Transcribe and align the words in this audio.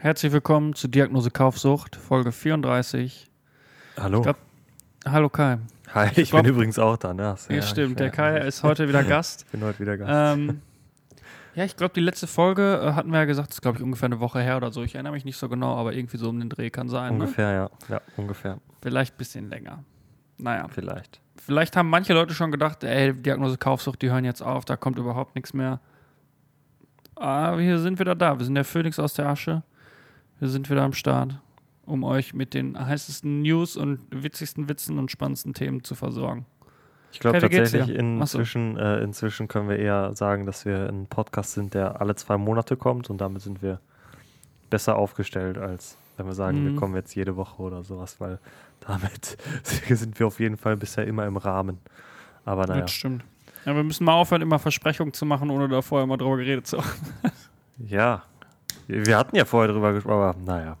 Herzlich 0.00 0.32
willkommen 0.32 0.74
zu 0.74 0.88
Diagnose 0.88 1.30
Kaufsucht, 1.30 1.96
Folge 1.96 2.32
34. 2.32 3.26
Hallo. 3.98 4.18
Ich 4.18 4.22
glaub, 4.22 4.36
hallo 5.06 5.28
Kai. 5.28 5.58
Hi, 5.94 6.10
ich, 6.16 6.30
glaub- 6.30 6.44
bin 6.44 6.54
übrigens 6.54 6.78
auch 6.78 6.96
da. 6.96 7.12
Ne? 7.14 7.34
Ja, 7.48 7.62
stimmt, 7.62 7.98
der 7.98 8.10
Kai 8.10 8.38
ist 8.38 8.62
heute 8.62 8.88
wieder 8.88 9.02
Gast. 9.04 9.42
Ich 9.46 9.52
bin 9.52 9.62
heute 9.64 9.80
wieder 9.80 9.96
Gast. 9.96 10.38
ähm, 10.38 10.60
ja, 11.54 11.64
ich 11.64 11.76
glaube, 11.76 11.94
die 11.94 12.00
letzte 12.00 12.28
Folge 12.28 12.80
äh, 12.80 12.92
hatten 12.92 13.10
wir 13.10 13.18
ja 13.18 13.24
gesagt, 13.24 13.48
das 13.48 13.56
ist, 13.56 13.62
glaube 13.62 13.78
ich, 13.78 13.82
ungefähr 13.84 14.06
eine 14.06 14.20
Woche 14.20 14.40
her 14.40 14.56
oder 14.56 14.70
so. 14.70 14.82
Ich 14.84 14.94
erinnere 14.94 15.14
mich 15.14 15.24
nicht 15.24 15.36
so 15.36 15.48
genau, 15.48 15.74
aber 15.76 15.92
irgendwie 15.92 16.18
so 16.18 16.28
um 16.28 16.38
den 16.38 16.48
Dreh 16.48 16.70
kann 16.70 16.88
sein. 16.88 17.14
Ne? 17.16 17.24
ungefähr, 17.24 17.52
ja. 17.52 17.70
Ja, 17.88 18.00
ungefähr. 18.16 18.58
Vielleicht 18.82 19.14
ein 19.14 19.18
bisschen 19.18 19.48
länger. 19.50 19.82
Naja, 20.36 20.68
Vielleicht. 20.68 21.20
vielleicht 21.36 21.76
haben 21.76 21.90
manche 21.90 22.12
Leute 22.14 22.32
schon 22.32 22.52
gedacht, 22.52 22.84
ey, 22.84 23.12
Diagnose 23.12 23.58
Kaufsucht, 23.58 24.00
die 24.02 24.10
hören 24.10 24.24
jetzt 24.24 24.40
auf, 24.40 24.64
da 24.64 24.76
kommt 24.76 24.98
überhaupt 24.98 25.34
nichts 25.34 25.52
mehr. 25.52 25.80
Aber 27.16 27.60
hier 27.60 27.80
sind 27.80 27.98
wieder 27.98 28.14
da. 28.14 28.38
Wir 28.38 28.44
sind 28.44 28.54
der 28.54 28.64
Phönix 28.64 29.00
aus 29.00 29.14
der 29.14 29.26
Asche. 29.26 29.64
Wir 30.38 30.48
sind 30.48 30.70
wieder 30.70 30.82
am 30.82 30.92
Start, 30.92 31.38
um 31.84 32.04
euch 32.04 32.34
mit 32.34 32.54
den 32.54 32.78
heißesten 32.78 33.42
News 33.42 33.76
und 33.76 34.00
witzigsten 34.10 34.68
Witzen 34.68 34.98
und 34.98 35.10
spannendsten 35.10 35.54
Themen 35.54 35.82
zu 35.84 35.94
versorgen. 35.94 36.46
Ich 37.12 37.20
glaube 37.20 37.38
tatsächlich, 37.38 37.88
inzwischen, 37.88 38.76
äh, 38.76 38.98
inzwischen 39.00 39.48
können 39.48 39.68
wir 39.68 39.78
eher 39.78 40.14
sagen, 40.14 40.44
dass 40.46 40.64
wir 40.66 40.88
ein 40.88 41.06
Podcast 41.06 41.52
sind, 41.54 41.72
der 41.74 42.00
alle 42.00 42.14
zwei 42.14 42.36
Monate 42.36 42.76
kommt 42.76 43.08
und 43.10 43.20
damit 43.20 43.42
sind 43.42 43.62
wir 43.62 43.80
besser 44.70 44.96
aufgestellt, 44.96 45.56
als 45.56 45.96
wenn 46.18 46.26
wir 46.26 46.34
sagen, 46.34 46.62
Mhm. 46.62 46.72
wir 46.72 46.76
kommen 46.76 46.94
jetzt 46.94 47.14
jede 47.14 47.36
Woche 47.36 47.62
oder 47.62 47.82
sowas, 47.82 48.20
weil 48.20 48.38
damit 48.80 49.38
sind 49.88 50.18
wir 50.20 50.26
auf 50.26 50.38
jeden 50.38 50.58
Fall 50.58 50.76
bisher 50.76 51.06
immer 51.06 51.26
im 51.26 51.38
Rahmen. 51.38 51.78
Aber 52.44 52.66
naja, 52.66 52.82
Das 52.82 52.90
stimmt. 52.92 53.24
Ja, 53.64 53.74
wir 53.74 53.82
müssen 53.82 54.04
mal 54.04 54.12
aufhören, 54.12 54.42
immer 54.42 54.58
Versprechungen 54.58 55.12
zu 55.14 55.24
machen, 55.26 55.50
ohne 55.50 55.68
da 55.68 55.80
vorher 55.82 56.06
mal 56.06 56.16
drüber 56.16 56.36
geredet 56.36 56.66
zu 56.66 56.78
haben. 56.78 57.32
ja. 57.78 58.22
Wir 58.88 59.16
hatten 59.16 59.36
ja 59.36 59.44
vorher 59.44 59.72
drüber 59.72 59.92
gesprochen, 59.92 60.14
aber 60.22 60.34
naja, 60.44 60.76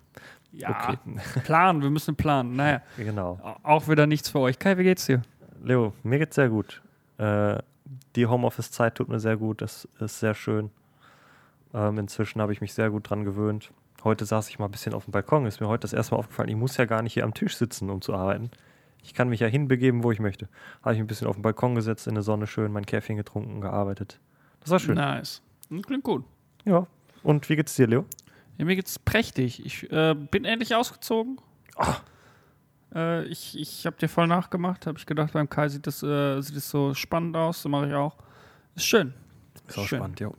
Ja, 0.52 0.70
okay. 0.70 0.98
planen, 1.44 1.82
wir 1.82 1.90
müssen 1.90 2.16
planen. 2.16 2.56
Naja, 2.56 2.80
genau. 2.96 3.38
au- 3.42 3.56
auch 3.76 3.88
wieder 3.88 4.06
nichts 4.06 4.28
für 4.30 4.40
euch. 4.40 4.58
Kai, 4.58 4.78
wie 4.78 4.82
geht's 4.84 5.06
dir? 5.06 5.22
Leo, 5.62 5.92
mir 6.02 6.18
geht's 6.18 6.36
sehr 6.36 6.48
gut. 6.48 6.82
Äh, 7.18 7.58
die 8.16 8.26
Homeoffice-Zeit 8.26 8.94
tut 8.96 9.08
mir 9.08 9.20
sehr 9.20 9.36
gut, 9.36 9.60
das 9.62 9.86
ist 10.00 10.20
sehr 10.20 10.34
schön. 10.34 10.70
Ähm, 11.74 11.98
inzwischen 11.98 12.40
habe 12.40 12.52
ich 12.52 12.60
mich 12.60 12.72
sehr 12.74 12.90
gut 12.90 13.08
dran 13.10 13.24
gewöhnt. 13.24 13.70
Heute 14.04 14.24
saß 14.24 14.48
ich 14.48 14.58
mal 14.58 14.66
ein 14.66 14.70
bisschen 14.70 14.94
auf 14.94 15.04
dem 15.04 15.12
Balkon, 15.12 15.44
ist 15.46 15.60
mir 15.60 15.68
heute 15.68 15.82
das 15.82 15.92
erste 15.92 16.14
Mal 16.14 16.20
aufgefallen, 16.20 16.48
ich 16.48 16.56
muss 16.56 16.76
ja 16.76 16.84
gar 16.86 17.02
nicht 17.02 17.12
hier 17.14 17.24
am 17.24 17.34
Tisch 17.34 17.56
sitzen, 17.56 17.90
um 17.90 18.00
zu 18.00 18.14
arbeiten. 18.14 18.50
Ich 19.02 19.12
kann 19.14 19.28
mich 19.28 19.40
ja 19.40 19.46
hinbegeben, 19.48 20.02
wo 20.02 20.12
ich 20.12 20.18
möchte. 20.20 20.48
Habe 20.82 20.94
ich 20.94 21.00
ein 21.00 21.06
bisschen 21.06 21.26
auf 21.26 21.36
den 21.36 21.42
Balkon 21.42 21.74
gesetzt, 21.74 22.06
in 22.06 22.14
der 22.14 22.22
Sonne 22.22 22.46
schön, 22.46 22.72
mein 22.72 22.86
Käffchen 22.86 23.16
getrunken, 23.16 23.60
gearbeitet. 23.60 24.18
Das 24.60 24.70
war 24.70 24.78
schön. 24.78 24.94
Nice. 24.96 25.42
Klingt 25.86 26.04
gut. 26.04 26.24
Ja. 26.64 26.86
Und 27.28 27.50
wie 27.50 27.56
geht's 27.56 27.76
dir, 27.76 27.86
Leo? 27.86 28.06
Ja, 28.56 28.64
mir 28.64 28.74
geht's 28.74 28.98
prächtig. 28.98 29.62
Ich 29.66 29.92
äh, 29.92 30.14
bin 30.14 30.46
endlich 30.46 30.74
ausgezogen. 30.74 31.38
Äh, 32.94 33.24
ich 33.24 33.54
ich 33.60 33.84
habe 33.84 33.98
dir 33.98 34.08
voll 34.08 34.26
nachgemacht. 34.26 34.86
Habe 34.86 34.96
ich 34.98 35.04
gedacht, 35.04 35.34
beim 35.34 35.46
Kai 35.50 35.68
sieht 35.68 35.86
das, 35.86 36.02
äh, 36.02 36.40
sieht 36.40 36.56
das 36.56 36.70
so 36.70 36.94
spannend 36.94 37.36
aus. 37.36 37.60
So 37.60 37.68
mache 37.68 37.88
ich 37.88 37.92
auch. 37.92 38.16
Ist 38.76 38.86
schön. 38.86 39.12
Ist 39.66 39.76
auch 39.76 39.86
Schön. 39.86 39.98
spannend, 39.98 40.20
ja. 40.20 40.30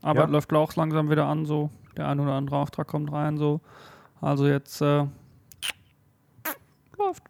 Arbeit 0.00 0.28
Ja. 0.28 0.32
läuft 0.32 0.50
auch 0.54 0.74
langsam 0.74 1.10
wieder 1.10 1.26
an. 1.26 1.44
So 1.44 1.68
der 1.98 2.08
ein 2.08 2.18
oder 2.18 2.32
andere 2.32 2.56
Auftrag 2.56 2.86
kommt 2.86 3.12
rein. 3.12 3.36
So 3.36 3.60
also 4.22 4.48
jetzt 4.48 4.80
äh, 4.80 5.04
läuft. 6.96 7.24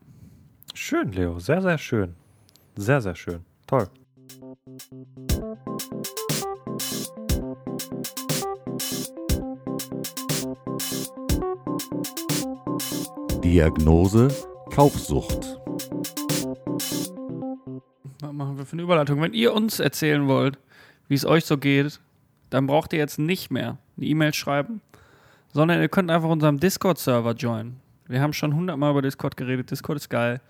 Schön, 0.74 1.10
Leo, 1.10 1.40
sehr, 1.40 1.60
sehr 1.60 1.78
schön. 1.78 2.14
Sehr, 2.76 3.00
sehr 3.00 3.16
schön. 3.16 3.44
Toll. 3.66 3.88
Diagnose 13.50 14.28
Kaufsucht. 14.74 15.58
Was 18.20 18.32
machen 18.34 18.58
wir 18.58 18.66
für 18.66 18.74
eine 18.74 18.82
Überleitung? 18.82 19.22
Wenn 19.22 19.32
ihr 19.32 19.54
uns 19.54 19.80
erzählen 19.80 20.28
wollt, 20.28 20.58
wie 21.08 21.14
es 21.14 21.24
euch 21.24 21.46
so 21.46 21.56
geht, 21.56 21.98
dann 22.50 22.66
braucht 22.66 22.92
ihr 22.92 22.98
jetzt 22.98 23.18
nicht 23.18 23.50
mehr 23.50 23.78
eine 23.96 24.04
E-Mail 24.06 24.34
schreiben, 24.34 24.82
sondern 25.50 25.80
ihr 25.80 25.88
könnt 25.88 26.10
einfach 26.10 26.28
unserem 26.28 26.60
Discord-Server 26.60 27.32
joinen. 27.32 27.80
Wir 28.06 28.20
haben 28.20 28.34
schon 28.34 28.54
hundertmal 28.54 28.90
über 28.90 29.00
Discord 29.00 29.38
geredet. 29.38 29.70
Discord 29.70 29.96
ist 29.96 30.10
geil. 30.10 30.42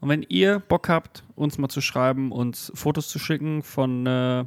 Und 0.00 0.08
wenn 0.08 0.22
ihr 0.22 0.58
Bock 0.58 0.88
habt, 0.88 1.24
uns 1.36 1.58
mal 1.58 1.68
zu 1.68 1.82
schreiben, 1.82 2.32
uns 2.32 2.72
Fotos 2.74 3.10
zu 3.10 3.18
schicken 3.18 3.62
von 3.62 4.06
äh, 4.06 4.46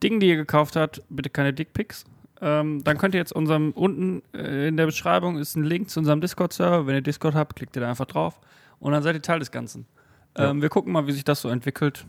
Dingen, 0.00 0.20
die 0.20 0.28
ihr 0.28 0.36
gekauft 0.36 0.76
habt, 0.76 1.02
bitte 1.08 1.28
keine 1.28 1.52
Dickpics, 1.52 2.04
ähm, 2.44 2.84
dann 2.84 2.98
könnt 2.98 3.14
ihr 3.14 3.20
jetzt 3.20 3.32
unserem, 3.32 3.70
unten 3.70 4.22
äh, 4.34 4.68
in 4.68 4.76
der 4.76 4.84
Beschreibung 4.84 5.38
ist 5.38 5.56
ein 5.56 5.64
Link 5.64 5.88
zu 5.88 5.98
unserem 5.98 6.20
Discord-Server. 6.20 6.86
Wenn 6.86 6.94
ihr 6.94 7.00
Discord 7.00 7.34
habt, 7.34 7.56
klickt 7.56 7.74
ihr 7.74 7.80
da 7.80 7.88
einfach 7.88 8.04
drauf 8.04 8.38
und 8.80 8.92
dann 8.92 9.02
seid 9.02 9.16
ihr 9.16 9.22
Teil 9.22 9.38
des 9.38 9.50
Ganzen. 9.50 9.86
Ja. 10.36 10.50
Ähm, 10.50 10.60
wir 10.60 10.68
gucken 10.68 10.92
mal, 10.92 11.06
wie 11.06 11.12
sich 11.12 11.24
das 11.24 11.40
so 11.40 11.48
entwickelt. 11.48 12.04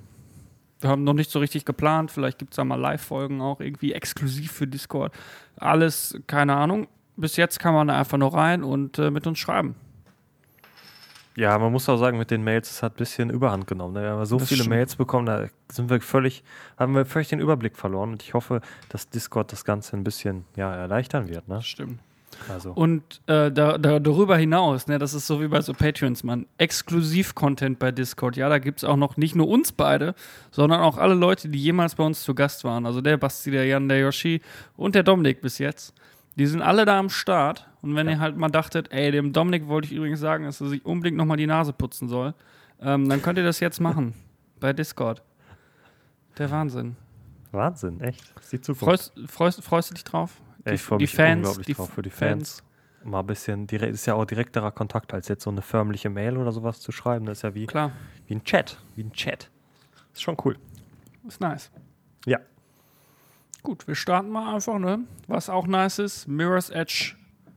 Wir 0.82 0.90
haben 0.90 1.06
noch 1.06 1.14
nicht 1.14 1.32
so 1.32 1.40
richtig 1.40 1.64
geplant. 1.64 2.12
Vielleicht 2.12 2.38
gibt 2.38 2.52
es 2.52 2.58
da 2.58 2.66
mal 2.66 2.76
Live-Folgen 2.76 3.40
auch 3.40 3.62
irgendwie 3.62 3.94
exklusiv 3.94 4.52
für 4.52 4.68
Discord. 4.68 5.14
Alles, 5.56 6.20
keine 6.28 6.56
Ahnung. 6.58 6.90
Bis 7.16 7.38
jetzt 7.38 7.60
kann 7.60 7.74
man 7.74 7.88
da 7.88 7.98
einfach 7.98 8.18
nur 8.18 8.34
rein 8.34 8.62
und 8.62 9.00
äh, 9.00 9.12
mit 9.12 9.26
uns 9.26 9.40
schreiben. 9.40 9.76
Ja, 11.38 11.58
man 11.60 11.72
muss 11.72 11.90
auch 11.90 11.98
sagen, 11.98 12.18
mit 12.18 12.32
den 12.32 12.44
Mails, 12.44 12.72
es 12.72 12.82
hat 12.84 12.94
ein 12.94 12.98
bisschen 12.98 13.30
Überhand 13.30 13.68
genommen. 13.68 13.94
ne? 13.94 14.04
Wir 14.04 14.10
haben 14.12 14.26
so 14.26 14.38
Das 14.40 14.48
viele 14.48 14.62
stimmt. 14.62 14.76
Mails 14.76 14.96
bekommen, 14.96 15.26
da 15.26 15.48
sind 15.70 15.90
wir 15.90 16.00
völlig, 16.00 16.44
haben 16.78 16.96
wir 16.96 17.06
völlig 17.06 17.28
den 17.28 17.40
Überblick 17.40 17.76
verloren. 17.76 18.14
Und 18.14 18.24
ich 18.24 18.34
hoffe, 18.34 18.62
dass 18.90 19.10
Discord 19.10 19.52
das 19.52 19.66
Ganze 19.66 19.98
ein 19.98 20.04
bisschen 20.06 20.46
ja, 20.56 20.74
erleichtern 20.74 21.28
wird. 21.28 21.48
Ne? 21.50 21.62
Stimmt. 21.62 22.00
Also, 22.50 22.72
Und 22.72 23.22
äh, 23.28 23.50
da, 23.52 23.78
da, 23.78 24.00
darüber 24.00 24.36
hinaus, 24.38 24.88
ne, 24.88 24.98
das 25.00 25.14
ist 25.14 25.26
so 25.26 25.42
wie 25.42 25.48
bei 25.48 25.62
so 25.62 25.74
Patreons, 25.74 26.24
man, 26.24 26.46
Exklusiv-Content 26.58 27.80
bei 27.80 27.92
Discord. 27.92 28.36
Ja, 28.36 28.50
da 28.50 28.60
gibt 28.60 28.80
es 28.80 28.84
auch 28.84 28.98
noch 28.98 29.16
nicht 29.18 29.36
nur 29.36 29.48
uns 29.48 29.72
beide, 29.72 30.16
sondern 30.52 30.82
auch 30.82 30.98
alle 30.98 31.14
Leute, 31.14 31.48
die 31.50 31.60
jemals 31.60 31.96
bei 31.96 32.04
uns 32.04 32.24
zu 32.24 32.36
Gast 32.36 32.64
waren. 32.64 32.86
Also 32.86 33.02
der 33.02 33.18
Basti, 33.18 33.52
der 33.52 33.66
Jan, 33.66 33.88
der 33.88 34.00
Yoshi 34.00 34.42
und 34.76 34.96
der 34.96 35.04
Dominik 35.04 35.42
bis 35.42 35.60
jetzt. 35.60 35.94
Die 36.38 36.46
sind 36.48 36.62
alle 36.62 36.86
da 36.86 37.00
am 37.00 37.10
Start. 37.10 37.70
Und 37.82 37.96
wenn 37.96 38.08
Ja. 38.08 38.14
ihr 38.14 38.20
halt 38.20 38.36
mal 38.38 38.50
dachtet, 38.50 38.92
ey, 38.92 39.12
dem 39.12 39.32
Dominik 39.32 39.68
wollte 39.68 39.88
ich 39.88 39.94
übrigens 39.94 40.20
sagen, 40.20 40.46
dass 40.46 40.60
er 40.62 40.68
sich 40.68 40.86
unbedingt 40.86 41.18
nochmal 41.18 41.38
die 41.38 41.48
Nase 41.48 41.72
putzen 41.72 42.08
soll, 42.10 42.34
ähm, 42.82 43.08
dann 43.08 43.22
könnt 43.22 43.38
ihr 43.38 43.44
das 43.46 43.60
jetzt 43.60 43.80
machen. 43.80 44.14
bei 44.60 44.74
Discord. 44.74 45.22
Der 46.38 46.50
Wahnsinn. 46.52 46.96
Wahnsinn, 47.52 48.02
echt. 48.02 48.34
Das 48.36 48.46
ist 48.46 48.54
die 48.54 48.62
Zukunft. 48.62 48.84
Freust, 49.14 49.14
freust, 49.32 49.64
freust 49.64 49.90
du 49.92 49.94
dich 49.94 50.04
drauf? 50.04 50.42
Ey, 50.66 50.74
ich 50.76 50.82
freue 50.82 50.98
die 50.98 51.04
mich 51.04 51.16
Fans, 51.16 51.38
unglaublich 51.48 51.66
die 51.68 51.74
drauf 51.74 51.90
für 51.92 52.02
die 52.02 52.10
Fans. 52.10 52.64
Mal 53.04 53.20
ein 53.20 53.28
bisschen, 53.28 53.68
direkt, 53.68 53.94
ist 53.94 54.08
ja 54.08 54.16
auch 54.16 54.26
direkterer 54.26 54.72
Kontakt, 54.72 55.14
als 55.14 55.28
jetzt 55.28 55.44
so 55.44 55.52
eine 55.52 55.62
förmliche 55.62 56.10
Mail 56.10 56.38
oder 56.38 56.52
sowas 56.52 56.80
zu 56.80 56.92
schreiben. 56.92 57.26
Das 57.28 57.38
ist 57.38 57.42
ja 57.44 57.54
wie, 57.54 57.68
Klar, 57.68 57.92
wie 58.26 58.34
ein 58.36 58.44
Chat. 58.44 58.78
Wie 58.96 59.04
ein 59.04 59.14
Chat. 59.14 59.52
Ist 60.12 60.24
schon 60.24 60.36
cool. 60.44 60.58
ist 61.28 61.40
nice. 61.40 61.72
Gut, 63.66 63.88
wir 63.88 63.96
starten 63.96 64.30
mal 64.30 64.54
einfach, 64.54 64.78
ne? 64.78 65.00
Was 65.28 65.50
auch 65.50 65.66
nice 65.66 65.98
ist, 65.98 66.28
Mirror's 66.28 66.70
Edge. 66.70 67.16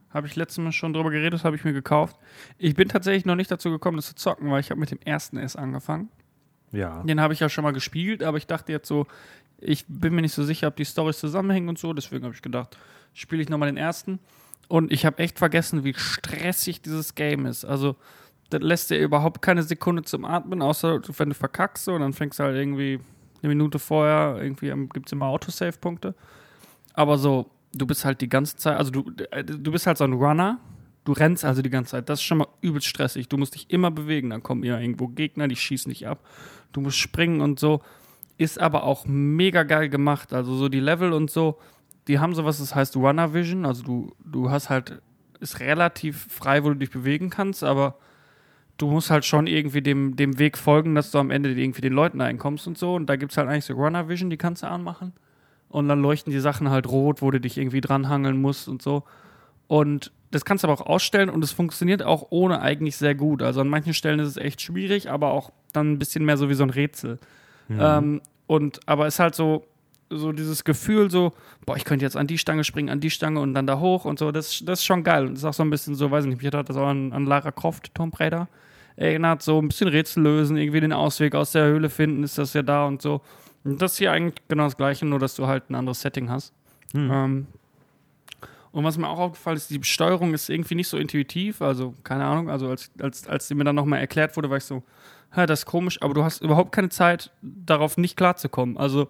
Habe 0.08 0.26
ich 0.26 0.36
letztes 0.36 0.56
Mal 0.56 0.72
schon 0.72 0.94
drüber 0.94 1.10
geredet, 1.10 1.44
habe 1.44 1.54
ich 1.54 1.64
mir 1.64 1.74
gekauft. 1.74 2.16
Ich 2.56 2.74
bin 2.74 2.88
tatsächlich 2.88 3.26
noch 3.26 3.34
nicht 3.34 3.50
dazu 3.50 3.70
gekommen, 3.70 3.98
das 3.98 4.06
zu 4.06 4.14
zocken, 4.14 4.50
weil 4.50 4.60
ich 4.60 4.70
habe 4.70 4.80
mit 4.80 4.91
dem 4.91 5.00
ersten 5.04 5.36
S 5.36 5.54
angefangen. 5.54 6.08
Ja. 6.72 7.02
Den 7.02 7.20
habe 7.20 7.34
ich 7.34 7.41
ja 7.41 7.50
schon 7.50 7.62
mal 7.62 7.74
gespielt, 7.74 8.22
aber 8.22 8.38
ich 8.38 8.46
dachte 8.46 8.72
jetzt 8.72 8.88
so, 8.88 9.06
ich 9.60 9.84
bin 9.86 10.14
mir 10.14 10.22
nicht 10.22 10.32
so 10.32 10.44
sicher, 10.44 10.69
ob 10.69 10.76
die 10.76 10.86
Storys 10.86 11.19
zusammenhängen 11.19 11.69
und 11.69 11.78
so, 11.78 11.92
deswegen 11.92 12.25
habe 12.25 12.34
ich 12.34 12.40
gedacht, 12.40 12.78
spiele 13.12 13.42
ich 13.42 13.50
nochmal 13.50 13.69
den 13.69 13.76
ersten. 13.76 14.19
Und 14.66 14.90
ich 14.90 15.04
habe 15.04 15.19
echt 15.19 15.38
vergessen, 15.38 15.84
wie 15.84 15.92
stressig 15.92 16.80
dieses 16.80 17.16
Game 17.16 17.44
ist. 17.44 17.66
Also, 17.66 17.96
das 18.48 18.62
lässt 18.62 18.88
dir 18.88 18.98
überhaupt 18.98 19.42
keine 19.42 19.62
Sekunde 19.62 20.04
zum 20.04 20.25
Atmen, 20.25 20.62
außer 20.62 21.02
wenn 21.19 21.28
du 21.28 21.34
verkackst 21.34 21.84
so, 21.84 21.98
dann 21.98 22.14
fängst 22.14 22.38
du 22.38 22.44
halt 22.44 22.56
irgendwie 22.56 22.98
eine 23.43 23.54
Minute 23.54 23.78
vorher, 23.78 24.41
irgendwie 24.43 24.72
gibt 24.93 25.09
es 25.09 25.12
immer 25.12 25.26
Autosave-Punkte. 25.26 26.15
Aber 26.94 27.19
so, 27.19 27.50
du 27.72 27.87
bist 27.87 28.04
halt 28.04 28.21
die 28.21 28.28
ganze 28.28 28.56
Zeit, 28.56 28.76
also 28.76 28.91
du, 28.91 29.04
äh, 29.31 29.44
du 29.44 29.71
bist 29.71 29.87
halt 29.87 29.99
so 29.99 30.04
ein 30.04 30.12
Runner, 30.12 30.58
du 31.05 31.12
rennst 31.12 31.44
also 31.44 31.62
die 31.62 31.70
ganze 31.70 31.93
Zeit. 31.93 32.08
Das 32.08 32.20
ist 32.20 32.25
schon 32.25 32.38
mal 32.38 32.49
übelst 32.61 32.87
stressig. 32.87 33.29
Du 33.29 33.38
musst 33.38 33.55
dich 33.55 33.70
immer 33.70 33.90
bewegen, 33.90 34.31
dann 34.31 34.43
kommen 34.43 34.62
ja 34.62 34.79
irgendwo 34.79 35.08
Gegner, 35.08 35.49
die 35.49 35.56
schießen 35.56 35.90
dich 35.90 36.06
ab. 36.06 36.25
Du 36.73 36.81
musst 36.81 36.99
springen 36.99 37.40
und 37.40 37.58
so. 37.58 37.81
Ist 38.37 38.61
aber 38.61 38.85
auch 38.85 39.06
mega 39.06 39.62
geil 39.62 39.88
gemacht. 39.88 40.32
Also 40.32 40.55
so 40.55 40.69
die 40.69 40.81
Level 40.81 41.12
und 41.12 41.31
so, 41.31 41.58
die 42.08 42.19
haben 42.19 42.34
sowas, 42.34 42.58
das 42.58 42.75
heißt 42.75 42.96
Runner 42.96 43.32
Vision. 43.32 43.64
Also 43.64 43.82
du, 43.82 44.14
du 44.25 44.50
hast 44.50 44.70
halt, 44.70 45.00
ist 45.41 45.61
relativ 45.61 46.26
frei, 46.31 46.62
wo 46.62 46.69
du 46.69 46.76
dich 46.76 46.91
bewegen 46.91 47.31
kannst, 47.31 47.64
aber 47.64 47.99
du 48.78 48.86
musst 48.86 49.10
halt 49.10 49.25
schon 49.25 49.46
irgendwie 49.46 49.82
dem, 49.82 50.16
dem 50.16 50.38
Weg 50.38 50.56
folgen, 50.56 50.94
dass 50.94 51.10
du 51.10 51.19
am 51.19 51.30
Ende 51.30 51.50
irgendwie 51.50 51.80
den 51.80 51.92
Leuten 51.92 52.20
einkommst 52.20 52.66
und 52.66 52.78
so. 52.78 52.94
Und 52.94 53.06
da 53.06 53.16
gibt 53.16 53.32
es 53.32 53.38
halt 53.38 53.48
eigentlich 53.48 53.64
so 53.64 53.75
Runner 53.75 54.08
Vision, 54.08 54.30
die 54.30 54.36
kannst 54.36 54.62
du 54.62 54.69
anmachen. 54.69 55.12
Und 55.69 55.88
dann 55.88 56.00
leuchten 56.00 56.32
die 56.32 56.38
Sachen 56.38 56.70
halt 56.70 56.88
rot, 56.88 57.20
wo 57.20 57.30
du 57.30 57.40
dich 57.40 57.58
irgendwie 57.58 57.80
dranhangeln 57.80 58.40
musst 58.40 58.69
und 58.69 58.80
so. 58.80 59.02
Und 59.66 60.12
das 60.30 60.44
kannst 60.44 60.64
du 60.64 60.69
aber 60.69 60.80
auch 60.80 60.86
ausstellen 60.86 61.28
und 61.28 61.42
es 61.42 61.52
funktioniert 61.52 62.02
auch 62.02 62.28
ohne 62.30 62.60
eigentlich 62.60 62.96
sehr 62.96 63.14
gut. 63.14 63.42
Also 63.42 63.60
an 63.60 63.69
manchen 63.69 63.94
Stellen 63.94 64.20
ist 64.20 64.28
es 64.28 64.36
echt 64.36 64.60
schwierig, 64.60 65.10
aber 65.10 65.32
auch 65.32 65.50
dann 65.72 65.92
ein 65.92 65.98
bisschen 65.98 66.24
mehr 66.24 66.36
so 66.36 66.48
wie 66.48 66.54
so 66.54 66.62
ein 66.62 66.70
Rätsel. 66.70 67.19
Mhm. 67.69 67.78
Ähm, 67.81 68.20
und 68.46 68.81
aber 68.86 69.06
ist 69.06 69.19
halt 69.19 69.34
so, 69.34 69.66
so 70.08 70.32
dieses 70.32 70.64
Gefühl 70.64 71.10
so, 71.10 71.32
boah, 71.66 71.76
ich 71.76 71.84
könnte 71.84 72.04
jetzt 72.04 72.16
an 72.16 72.26
die 72.26 72.38
Stange 72.38 72.64
springen, 72.64 72.88
an 72.88 73.00
die 73.00 73.10
Stange 73.10 73.40
und 73.40 73.54
dann 73.54 73.66
da 73.66 73.78
hoch 73.78 74.04
und 74.04 74.19
so, 74.19 74.32
das, 74.32 74.62
das 74.64 74.81
ist 74.81 74.84
schon 74.86 75.02
geil. 75.04 75.26
Und 75.26 75.32
das 75.32 75.40
ist 75.40 75.44
auch 75.44 75.54
so 75.54 75.64
ein 75.64 75.70
bisschen 75.70 75.94
so, 75.94 76.10
weiß 76.10 76.24
ich 76.24 76.31
nicht, 76.31 76.42
mich 76.42 76.52
hat 76.52 76.69
das 76.69 76.76
auch 76.76 76.86
an, 76.86 77.12
an 77.12 77.26
Lara 77.26 77.50
Croft, 77.50 77.94
Tomb 77.94 78.19
Raider 78.20 78.48
erinnert, 78.98 79.42
so 79.42 79.60
ein 79.60 79.68
bisschen 79.68 79.88
Rätsel 79.88 80.24
lösen, 80.24 80.56
irgendwie 80.56 80.80
den 80.80 80.92
Ausweg 80.92 81.34
aus 81.34 81.52
der 81.52 81.66
Höhle 81.66 81.88
finden, 81.88 82.24
ist 82.24 82.36
das 82.36 82.52
ja 82.52 82.62
da 82.62 82.86
und 82.86 83.00
so. 83.00 83.20
Und 83.64 83.80
das 83.80 83.92
ist 83.92 83.98
hier 83.98 84.12
eigentlich 84.12 84.34
genau 84.48 84.64
das 84.64 84.76
Gleiche, 84.76 85.06
nur 85.06 85.18
dass 85.18 85.36
du 85.36 85.46
halt 85.46 85.70
ein 85.70 85.76
anderes 85.76 86.00
Setting 86.00 86.30
hast. 86.30 86.52
Hm. 86.92 87.10
Ähm, 87.10 87.46
und 88.72 88.84
was 88.84 88.98
mir 88.98 89.08
auch 89.08 89.18
aufgefallen 89.18 89.56
ist, 89.56 89.70
die 89.70 89.82
Steuerung 89.82 90.34
ist 90.34 90.50
irgendwie 90.50 90.74
nicht 90.74 90.88
so 90.88 90.98
intuitiv, 90.98 91.62
also 91.62 91.94
keine 92.04 92.24
Ahnung, 92.24 92.50
also 92.50 92.68
als, 92.68 92.90
als, 93.00 93.26
als 93.26 93.48
die 93.48 93.54
mir 93.54 93.64
dann 93.64 93.76
nochmal 93.76 94.00
erklärt 94.00 94.36
wurde, 94.36 94.50
war 94.50 94.58
ich 94.58 94.64
so, 94.64 94.82
hä, 95.32 95.46
das 95.46 95.60
ist 95.60 95.66
komisch, 95.66 96.02
aber 96.02 96.14
du 96.14 96.24
hast 96.24 96.42
überhaupt 96.42 96.72
keine 96.72 96.88
Zeit, 96.88 97.30
darauf 97.42 97.96
nicht 97.96 98.16
klarzukommen. 98.16 98.76
Also 98.76 99.08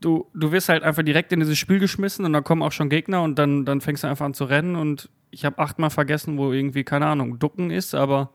du, 0.00 0.26
du 0.34 0.52
wirst 0.52 0.68
halt 0.68 0.82
einfach 0.82 1.02
direkt 1.02 1.32
in 1.32 1.40
dieses 1.40 1.58
Spiel 1.58 1.78
geschmissen 1.78 2.24
und 2.24 2.32
dann 2.32 2.44
kommen 2.44 2.62
auch 2.62 2.72
schon 2.72 2.88
Gegner 2.88 3.22
und 3.22 3.38
dann, 3.38 3.64
dann 3.64 3.80
fängst 3.80 4.04
du 4.04 4.08
einfach 4.08 4.26
an 4.26 4.34
zu 4.34 4.44
rennen 4.44 4.76
und 4.76 5.08
ich 5.30 5.44
habe 5.44 5.58
achtmal 5.58 5.90
vergessen, 5.90 6.36
wo 6.36 6.52
irgendwie, 6.52 6.84
keine 6.84 7.06
Ahnung, 7.06 7.38
Ducken 7.38 7.70
ist, 7.70 7.94
aber 7.94 8.30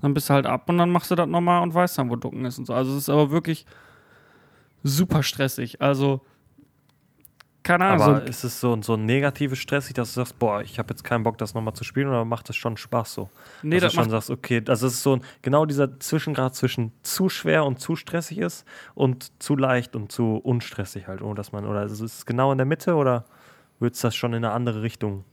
dann 0.00 0.14
bist 0.14 0.28
du 0.30 0.34
halt 0.34 0.46
ab 0.46 0.68
und 0.68 0.78
dann 0.78 0.90
machst 0.90 1.10
du 1.10 1.14
das 1.14 1.28
nochmal 1.28 1.62
und 1.62 1.74
weißt 1.74 1.98
dann, 1.98 2.10
wo 2.10 2.16
Ducken 2.16 2.44
ist 2.44 2.58
und 2.58 2.66
so. 2.66 2.74
Also 2.74 2.92
es 2.92 2.98
ist 2.98 3.08
aber 3.08 3.30
wirklich 3.30 3.66
super 4.82 5.22
stressig. 5.22 5.80
Also, 5.80 6.20
keine 7.62 7.84
Ahnung. 7.84 8.02
Aber 8.02 8.20
so, 8.20 8.26
ist 8.26 8.44
es 8.44 8.60
so, 8.60 8.80
so 8.82 8.94
ein 8.94 9.06
negatives 9.06 9.58
stressig, 9.58 9.94
dass 9.94 10.14
du 10.14 10.20
sagst, 10.20 10.38
boah, 10.38 10.62
ich 10.62 10.78
habe 10.78 10.90
jetzt 10.90 11.04
keinen 11.04 11.22
Bock, 11.22 11.38
das 11.38 11.54
nochmal 11.54 11.74
zu 11.74 11.84
spielen, 11.84 12.08
oder 12.08 12.24
macht 12.24 12.48
das 12.48 12.56
schon 12.56 12.76
Spaß 12.76 13.14
so? 13.14 13.30
nee, 13.62 13.76
dass 13.76 13.84
das 13.84 13.92
du 13.92 14.00
schon 14.00 14.10
sagst, 14.10 14.30
okay, 14.30 14.62
also 14.66 14.88
es 14.88 14.94
ist 14.94 15.02
so 15.02 15.16
ein, 15.16 15.22
genau 15.42 15.64
dieser 15.64 16.00
Zwischengrad 16.00 16.56
zwischen 16.56 16.92
zu 17.02 17.28
schwer 17.28 17.64
und 17.64 17.78
zu 17.78 17.94
stressig 17.94 18.38
ist 18.38 18.66
und 18.94 19.30
zu 19.40 19.56
leicht 19.56 19.94
und 19.94 20.10
zu 20.10 20.36
unstressig 20.36 21.06
halt, 21.06 21.22
ohne 21.22 21.36
dass 21.36 21.52
man, 21.52 21.64
oder 21.64 21.84
ist 21.84 22.00
es 22.00 22.26
genau 22.26 22.50
in 22.50 22.58
der 22.58 22.66
Mitte 22.66 22.96
oder 22.96 23.24
würdest 23.78 24.02
du 24.02 24.08
das 24.08 24.16
schon 24.16 24.32
in 24.32 24.44
eine 24.44 24.52
andere 24.52 24.82
Richtung? 24.82 25.24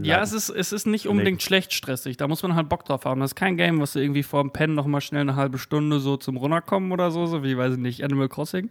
Ja, 0.00 0.20
es 0.22 0.32
ist, 0.32 0.48
es 0.48 0.72
ist 0.72 0.86
nicht 0.86 1.08
unbedingt 1.08 1.42
schlecht 1.42 1.72
stressig. 1.72 2.16
Da 2.16 2.28
muss 2.28 2.42
man 2.42 2.54
halt 2.54 2.68
Bock 2.68 2.84
drauf 2.84 3.04
haben. 3.04 3.20
Das 3.20 3.32
ist 3.32 3.34
kein 3.34 3.56
Game, 3.56 3.80
was 3.80 3.94
du 3.94 3.98
irgendwie 3.98 4.22
vor 4.22 4.40
dem 4.42 4.52
Pennen 4.52 4.74
noch 4.74 4.86
mal 4.86 5.00
schnell 5.00 5.22
eine 5.22 5.34
halbe 5.34 5.58
Stunde 5.58 5.98
so 5.98 6.16
zum 6.16 6.36
Runterkommen 6.36 6.92
oder 6.92 7.10
so, 7.10 7.26
so 7.26 7.42
wie, 7.42 7.56
weiß 7.56 7.74
ich 7.74 7.80
nicht, 7.80 8.04
Animal 8.04 8.28
Crossing. 8.28 8.70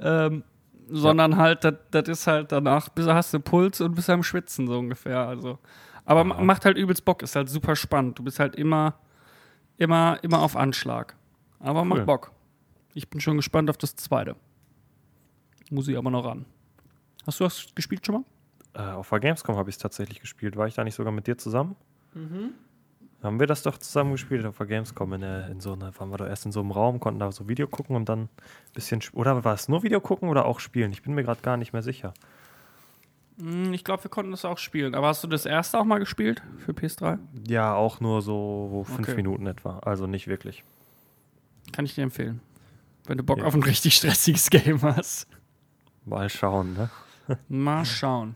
Ähm, 0.00 0.44
sondern 0.88 1.36
halt, 1.36 1.64
das 1.64 2.08
ist 2.08 2.26
halt 2.26 2.52
danach, 2.52 2.88
bis 2.88 3.06
hast 3.06 3.34
du 3.34 3.40
Puls 3.40 3.80
und 3.80 3.94
bist 3.94 4.08
am 4.08 4.22
Schwitzen, 4.22 4.66
so 4.66 4.78
ungefähr. 4.78 5.26
Also. 5.28 5.58
Aber 6.04 6.20
Aha. 6.20 6.42
macht 6.42 6.64
halt 6.64 6.78
übelst 6.78 7.04
Bock, 7.04 7.22
ist 7.22 7.36
halt 7.36 7.50
super 7.50 7.76
spannend. 7.76 8.18
Du 8.18 8.22
bist 8.22 8.38
halt 8.38 8.54
immer, 8.56 8.94
immer, 9.76 10.18
immer 10.22 10.40
auf 10.40 10.56
Anschlag. 10.56 11.16
Aber 11.58 11.80
Cool. 11.80 11.86
macht 11.86 12.06
Bock. 12.06 12.32
Ich 12.94 13.10
bin 13.10 13.20
schon 13.20 13.36
gespannt 13.36 13.68
auf 13.68 13.76
das 13.76 13.94
zweite. 13.96 14.36
Muss 15.70 15.88
ich 15.88 15.98
aber 15.98 16.10
noch 16.10 16.24
ran. 16.24 16.46
Hast 17.26 17.40
du 17.40 17.44
das 17.44 17.66
gespielt 17.74 18.06
schon 18.06 18.14
mal? 18.16 18.24
Äh, 18.76 18.82
auf 18.82 19.08
der 19.08 19.20
Gamescom 19.20 19.56
habe 19.56 19.70
ich 19.70 19.76
es 19.76 19.78
tatsächlich 19.80 20.20
gespielt. 20.20 20.56
War 20.56 20.66
ich 20.66 20.74
da 20.74 20.84
nicht 20.84 20.94
sogar 20.94 21.12
mit 21.12 21.26
dir 21.26 21.38
zusammen? 21.38 21.76
Haben 23.22 23.40
wir 23.40 23.46
das 23.46 23.62
doch 23.62 23.76
zusammen 23.78 24.12
gespielt 24.12 24.44
auf 24.46 24.56
der 24.58 24.66
Gamescom 24.66 25.12
in, 25.14 25.20
der, 25.22 25.48
in 25.48 25.60
so 25.60 25.72
einer, 25.72 25.98
waren 25.98 26.10
wir 26.10 26.16
doch 26.18 26.26
erst 26.26 26.46
in 26.46 26.52
so 26.52 26.60
einem 26.60 26.70
Raum, 26.70 27.00
konnten 27.00 27.20
da 27.20 27.30
so 27.32 27.48
Video 27.48 27.66
gucken 27.66 27.96
und 27.96 28.08
dann 28.08 28.20
ein 28.24 28.28
bisschen, 28.74 29.02
oder 29.12 29.44
war 29.44 29.54
es 29.54 29.68
nur 29.68 29.82
Video 29.82 30.00
gucken 30.00 30.28
oder 30.28 30.44
auch 30.46 30.60
spielen? 30.60 30.92
Ich 30.92 31.02
bin 31.02 31.14
mir 31.14 31.24
gerade 31.24 31.40
gar 31.42 31.56
nicht 31.56 31.72
mehr 31.72 31.82
sicher. 31.82 32.14
Hm, 33.38 33.72
Ich 33.72 33.84
glaube, 33.84 34.04
wir 34.04 34.10
konnten 34.10 34.30
das 34.30 34.44
auch 34.44 34.58
spielen. 34.58 34.94
Aber 34.94 35.08
hast 35.08 35.22
du 35.24 35.28
das 35.28 35.44
erste 35.46 35.78
auch 35.78 35.84
mal 35.84 35.98
gespielt 35.98 36.42
für 36.58 36.72
PS3? 36.72 37.18
Ja, 37.48 37.74
auch 37.74 38.00
nur 38.00 38.22
so 38.22 38.84
fünf 38.86 39.00
Okay. 39.08 39.16
Minuten 39.16 39.46
etwa, 39.46 39.78
also 39.80 40.06
nicht 40.06 40.26
wirklich. 40.28 40.62
Kann 41.72 41.84
ich 41.84 41.94
dir 41.94 42.02
empfehlen. 42.04 42.40
Wenn 43.06 43.18
du 43.18 43.24
Bock 43.24 43.38
Ja. 43.38 43.44
auf 43.44 43.54
ein 43.54 43.62
richtig 43.62 43.96
stressiges 43.96 44.48
Game 44.50 44.80
hast. 44.82 45.26
Mal 46.04 46.28
schauen, 46.30 46.74
ne? 46.74 46.90
Mal 47.48 47.84
schauen. 47.84 48.34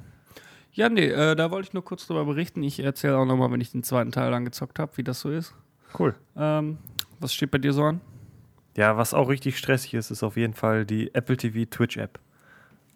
Ja, 0.80 0.88
nee, 0.88 1.08
äh, 1.08 1.36
da 1.36 1.50
wollte 1.50 1.68
ich 1.68 1.74
nur 1.74 1.84
kurz 1.84 2.06
drüber 2.06 2.24
berichten. 2.24 2.62
Ich 2.62 2.80
erzähle 2.80 3.18
auch 3.18 3.26
nochmal, 3.26 3.52
wenn 3.52 3.60
ich 3.60 3.70
den 3.70 3.82
zweiten 3.82 4.12
Teil 4.12 4.32
angezockt 4.32 4.78
habe, 4.78 4.96
wie 4.96 5.04
das 5.04 5.20
so 5.20 5.28
ist. 5.28 5.54
Cool. 5.98 6.14
Ähm, 6.38 6.78
was 7.18 7.34
steht 7.34 7.50
bei 7.50 7.58
dir 7.58 7.74
so 7.74 7.84
an? 7.84 8.00
Ja, 8.78 8.96
was 8.96 9.12
auch 9.12 9.28
richtig 9.28 9.58
stressig 9.58 9.92
ist, 9.92 10.10
ist 10.10 10.22
auf 10.22 10.38
jeden 10.38 10.54
Fall 10.54 10.86
die 10.86 11.14
Apple 11.14 11.36
TV 11.36 11.68
Twitch 11.70 11.98
App. 11.98 12.18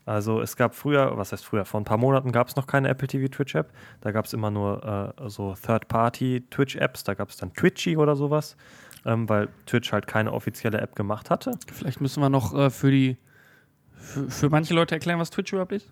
Also 0.06 0.40
es 0.40 0.56
gab 0.56 0.74
früher, 0.74 1.18
was 1.18 1.32
heißt 1.32 1.44
früher, 1.44 1.66
vor 1.66 1.78
ein 1.78 1.84
paar 1.84 1.98
Monaten 1.98 2.32
gab 2.32 2.48
es 2.48 2.56
noch 2.56 2.66
keine 2.66 2.88
Apple 2.88 3.06
TV 3.06 3.28
Twitch 3.28 3.54
App. 3.54 3.70
Da 4.00 4.12
gab 4.12 4.24
es 4.24 4.32
immer 4.32 4.50
nur 4.50 5.14
äh, 5.18 5.28
so 5.28 5.52
Third-Party 5.52 6.44
Twitch 6.48 6.76
Apps. 6.76 7.04
Da 7.04 7.12
gab 7.12 7.28
es 7.28 7.36
dann 7.36 7.52
Twitchy 7.52 7.98
oder 7.98 8.16
sowas, 8.16 8.56
ähm, 9.04 9.28
weil 9.28 9.50
Twitch 9.66 9.92
halt 9.92 10.06
keine 10.06 10.32
offizielle 10.32 10.80
App 10.80 10.96
gemacht 10.96 11.28
hatte. 11.28 11.58
Vielleicht 11.70 12.00
müssen 12.00 12.22
wir 12.22 12.30
noch 12.30 12.54
äh, 12.54 12.70
für 12.70 12.90
die 12.90 13.18
für, 13.92 14.30
für 14.30 14.48
manche 14.48 14.72
Leute 14.72 14.94
erklären, 14.94 15.18
was 15.18 15.28
Twitch 15.28 15.52
überhaupt 15.52 15.72
ist. 15.72 15.90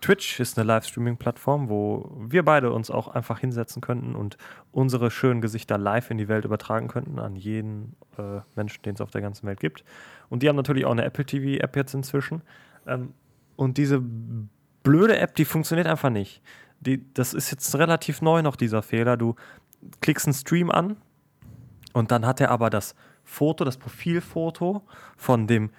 Twitch 0.00 0.40
ist 0.40 0.58
eine 0.58 0.66
Livestreaming-Plattform, 0.66 1.68
wo 1.68 2.10
wir 2.18 2.44
beide 2.44 2.72
uns 2.72 2.90
auch 2.90 3.08
einfach 3.08 3.38
hinsetzen 3.38 3.82
könnten 3.82 4.14
und 4.14 4.36
unsere 4.72 5.10
schönen 5.10 5.40
Gesichter 5.40 5.78
live 5.78 6.10
in 6.10 6.18
die 6.18 6.28
Welt 6.28 6.44
übertragen 6.44 6.88
könnten 6.88 7.18
an 7.18 7.36
jeden 7.36 7.96
äh, 8.18 8.40
Menschen, 8.56 8.82
den 8.82 8.94
es 8.94 9.00
auf 9.00 9.10
der 9.10 9.20
ganzen 9.20 9.46
Welt 9.46 9.60
gibt. 9.60 9.84
Und 10.28 10.42
die 10.42 10.48
haben 10.48 10.56
natürlich 10.56 10.84
auch 10.86 10.92
eine 10.92 11.04
Apple 11.04 11.24
TV-App 11.24 11.76
jetzt 11.76 11.94
inzwischen. 11.94 12.42
Ähm, 12.86 13.12
und 13.56 13.78
diese 13.78 14.02
blöde 14.82 15.18
App, 15.18 15.34
die 15.34 15.44
funktioniert 15.44 15.86
einfach 15.86 16.10
nicht. 16.10 16.42
Die, 16.80 17.12
das 17.12 17.34
ist 17.34 17.50
jetzt 17.50 17.74
relativ 17.76 18.22
neu 18.22 18.42
noch, 18.42 18.56
dieser 18.56 18.82
Fehler. 18.82 19.16
Du 19.16 19.34
klickst 20.00 20.26
einen 20.26 20.34
Stream 20.34 20.70
an 20.70 20.96
und 21.92 22.10
dann 22.10 22.26
hat 22.26 22.40
er 22.40 22.50
aber 22.50 22.70
das 22.70 22.94
Foto, 23.24 23.64
das 23.64 23.76
Profilfoto 23.76 24.82
von 25.16 25.46
dem 25.46 25.70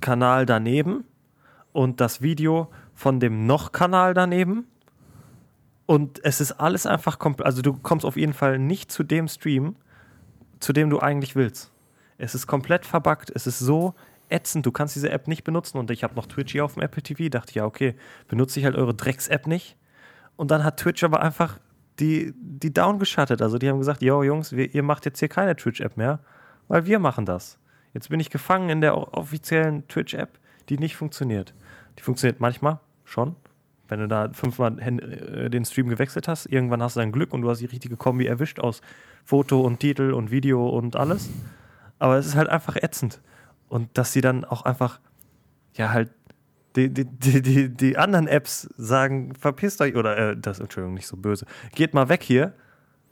Kanal 0.00 0.44
daneben 0.44 1.04
und 1.72 2.00
das 2.00 2.20
Video 2.20 2.70
von 2.94 3.20
dem 3.20 3.46
noch-Kanal 3.46 4.14
daneben. 4.14 4.66
Und 5.86 6.24
es 6.24 6.40
ist 6.40 6.52
alles 6.52 6.86
einfach 6.86 7.18
komplett. 7.18 7.46
Also, 7.46 7.60
du 7.60 7.74
kommst 7.74 8.06
auf 8.06 8.16
jeden 8.16 8.32
Fall 8.32 8.58
nicht 8.58 8.90
zu 8.90 9.02
dem 9.02 9.28
Stream, 9.28 9.76
zu 10.60 10.72
dem 10.72 10.88
du 10.88 11.00
eigentlich 11.00 11.36
willst. 11.36 11.70
Es 12.16 12.34
ist 12.34 12.46
komplett 12.46 12.86
verbuggt. 12.86 13.30
Es 13.34 13.46
ist 13.46 13.58
so 13.58 13.94
ätzend. 14.30 14.64
Du 14.64 14.72
kannst 14.72 14.94
diese 14.94 15.10
App 15.10 15.28
nicht 15.28 15.44
benutzen. 15.44 15.78
Und 15.78 15.90
ich 15.90 16.02
habe 16.02 16.14
noch 16.14 16.26
Twitch 16.26 16.52
hier 16.52 16.64
auf 16.64 16.74
dem 16.74 16.82
Apple 16.82 17.02
TV. 17.02 17.28
Dachte, 17.28 17.54
ja, 17.54 17.66
okay, 17.66 17.96
benutze 18.28 18.58
ich 18.58 18.64
halt 18.64 18.76
eure 18.76 18.94
Drecks-App 18.94 19.46
nicht. 19.46 19.76
Und 20.36 20.50
dann 20.50 20.64
hat 20.64 20.78
Twitch 20.78 21.04
aber 21.04 21.20
einfach 21.20 21.58
die, 22.00 22.32
die 22.36 22.72
down 22.72 22.98
geschattet. 22.98 23.42
Also, 23.42 23.58
die 23.58 23.68
haben 23.68 23.78
gesagt: 23.78 24.00
Yo, 24.00 24.22
Jungs, 24.22 24.52
wir, 24.52 24.74
ihr 24.74 24.82
macht 24.82 25.04
jetzt 25.04 25.18
hier 25.18 25.28
keine 25.28 25.54
Twitch-App 25.54 25.96
mehr, 25.96 26.20
weil 26.68 26.86
wir 26.86 26.98
machen 26.98 27.26
das. 27.26 27.58
Jetzt 27.92 28.08
bin 28.08 28.20
ich 28.20 28.30
gefangen 28.30 28.70
in 28.70 28.80
der 28.80 28.96
offiziellen 28.96 29.86
Twitch-App, 29.86 30.38
die 30.68 30.78
nicht 30.78 30.96
funktioniert. 30.96 31.54
Die 31.98 32.02
funktioniert 32.02 32.40
manchmal 32.40 32.80
schon. 33.04 33.36
Wenn 33.88 34.00
du 34.00 34.08
da 34.08 34.30
fünfmal 34.32 34.78
äh, 34.78 35.50
den 35.50 35.64
Stream 35.64 35.88
gewechselt 35.88 36.26
hast, 36.26 36.46
irgendwann 36.46 36.82
hast 36.82 36.96
du 36.96 37.00
dein 37.00 37.12
Glück 37.12 37.32
und 37.32 37.42
du 37.42 37.50
hast 37.50 37.60
die 37.60 37.66
richtige 37.66 37.96
Kombi 37.96 38.26
erwischt 38.26 38.58
aus 38.58 38.80
Foto 39.24 39.60
und 39.60 39.80
Titel 39.80 40.12
und 40.12 40.30
Video 40.30 40.68
und 40.68 40.96
alles. 40.96 41.28
Aber 41.98 42.16
es 42.16 42.26
ist 42.26 42.34
halt 42.34 42.48
einfach 42.48 42.76
ätzend. 42.76 43.20
Und 43.68 43.96
dass 43.98 44.12
sie 44.12 44.20
dann 44.20 44.44
auch 44.44 44.62
einfach, 44.62 45.00
ja, 45.74 45.90
halt, 45.90 46.10
die, 46.76 46.92
die, 46.92 47.04
die, 47.04 47.68
die, 47.68 47.96
anderen 47.96 48.26
Apps 48.26 48.68
sagen, 48.76 49.34
verpisst 49.34 49.80
euch, 49.80 49.94
oder, 49.94 50.16
äh, 50.16 50.36
das, 50.36 50.58
Entschuldigung, 50.60 50.94
nicht 50.94 51.06
so 51.06 51.16
böse, 51.16 51.46
geht 51.74 51.94
mal 51.94 52.08
weg 52.08 52.22
hier. 52.22 52.54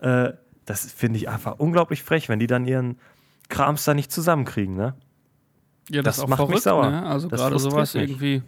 Äh, 0.01 0.33
das 0.65 0.91
finde 0.91 1.19
ich 1.19 1.29
einfach 1.29 1.59
unglaublich 1.59 2.03
frech, 2.03 2.29
wenn 2.29 2.39
die 2.39 2.47
dann 2.47 2.67
ihren 2.67 2.99
Krams 3.49 3.85
da 3.85 3.95
nicht 3.95 4.11
zusammenkriegen, 4.11 4.75
ne? 4.75 4.95
Ja, 5.91 6.03
Das 6.03 6.27
macht 6.27 6.49
mich 6.49 6.61
sauer. 6.61 6.91
Ne? 6.91 7.07
Also 7.07 7.29
Das 7.29 7.41
gerade 7.41 7.59
sowas 7.59 7.95
mich. 7.95 8.11
irgendwie, 8.11 8.43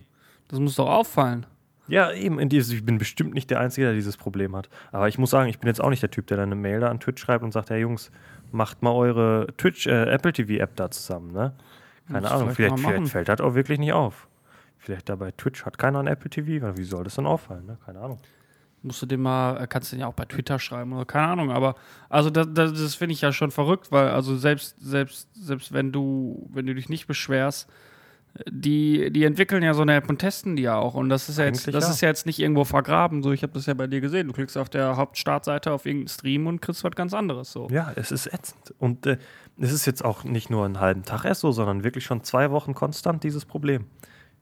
das 0.54 0.60
muss 0.60 0.76
doch 0.76 0.88
auffallen. 0.88 1.46
Ja, 1.88 2.12
eben. 2.12 2.38
In 2.38 2.48
dieses, 2.48 2.72
ich 2.72 2.84
bin 2.84 2.98
bestimmt 2.98 3.34
nicht 3.34 3.50
der 3.50 3.60
Einzige, 3.60 3.88
der 3.88 3.94
dieses 3.94 4.16
Problem 4.16 4.54
hat. 4.54 4.68
Aber 4.92 5.08
ich 5.08 5.18
muss 5.18 5.30
sagen, 5.30 5.48
ich 5.48 5.58
bin 5.58 5.66
jetzt 5.66 5.80
auch 5.80 5.90
nicht 5.90 6.00
der 6.02 6.10
Typ, 6.10 6.28
der 6.28 6.36
dann 6.36 6.48
eine 6.50 6.54
Mail 6.54 6.80
da 6.80 6.88
an 6.88 7.00
Twitch 7.00 7.20
schreibt 7.20 7.42
und 7.42 7.52
sagt, 7.52 7.70
hey 7.70 7.80
Jungs, 7.80 8.10
macht 8.52 8.82
mal 8.82 8.92
eure 8.92 9.48
Twitch, 9.56 9.86
äh, 9.86 10.04
Apple 10.10 10.32
TV 10.32 10.62
App 10.62 10.76
da 10.76 10.90
zusammen, 10.90 11.32
ne? 11.32 11.54
Keine 12.08 12.30
Ahnung, 12.30 12.50
vielleicht 12.50 12.78
vielleicht, 12.78 13.08
fällt 13.08 13.28
das 13.28 13.40
auch 13.40 13.54
wirklich 13.54 13.78
nicht 13.78 13.92
auf. 13.92 14.28
Vielleicht 14.78 15.08
da 15.08 15.16
bei 15.16 15.32
Twitch 15.32 15.64
hat 15.64 15.78
keiner 15.78 16.00
ein 16.00 16.06
Apple 16.06 16.30
TV, 16.30 16.64
weil 16.64 16.76
wie 16.76 16.84
soll 16.84 17.02
das 17.02 17.14
dann 17.14 17.26
auffallen, 17.26 17.66
ne? 17.66 17.78
Keine 17.84 18.00
Ahnung. 18.00 18.18
Musst 18.82 19.00
du 19.00 19.06
den 19.06 19.22
mal, 19.22 19.62
äh, 19.62 19.66
kannst 19.66 19.90
du 19.90 19.96
den 19.96 20.02
ja 20.02 20.06
auch 20.06 20.14
bei 20.14 20.26
Twitter 20.26 20.58
schreiben 20.58 20.92
oder 20.92 21.06
keine 21.06 21.28
Ahnung, 21.28 21.50
aber 21.50 21.74
also 22.08 22.30
das, 22.30 22.46
das, 22.52 22.72
das 22.72 22.94
finde 22.94 23.14
ich 23.14 23.22
ja 23.22 23.32
schon 23.32 23.50
verrückt, 23.50 23.90
weil 23.90 24.08
also 24.08 24.36
selbst, 24.36 24.76
selbst, 24.78 25.28
selbst 25.34 25.72
wenn 25.72 25.90
du, 25.90 26.48
wenn 26.52 26.66
du 26.66 26.74
dich 26.74 26.88
nicht 26.88 27.06
beschwerst, 27.06 27.68
die, 28.50 29.12
die 29.12 29.24
entwickeln 29.24 29.62
ja 29.62 29.74
so 29.74 29.82
eine 29.82 29.94
App 29.94 30.08
und 30.08 30.18
testen 30.18 30.56
die 30.56 30.62
ja 30.62 30.76
auch. 30.76 30.94
Und 30.94 31.08
das 31.08 31.28
ist 31.28 31.38
ja 31.38 31.44
jetzt, 31.44 31.66
das 31.68 31.84
ja. 31.84 31.90
ist 31.90 32.00
ja 32.00 32.08
jetzt 32.08 32.26
nicht 32.26 32.40
irgendwo 32.40 32.64
vergraben. 32.64 33.22
So, 33.22 33.32
ich 33.32 33.42
habe 33.42 33.52
das 33.52 33.66
ja 33.66 33.74
bei 33.74 33.86
dir 33.86 34.00
gesehen. 34.00 34.26
Du 34.26 34.32
klickst 34.32 34.58
auf 34.58 34.68
der 34.68 34.96
Hauptstartseite 34.96 35.70
auf 35.72 35.86
irgendeinen 35.86 36.08
Stream 36.08 36.46
und 36.48 36.60
kriegst 36.60 36.82
was 36.82 36.92
ganz 36.92 37.14
anderes. 37.14 37.52
So. 37.52 37.68
Ja, 37.70 37.92
es 37.94 38.10
ist 38.10 38.26
ätzend. 38.26 38.74
Und 38.78 39.06
äh, 39.06 39.18
es 39.58 39.72
ist 39.72 39.86
jetzt 39.86 40.04
auch 40.04 40.24
nicht 40.24 40.50
nur 40.50 40.64
einen 40.64 40.80
halben 40.80 41.04
Tag 41.04 41.24
erst 41.24 41.42
so, 41.42 41.52
sondern 41.52 41.84
wirklich 41.84 42.04
schon 42.04 42.24
zwei 42.24 42.50
Wochen 42.50 42.74
konstant 42.74 43.22
dieses 43.22 43.44
Problem. 43.44 43.86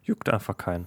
Juckt 0.02 0.30
einfach 0.30 0.56
keinen. 0.56 0.86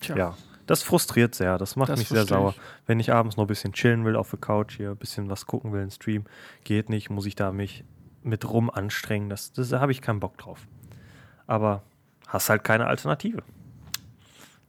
Tja. 0.00 0.16
Ja, 0.16 0.36
das 0.68 0.84
frustriert 0.84 1.34
sehr. 1.34 1.58
Das 1.58 1.74
macht 1.74 1.88
Das 1.88 1.98
mich 1.98 2.08
sehr 2.08 2.26
sauer. 2.26 2.50
ich. 2.50 2.60
Wenn 2.86 3.00
ich 3.00 3.12
abends 3.12 3.36
noch 3.36 3.44
ein 3.44 3.48
bisschen 3.48 3.72
chillen 3.72 4.04
will 4.04 4.14
auf 4.14 4.30
der 4.30 4.38
Couch 4.38 4.76
hier, 4.76 4.90
ein 4.90 4.96
bisschen 4.96 5.28
was 5.30 5.46
gucken 5.46 5.72
will, 5.72 5.80
einen 5.80 5.90
Stream, 5.90 6.26
geht 6.62 6.90
nicht, 6.90 7.10
muss 7.10 7.26
ich 7.26 7.34
da 7.34 7.50
mich 7.50 7.82
mit 8.22 8.48
rum 8.48 8.70
anstrengen. 8.70 9.28
Das, 9.28 9.52
das 9.52 9.70
da 9.70 9.80
habe 9.80 9.90
ich 9.90 10.00
keinen 10.00 10.20
Bock 10.20 10.38
drauf. 10.38 10.68
Aber 11.48 11.82
hast 12.28 12.48
halt 12.50 12.62
keine 12.62 12.86
Alternative. 12.86 13.42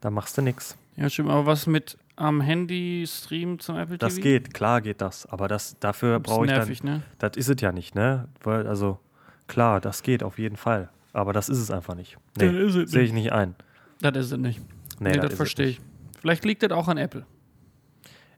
Da 0.02 0.10
machst 0.10 0.38
du 0.38 0.42
nichts. 0.42 0.76
Ja, 0.96 1.10
stimmt. 1.10 1.30
Aber 1.30 1.46
was 1.46 1.68
mit 1.68 1.98
am 2.16 2.42
Handy 2.42 3.06
streamen 3.08 3.60
zum 3.60 3.78
Apple 3.78 3.98
Das 3.98 4.16
TV? 4.16 4.24
geht, 4.24 4.54
klar 4.54 4.82
geht 4.82 5.02
das. 5.02 5.26
Aber 5.28 5.48
das, 5.48 5.78
dafür 5.80 6.20
Das 6.20 6.24
brauche 6.24 6.46
ich 6.46 6.52
dann. 6.52 6.60
nervig, 6.60 6.84
ne? 6.84 7.04
Das 7.20 7.38
ist 7.38 7.50
es 7.50 7.62
ja 7.62 7.72
nicht, 7.72 7.96
ne? 7.96 8.28
Weil, 8.44 8.66
also, 8.68 9.00
klar, 9.48 9.80
das 9.80 10.04
geht 10.04 10.24
auf 10.24 10.40
jeden 10.40 10.58
Fall. 10.58 10.90
Aber 11.14 11.34
das 11.34 11.50
ist 11.50 11.60
es 11.60 11.70
einfach 11.72 11.96
nicht. 11.96 12.18
Das 12.36 12.50
Nee, 12.52 12.60
ist 12.60 12.76
es 12.76 12.92
sehe 12.92 13.04
ich 13.04 13.14
nicht 13.14 13.32
ein. 13.32 13.56
Das 14.02 14.16
ist 14.18 14.32
es 14.32 14.38
nicht. 14.38 14.60
Nee, 15.00 15.12
Nee, 15.12 15.18
das 15.18 15.28
das 15.28 15.34
verstehe 15.36 15.68
ich. 15.68 15.82
Vielleicht 16.20 16.44
liegt 16.46 16.64
das 16.64 16.72
auch 16.72 16.88
an 16.88 16.98
Apple. 16.98 17.26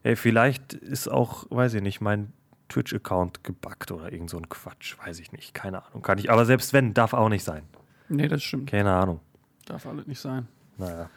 Ey, 0.04 0.16
vielleicht 0.16 0.72
ist 0.72 1.08
auch, 1.08 1.46
weiß 1.50 1.74
ich 1.74 1.82
nicht, 1.82 2.00
mein 2.00 2.32
Twitch-Account 2.68 3.44
gebackt 3.44 3.90
oder 3.92 4.12
irgend 4.12 4.30
so 4.30 4.38
ein 4.38 4.48
Quatsch. 4.48 4.96
Weiß 5.04 5.18
ich 5.20 5.32
nicht. 5.32 5.54
Keine 5.54 5.84
Ahnung. 5.84 6.02
Kann 6.02 6.18
ich. 6.18 6.30
Aber 6.30 6.44
selbst 6.44 6.72
wenn, 6.72 6.94
darf 6.94 7.12
auch 7.14 7.28
nicht 7.28 7.44
sein. 7.44 7.62
Nee, 8.12 8.28
das 8.28 8.42
stimmt. 8.42 8.70
Keine 8.70 8.92
Ahnung. 8.92 9.20
Darf 9.66 9.86
alles 9.86 10.06
nicht 10.06 10.20
sein. 10.20 10.46
Naja. 10.76 11.08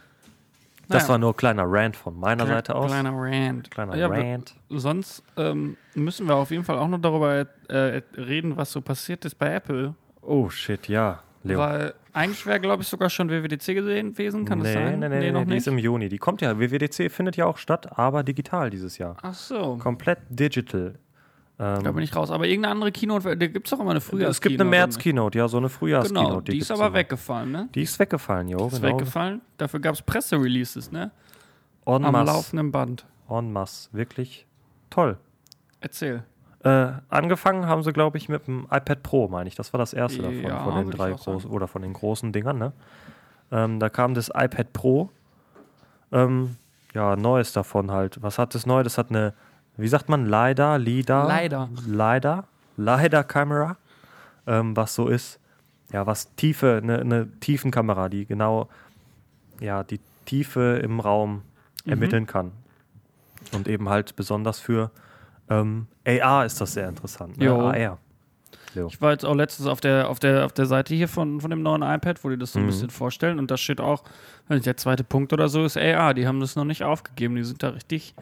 Das 0.88 1.04
Naja. 1.04 1.10
war 1.10 1.18
nur 1.18 1.32
ein 1.32 1.38
kleiner 1.38 1.64
Rant 1.66 1.96
von 1.96 2.20
meiner 2.20 2.46
Seite 2.46 2.76
aus. 2.76 2.92
Kleiner 2.92 3.12
Rant. 3.14 3.72
Kleiner 3.72 3.96
Ja, 3.96 4.08
Rant. 4.08 4.54
Sonst 4.70 5.24
ähm, 5.36 5.78
müssen 5.96 6.28
wir 6.28 6.36
auf 6.36 6.52
jeden 6.52 6.64
Fall 6.64 6.78
auch 6.78 6.88
noch 6.88 7.02
darüber 7.02 7.48
äh, 7.70 8.02
reden, 8.18 8.56
was 8.56 8.72
so 8.72 8.82
passiert 8.82 9.26
ist 9.26 9.36
bei 9.36 9.54
Apple. 9.54 9.96
Oh 10.22 10.50
shit, 10.50 10.88
ja. 10.88 11.20
Leo. 11.44 11.60
Weil 11.60 11.94
eigentlich 12.14 12.46
wäre, 12.46 12.60
glaube 12.60 12.84
ich, 12.84 12.88
sogar 12.88 13.10
schon 13.10 13.30
WWDC 13.30 13.66
gesehen 13.74 14.12
gewesen. 14.12 14.46
Kann 14.46 14.60
nee, 14.60 14.64
das 14.66 14.74
sein? 14.74 15.00
nee, 15.00 15.10
nee, 15.10 15.20
nee, 15.20 15.32
noch 15.32 15.46
die 15.46 15.58
ist 15.58 15.68
im 15.68 15.78
Juni. 15.78 16.10
Die 16.10 16.18
kommt 16.18 16.42
ja, 16.42 16.60
WWDC 16.60 17.12
findet 17.12 17.36
ja 17.36 17.46
auch 17.46 17.58
statt, 17.58 17.98
aber 17.98 18.24
digital 18.24 18.70
dieses 18.70 18.98
Jahr. 18.98 19.18
Ach 19.22 19.34
so. 19.34 19.78
Komplett 19.78 20.20
digital. 20.30 20.96
Ähm, 21.58 21.84
Da 21.84 21.92
bin 21.92 22.04
ich 22.04 22.16
raus. 22.16 22.32
Aber 22.32 22.46
irgendeine 22.48 22.74
andere 22.74 22.92
Keynote, 22.92 23.38
da 23.38 23.48
gibt 23.48 23.68
es 23.68 23.72
doch 23.72 23.80
immer 23.80 23.92
eine 23.92 24.02
Frühjahrs 24.02 24.36
es 24.38 24.42
gibt 24.42 24.60
eine 24.60 24.70
März-Keynote, 24.70 25.38
ja, 25.38 25.48
so 25.48 25.58
eine 25.58 25.68
Genau, 25.68 25.78
Frühjahrs-Keynote. 25.78 26.52
die 26.52 26.58
ist 26.58 26.72
aber 26.72 26.88
immer. 26.88 26.96
weggefallen, 26.96 27.52
ne? 27.52 27.70
Die 27.74 27.82
ist 27.84 27.98
weggefallen, 27.98 28.50
jo, 28.50 28.68
Ist 28.68 28.82
genau. 28.82 28.94
weggefallen. 28.98 29.42
Dafür 29.58 29.80
gab 29.80 29.94
es 29.96 30.02
Pressereleases, 30.02 30.92
ne? 30.92 31.12
En 31.86 32.04
Am 32.04 32.12
masse. 32.12 32.26
laufenden 32.32 32.72
Band. 32.72 33.06
En 33.30 33.54
masse. 33.54 33.90
Wirklich 33.94 34.46
toll. 34.90 35.18
Erzähl. 35.80 36.24
Äh, 36.64 36.94
angefangen 37.10 37.68
haben 37.68 37.84
sie, 37.84 37.94
glaube 37.94 38.18
ich, 38.18 38.28
mit 38.28 38.48
dem 38.48 38.64
iPad 38.72 39.04
Pro, 39.04 39.28
meine 39.28 39.48
ich. 39.48 39.56
Das 39.56 39.72
war 39.72 39.78
das 39.78 39.94
erste 39.94 40.24
davon, 40.24 40.42
Ja, 40.42 40.64
von 40.64 40.76
den 40.76 40.90
drei 40.92 41.12
großen 41.12 41.50
oder 41.52 41.68
von 41.68 41.84
den 41.84 41.94
großen 41.94 42.34
Dingern, 42.34 42.58
ne? 42.58 42.74
Ähm, 43.52 43.80
da 43.80 43.90
kam 43.90 44.14
das 44.16 44.30
iPad 44.30 44.74
Pro. 44.74 45.10
Ähm, 46.12 46.56
ja, 46.94 47.16
neues 47.16 47.54
davon 47.54 47.92
halt. 47.92 48.22
Was 48.24 48.40
hat 48.40 48.56
das 48.56 48.66
neu? 48.66 48.82
Das 48.84 48.98
hat 48.98 49.10
eine, 49.10 49.34
wie 49.78 49.88
sagt 49.88 50.10
man, 50.10 50.26
LiDAR, 50.26 50.78
LiDAR? 50.80 51.28
LiDAR. 51.42 51.70
LiDAR? 51.88 52.44
LiDAR-Kamera. 52.78 53.78
Ähm, 54.48 54.76
was 54.76 54.94
so 54.96 55.08
ist, 55.08 55.40
ja, 55.92 56.06
was 56.06 56.36
Tiefe, 56.36 56.80
eine, 56.84 57.00
eine 57.00 57.28
Tiefenkamera, 57.40 58.10
die 58.10 58.26
genau, 58.26 58.70
ja, 59.60 59.84
die 59.84 60.00
Tiefe 60.26 60.80
im 60.84 61.00
Raum 61.00 61.42
Mhm. 61.86 61.92
ermitteln 61.92 62.26
kann. 62.28 62.52
Und 63.52 63.68
eben 63.68 63.90
halt 63.90 64.16
besonders 64.16 64.60
für 64.60 64.90
ähm, 65.50 65.86
AR 66.08 66.46
ist 66.46 66.60
das 66.62 66.74
sehr 66.74 66.90
interessant. 66.90 67.38
Ne? 67.38 67.46
AR. 67.52 67.98
Jo. 68.76 68.88
Ich 68.88 69.02
war 69.02 69.12
jetzt 69.12 69.26
auch 69.26 69.34
letztens 69.36 69.68
auf 69.68 69.80
der, 69.82 70.10
auf 70.10 70.20
der, 70.20 70.46
auf 70.46 70.52
der 70.52 70.66
Seite 70.66 70.94
hier 70.94 71.08
von, 71.08 71.42
von 71.42 71.50
dem 71.50 71.62
neuen 71.64 71.82
iPad, 71.82 72.24
wo 72.24 72.30
die 72.30 72.38
das 72.38 72.52
so 72.54 72.60
ein 72.60 72.64
Mhm. 72.64 72.68
bisschen 72.68 72.90
vorstellen. 72.90 73.40
Und 73.40 73.50
da 73.50 73.58
steht 73.58 73.80
auch, 73.82 74.04
nicht, 74.50 74.66
der 74.66 74.78
zweite 74.78 75.04
Punkt 75.04 75.34
oder 75.34 75.48
so 75.50 75.64
ist 75.66 75.78
AR. 75.78 76.14
Die 76.14 76.28
haben 76.28 76.40
das 76.40 76.56
noch 76.56 76.66
nicht 76.66 76.84
aufgegeben. 76.84 77.36
Die 77.36 77.44
sind 77.44 77.64
da 77.64 77.70
richtig, 77.70 78.14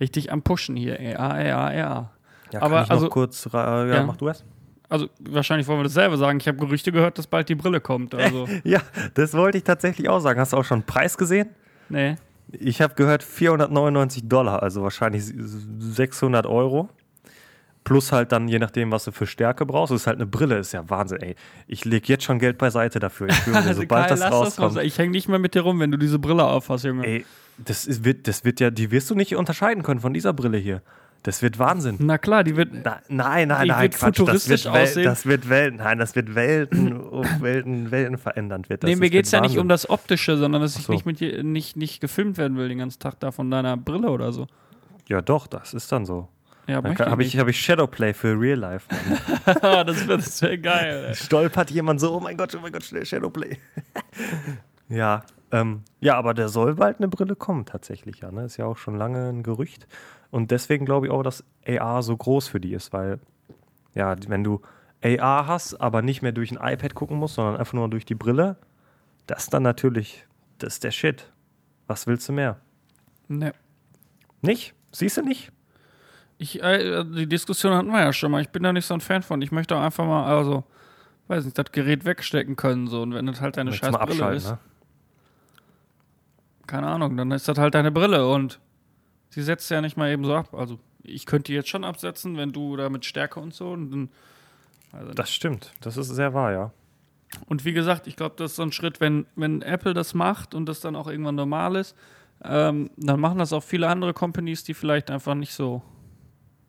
richtig 0.00 0.32
am 0.32 0.42
Pushen 0.42 0.74
hier. 0.76 0.98
AR, 1.20 1.34
AR, 1.34 1.70
AR. 1.70 2.10
Ja, 2.52 2.62
Aber 2.62 2.82
ich 2.82 2.90
also- 2.90 3.08
kurz, 3.08 3.52
ra- 3.52 3.84
ja, 3.86 3.94
Ja. 3.96 4.02
mach 4.04 4.16
du 4.16 4.28
es. 4.28 4.44
Also 4.88 5.08
wahrscheinlich 5.20 5.66
wollen 5.68 5.80
wir 5.80 5.84
dasselbe 5.84 6.16
sagen. 6.16 6.38
Ich 6.40 6.48
habe 6.48 6.56
Gerüchte 6.56 6.90
gehört, 6.92 7.18
dass 7.18 7.26
bald 7.26 7.48
die 7.50 7.54
Brille 7.54 7.78
kommt. 7.80 8.14
Also, 8.14 8.48
Ja, 8.64 8.80
das 9.12 9.34
wollte 9.34 9.58
ich 9.58 9.64
tatsächlich 9.64 10.08
auch 10.08 10.20
sagen. 10.20 10.40
Hast 10.40 10.54
du 10.54 10.56
auch 10.56 10.64
schon 10.64 10.76
einen 10.78 10.86
Preis 10.86 11.18
gesehen? 11.18 11.50
nee. 11.90 12.16
Ich 12.50 12.80
habe 12.80 12.94
gehört 12.94 13.22
499 13.22 14.26
Dollar, 14.26 14.62
also 14.62 14.82
wahrscheinlich 14.82 15.22
600 15.78 16.46
Euro. 16.46 16.88
Plus 17.88 18.12
halt 18.12 18.32
dann, 18.32 18.48
je 18.48 18.58
nachdem, 18.58 18.92
was 18.92 19.04
du 19.04 19.12
für 19.12 19.26
Stärke 19.26 19.64
brauchst. 19.64 19.90
Das 19.90 20.02
ist 20.02 20.06
halt 20.06 20.18
eine 20.18 20.26
Brille, 20.26 20.58
ist 20.58 20.72
ja 20.72 20.90
Wahnsinn, 20.90 21.22
ey. 21.22 21.36
Ich 21.66 21.86
lege 21.86 22.06
jetzt 22.08 22.22
schon 22.22 22.38
Geld 22.38 22.58
beiseite 22.58 22.98
dafür. 22.98 23.28
Ich 23.28 23.38
dir, 23.40 23.52
sobald 23.74 24.08
Kai, 24.08 24.14
das 24.14 24.30
rauskommt. 24.30 24.74
sein. 24.74 24.86
ich 24.86 24.98
hänge 24.98 25.12
nicht 25.12 25.26
mehr 25.26 25.38
mit 25.38 25.54
dir 25.54 25.62
rum, 25.62 25.80
wenn 25.80 25.90
du 25.90 25.96
diese 25.96 26.18
Brille 26.18 26.44
aufhast, 26.44 26.84
Junge. 26.84 27.06
ey, 27.06 27.24
das, 27.56 27.86
ist, 27.86 28.04
wird, 28.04 28.28
das 28.28 28.44
wird 28.44 28.60
ja, 28.60 28.70
die 28.70 28.90
wirst 28.90 29.08
du 29.08 29.14
nicht 29.14 29.34
unterscheiden 29.36 29.82
können 29.84 30.00
von 30.00 30.12
dieser 30.12 30.34
Brille 30.34 30.58
hier. 30.58 30.82
Das 31.22 31.40
wird 31.40 31.58
Wahnsinn. 31.58 31.96
Na 31.98 32.18
klar, 32.18 32.44
die 32.44 32.56
wird. 32.56 32.68
Na, 32.84 33.00
nein, 33.08 33.48
nein, 33.48 33.68
nein, 33.68 33.90
Quatsch. 33.90 34.20
Das 34.20 34.50
wird, 34.50 34.66
Wel 34.66 34.82
aussehen. 34.82 35.04
das 35.04 35.24
wird 35.24 35.48
Welten, 35.48 35.78
nein, 35.78 35.98
das 35.98 36.14
wird 36.14 36.34
Welten, 36.34 36.92
oh, 37.00 37.24
Welten, 37.40 37.90
Welten 37.90 38.18
verändernd 38.18 38.68
wird. 38.68 38.82
Das 38.82 38.90
nee, 38.90 38.96
mir 38.96 39.08
geht 39.08 39.24
es 39.24 39.30
ja 39.30 39.40
nicht 39.40 39.56
um 39.56 39.68
das 39.70 39.88
Optische, 39.88 40.36
sondern 40.36 40.60
dass 40.60 40.76
ich 40.76 40.84
so. 40.84 40.92
nicht 40.92 41.06
mit 41.06 41.20
nicht, 41.42 41.76
nicht 41.78 42.02
gefilmt 42.02 42.36
werden 42.36 42.58
will 42.58 42.68
den 42.68 42.78
ganzen 42.78 43.00
Tag 43.00 43.18
da 43.18 43.30
von 43.30 43.50
deiner 43.50 43.78
Brille 43.78 44.10
oder 44.10 44.30
so. 44.30 44.46
Ja, 45.08 45.22
doch, 45.22 45.46
das 45.46 45.72
ist 45.72 45.90
dann 45.90 46.04
so. 46.04 46.28
Ja, 46.68 46.82
habe 46.84 47.22
ich, 47.24 47.38
hab 47.38 47.48
ich 47.48 47.58
Shadowplay 47.58 48.12
für 48.12 48.38
Real 48.38 48.58
Life. 48.58 48.86
das 49.62 50.06
wäre 50.06 50.18
das 50.18 50.42
wär 50.42 50.58
geil. 50.58 51.06
Ey. 51.08 51.14
Stolpert 51.14 51.70
jemand 51.70 51.98
so, 51.98 52.14
oh 52.14 52.20
mein 52.20 52.36
Gott, 52.36 52.54
oh 52.54 52.60
mein 52.60 52.72
Gott, 52.72 52.84
schnell 52.84 53.06
Shadowplay. 53.06 53.56
ja, 54.90 55.22
ähm, 55.50 55.82
ja, 56.00 56.16
aber 56.16 56.34
der 56.34 56.50
soll 56.50 56.74
bald 56.74 56.98
eine 56.98 57.08
Brille 57.08 57.36
kommen, 57.36 57.64
tatsächlich, 57.64 58.20
ja. 58.20 58.30
Ne? 58.30 58.44
Ist 58.44 58.58
ja 58.58 58.66
auch 58.66 58.76
schon 58.76 58.96
lange 58.96 59.30
ein 59.30 59.42
Gerücht. 59.42 59.88
Und 60.30 60.50
deswegen 60.50 60.84
glaube 60.84 61.06
ich 61.06 61.12
auch, 61.12 61.22
dass 61.22 61.42
AR 61.66 62.02
so 62.02 62.14
groß 62.14 62.48
für 62.48 62.60
die 62.60 62.74
ist, 62.74 62.92
weil, 62.92 63.18
ja, 63.94 64.14
wenn 64.28 64.44
du 64.44 64.60
AR 65.02 65.46
hast, 65.46 65.80
aber 65.80 66.02
nicht 66.02 66.20
mehr 66.20 66.32
durch 66.32 66.52
ein 66.52 66.58
iPad 66.60 66.94
gucken 66.94 67.16
musst, 67.16 67.36
sondern 67.36 67.56
einfach 67.56 67.72
nur 67.72 67.88
durch 67.88 68.04
die 68.04 68.14
Brille, 68.14 68.56
das 69.26 69.46
dann 69.46 69.62
natürlich, 69.62 70.26
das 70.58 70.74
ist 70.74 70.84
der 70.84 70.90
Shit. 70.90 71.32
Was 71.86 72.06
willst 72.06 72.28
du 72.28 72.34
mehr? 72.34 72.60
Nee. 73.28 73.52
Nicht? 74.42 74.74
Siehst 74.92 75.16
du 75.16 75.22
nicht? 75.22 75.50
Ich, 76.38 76.62
äh, 76.62 77.04
die 77.04 77.26
Diskussion 77.28 77.74
hatten 77.74 77.88
wir 77.88 78.00
ja 78.00 78.12
schon 78.12 78.30
mal. 78.30 78.40
Ich 78.40 78.48
bin 78.50 78.62
da 78.62 78.72
nicht 78.72 78.86
so 78.86 78.94
ein 78.94 79.00
Fan 79.00 79.22
von. 79.22 79.42
Ich 79.42 79.50
möchte 79.50 79.76
auch 79.76 79.82
einfach 79.82 80.06
mal, 80.06 80.24
also, 80.24 80.64
weiß 81.26 81.44
nicht, 81.44 81.58
das 81.58 81.72
Gerät 81.72 82.04
wegstecken 82.04 82.56
können. 82.56 82.86
So. 82.86 83.02
Und 83.02 83.12
wenn 83.12 83.26
das 83.26 83.40
halt 83.40 83.56
deine 83.56 83.72
scheiß 83.72 83.96
Brille 83.98 84.34
ist, 84.34 84.50
ne? 84.50 84.58
keine 86.66 86.86
Ahnung, 86.86 87.16
dann 87.16 87.32
ist 87.32 87.48
das 87.48 87.58
halt 87.58 87.74
deine 87.74 87.90
Brille 87.90 88.28
und 88.28 88.60
sie 89.30 89.42
setzt 89.42 89.68
ja 89.70 89.80
nicht 89.80 89.96
mal 89.96 90.10
eben 90.10 90.24
so 90.24 90.34
ab. 90.34 90.54
Also, 90.54 90.78
ich 91.02 91.26
könnte 91.26 91.50
die 91.50 91.54
jetzt 91.54 91.68
schon 91.68 91.84
absetzen, 91.84 92.36
wenn 92.36 92.52
du 92.52 92.76
da 92.76 92.88
mit 92.88 93.04
Stärke 93.04 93.40
und 93.40 93.52
so. 93.52 93.70
Und, 93.70 93.90
dann, 93.90 94.08
also 94.92 95.12
Das 95.12 95.32
stimmt. 95.32 95.72
Das 95.80 95.96
ist 95.96 96.08
sehr 96.08 96.34
wahr, 96.34 96.52
ja. 96.52 96.70
Und 97.46 97.64
wie 97.64 97.72
gesagt, 97.72 98.06
ich 98.06 98.16
glaube, 98.16 98.36
das 98.38 98.52
ist 98.52 98.56
so 98.56 98.62
ein 98.62 98.72
Schritt, 98.72 99.00
wenn, 99.00 99.26
wenn 99.36 99.62
Apple 99.62 99.92
das 99.92 100.14
macht 100.14 100.54
und 100.54 100.66
das 100.66 100.80
dann 100.80 100.96
auch 100.96 101.08
irgendwann 101.08 101.34
normal 101.34 101.76
ist, 101.76 101.96
ähm, 102.44 102.90
dann 102.96 103.20
machen 103.20 103.38
das 103.38 103.52
auch 103.52 103.62
viele 103.62 103.88
andere 103.88 104.14
Companies, 104.14 104.64
die 104.64 104.74
vielleicht 104.74 105.10
einfach 105.10 105.34
nicht 105.34 105.52
so 105.52 105.82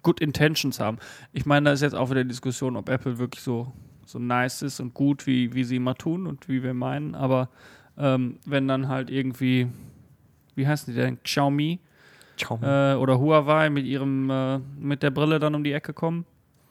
good 0.01 0.19
intentions 0.19 0.79
haben. 0.79 0.97
Ich 1.33 1.45
meine, 1.45 1.65
da 1.65 1.73
ist 1.73 1.81
jetzt 1.81 1.95
auch 1.95 2.09
wieder 2.09 2.23
die 2.23 2.29
Diskussion, 2.29 2.75
ob 2.75 2.89
Apple 2.89 3.17
wirklich 3.17 3.43
so, 3.43 3.73
so 4.05 4.19
nice 4.19 4.61
ist 4.61 4.79
und 4.79 4.93
gut, 4.93 5.27
wie, 5.27 5.53
wie 5.53 5.63
sie 5.63 5.77
immer 5.77 5.95
tun 5.95 6.27
und 6.27 6.47
wie 6.47 6.63
wir 6.63 6.73
meinen. 6.73 7.15
Aber 7.15 7.49
ähm, 7.97 8.39
wenn 8.45 8.67
dann 8.67 8.87
halt 8.87 9.09
irgendwie, 9.09 9.67
wie 10.55 10.67
heißen 10.67 10.93
die 10.93 10.99
denn, 10.99 11.21
Xiaomi 11.23 11.79
Ciao. 12.37 12.59
äh, 12.61 12.95
oder 12.95 13.19
Huawei 13.19 13.69
mit 13.69 13.85
ihrem, 13.85 14.29
äh, 14.29 14.59
mit 14.79 15.03
der 15.03 15.11
Brille 15.11 15.39
dann 15.39 15.55
um 15.55 15.63
die 15.63 15.73
Ecke 15.73 15.93
kommen, 15.93 16.25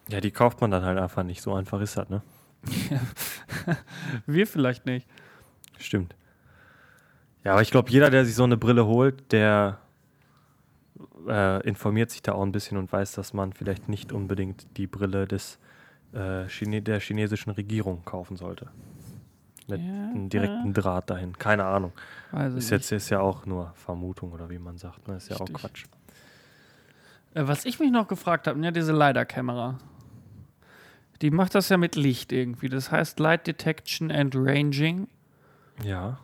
Ja, 0.09 0.21
die 0.21 0.31
kauft 0.31 0.61
man 0.61 0.71
dann 0.71 0.85
halt 0.85 0.99
einfach 0.99 1.23
nicht. 1.23 1.43
So 1.43 1.55
einfach 1.55 1.81
ist 1.81 1.97
das, 1.97 2.09
ne? 2.09 2.23
wir 4.27 4.47
vielleicht 4.47 4.87
nicht. 4.87 5.07
Stimmt. 5.79 6.15
Ja, 7.45 7.53
aber 7.53 7.63
ich 7.63 7.71
glaube, 7.71 7.91
jeder, 7.91 8.11
der 8.11 8.25
sich 8.25 8.35
so 8.35 8.45
eine 8.45 8.57
Brille 8.57 8.87
holt, 8.87 9.31
der 9.33 9.79
äh, 11.27 11.67
informiert 11.67 12.11
sich 12.11 12.23
da 12.23 12.33
auch 12.33 12.43
ein 12.43 12.53
bisschen 12.53 12.77
und 12.79 12.93
weiß, 12.93 13.13
dass 13.13 13.33
man 13.33 13.53
vielleicht 13.53 13.89
nicht 13.89 14.13
unbedingt 14.13 14.67
die 14.77 14.87
Brille 14.87 15.27
des, 15.27 15.59
äh, 16.13 16.47
Chine 16.47 16.83
der 16.83 17.01
chinesischen 17.01 17.51
Regierung 17.51 18.05
kaufen 18.05 18.37
sollte. 18.37 18.69
Mit 19.69 19.81
Ja, 19.83 19.87
einem 19.87 20.31
direkten 20.31 20.73
Draht 20.73 21.11
dahin. 21.11 21.37
Keine 21.37 21.65
Ahnung. 21.65 21.93
Ich 22.33 22.57
Ist 22.57 22.71
jetzt 22.71 22.91
ist 22.91 23.11
ja 23.11 23.21
auch 23.21 23.45
nur 23.45 23.73
Vermutung 23.75 24.33
oder 24.33 24.49
wie 24.49 24.59
man 24.59 24.79
sagt. 24.79 25.07
Ne? 25.09 25.17
Ist 25.17 25.29
ja 25.29 25.37
auch 25.37 25.41
Richtig. 25.41 25.57
Quatsch. 25.57 25.85
Äh, 27.35 27.47
Was 27.47 27.67
ich 27.67 27.79
mich 27.79 27.91
noch 27.91 28.09
gefragt 28.09 28.47
habe, 28.47 28.59
ja, 28.65 28.71
diese 28.71 28.93
LiDAR-Kamera. 28.93 29.79
Die 31.21 31.31
macht 31.31 31.55
das 31.55 31.69
ja 31.69 31.77
mit 31.77 31.97
Licht 31.97 32.33
irgendwie. 32.33 32.69
Das 32.71 32.91
heißt 32.91 33.19
Light 33.21 33.47
Detection 33.47 34.11
and 34.11 34.35
Ranging. 34.37 35.09
Ja. 35.83 36.19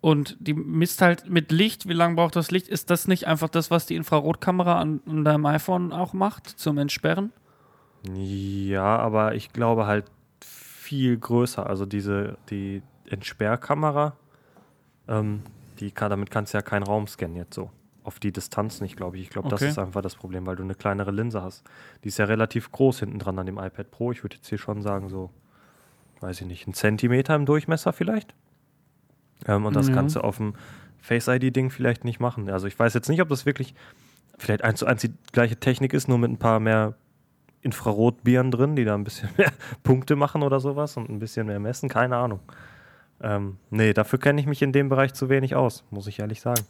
Und 0.00 0.36
die 0.38 0.54
misst 0.54 1.02
halt 1.02 1.28
mit 1.28 1.50
Licht, 1.50 1.88
wie 1.88 1.92
lange 1.92 2.14
braucht 2.14 2.36
das 2.36 2.50
Licht? 2.52 2.68
Ist 2.68 2.88
das 2.90 3.08
nicht 3.08 3.26
einfach 3.26 3.48
das, 3.48 3.70
was 3.70 3.86
die 3.86 3.96
Infrarotkamera 3.96 4.78
an, 4.80 5.00
an 5.06 5.24
deinem 5.24 5.44
iPhone 5.46 5.92
auch 5.92 6.12
macht, 6.12 6.48
zum 6.48 6.78
Entsperren? 6.78 7.32
Ja, 8.14 8.96
aber 8.96 9.34
ich 9.34 9.52
glaube 9.52 9.86
halt 9.86 10.04
viel 10.40 11.16
größer. 11.18 11.66
Also 11.66 11.84
diese 11.84 12.38
die 12.48 12.82
Entsperrkamera, 13.10 14.16
ähm, 15.08 15.42
die 15.80 15.90
kann, 15.90 16.10
damit 16.10 16.30
kannst 16.30 16.54
du 16.54 16.58
ja 16.58 16.62
keinen 16.62 16.84
Raum 16.84 17.06
scannen 17.08 17.36
jetzt 17.36 17.54
so. 17.54 17.70
Auf 18.04 18.20
die 18.20 18.32
Distanz 18.32 18.80
nicht, 18.80 18.96
glaube 18.96 19.16
ich. 19.16 19.24
Ich 19.24 19.30
glaube, 19.30 19.48
das 19.48 19.60
Okay. 19.60 19.70
ist 19.70 19.78
einfach 19.78 20.00
das 20.00 20.14
Problem, 20.14 20.46
weil 20.46 20.56
du 20.56 20.62
eine 20.62 20.74
kleinere 20.74 21.10
Linse 21.10 21.42
hast. 21.42 21.64
Die 22.04 22.08
ist 22.08 22.18
ja 22.18 22.24
relativ 22.24 22.70
groß 22.72 23.00
hinten 23.00 23.18
dran 23.18 23.38
an 23.38 23.46
dem 23.46 23.58
iPad 23.58 23.90
Pro. 23.90 24.12
Ich 24.12 24.22
würde 24.22 24.36
jetzt 24.36 24.48
hier 24.48 24.58
schon 24.58 24.80
sagen, 24.80 25.08
so, 25.08 25.30
weiß 26.20 26.40
ich 26.40 26.46
nicht, 26.46 26.66
ein 26.68 26.72
Zentimeter 26.74 27.34
im 27.34 27.44
Durchmesser 27.44 27.92
vielleicht. 27.92 28.34
Ähm, 29.46 29.64
und 29.66 29.74
das 29.76 29.88
Ja. 29.88 29.94
kannst 29.94 30.16
du 30.16 30.20
auf 30.20 30.36
dem 30.38 30.54
Face-ID-Ding 31.00 31.70
vielleicht 31.70 32.04
nicht 32.04 32.20
machen. 32.20 32.50
Also 32.50 32.66
ich 32.66 32.78
weiß 32.78 32.94
jetzt 32.94 33.08
nicht, 33.08 33.22
ob 33.22 33.28
das 33.28 33.46
wirklich 33.46 33.74
vielleicht 34.38 34.62
eins 34.62 34.80
zu 34.80 34.86
eins 34.86 35.00
die 35.02 35.12
gleiche 35.32 35.56
Technik 35.56 35.92
ist, 35.92 36.08
nur 36.08 36.18
mit 36.18 36.30
ein 36.30 36.38
paar 36.38 36.60
mehr 36.60 36.94
Infrarotbieren 37.62 38.50
drin, 38.50 38.76
die 38.76 38.84
da 38.84 38.94
ein 38.94 39.04
bisschen 39.04 39.28
mehr 39.36 39.52
Punkte 39.82 40.16
machen 40.16 40.42
oder 40.42 40.60
sowas 40.60 40.96
und 40.96 41.08
ein 41.10 41.18
bisschen 41.18 41.46
mehr 41.46 41.60
messen. 41.60 41.88
Keine 41.88 42.16
Ahnung. 42.16 42.40
Ähm, 43.20 43.56
nee, 43.70 43.92
dafür 43.92 44.18
kenne 44.20 44.40
ich 44.40 44.46
mich 44.46 44.62
in 44.62 44.72
dem 44.72 44.88
Bereich 44.88 45.12
zu 45.12 45.28
wenig 45.28 45.56
aus, 45.56 45.84
muss 45.90 46.06
ich 46.06 46.20
ehrlich 46.20 46.40
sagen. 46.40 46.62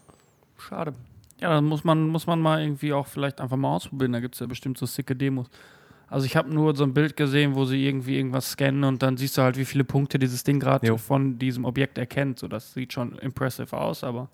Schade. 0.57 0.95
Ja, 1.41 1.51
dann 1.51 1.67
muss 1.67 1.85
man, 1.85 2.09
muss 2.09 2.27
man 2.27 2.41
mal 2.41 2.63
irgendwie 2.63 2.93
auch 2.93 3.07
vielleicht 3.07 3.41
einfach 3.41 3.57
mal 3.57 3.75
ausprobieren. 3.77 4.13
Da 4.13 4.21
gibt 4.21 4.35
es 4.35 4.41
ja 4.41 4.47
bestimmt 4.47 4.79
so 4.79 4.87
sicke 4.87 5.15
Demos. 5.15 5.49
Also 6.11 6.27
ich 6.27 6.37
habe 6.37 6.53
nur 6.53 6.75
so 6.75 6.85
ein 6.85 6.95
Bild 6.95 7.17
gesehen, 7.17 7.55
wo 7.55 7.65
sie 7.65 7.87
irgendwie 7.87 8.17
irgendwas 8.17 8.53
scannen 8.53 8.85
und 8.85 9.03
dann 9.03 9.17
siehst 9.17 9.37
du 9.37 9.43
halt, 9.43 9.59
wie 9.59 9.65
viele 9.65 9.85
Punkte 9.85 10.19
dieses 10.19 10.43
Ding 10.43 10.59
gerade 10.59 10.97
von 10.99 11.39
diesem 11.39 11.65
Objekt 11.65 11.99
erkennt. 11.99 12.39
So, 12.39 12.49
das 12.49 12.73
sieht 12.73 12.93
schon 12.93 13.19
impressive 13.19 13.77
aus, 13.77 14.05
aber 14.05 14.29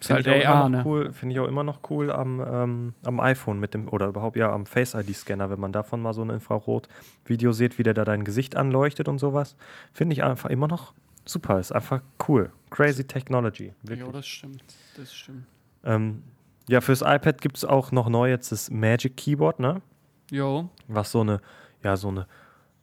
ist 0.00 0.08
Finde 0.08 0.30
halt 0.30 0.42
ich, 0.42 0.46
auch 0.46 0.50
AR, 0.50 0.66
immer 0.66 0.68
noch 0.68 0.84
ne? 0.84 0.90
cool, 0.90 1.12
finde 1.12 1.34
ich 1.34 1.40
auch 1.40 1.48
immer 1.48 1.64
noch 1.64 1.78
cool 1.88 2.10
am, 2.10 2.40
ähm, 2.40 2.94
am 3.04 3.20
iPhone 3.20 3.58
mit 3.58 3.72
dem, 3.72 3.88
oder 3.88 4.08
überhaupt 4.08 4.36
ja 4.36 4.52
am 4.52 4.66
Face-ID-Scanner, 4.66 5.48
wenn 5.48 5.60
man 5.60 5.72
davon 5.72 6.02
mal 6.02 6.12
so 6.12 6.22
ein 6.22 6.30
Infrarot-Video 6.30 7.52
sieht, 7.52 7.78
wie 7.78 7.84
der 7.84 7.94
da 7.94 8.04
dein 8.04 8.24
Gesicht 8.24 8.56
anleuchtet 8.56 9.08
und 9.08 9.18
sowas. 9.18 9.56
Finde 9.92 10.12
ich 10.14 10.22
einfach 10.22 10.50
immer 10.50 10.68
noch 10.68 10.92
super. 11.24 11.58
Ist 11.58 11.72
einfach 11.72 12.02
cool. 12.28 12.50
Crazy 12.70 13.04
Technology. 13.04 13.72
Wirklich. 13.82 14.06
Jo, 14.06 14.12
das 14.12 14.26
stimmt. 14.26 14.62
Das 14.96 15.14
stimmt. 15.14 15.46
Ähm, 15.84 16.22
ja, 16.68 16.80
fürs 16.80 17.02
iPad 17.02 17.40
gibt 17.40 17.56
es 17.56 17.64
auch 17.64 17.92
noch 17.92 18.08
neu 18.08 18.30
jetzt 18.30 18.52
das 18.52 18.70
Magic 18.70 19.16
Keyboard, 19.16 19.60
ne? 19.60 19.82
Jo. 20.30 20.68
Was 20.88 21.10
so 21.12 21.20
eine, 21.20 21.40
ja, 21.82 21.96
so 21.96 22.08
eine 22.08 22.26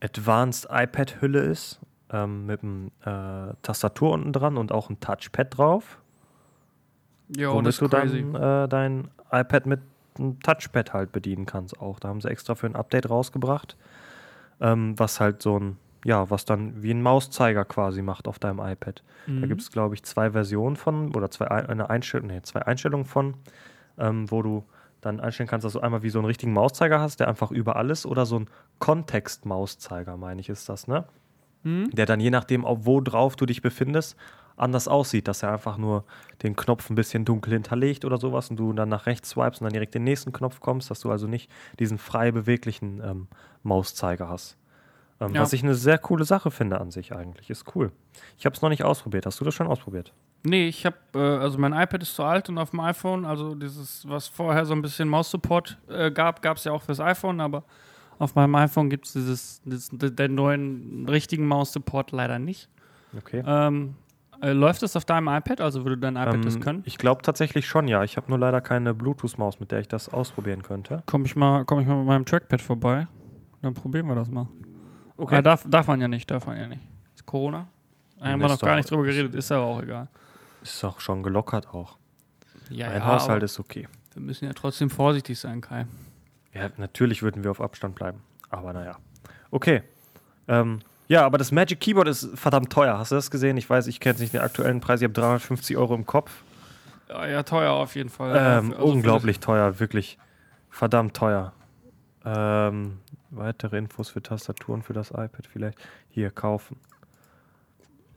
Advanced 0.02 0.68
iPad-Hülle 0.72 1.40
ist. 1.40 1.80
Ähm, 2.14 2.46
mit 2.46 2.62
einem 2.62 2.92
äh, 3.06 3.54
Tastatur 3.62 4.12
unten 4.12 4.34
dran 4.34 4.58
und 4.58 4.74
auch 4.74 4.90
ein 4.90 5.00
Touchpad 5.00 5.58
drauf. 5.58 6.02
Jo, 7.38 7.54
womit 7.54 7.68
das 7.68 7.78
du 7.78 7.88
crazy. 7.88 8.26
dann 8.34 8.66
äh, 8.66 8.68
dein 8.68 9.08
iPad 9.32 9.66
mit 9.66 9.80
einem 10.18 10.38
Touchpad 10.42 10.92
halt 10.92 11.14
bedienen 11.14 11.46
kannst 11.46 11.80
auch. 11.80 12.02
Da 12.02 12.10
haben 12.10 12.20
sie 12.20 12.30
extra 12.30 12.56
für 12.56 12.68
ein 12.68 12.76
Update 12.76 13.10
rausgebracht, 13.10 13.78
ähm, 14.60 15.00
was 15.00 15.22
halt 15.22 15.42
so 15.42 15.58
ein, 15.58 15.78
ja, 16.06 16.30
was 16.30 16.46
dann 16.46 16.82
wie 16.82 16.92
ein 16.94 17.02
Mauszeiger 17.02 17.66
quasi 17.66 18.02
macht 18.02 18.28
auf 18.28 18.40
deinem 18.40 18.60
iPad. 18.60 19.04
Da 19.28 19.32
Mhm. 19.34 19.48
gibt 19.48 19.62
es, 19.62 19.72
glaube 19.72 19.96
ich, 19.96 20.04
zwei 20.04 20.32
Versionen 20.32 20.76
von 20.76 21.16
oder 21.16 21.30
zwei, 21.30 21.50
Ein- 21.52 21.68
eine 21.68 21.90
Einstell 21.90 22.22
nee, 22.22 22.42
zwei 22.42 22.62
Einstellungen 22.64 23.06
von, 23.06 23.36
ähm, 23.98 24.30
wo 24.32 24.42
du 24.42 24.64
dann 25.02 25.20
einstellen 25.20 25.50
kannst, 25.50 25.66
dass 25.66 25.74
du 25.74 25.80
einmal 25.80 26.04
wie 26.04 26.10
so 26.10 26.20
einen 26.20 26.28
richtigen 26.28 26.54
Mauszeiger 26.54 27.00
hast, 27.00 27.20
der 27.20 27.28
einfach 27.28 27.52
über 27.52 27.76
alles 27.76 28.06
oder 28.06 28.26
so 28.26 28.40
ein 28.40 28.48
Kontext-Mauszeiger, 28.80 30.18
meine 30.18 30.42
ich, 30.42 30.50
ist 30.50 30.70
das, 30.70 30.88
ne? 30.88 31.06
Mhm. 31.64 31.92
der 31.92 32.08
dann 32.08 32.20
je 32.20 32.32
nachdem, 32.32 32.64
wo 32.68 33.02
drauf 33.02 33.36
du 33.36 33.46
dich 33.46 33.62
befindest, 33.62 34.16
anders 34.58 34.88
aussieht, 34.88 35.28
dass 35.28 35.44
er 35.44 35.52
einfach 35.54 35.78
nur 35.78 36.06
den 36.42 36.56
Knopf 36.56 36.90
ein 36.90 36.96
bisschen 36.96 37.24
dunkel 37.24 37.54
hinterlegt 37.54 38.04
oder 38.04 38.18
sowas 38.18 38.50
und 38.50 38.58
du 38.58 38.74
dann 38.74 38.90
nach 38.90 39.06
rechts 39.06 39.30
swipes 39.30 39.60
und 39.62 39.66
dann 39.66 39.74
direkt 39.74 39.94
den 39.94 40.04
nächsten 40.04 40.32
Knopf 40.32 40.60
kommst, 40.60 40.90
dass 40.90 41.00
du 41.02 41.12
also 41.12 41.28
nicht 41.28 41.52
diesen 41.80 42.00
frei 42.00 42.32
beweglichen 42.32 43.00
ähm, 43.04 43.28
Mauszeiger 43.62 44.28
hast. 44.28 44.58
Ähm, 45.22 45.34
Ja. 45.36 45.42
Was 45.42 45.54
ich 45.54 45.64
eine 45.64 45.76
sehr 45.76 45.98
coole 45.98 46.26
Sache 46.26 46.52
finde 46.52 46.82
an 46.82 46.92
sich 46.92 47.14
eigentlich. 47.14 47.50
Ist 47.50 47.76
cool. 47.76 47.92
Ich 48.38 48.46
habe 48.46 48.56
es 48.56 48.62
noch 48.62 48.70
nicht 48.70 48.84
ausprobiert. 48.84 49.26
Hast 49.26 49.40
du 49.40 49.46
das 49.46 49.54
schon 49.54 49.68
ausprobiert? 49.68 50.14
Nee, 50.44 50.68
ich 50.68 50.86
habe, 50.86 50.96
äh, 51.14 51.20
also 51.20 51.58
mein 51.60 51.74
iPad 51.74 52.02
ist 52.02 52.16
zu 52.16 52.24
alt 52.24 52.50
und 52.50 52.58
auf 52.58 52.72
dem 52.72 52.80
iPhone, 52.80 53.26
also 53.26 53.54
dieses, 53.56 54.08
was 54.10 54.28
vorher 54.28 54.66
so 54.66 54.74
ein 54.74 54.82
bisschen 54.82 55.08
Maus-Support 55.08 55.78
äh, 55.90 56.10
gab, 56.12 56.42
gab 56.42 56.58
es 56.58 56.64
ja 56.64 56.72
auch 56.72 56.82
fürs 56.82 57.00
iPhone, 57.00 57.40
aber 57.40 57.64
auf 58.18 58.34
meinem 58.36 58.56
iPhone 58.56 58.90
gibt 58.90 59.06
es 59.06 59.14
dieses, 59.14 59.62
dieses, 59.66 59.90
den 59.92 60.34
neuen 60.36 61.06
richtigen 61.08 61.46
Maus-Support 61.48 62.12
leider 62.12 62.40
nicht. 62.40 62.70
Okay. 63.16 63.44
Ähm, 63.46 63.96
äh, 64.42 64.54
läuft 64.54 64.82
das 64.82 64.96
auf 64.96 65.06
deinem 65.06 65.28
iPad? 65.28 65.62
Also 65.62 65.84
würde 65.86 65.98
dein 66.00 66.16
iPad 66.16 66.44
das 66.44 66.56
Ähm, 66.56 66.62
können? 66.62 66.82
ich 66.86 66.98
glaube 66.98 67.22
tatsächlich 67.22 67.68
schon, 67.68 67.88
ja. 67.88 68.04
Ich 68.04 68.18
habe 68.18 68.28
nur 68.30 68.40
leider 68.40 68.62
keine 68.62 68.96
Bluetooth-Maus, 68.96 69.60
mit 69.60 69.72
der 69.72 69.82
ich 69.82 69.88
das 69.88 70.10
ausprobieren 70.10 70.64
könnte. 70.64 71.04
Komme 71.06 71.26
ich, 71.26 71.36
mal, 71.36 71.66
komm 71.66 71.80
ich 71.82 71.88
mal 71.88 71.98
mit 71.98 72.08
meinem 72.08 72.26
Trackpad 72.26 72.62
vorbei? 72.62 73.08
Dann 73.62 73.76
probieren 73.76 74.08
wir 74.08 74.16
das 74.16 74.30
mal. 74.32 74.48
Okay. 75.18 75.36
Ah, 75.36 75.42
darf, 75.42 75.64
darf 75.68 75.88
man 75.88 76.02
ja 76.02 76.08
nicht, 76.08 76.30
darf 76.32 76.46
man 76.48 76.58
ja 76.58 76.68
nicht. 76.68 76.82
Ist 77.16 77.26
Corona? 77.26 77.68
Da 78.20 78.28
haben 78.28 78.40
wir 78.42 78.48
noch 78.48 78.60
gar 78.60 78.76
nicht 78.76 78.90
drüber 78.90 79.04
geredet, 79.04 79.34
ist 79.36 79.52
aber 79.52 79.66
auch 79.66 79.82
egal. 79.82 80.08
Ist 80.62 80.84
auch 80.84 81.00
schon 81.00 81.24
gelockert 81.24 81.68
auch. 81.74 81.98
Ja, 82.70 82.88
Ein 82.88 83.00
ja, 83.02 83.06
Haushalt 83.08 83.44
ist 83.44 83.60
okay. 83.60 83.88
wir 84.14 84.22
müssen 84.22 84.46
ja 84.46 84.54
trotzdem 84.54 84.90
vorsichtig 84.90 85.40
sein, 85.40 85.62
Kai. 85.62 85.86
Ja, 86.54 86.70
natürlich 86.78 87.22
würden 87.24 87.44
wir 87.44 87.52
auf 87.52 87.62
Abstand 87.62 87.96
bleiben. 87.96 88.22
Aber 88.50 88.74
naja. 88.74 88.98
Okay. 89.50 89.82
Ähm, 90.48 90.80
ja, 91.08 91.26
aber 91.26 91.38
das 91.38 91.52
Magic 91.52 91.80
Keyboard 91.80 92.08
ist 92.08 92.30
verdammt 92.36 92.72
teuer. 92.72 92.98
Hast 92.98 93.12
du 93.12 93.16
das 93.16 93.32
gesehen? 93.32 93.58
Ich 93.58 93.70
weiß, 93.70 93.88
ich 93.88 94.00
kenne 94.00 94.20
nicht 94.20 94.34
den 94.34 94.42
aktuellen 94.42 94.80
Preis. 94.82 95.02
Ich 95.02 95.06
habe 95.06 95.14
350 95.14 95.76
Euro 95.78 95.96
im 95.96 96.06
Kopf. 96.06 96.32
Ja, 97.10 97.26
ja, 97.28 97.44
teuer 97.44 97.72
auf 97.72 97.96
jeden 97.96 98.10
Fall. 98.10 98.36
Ähm, 98.36 98.72
Also 98.72 98.76
für 98.76 98.84
unglaublich 98.84 99.40
teuer, 99.40 99.80
wirklich. 99.80 100.18
Verdammt 100.70 101.16
teuer. 101.16 101.52
Ähm, 102.24 103.00
weitere 103.32 103.78
Infos 103.78 104.10
für 104.10 104.22
Tastaturen 104.22 104.82
für 104.84 104.94
das 104.94 105.10
iPad 105.12 105.48
vielleicht. 105.52 105.78
Hier, 106.10 106.30
kaufen. 106.32 106.78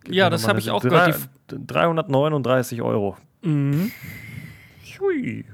Gib 0.05 0.15
Ja, 0.15 0.29
das 0.31 0.47
habe 0.47 0.59
ich 0.59 0.71
auch 0.71 0.83
gehört. 0.83 1.29
drei- 1.49 1.57
339 1.59 2.83
Euro. 2.83 3.17
Mhm. 3.43 3.91
Hui. 5.01 5.45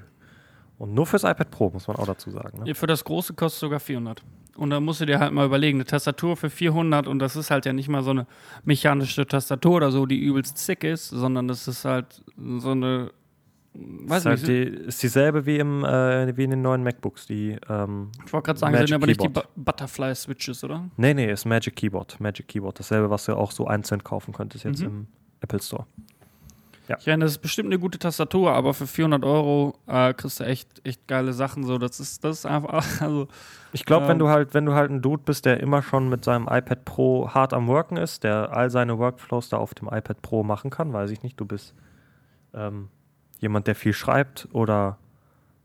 Und 0.79 0.95
nur 0.95 1.07
fürs 1.07 1.25
iPad 1.25 1.51
Pro, 1.51 1.71
muss 1.71 1.87
man 1.89 1.97
auch 1.97 2.07
dazu 2.07 2.31
sagen. 2.31 2.65
Ne? 2.65 2.75
Für 2.75 2.87
das 2.87 3.05
große 3.05 3.35
kostet 3.35 3.61
sogar 3.61 3.81
400. 3.81 4.23
Und 4.57 4.71
da 4.71 4.81
musst 4.81 5.01
du 5.01 5.07
dir 5.07 5.21
halt 5.21 5.33
mal 5.33 5.47
überlegen, 5.47 5.77
eine 5.79 5.85
Tastatur 5.85 6.37
für 6.37 6.51
400 6.51 7.07
und 7.07 7.19
das 7.19 7.37
ist 7.37 7.51
halt 7.51 7.65
ja 7.67 7.73
nicht 7.73 7.89
mal 7.89 8.03
so 8.03 8.11
eine 8.11 8.27
mechanische 8.65 9.27
Tastatur 9.27 9.77
oder 9.77 9.91
so, 9.91 10.05
die 10.07 10.19
übelst 10.19 10.59
sick 10.59 10.85
ist, 10.85 11.09
sondern 11.09 11.49
das 11.49 11.69
ist 11.69 11.85
halt 11.85 12.23
so 12.59 12.71
eine, 12.73 13.11
weiß 13.75 14.19
ist, 14.21 14.27
halt 14.27 14.39
nicht, 14.43 14.49
die, 14.49 14.63
ist 14.87 15.03
dieselbe 15.03 15.47
wie, 15.47 15.59
im, 15.59 15.85
äh, 15.85 16.37
wie 16.37 16.45
in 16.45 16.51
den 16.51 16.63
neuen 16.63 16.83
MacBooks. 16.83 17.27
Die, 17.27 17.57
ähm, 17.69 18.11
ich 18.27 18.33
wollte 18.33 18.47
gerade 18.47 18.59
sagen, 18.59 18.73
Magic 18.73 18.89
sind 18.89 18.95
aber 18.97 19.07
nicht 19.07 19.21
die 19.21 19.27
Keyboard. 19.27 19.49
Bu 19.55 19.63
Butterfly-Switches, 19.65 20.65
oder? 20.65 20.85
nee, 20.97 21.15
nee, 21.15 21.31
ist 21.31 21.45
Magic 21.45 21.77
Keyboard. 21.77 22.19
Magic 22.21 22.49
Keyboard. 22.49 22.79
Dasselbe, 22.79 23.11
was 23.11 23.27
du 23.27 23.35
auch 23.37 23.53
so 23.53 23.67
einzeln 23.67 24.03
kaufen 24.05 24.33
könntest 24.35 24.65
jetzt 24.65 24.81
Mhm. 24.81 24.87
im 24.87 25.07
Apple 25.41 25.63
Store. 25.63 25.87
Ich 26.99 27.07
meine, 27.07 27.23
das 27.25 27.33
ist 27.35 27.39
bestimmt 27.39 27.67
eine 27.69 27.79
gute 27.79 28.01
Tastatur, 28.01 28.51
aber 28.53 28.75
für 28.75 28.89
400 28.89 29.23
Euro 29.23 29.79
äh, 29.87 30.13
kriegst 30.13 30.41
du 30.41 30.45
echt, 30.45 30.85
echt 30.85 31.07
geile 31.07 31.33
Sachen. 31.33 31.63
So, 31.63 31.79
das 31.79 32.01
ist, 32.01 32.25
das 32.25 32.39
ist 32.41 32.47
einfach, 32.47 32.83
also, 33.01 33.29
Ich 33.71 33.85
glaube, 33.85 34.07
wenn 34.07 34.15
Ähm. 34.15 34.19
du 34.19 34.29
halt, 34.29 34.55
wenn 34.55 34.67
du 34.67 34.75
halt 34.75 34.91
ein 34.91 35.01
Dude 35.01 35.23
bist, 35.25 35.47
der 35.47 35.61
immer 35.61 35.83
schon 35.85 36.09
mit 36.09 36.25
seinem 36.25 36.49
iPad 36.51 36.85
Pro 36.85 37.29
hart 37.33 37.53
am 37.55 37.69
Worken 37.69 37.97
ist, 37.97 38.25
der 38.25 38.53
all 38.53 38.71
seine 38.71 38.99
Workflows 38.99 39.51
da 39.51 39.59
auf 39.59 39.73
dem 39.73 39.87
iPad 39.87 40.21
Pro 40.21 40.43
machen 40.43 40.71
kann, 40.71 40.93
weiß 40.93 41.13
ich 41.13 41.23
nicht, 41.23 41.39
du 41.39 41.45
bist 41.45 41.75
ähm, 42.55 42.89
jemand, 43.41 43.67
der 43.67 43.75
viel 43.75 43.93
schreibt 43.93 44.49
oder 44.53 44.99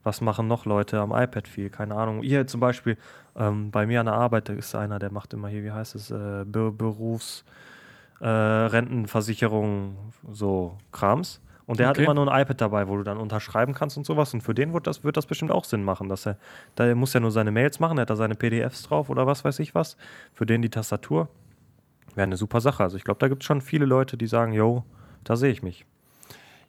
was 0.04 0.22
machen 0.22 0.48
noch 0.48 0.66
Leute 0.66 1.00
am 1.00 1.12
iPad 1.12 1.48
viel? 1.48 1.70
Keine 1.70 1.96
Ahnung. 1.96 2.22
Hier 2.22 2.46
zum 2.48 2.60
Beispiel 2.60 2.98
ähm, 3.36 3.72
bei 3.72 3.86
mir 3.86 4.00
an 4.00 4.06
der 4.08 4.16
Arbeit 4.16 4.50
ist 4.50 4.76
einer, 4.76 5.00
der 5.00 5.12
macht 5.12 5.34
immer 5.34 5.48
hier, 5.48 5.64
wie 5.64 5.72
heißt 5.72 5.96
es, 5.96 6.12
äh, 6.12 6.44
Be 6.46 6.72
Berufs 6.72 7.44
äh, 8.22 8.28
Rentenversicherung, 8.28 9.98
so 10.32 10.78
Krams. 10.92 11.42
Und 11.66 11.80
der 11.80 11.90
Okay. 11.90 12.02
hat 12.02 12.06
immer 12.06 12.14
nur 12.14 12.32
ein 12.32 12.42
iPad 12.42 12.62
dabei, 12.62 12.88
wo 12.88 12.96
du 12.98 13.04
dann 13.04 13.18
unterschreiben 13.18 13.74
kannst 13.74 13.98
und 13.98 14.06
sowas. 14.06 14.34
Und 14.36 14.42
für 14.42 14.54
den 14.54 14.74
wird 14.74 14.86
das, 14.86 15.04
wird 15.04 15.18
das 15.18 15.26
bestimmt 15.26 15.52
auch 15.52 15.66
Sinn 15.66 15.84
machen, 15.84 16.08
dass 16.10 16.28
er, 16.28 16.38
da 16.76 16.86
er 16.86 16.94
muss 16.94 17.14
ja 17.14 17.20
nur 17.20 17.32
seine 17.32 17.50
Mails 17.52 17.80
machen, 17.80 17.98
er 17.98 18.02
hat 18.04 18.12
da 18.12 18.16
seine 18.16 18.36
PDFs 18.36 18.84
drauf 18.84 19.10
oder 19.10 19.26
was 19.26 19.44
weiß 19.44 19.58
ich 19.60 19.74
was. 19.74 19.98
Für 20.34 20.46
den 20.46 20.62
die 20.62 20.70
Tastatur. 20.70 21.28
Wäre 22.14 22.26
eine 22.26 22.38
super 22.38 22.62
Sache. 22.62 22.84
Also 22.84 22.98
ich 22.98 23.04
glaube, 23.04 23.18
da 23.20 23.28
gibt 23.28 23.42
es 23.42 23.48
schon 23.48 23.62
viele 23.62 23.86
Leute, 23.86 24.16
die 24.16 24.28
sagen, 24.28 24.54
yo, 24.54 24.84
da 25.24 25.36
sehe 25.36 25.52
ich 25.52 25.64
mich. 25.64 25.86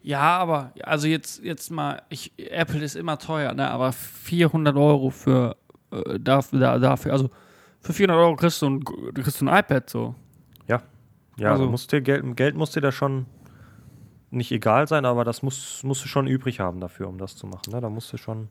Ja, 0.06 0.38
aber, 0.38 0.72
also 0.84 1.08
jetzt, 1.08 1.42
jetzt 1.42 1.70
mal, 1.70 2.00
ich, 2.10 2.32
Apple 2.38 2.80
ist 2.82 2.94
immer 2.94 3.18
teuer, 3.18 3.52
ne, 3.54 3.68
aber 3.68 3.90
400 3.92 4.76
Euro 4.76 5.10
für, 5.10 5.56
äh, 5.90 6.20
dafür, 6.20 6.60
da, 6.60 6.78
dafür, 6.78 7.12
also 7.12 7.28
für 7.80 7.92
400 7.92 8.16
Euro 8.16 8.36
kriegst 8.36 8.62
du 8.62 8.66
ein, 8.70 8.84
kriegst 8.84 9.40
du 9.40 9.46
ein 9.48 9.58
iPad, 9.58 9.90
so. 9.90 10.14
Ja, 10.68 10.80
Also- 11.50 11.64
also 11.64 11.70
muss 11.70 11.86
dir 11.88 12.00
Geld, 12.00 12.36
Geld 12.36 12.54
muss 12.56 12.70
dir 12.70 12.80
da 12.80 12.92
schon 12.92 13.26
nicht 14.30 14.50
egal 14.52 14.86
sein, 14.88 15.04
aber 15.04 15.24
das 15.24 15.42
muss, 15.42 15.82
musst 15.82 16.02
du 16.04 16.08
schon 16.08 16.26
übrig 16.26 16.60
haben 16.60 16.80
dafür, 16.80 17.08
um 17.08 17.18
das 17.18 17.36
zu 17.36 17.46
machen. 17.46 17.72
Ne? 17.72 17.80
Da 17.80 17.90
musst 17.90 18.12
du 18.12 18.16
schon, 18.16 18.48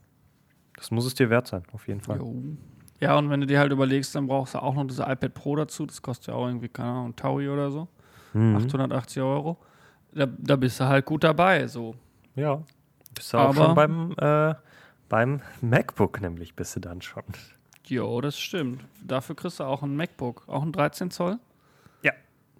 das 0.77 0.91
muss 0.91 1.05
es 1.05 1.15
dir 1.15 1.29
wert 1.29 1.47
sein, 1.47 1.63
auf 1.73 1.87
jeden 1.87 2.01
Fall. 2.01 2.17
Jo. 2.19 2.35
Ja, 2.99 3.17
und 3.17 3.29
wenn 3.29 3.41
du 3.41 3.47
dir 3.47 3.59
halt 3.59 3.71
überlegst, 3.71 4.13
dann 4.13 4.27
brauchst 4.27 4.53
du 4.53 4.59
auch 4.61 4.73
noch 4.75 4.85
das 4.85 4.99
iPad 4.99 5.33
Pro 5.33 5.55
dazu. 5.55 5.85
Das 5.85 6.01
kostet 6.01 6.27
ja 6.27 6.33
auch 6.35 6.45
irgendwie, 6.47 6.69
keine 6.69 6.89
Ahnung, 6.89 7.15
Taui 7.15 7.49
oder 7.49 7.71
so. 7.71 7.87
Mhm. 8.33 8.55
880 8.57 9.21
Euro. 9.21 9.57
Da, 10.15 10.25
da 10.25 10.55
bist 10.55 10.79
du 10.79 10.85
halt 10.85 11.05
gut 11.05 11.23
dabei, 11.23 11.67
so. 11.67 11.93
Ja. 12.35 12.61
Bist 13.13 13.33
du 13.33 13.37
auch 13.37 13.49
Aber- 13.49 13.65
schon 13.65 13.75
beim, 13.75 14.15
äh, 14.17 14.55
beim 15.09 15.41
MacBook 15.61 16.21
nämlich, 16.21 16.55
bist 16.55 16.75
du 16.75 16.79
dann 16.79 17.01
schon. 17.01 17.23
Jo, 17.85 18.19
das 18.21 18.37
stimmt. 18.39 18.83
Dafür 19.03 19.35
kriegst 19.35 19.59
du 19.59 19.63
auch 19.65 19.83
ein 19.83 19.95
MacBook. 19.95 20.43
Auch 20.47 20.63
ein 20.63 20.71
13 20.71 21.11
Zoll. 21.11 21.37
Ja. 22.01 22.13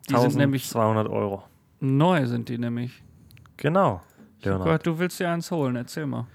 Die 0.09 0.15
sind 0.17 0.35
nämlich 0.35 0.67
200 0.69 1.07
Euro. 1.07 1.43
neu, 1.79 2.25
sind 2.27 2.47
die 2.49 2.57
nämlich. 2.59 3.01
Genau. 3.57 4.01
Ich 4.39 4.45
hab 4.45 4.51
Leonard. 4.51 4.63
gehört, 4.65 4.85
du 4.87 4.99
willst 4.99 5.19
dir 5.19 5.29
eins 5.31 5.49
holen. 5.49 5.75
Erzähl 5.75 6.05
mal. 6.05 6.27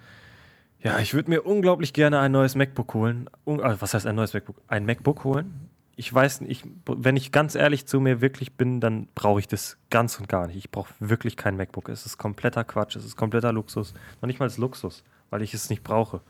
Ja, 0.83 0.99
ich 0.99 1.13
würde 1.15 1.31
mir 1.31 1.43
unglaublich 1.47 1.93
gerne 1.93 2.19
ein 2.21 2.33
neues 2.33 2.55
MacBook 2.57 2.95
holen. 2.95 3.29
Un 3.45 3.61
äh, 3.61 3.81
was 3.81 3.95
heißt 3.95 4.07
ein 4.07 4.17
neues 4.17 4.33
MacBook? 4.35 4.57
Ein 4.69 4.87
MacBook 4.87 5.23
holen. 5.25 5.70
Ich 6.01 6.15
weiß 6.15 6.41
nicht, 6.41 6.65
wenn 6.87 7.15
ich 7.15 7.31
ganz 7.31 7.55
ehrlich 7.55 7.85
zu 7.85 8.01
mir 8.01 8.23
wirklich 8.23 8.55
bin, 8.55 8.81
dann 8.81 9.07
brauche 9.15 9.39
ich 9.39 9.49
das 9.49 9.77
ganz 9.91 10.19
und 10.19 10.31
gar 10.31 10.47
nicht. 10.47 10.57
Ich 10.57 10.71
brauche 10.71 10.95
wirklich 10.99 11.37
kein 11.37 11.59
MacBook. 11.59 11.91
Es 11.91 12.07
ist 12.07 12.17
kompletter 12.17 12.65
Quatsch, 12.65 12.97
es 12.97 13.05
ist 13.05 13.17
kompletter 13.17 13.53
Luxus. 13.53 13.93
Noch 14.23 14.27
nicht 14.27 14.41
mal 14.41 14.51
Luxus, 14.57 15.05
weil 15.29 15.43
ich 15.43 15.53
es 15.53 15.69
nicht 15.69 15.85
brauche. 15.85 16.23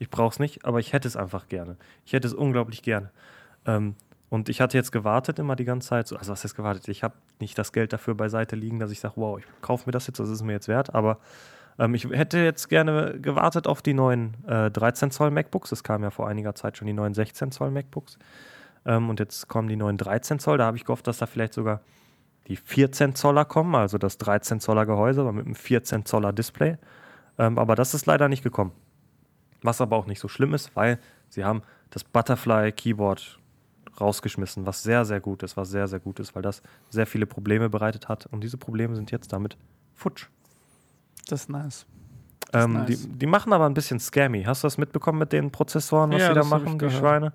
Ich 0.00 0.10
brauche 0.10 0.32
es 0.32 0.40
nicht, 0.40 0.64
aber 0.64 0.80
ich 0.80 0.92
hätte 0.92 1.06
es 1.06 1.16
einfach 1.16 1.46
gerne. 1.46 1.76
Ich 2.04 2.14
hätte 2.14 2.26
es 2.26 2.34
unglaublich 2.34 2.82
gerne. 2.82 3.12
Ähm, 3.64 3.94
und 4.28 4.48
ich 4.48 4.60
hatte 4.60 4.76
jetzt 4.76 4.90
gewartet 4.90 5.38
immer 5.38 5.54
die 5.54 5.66
ganze 5.66 5.90
Zeit. 5.90 6.12
Also 6.12 6.32
was 6.32 6.42
heißt 6.42 6.56
gewartet? 6.56 6.88
Ich 6.88 7.04
habe 7.04 7.14
nicht 7.38 7.56
das 7.56 7.72
Geld 7.72 7.92
dafür 7.92 8.16
beiseite 8.16 8.56
liegen, 8.56 8.80
dass 8.80 8.90
ich 8.90 8.98
sage, 8.98 9.14
wow, 9.18 9.38
ich 9.38 9.44
kaufe 9.60 9.84
mir 9.86 9.92
das 9.92 10.08
jetzt, 10.08 10.18
das 10.18 10.30
ist 10.30 10.42
mir 10.42 10.54
jetzt 10.54 10.66
wert. 10.66 10.96
Aber 10.96 11.20
ähm, 11.78 11.94
ich 11.94 12.10
hätte 12.10 12.38
jetzt 12.38 12.68
gerne 12.68 13.20
gewartet 13.20 13.68
auf 13.68 13.82
die 13.82 13.94
neuen 13.94 14.34
äh, 14.48 14.68
13 14.68 15.12
Zoll 15.12 15.30
MacBooks. 15.30 15.70
Es 15.70 15.84
kamen 15.84 16.02
ja 16.02 16.10
vor 16.10 16.26
einiger 16.26 16.56
Zeit 16.56 16.76
schon 16.76 16.88
die 16.88 16.92
neuen 16.92 17.14
16 17.14 17.52
Zoll 17.52 17.70
MacBooks. 17.70 18.18
Ähm, 18.84 19.08
und 19.10 19.20
jetzt 19.20 19.48
kommen 19.48 19.68
die 19.68 19.76
neuen 19.76 19.96
13 19.98 20.38
Zoll. 20.38 20.58
Da 20.58 20.66
habe 20.66 20.76
ich 20.76 20.84
gehofft, 20.84 21.06
dass 21.06 21.18
da 21.18 21.26
vielleicht 21.26 21.54
sogar 21.54 21.80
die 22.48 22.56
14 22.56 23.14
Zoller 23.14 23.44
kommen, 23.44 23.74
also 23.74 23.98
das 23.98 24.18
13 24.18 24.60
Zoller 24.60 24.84
Gehäuse, 24.86 25.20
aber 25.20 25.32
mit 25.32 25.46
einem 25.46 25.54
14 25.54 26.04
Zoller 26.04 26.32
Display. 26.32 26.76
Ähm, 27.38 27.58
aber 27.58 27.74
das 27.76 27.94
ist 27.94 28.06
leider 28.06 28.28
nicht 28.28 28.42
gekommen. 28.42 28.72
Was 29.62 29.80
aber 29.80 29.96
auch 29.96 30.06
nicht 30.06 30.18
so 30.18 30.26
schlimm 30.28 30.54
ist, 30.54 30.74
weil 30.74 30.98
sie 31.28 31.44
haben 31.44 31.62
das 31.90 32.02
Butterfly 32.02 32.72
Keyboard 32.72 33.38
rausgeschmissen, 34.00 34.66
was 34.66 34.82
sehr, 34.82 35.04
sehr 35.04 35.20
gut 35.20 35.42
ist, 35.42 35.56
was 35.56 35.70
sehr, 35.70 35.86
sehr 35.86 36.00
gut 36.00 36.18
ist, 36.18 36.34
weil 36.34 36.42
das 36.42 36.62
sehr 36.90 37.06
viele 37.06 37.26
Probleme 37.26 37.68
bereitet 37.68 38.08
hat. 38.08 38.26
Und 38.26 38.42
diese 38.42 38.56
Probleme 38.56 38.96
sind 38.96 39.10
jetzt 39.12 39.32
damit 39.32 39.56
futsch. 39.94 40.26
Das 41.28 41.42
ist 41.42 41.48
nice. 41.50 41.86
Das 42.50 42.64
Ähm, 42.64 42.76
ist 42.76 42.88
nice. 42.88 43.02
die, 43.02 43.08
die 43.18 43.26
machen 43.26 43.52
aber 43.52 43.66
ein 43.66 43.74
bisschen 43.74 44.00
scammy. 44.00 44.42
Hast 44.44 44.64
du 44.64 44.66
das 44.66 44.78
mitbekommen 44.78 45.18
mit 45.20 45.32
den 45.32 45.52
Prozessoren, 45.52 46.10
was 46.10 46.20
Ja, 46.22 46.28
die 46.30 46.34
da 46.34 46.44
machen, 46.44 46.78
die. 46.78 46.90
Schweine? 46.90 47.32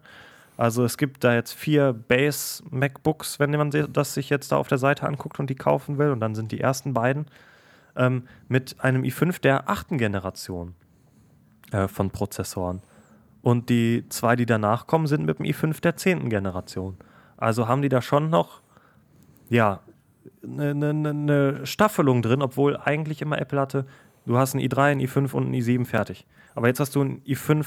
Also 0.58 0.84
es 0.84 0.98
gibt 0.98 1.24
da 1.24 1.36
jetzt 1.36 1.54
vier 1.54 1.94
Base 1.94 2.64
MacBooks, 2.72 3.40
wenn 3.40 3.52
man 3.52 3.70
das 3.70 4.16
sich 4.16 4.30
jetzt 4.30 4.52
da 4.52 4.58
auf 4.58 4.68
der 4.68 4.80
Seite 4.80 5.08
anguckt 5.08 5.40
und 5.40 5.50
die 5.52 5.56
kaufen 5.56 6.00
will. 6.00 6.10
Und 6.10 6.20
dann 6.20 6.34
sind 6.34 6.52
die 6.52 6.60
ersten 6.60 6.94
beiden 6.94 7.28
ähm, 7.96 8.24
mit 8.48 8.76
einem 8.80 9.04
i5 9.04 9.40
der 9.40 9.70
achten 9.70 10.00
Generation 10.00 10.74
äh, 11.72 11.88
von 11.88 12.10
Prozessoren. 12.10 12.82
Und 13.44 13.70
die 13.70 14.06
zwei, 14.10 14.36
die 14.36 14.48
danach 14.48 14.88
kommen, 14.88 15.06
sind 15.06 15.26
mit 15.26 15.38
dem 15.38 15.46
i5 15.46 15.80
der 15.80 15.96
zehnten 15.96 16.30
Generation. 16.30 16.98
Also 17.38 17.68
haben 17.68 17.84
die 17.84 17.90
da 17.90 18.02
schon 18.02 18.32
noch, 18.32 18.62
ja, 19.50 19.82
eine 20.44 20.74
ne, 20.74 20.94
ne, 20.94 21.14
ne 21.14 21.66
Staffelung 21.66 22.24
drin, 22.24 22.42
obwohl 22.42 22.78
eigentlich 22.78 23.22
immer 23.22 23.40
Apple 23.40 23.60
hatte, 23.60 23.86
du 24.26 24.38
hast 24.38 24.56
ein 24.56 24.60
i3, 24.60 24.92
ein 24.92 25.02
i5 25.02 25.34
und 25.34 25.52
ein 25.52 25.54
i7 25.54 25.86
fertig. 25.86 26.26
Aber 26.56 26.68
jetzt 26.68 26.80
hast 26.80 26.96
du 26.96 27.04
ein 27.04 27.22
i5 27.26 27.66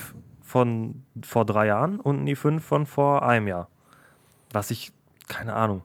von 0.51 1.05
vor 1.23 1.45
drei 1.45 1.67
Jahren 1.67 2.01
und 2.01 2.25
ein 2.25 2.27
i5 2.27 2.59
von 2.59 2.85
vor 2.85 3.23
einem 3.23 3.47
Jahr. 3.47 3.69
Was 4.53 4.73
ich, 4.73 4.93
keine 5.29 5.55
Ahnung, 5.55 5.83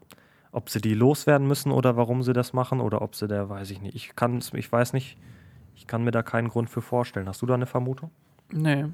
ob 0.52 0.72
sie 0.72 0.82
die 0.82 0.96
loswerden 0.96 1.48
müssen 1.48 1.72
oder 1.72 1.98
warum 1.98 2.24
sie 2.24 2.34
das 2.34 2.52
machen 2.52 2.82
oder 2.82 3.04
ob 3.04 3.14
sie 3.14 3.28
der, 3.28 3.48
weiß 3.48 3.70
ich 3.70 3.80
nicht. 3.80 3.94
Ich 3.94 4.16
kann 4.16 4.40
es, 4.40 4.52
ich 4.54 4.72
weiß 4.72 4.94
nicht, 4.94 5.20
ich 5.76 5.86
kann 5.86 6.04
mir 6.04 6.10
da 6.10 6.24
keinen 6.24 6.48
Grund 6.48 6.72
für 6.72 6.82
vorstellen. 6.82 7.28
Hast 7.30 7.44
du 7.44 7.46
da 7.46 7.54
eine 7.54 7.68
Vermutung? 7.68 8.10
Nee. 8.52 8.86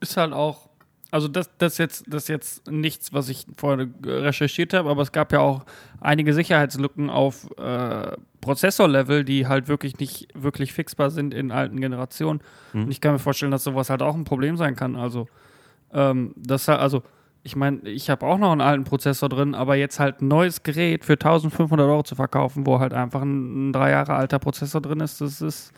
Ist 0.00 0.16
halt 0.16 0.32
auch, 0.32 0.69
also 1.10 1.28
das, 1.28 1.50
das, 1.58 1.78
jetzt, 1.78 2.04
das 2.06 2.24
ist 2.24 2.28
jetzt 2.28 2.70
nichts, 2.70 3.12
was 3.12 3.28
ich 3.28 3.46
vorher 3.56 3.88
recherchiert 4.04 4.72
habe, 4.74 4.88
aber 4.90 5.02
es 5.02 5.12
gab 5.12 5.32
ja 5.32 5.40
auch 5.40 5.64
einige 6.00 6.34
Sicherheitslücken 6.34 7.10
auf 7.10 7.50
äh, 7.58 8.16
Prozessorlevel, 8.40 9.24
die 9.24 9.46
halt 9.46 9.68
wirklich 9.68 9.98
nicht 9.98 10.28
wirklich 10.34 10.72
fixbar 10.72 11.10
sind 11.10 11.34
in 11.34 11.50
alten 11.50 11.80
Generationen. 11.80 12.40
Mhm. 12.72 12.84
Und 12.84 12.90
ich 12.90 13.00
kann 13.00 13.12
mir 13.12 13.18
vorstellen, 13.18 13.52
dass 13.52 13.64
sowas 13.64 13.90
halt 13.90 14.02
auch 14.02 14.14
ein 14.14 14.24
Problem 14.24 14.56
sein 14.56 14.76
kann. 14.76 14.96
Also, 14.96 15.28
ähm, 15.92 16.32
das 16.36 16.68
halt, 16.68 16.80
also 16.80 17.02
ich 17.42 17.56
meine, 17.56 17.80
ich 17.88 18.10
habe 18.10 18.26
auch 18.26 18.38
noch 18.38 18.52
einen 18.52 18.60
alten 18.60 18.84
Prozessor 18.84 19.28
drin, 19.28 19.54
aber 19.54 19.74
jetzt 19.74 19.98
halt 19.98 20.20
ein 20.20 20.28
neues 20.28 20.62
Gerät 20.62 21.04
für 21.04 21.14
1500 21.14 21.86
Euro 21.86 22.02
zu 22.02 22.14
verkaufen, 22.14 22.66
wo 22.66 22.78
halt 22.78 22.92
einfach 22.92 23.22
ein, 23.22 23.70
ein 23.70 23.72
drei 23.72 23.90
Jahre 23.90 24.14
alter 24.14 24.38
Prozessor 24.38 24.80
drin 24.80 25.00
ist, 25.00 25.20
das 25.20 25.40
ist 25.40 25.72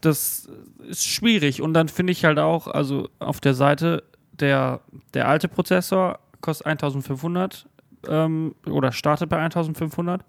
das 0.00 0.48
ist 0.88 1.06
schwierig. 1.06 1.62
Und 1.62 1.74
dann 1.74 1.88
finde 1.88 2.12
ich 2.12 2.24
halt 2.24 2.38
auch, 2.38 2.66
also 2.66 3.08
auf 3.18 3.40
der 3.40 3.54
Seite, 3.54 4.04
der, 4.40 4.80
der 5.14 5.28
alte 5.28 5.48
Prozessor 5.48 6.18
kostet 6.40 6.66
1500 6.66 7.68
ähm, 8.08 8.54
oder 8.66 8.92
startet 8.92 9.28
bei 9.28 9.38
1500. 9.38 10.24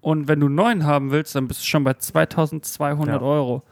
Und 0.00 0.28
wenn 0.28 0.40
du 0.40 0.46
einen 0.46 0.54
neuen 0.54 0.84
haben 0.84 1.10
willst, 1.10 1.34
dann 1.34 1.48
bist 1.48 1.60
du 1.60 1.64
schon 1.64 1.84
bei 1.84 1.94
2200 1.94 3.20
Ja. 3.20 3.26
Euro. 3.26 3.62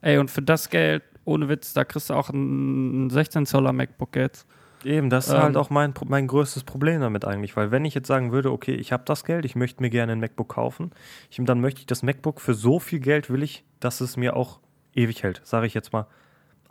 Ey, 0.00 0.18
und 0.18 0.30
für 0.30 0.42
das 0.42 0.70
Geld, 0.70 1.02
ohne 1.24 1.48
Witz, 1.48 1.72
da 1.72 1.84
kriegst 1.84 2.10
du 2.10 2.14
auch 2.14 2.30
ein 2.30 3.10
16 3.10 3.46
Zoller 3.46 3.72
MacBook 3.72 4.16
jetzt. 4.16 4.46
Eben, 4.84 5.08
das 5.08 5.28
ist 5.28 5.32
Ähm, 5.34 5.40
halt 5.40 5.56
auch 5.56 5.70
mein, 5.70 5.94
mein 6.06 6.26
größtes 6.26 6.64
Problem 6.64 7.00
damit 7.00 7.24
eigentlich, 7.24 7.56
weil 7.56 7.70
wenn 7.70 7.86
ich 7.86 7.94
jetzt 7.94 8.06
sagen 8.06 8.32
würde, 8.32 8.52
okay, 8.52 8.74
ich 8.74 8.92
habe 8.92 9.02
das 9.06 9.24
Geld, 9.24 9.46
ich 9.46 9.56
möchte 9.56 9.82
mir 9.82 9.88
gerne 9.88 10.12
ein 10.12 10.20
MacBook 10.20 10.48
kaufen, 10.50 10.90
ich, 11.30 11.38
dann 11.42 11.60
möchte 11.60 11.80
ich 11.80 11.86
das 11.86 12.02
MacBook 12.02 12.40
für 12.40 12.52
so 12.52 12.78
viel 12.78 13.00
Geld 13.00 13.30
will 13.30 13.42
ich, 13.42 13.64
dass 13.80 14.02
es 14.02 14.18
mir 14.18 14.36
auch 14.36 14.60
ewig 14.94 15.22
hält, 15.22 15.40
sage 15.44 15.66
ich 15.66 15.72
jetzt 15.72 15.92
mal 15.94 16.06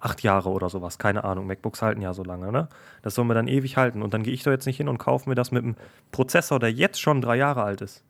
acht 0.03 0.21
Jahre 0.21 0.49
oder 0.49 0.69
sowas, 0.69 0.97
keine 0.97 1.23
Ahnung, 1.23 1.47
MacBooks 1.47 1.81
halten 1.81 2.01
ja 2.01 2.13
so 2.13 2.23
lange, 2.23 2.51
ne? 2.51 2.67
Das 3.01 3.15
soll 3.15 3.23
mir 3.23 3.35
dann 3.35 3.47
ewig 3.47 3.77
halten 3.77 4.01
und 4.01 4.13
dann 4.13 4.23
gehe 4.23 4.33
ich 4.33 4.43
doch 4.43 4.51
jetzt 4.51 4.65
nicht 4.65 4.77
hin 4.77 4.89
und 4.89 4.97
kaufe 4.97 5.29
mir 5.29 5.35
das 5.35 5.51
mit 5.51 5.63
einem 5.63 5.75
Prozessor, 6.11 6.59
der 6.59 6.71
jetzt 6.71 6.99
schon 6.99 7.21
drei 7.21 7.37
Jahre 7.37 7.63
alt 7.63 7.79
ist. 7.81 8.03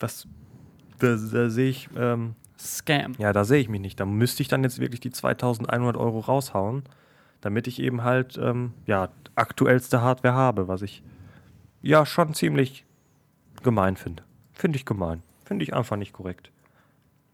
Das, 0.00 0.26
da, 0.98 1.16
da 1.16 1.48
sehe 1.48 1.70
ich, 1.70 1.88
ähm, 1.96 2.34
Scam. 2.58 3.12
ja, 3.18 3.32
da 3.32 3.44
sehe 3.44 3.60
ich 3.60 3.68
mich 3.68 3.80
nicht. 3.80 4.00
Da 4.00 4.04
müsste 4.04 4.42
ich 4.42 4.48
dann 4.48 4.64
jetzt 4.64 4.80
wirklich 4.80 5.00
die 5.00 5.12
2100 5.12 5.96
Euro 5.96 6.18
raushauen, 6.18 6.82
damit 7.40 7.68
ich 7.68 7.80
eben 7.80 8.02
halt, 8.02 8.36
ähm, 8.38 8.72
ja, 8.86 9.08
aktuellste 9.36 10.02
Hardware 10.02 10.34
habe, 10.34 10.66
was 10.66 10.82
ich 10.82 11.04
ja 11.82 12.04
schon 12.04 12.34
ziemlich 12.34 12.84
gemein 13.62 13.96
finde. 13.96 14.24
Finde 14.52 14.76
ich 14.76 14.84
gemein. 14.84 15.22
Finde 15.44 15.62
ich 15.62 15.72
einfach 15.72 15.96
nicht 15.96 16.12
korrekt. 16.12 16.50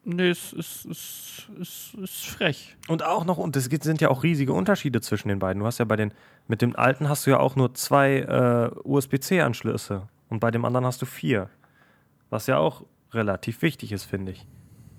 Nee, 0.04 0.30
es 0.30 0.52
ist, 0.52 0.84
ist, 0.84 1.48
ist, 1.60 1.94
ist 1.94 2.26
frech. 2.26 2.76
Und 2.88 3.04
auch 3.04 3.24
noch, 3.24 3.38
und 3.38 3.54
es 3.56 3.66
sind 3.66 4.00
ja 4.00 4.08
auch 4.08 4.24
riesige 4.24 4.52
Unterschiede 4.52 5.00
zwischen 5.00 5.28
den 5.28 5.38
beiden. 5.38 5.60
Du 5.60 5.66
hast 5.66 5.78
ja 5.78 5.84
bei 5.84 5.94
den, 5.94 6.12
mit 6.48 6.60
dem 6.60 6.74
alten 6.74 7.08
hast 7.08 7.26
du 7.26 7.30
ja 7.30 7.38
auch 7.38 7.54
nur 7.54 7.74
zwei 7.74 8.18
äh, 8.18 8.70
USB-C-Anschlüsse 8.82 10.08
und 10.28 10.40
bei 10.40 10.50
dem 10.50 10.64
anderen 10.64 10.86
hast 10.86 11.00
du 11.02 11.06
vier. 11.06 11.50
Was 12.30 12.48
ja 12.48 12.58
auch 12.58 12.84
relativ 13.12 13.62
wichtig 13.62 13.92
ist, 13.92 14.04
finde 14.04 14.32
ich. 14.32 14.46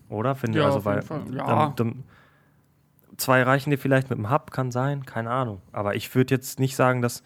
Oder? 0.07 0.35
Finde 0.35 0.59
Ja, 0.59 0.65
also, 0.65 0.85
weil. 0.85 1.03
Ja. 1.33 1.45
dann, 1.47 1.75
dann, 1.75 2.03
zwei 3.17 3.43
reichen 3.43 3.71
dir 3.71 3.77
vielleicht 3.77 4.09
mit 4.09 4.17
dem 4.17 4.29
Hub, 4.29 4.51
kann 4.51 4.71
sein, 4.71 5.05
keine 5.05 5.31
Ahnung. 5.31 5.61
Aber 5.71 5.95
ich 5.95 6.13
würde 6.15 6.33
jetzt 6.33 6.59
nicht 6.59 6.75
sagen, 6.75 7.01
dass 7.01 7.23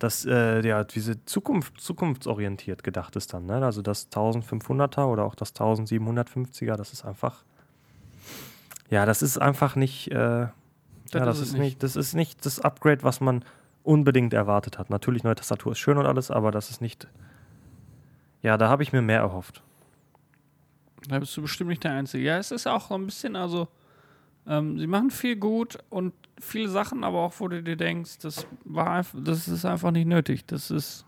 dass 0.00 0.24
äh, 0.24 0.66
ja, 0.66 0.82
diese 0.82 1.24
Zukunft, 1.26 1.78
zukunftsorientiert 1.78 2.82
gedacht 2.82 3.16
ist 3.16 3.34
dann. 3.34 3.44
Ne? 3.44 3.64
Also 3.64 3.82
das 3.82 4.10
1500er 4.10 5.04
oder 5.04 5.24
auch 5.24 5.34
das 5.34 5.54
1750er, 5.54 6.74
das 6.74 6.92
ist 6.94 7.04
einfach, 7.04 7.44
ja, 8.88 9.04
das 9.04 9.20
ist 9.20 9.36
einfach 9.36 9.76
nicht, 9.76 10.10
äh, 10.10 10.14
ja, 10.14 10.52
das 11.12 11.36
ist 11.36 11.48
ist 11.48 11.52
es 11.52 11.58
nicht, 11.58 11.82
das 11.82 11.96
ist 11.96 12.14
nicht 12.14 12.46
das 12.46 12.60
Upgrade, 12.60 13.02
was 13.02 13.20
man 13.20 13.44
unbedingt 13.82 14.32
erwartet 14.32 14.78
hat. 14.78 14.88
Natürlich, 14.88 15.22
neue 15.22 15.34
Tastatur 15.34 15.72
ist 15.72 15.78
schön 15.78 15.98
und 15.98 16.06
alles, 16.06 16.30
aber 16.30 16.50
das 16.50 16.70
ist 16.70 16.80
nicht, 16.80 17.06
ja, 18.40 18.56
da 18.56 18.70
habe 18.70 18.82
ich 18.82 18.94
mir 18.94 19.02
mehr 19.02 19.20
erhofft. 19.20 19.62
Da 21.08 21.18
bist 21.18 21.36
du 21.36 21.42
bestimmt 21.42 21.68
nicht 21.68 21.84
der 21.84 21.92
Einzige. 21.92 22.24
Ja, 22.24 22.38
es 22.38 22.50
ist 22.50 22.66
auch 22.66 22.88
so 22.88 22.94
ein 22.94 23.04
bisschen, 23.04 23.36
also, 23.36 23.68
ähm, 24.46 24.78
sie 24.78 24.86
machen 24.86 25.10
viel 25.10 25.36
gut 25.36 25.78
und 25.90 26.14
viele 26.40 26.68
Sachen, 26.68 27.04
aber 27.04 27.18
auch, 27.20 27.34
wo 27.38 27.48
du 27.48 27.62
dir 27.62 27.76
denkst, 27.76 28.18
das 28.18 28.46
war 28.64 28.90
einfach, 28.90 29.18
das 29.22 29.48
ist 29.48 29.64
einfach 29.64 29.90
nicht 29.90 30.06
nötig. 30.06 30.46
Das 30.46 30.70
ist, 30.70 31.04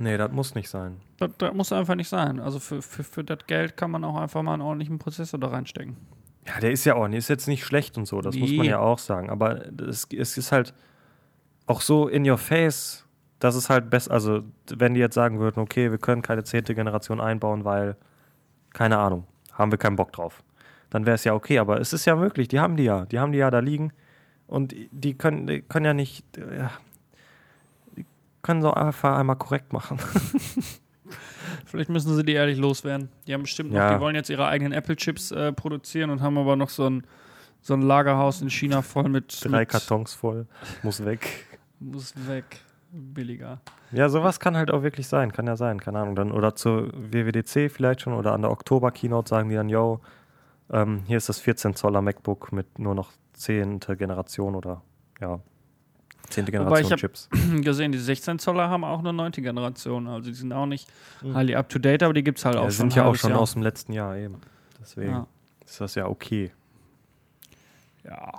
Nee, 0.00 0.16
das 0.16 0.30
muss 0.30 0.54
nicht 0.54 0.68
sein. 0.68 0.96
das, 1.18 1.30
das 1.38 1.52
muss 1.54 1.72
einfach 1.72 1.96
nicht 1.96 2.08
sein. 2.08 2.38
Also 2.38 2.60
für, 2.60 2.82
für, 2.82 3.02
für 3.02 3.24
das 3.24 3.38
Geld 3.48 3.76
kann 3.76 3.90
man 3.90 4.04
auch 4.04 4.16
einfach 4.16 4.42
mal 4.42 4.52
einen 4.54 4.62
ordentlichen 4.62 4.98
Prozessor 5.00 5.40
da 5.40 5.48
reinstecken. 5.48 5.96
Ja, 6.46 6.60
der 6.60 6.70
ist 6.70 6.84
ja 6.84 6.94
auch, 6.94 7.08
der 7.08 7.18
ist 7.18 7.28
jetzt 7.28 7.48
nicht 7.48 7.64
schlecht 7.64 7.98
und 7.98 8.06
so, 8.06 8.20
das 8.20 8.36
muss 8.36 8.50
man 8.52 8.60
Nee. 8.60 8.70
ja 8.70 8.78
auch 8.78 8.98
sagen. 9.00 9.28
Aber 9.28 9.66
es, 9.82 10.06
es 10.16 10.38
ist 10.38 10.52
halt 10.52 10.72
auch 11.66 11.80
so 11.80 12.06
in 12.08 12.28
your 12.28 12.38
face, 12.38 13.04
dass 13.40 13.54
es 13.56 13.68
halt 13.68 13.90
besser, 13.90 14.12
also 14.12 14.42
wenn 14.70 14.94
die 14.94 15.00
jetzt 15.00 15.14
sagen 15.14 15.40
würden, 15.40 15.60
okay, 15.60 15.90
wir 15.90 15.98
können 15.98 16.22
keine 16.22 16.44
zehnte 16.44 16.74
Generation 16.74 17.20
einbauen, 17.20 17.64
weil, 17.64 17.96
keine 18.72 18.98
Ahnung, 18.98 19.24
haben 19.52 19.70
wir 19.72 19.78
keinen 19.78 19.96
Bock 19.96 20.12
drauf. 20.12 20.42
Dann 20.90 21.04
wäre 21.06 21.16
es 21.16 21.24
ja 21.24 21.34
okay, 21.34 21.58
aber 21.58 21.80
es 21.80 21.92
ist 21.92 22.04
ja 22.06 22.14
möglich, 22.16 22.48
die 22.48 22.60
haben 22.60 22.76
die 22.76 22.84
ja, 22.84 23.04
die 23.06 23.18
haben 23.18 23.32
die 23.32 23.38
ja 23.38 23.50
da 23.50 23.58
liegen 23.58 23.92
und 24.48 24.74
die 24.90 25.14
können, 25.14 25.46
die 25.46 25.62
können 25.62 25.86
ja 25.86 25.94
nicht, 25.94 26.24
ja, 26.36 26.72
die 27.96 28.04
können 28.42 28.60
so 28.62 28.72
einfach 28.74 29.16
einmal 29.16 29.36
korrekt 29.36 29.72
machen. 29.72 29.98
Vielleicht 31.64 31.90
müssen 31.90 32.14
sie 32.14 32.22
die 32.24 32.32
ehrlich 32.32 32.58
loswerden. 32.58 33.08
Die 33.26 33.34
haben 33.34 33.42
bestimmt 33.42 33.70
noch, 33.72 33.78
Ja. 33.78 33.94
die 33.94 34.00
wollen 34.00 34.14
jetzt 34.14 34.30
ihre 34.30 34.46
eigenen 34.46 34.72
Apple-Chips 34.72 35.30
äh, 35.32 35.52
produzieren 35.52 36.10
und 36.10 36.20
haben 36.22 36.36
aber 36.38 36.56
noch 36.56 36.70
so 36.70 36.88
ein, 36.88 37.04
so 37.60 37.74
ein 37.74 37.82
Lagerhaus 37.82 38.40
in 38.42 38.50
China 38.50 38.82
voll 38.82 39.08
mit. 39.08 39.38
Drei 39.44 39.60
mit, 39.60 39.68
Kartons 39.68 40.14
voll, 40.14 40.46
muss 40.82 41.04
weg. 41.04 41.46
Muss 41.80 42.14
weg. 42.26 42.60
Billiger. 42.90 43.60
Ja, 43.92 44.08
sowas 44.08 44.40
kann 44.40 44.56
halt 44.56 44.70
auch 44.70 44.82
wirklich 44.82 45.08
sein, 45.08 45.30
kann 45.32 45.46
ja 45.46 45.56
sein, 45.56 45.78
keine 45.78 45.98
Ahnung. 46.00 46.16
Dann, 46.16 46.32
oder 46.32 46.54
zur 46.56 46.88
WWDC 46.94 47.70
vielleicht 47.70 48.00
schon 48.00 48.14
oder 48.14 48.32
an 48.32 48.40
der 48.42 48.50
Oktober-Keynote 48.50 49.28
sagen 49.28 49.50
die 49.50 49.56
dann, 49.56 49.68
yo, 49.68 50.00
ähm, 50.70 51.02
hier 51.06 51.18
ist 51.18 51.28
das 51.28 51.38
14 51.38 51.74
Zoller 51.74 52.00
MacBook 52.00 52.50
mit 52.50 52.78
nur 52.78 52.94
noch 52.94 53.12
10. 53.38 53.80
Generation 53.80 54.54
oder 54.54 54.82
ja, 55.20 55.40
Zehnte 56.28 56.52
Wobei 56.52 56.80
ich 56.80 56.88
Generation 56.88 56.98
Chips. 56.98 57.28
gesehen, 57.62 57.90
die 57.92 57.98
16 57.98 58.38
Zoller 58.38 58.68
haben 58.68 58.84
auch 58.84 58.98
eine 58.98 59.12
neunte 59.14 59.40
Generation. 59.40 60.06
Also 60.08 60.28
die 60.28 60.34
sind 60.34 60.52
auch 60.52 60.66
nicht 60.66 60.88
Mhm. 61.22 61.34
highly 61.34 61.54
up 61.54 61.68
to 61.70 61.78
date, 61.78 62.02
aber 62.02 62.12
die 62.12 62.22
gibt 62.22 62.38
es 62.38 62.44
halt 62.44 62.56
Ja, 62.56 62.62
auch 62.62 62.70
sind 62.70 62.92
schon. 62.92 62.96
ja 62.98 63.02
ein 63.02 63.06
auch 63.06 63.06
halbes 63.08 63.20
schon 63.22 63.30
Jahr. 63.30 63.40
aus 63.40 63.52
dem 63.54 63.62
letzten 63.62 63.92
Jahr 63.92 64.16
eben. 64.16 64.40
Deswegen 64.80 65.10
Ja. 65.12 65.26
ist 65.64 65.80
das 65.80 65.94
ja 65.94 66.06
okay. 66.06 66.52
ja. 68.04 68.32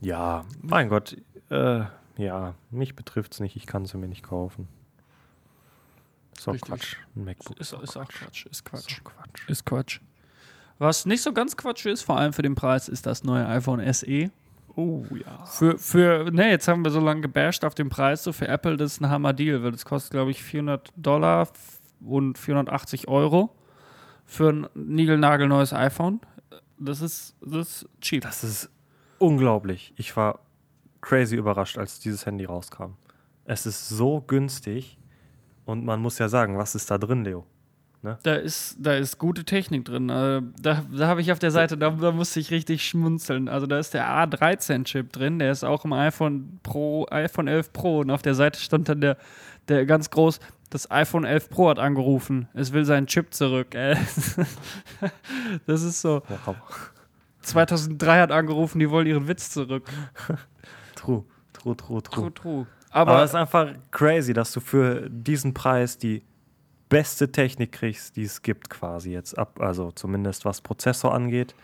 Ja, 0.00 0.44
mein 0.60 0.88
Gott. 0.88 1.16
Äh, 1.48 1.84
ja, 2.16 2.54
mich 2.70 2.96
betrifft 2.96 3.34
es 3.34 3.40
nicht. 3.40 3.54
Ich 3.56 3.66
kann 3.66 3.84
sie 3.86 3.96
mir 3.98 4.08
nicht 4.08 4.24
kaufen. 4.24 4.68
Ist 6.36 6.46
doch 6.46 6.54
Richtig. 6.54 6.68
Quatsch. 6.70 6.96
Ein 7.14 7.24
MacBook 7.24 7.58
Ist, 7.60 7.72
ist 7.72 7.96
auch 7.96 8.08
Quatsch. 8.08 8.46
Ist 8.46 8.52
Ist 8.52 8.64
Quatsch. 8.64 8.98
doch 8.98 9.04
Quatsch. 9.12 9.48
Ist 9.48 9.64
Quatsch. 9.64 10.00
Was 10.82 11.06
nicht 11.06 11.22
so 11.22 11.32
ganz 11.32 11.56
Quatsch 11.56 11.86
ist, 11.86 12.02
vor 12.02 12.18
allem 12.18 12.32
für 12.32 12.42
den 12.42 12.56
Preis, 12.56 12.88
ist 12.88 13.06
das 13.06 13.22
neue 13.22 13.46
iPhone 13.46 13.80
SE. 13.92 14.32
Oh 14.74 15.04
ja. 15.14 15.44
Für, 15.44 15.78
für, 15.78 16.28
ne, 16.32 16.50
jetzt 16.50 16.66
haben 16.66 16.84
wir 16.84 16.90
so 16.90 16.98
lange 16.98 17.20
gebasht 17.20 17.64
auf 17.64 17.76
den 17.76 17.88
Preis. 17.88 18.24
So 18.24 18.32
für 18.32 18.48
Apple, 18.48 18.76
das 18.76 18.94
ist 18.94 19.00
ein 19.00 19.08
Hammer-Deal, 19.08 19.62
weil 19.62 19.70
das 19.70 19.84
kostet, 19.84 20.10
glaube 20.10 20.32
ich, 20.32 20.42
400 20.42 20.92
Dollar 20.96 21.46
und 22.00 22.36
480 22.36 23.06
Euro 23.06 23.54
für 24.24 24.48
ein 24.48 24.66
niegelnagelneues 24.74 25.72
iPhone. 25.72 26.20
Das 26.80 27.00
ist, 27.00 27.36
das 27.40 27.84
ist 27.84 27.88
cheap. 28.00 28.22
Das 28.22 28.42
ist 28.42 28.68
unglaublich. 29.18 29.94
Ich 29.96 30.16
war 30.16 30.40
crazy 31.00 31.36
überrascht, 31.36 31.78
als 31.78 32.00
dieses 32.00 32.26
Handy 32.26 32.44
rauskam. 32.44 32.94
Es 33.44 33.66
ist 33.66 33.88
so 33.88 34.20
günstig 34.20 34.98
und 35.64 35.84
man 35.84 36.00
muss 36.00 36.18
ja 36.18 36.28
sagen, 36.28 36.58
was 36.58 36.74
ist 36.74 36.90
da 36.90 36.98
drin, 36.98 37.22
Leo? 37.22 37.46
Da 38.02 38.34
ist, 38.34 38.76
da 38.80 38.94
ist 38.94 39.18
gute 39.18 39.44
Technik 39.44 39.84
drin. 39.84 40.08
Äh, 40.08 40.42
da 40.60 40.82
da 40.92 41.06
habe 41.06 41.20
ich 41.20 41.30
auf 41.30 41.38
der 41.38 41.52
Seite, 41.52 41.78
da, 41.78 41.90
da 41.90 42.10
musste 42.10 42.40
ich 42.40 42.50
richtig 42.50 42.84
schmunzeln. 42.84 43.48
Also 43.48 43.66
da 43.68 43.78
ist 43.78 43.94
der 43.94 44.08
A13-Chip 44.08 45.12
drin, 45.12 45.38
der 45.38 45.52
ist 45.52 45.62
auch 45.62 45.84
im 45.84 45.92
iPhone 45.92 46.58
Pro, 46.64 47.06
iPhone 47.10 47.46
11 47.46 47.72
Pro 47.72 48.00
und 48.00 48.10
auf 48.10 48.22
der 48.22 48.34
Seite 48.34 48.58
stand 48.58 48.88
dann 48.88 49.00
der, 49.00 49.16
der 49.68 49.86
ganz 49.86 50.10
groß, 50.10 50.40
das 50.70 50.90
iPhone 50.90 51.24
11 51.24 51.48
Pro 51.50 51.68
hat 51.68 51.78
angerufen. 51.78 52.48
Es 52.54 52.72
will 52.72 52.84
seinen 52.84 53.06
Chip 53.06 53.32
zurück. 53.32 53.74
Äh, 53.74 53.94
das 55.66 55.82
ist 55.82 56.00
so. 56.00 56.22
Wow. 56.44 56.56
2003 57.42 58.20
hat 58.20 58.32
angerufen, 58.32 58.80
die 58.80 58.90
wollen 58.90 59.06
ihren 59.06 59.28
Witz 59.28 59.50
zurück. 59.50 59.84
True, 60.96 61.24
true, 61.52 61.76
true, 61.76 62.02
true. 62.02 62.02
True, 62.02 62.34
true. 62.34 62.66
Aber, 62.90 63.12
Aber, 63.12 63.24
es 63.24 63.30
ist 63.30 63.34
einfach 63.34 63.74
crazy, 63.90 64.32
dass 64.32 64.52
du 64.52 64.60
für 64.60 65.08
diesen 65.08 65.54
Preis 65.54 65.98
die 65.98 66.22
beste 66.92 67.32
Technik 67.32 67.72
kriegst, 67.72 68.16
die 68.16 68.24
es 68.24 68.42
gibt 68.42 68.68
quasi 68.68 69.10
jetzt 69.12 69.38
ab, 69.38 69.60
also 69.60 69.90
zumindest 69.92 70.44
was 70.44 70.60
Prozessor 70.60 71.14
angeht. 71.14 71.54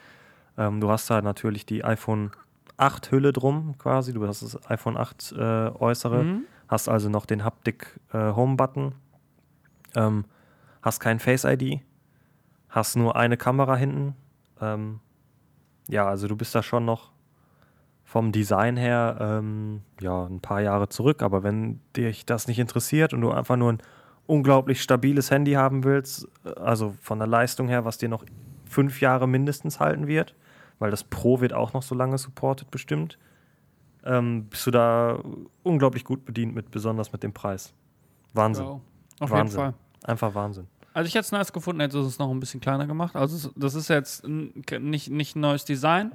Ähm, 0.56 0.80
du 0.80 0.90
hast 0.90 1.08
da 1.10 1.20
natürlich 1.20 1.66
die 1.66 1.84
iPhone 1.84 2.30
8 2.78 3.10
Hülle 3.12 3.32
drum 3.32 3.76
quasi, 3.78 4.12
du 4.14 4.26
hast 4.26 4.42
das 4.42 4.70
iPhone 4.70 4.96
8 4.96 5.32
äh, 5.32 5.42
äußere, 5.78 6.24
Mhm. 6.24 6.44
hast 6.68 6.88
also 6.88 7.08
noch 7.10 7.26
den 7.26 7.44
Haptic 7.44 8.00
äh, 8.12 8.32
Home 8.32 8.56
Button, 8.56 8.94
ähm, 9.94 10.24
hast 10.82 10.98
kein 11.00 11.18
Face 11.18 11.44
ID, 11.44 11.80
hast 12.70 12.96
nur 12.96 13.14
eine 13.16 13.36
Kamera 13.36 13.76
hinten. 13.76 14.14
Ähm, 14.60 15.00
ja, 15.88 16.08
also 16.08 16.26
du 16.26 16.36
bist 16.36 16.54
da 16.54 16.62
schon 16.62 16.84
noch 16.86 17.10
vom 18.04 18.32
Design 18.32 18.78
her 18.78 19.18
ähm, 19.20 19.82
ja 20.00 20.24
ein 20.24 20.40
paar 20.40 20.62
Jahre 20.62 20.88
zurück, 20.88 21.22
aber 21.22 21.42
wenn 21.42 21.80
dich 21.94 22.24
das 22.24 22.48
nicht 22.48 22.58
interessiert 22.58 23.12
und 23.12 23.20
du 23.20 23.30
einfach 23.30 23.56
nur 23.56 23.72
ein 23.72 23.82
unglaublich 24.28 24.80
stabiles 24.82 25.30
Handy 25.32 25.52
haben 25.54 25.82
willst, 25.82 26.28
also 26.56 26.94
von 27.00 27.18
der 27.18 27.26
Leistung 27.26 27.66
her, 27.66 27.84
was 27.84 27.98
dir 27.98 28.08
noch 28.08 28.24
fünf 28.66 29.00
Jahre 29.00 29.26
mindestens 29.26 29.80
halten 29.80 30.06
wird, 30.06 30.34
weil 30.78 30.90
das 30.92 31.02
Pro 31.02 31.40
wird 31.40 31.52
auch 31.52 31.72
noch 31.72 31.82
so 31.82 31.94
lange 31.96 32.16
supported 32.18 32.70
bestimmt, 32.70 33.18
ähm, 34.04 34.44
bist 34.44 34.66
du 34.66 34.70
da 34.70 35.18
unglaublich 35.62 36.04
gut 36.04 36.24
bedient 36.24 36.54
mit, 36.54 36.70
besonders 36.70 37.10
mit 37.12 37.22
dem 37.22 37.32
Preis. 37.32 37.72
Wahnsinn. 38.34 38.66
Wow. 38.66 38.80
Auf 39.18 39.30
Wahnsinn. 39.30 39.58
jeden 39.60 39.72
Fall. 39.72 39.74
Einfach 40.04 40.34
Wahnsinn. 40.34 40.68
Also 40.92 41.08
ich 41.08 41.14
hätte 41.14 41.24
es 41.24 41.32
nice 41.32 41.52
gefunden, 41.52 41.80
hätte 41.80 41.98
es 41.98 42.18
noch 42.18 42.30
ein 42.30 42.38
bisschen 42.40 42.60
kleiner 42.60 42.86
gemacht. 42.86 43.16
Also 43.16 43.50
das 43.56 43.74
ist 43.74 43.88
jetzt 43.88 44.26
nicht, 44.28 45.10
nicht 45.10 45.36
ein 45.36 45.40
neues 45.40 45.64
Design. 45.64 46.12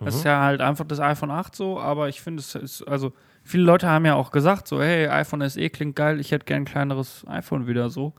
Es 0.00 0.14
ist 0.14 0.20
Mhm. 0.24 0.28
ja 0.28 0.42
halt 0.42 0.60
einfach 0.60 0.86
das 0.86 1.00
iPhone 1.00 1.30
8 1.32 1.54
so, 1.56 1.80
aber 1.80 2.08
ich 2.08 2.20
finde 2.20 2.40
es 2.40 2.54
ist, 2.54 2.82
also 2.86 3.12
viele 3.48 3.64
Leute 3.64 3.88
haben 3.88 4.04
ja 4.04 4.14
auch 4.14 4.30
gesagt 4.30 4.68
so, 4.68 4.80
hey, 4.82 5.08
iPhone 5.08 5.48
SE 5.48 5.68
klingt 5.70 5.96
geil, 5.96 6.20
ich 6.20 6.30
hätte 6.32 6.44
gern 6.44 6.62
ein 6.62 6.64
kleineres 6.66 7.24
iPhone 7.28 7.66
wieder 7.66 7.90
so. 7.90 8.12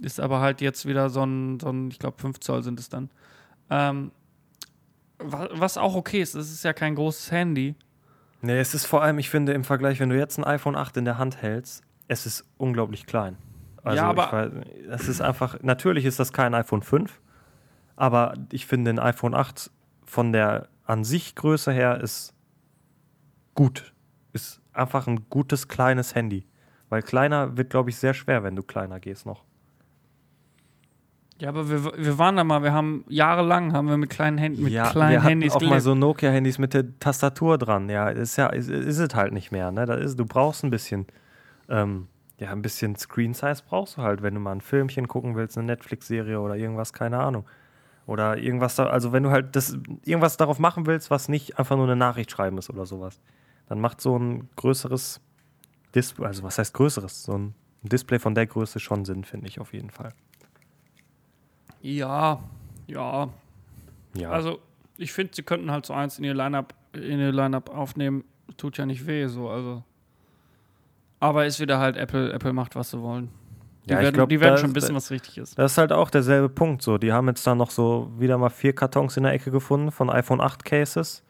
Ist 0.00 0.20
aber 0.20 0.40
halt 0.40 0.60
jetzt 0.60 0.86
wieder 0.86 1.08
so 1.08 1.24
ein, 1.24 1.58
so 1.60 1.70
ein 1.70 1.88
ich 1.90 1.98
glaube 1.98 2.20
5 2.20 2.40
Zoll 2.40 2.62
sind 2.62 2.78
es 2.78 2.88
dann. 2.88 3.08
Ähm, 3.70 4.10
wa- 5.18 5.48
was 5.52 5.78
auch 5.78 5.94
okay 5.94 6.20
ist, 6.20 6.34
es 6.34 6.52
ist 6.52 6.64
ja 6.64 6.72
kein 6.72 6.94
großes 6.94 7.30
Handy. 7.30 7.74
Nee, 8.42 8.58
es 8.58 8.74
ist 8.74 8.84
vor 8.86 9.02
allem, 9.02 9.18
ich 9.18 9.30
finde, 9.30 9.52
im 9.54 9.64
Vergleich, 9.64 9.98
wenn 10.00 10.10
du 10.10 10.18
jetzt 10.18 10.36
ein 10.38 10.44
iPhone 10.44 10.76
8 10.76 10.96
in 10.98 11.04
der 11.06 11.16
Hand 11.18 11.40
hältst, 11.40 11.82
es 12.08 12.26
ist 12.26 12.44
unglaublich 12.58 13.06
klein. 13.06 13.36
Also 13.82 13.96
Ja, 14.02 14.08
aber- 14.10 14.50
ich 14.66 15.08
ist 15.08 15.20
einfach, 15.22 15.58
natürlich 15.62 16.04
ist 16.04 16.18
das 16.20 16.32
kein 16.32 16.54
iPhone 16.54 16.82
5, 16.82 17.20
aber 17.96 18.34
ich 18.52 18.66
finde 18.66 18.90
ein 18.90 18.98
iPhone 18.98 19.34
8 19.34 19.70
von 20.04 20.32
der 20.32 20.68
an 20.84 21.04
sich 21.04 21.34
Größe 21.34 21.72
her 21.72 22.00
ist 22.00 22.34
gut. 23.54 23.92
Ist 24.36 24.60
einfach 24.74 25.06
ein 25.06 25.30
gutes 25.30 25.66
kleines 25.66 26.14
Handy. 26.14 26.46
Weil 26.90 27.00
kleiner 27.00 27.56
wird, 27.56 27.70
glaube 27.70 27.88
ich, 27.88 27.96
sehr 27.96 28.12
schwer, 28.12 28.44
wenn 28.44 28.54
du 28.54 28.62
kleiner 28.62 29.00
gehst 29.00 29.24
noch. 29.24 29.44
Ja, 31.38 31.48
aber 31.48 31.70
wir, 31.70 31.84
wir 31.96 32.18
waren 32.18 32.36
da 32.36 32.44
mal, 32.44 32.62
wir 32.62 32.72
haben 32.74 33.04
jahrelang 33.08 33.72
haben 33.72 33.88
wir 33.88 33.96
mit 33.96 34.10
kleinen 34.10 34.36
Händen, 34.36 34.62
mit 34.62 34.72
ja, 34.72 34.90
kleinen 34.90 35.12
wir 35.12 35.18
hatten 35.20 35.28
Handys 35.28 35.52
auch 35.52 35.60
mal 35.60 35.68
gelebt. 35.68 35.82
so 35.82 35.94
Nokia-Handys 35.94 36.58
mit 36.58 36.74
der 36.74 36.98
Tastatur 36.98 37.56
dran. 37.56 37.88
Ja, 37.88 38.08
ist 38.10 38.36
ja, 38.36 38.48
ist, 38.48 38.68
ist 38.68 38.98
es 38.98 39.14
halt 39.14 39.32
nicht 39.32 39.52
mehr. 39.52 39.70
Ne? 39.70 39.86
Da 39.86 39.94
ist, 39.94 40.18
du 40.18 40.26
brauchst 40.26 40.64
ein 40.64 40.70
bisschen, 40.70 41.06
ähm, 41.70 42.08
ja, 42.38 42.50
ein 42.52 42.60
bisschen 42.60 42.96
Screen 42.96 43.32
Size 43.32 43.62
brauchst 43.66 43.96
du 43.96 44.02
halt, 44.02 44.22
wenn 44.22 44.34
du 44.34 44.40
mal 44.40 44.52
ein 44.52 44.60
Filmchen 44.60 45.08
gucken 45.08 45.34
willst, 45.34 45.56
eine 45.56 45.66
Netflix-Serie 45.66 46.40
oder 46.40 46.56
irgendwas, 46.56 46.92
keine 46.92 47.18
Ahnung. 47.18 47.46
Oder 48.06 48.38
irgendwas 48.38 48.76
da, 48.76 48.86
also 48.86 49.12
wenn 49.12 49.22
du 49.22 49.30
halt 49.30 49.56
das, 49.56 49.76
irgendwas 50.04 50.36
darauf 50.36 50.58
machen 50.58 50.86
willst, 50.86 51.10
was 51.10 51.28
nicht 51.28 51.58
einfach 51.58 51.76
nur 51.76 51.86
eine 51.86 51.96
Nachricht 51.96 52.30
schreiben 52.30 52.56
ist 52.58 52.70
oder 52.70 52.86
sowas, 52.86 53.20
dann 53.68 53.80
macht 53.80 54.00
so 54.00 54.18
ein 54.18 54.48
größeres 54.56 55.20
Display, 55.94 56.26
also 56.26 56.42
was 56.42 56.58
heißt 56.58 56.74
größeres? 56.74 57.24
So 57.24 57.36
ein 57.36 57.54
Display 57.82 58.18
von 58.18 58.34
der 58.34 58.46
Größe 58.46 58.80
schon 58.80 59.04
Sinn, 59.04 59.24
finde 59.24 59.48
ich 59.48 59.60
auf 59.60 59.72
jeden 59.72 59.90
Fall. 59.90 60.10
Ja, 61.80 62.40
ja, 62.86 63.28
Ja. 64.14 64.30
Also, 64.30 64.58
ich 64.96 65.12
finde, 65.12 65.34
sie 65.34 65.42
könnten 65.42 65.70
halt 65.70 65.86
so 65.86 65.92
eins 65.92 66.18
in 66.18 66.24
ihr 66.24 66.34
Lineup 66.34 66.74
in 66.92 67.20
ihr 67.20 67.32
Lineup 67.32 67.68
aufnehmen. 67.70 68.24
Tut 68.56 68.78
ja 68.78 68.86
nicht 68.86 69.06
weh, 69.06 69.26
so, 69.26 69.50
also. 69.50 69.82
Aber 71.20 71.46
ist 71.46 71.60
wieder 71.60 71.78
halt 71.78 71.96
Apple, 71.96 72.32
Apple 72.32 72.52
macht, 72.52 72.74
was 72.74 72.90
sie 72.90 73.00
wollen. 73.00 73.30
Die 73.84 73.90
Ja, 73.92 74.00
werden, 74.00 74.14
glaub, 74.14 74.28
die 74.28 74.40
werden 74.40 74.58
schon 74.58 74.74
wissen, 74.74 74.94
was 74.94 75.10
richtig 75.10 75.38
ist. 75.38 75.58
Das 75.58 75.72
ist 75.72 75.78
halt 75.78 75.92
auch 75.92 76.10
derselbe 76.10 76.48
Punkt. 76.48 76.82
So, 76.82 76.98
die 76.98 77.12
haben 77.12 77.28
jetzt 77.28 77.46
da 77.46 77.54
noch 77.54 77.70
so 77.70 78.10
wieder 78.18 78.36
mal 78.38 78.50
vier 78.50 78.74
Kartons 78.74 79.16
in 79.16 79.22
der 79.24 79.32
Ecke 79.32 79.50
gefunden 79.50 79.90
von 79.90 80.10
iPhone 80.10 80.40
8 80.40 80.64
Cases. 80.64 81.22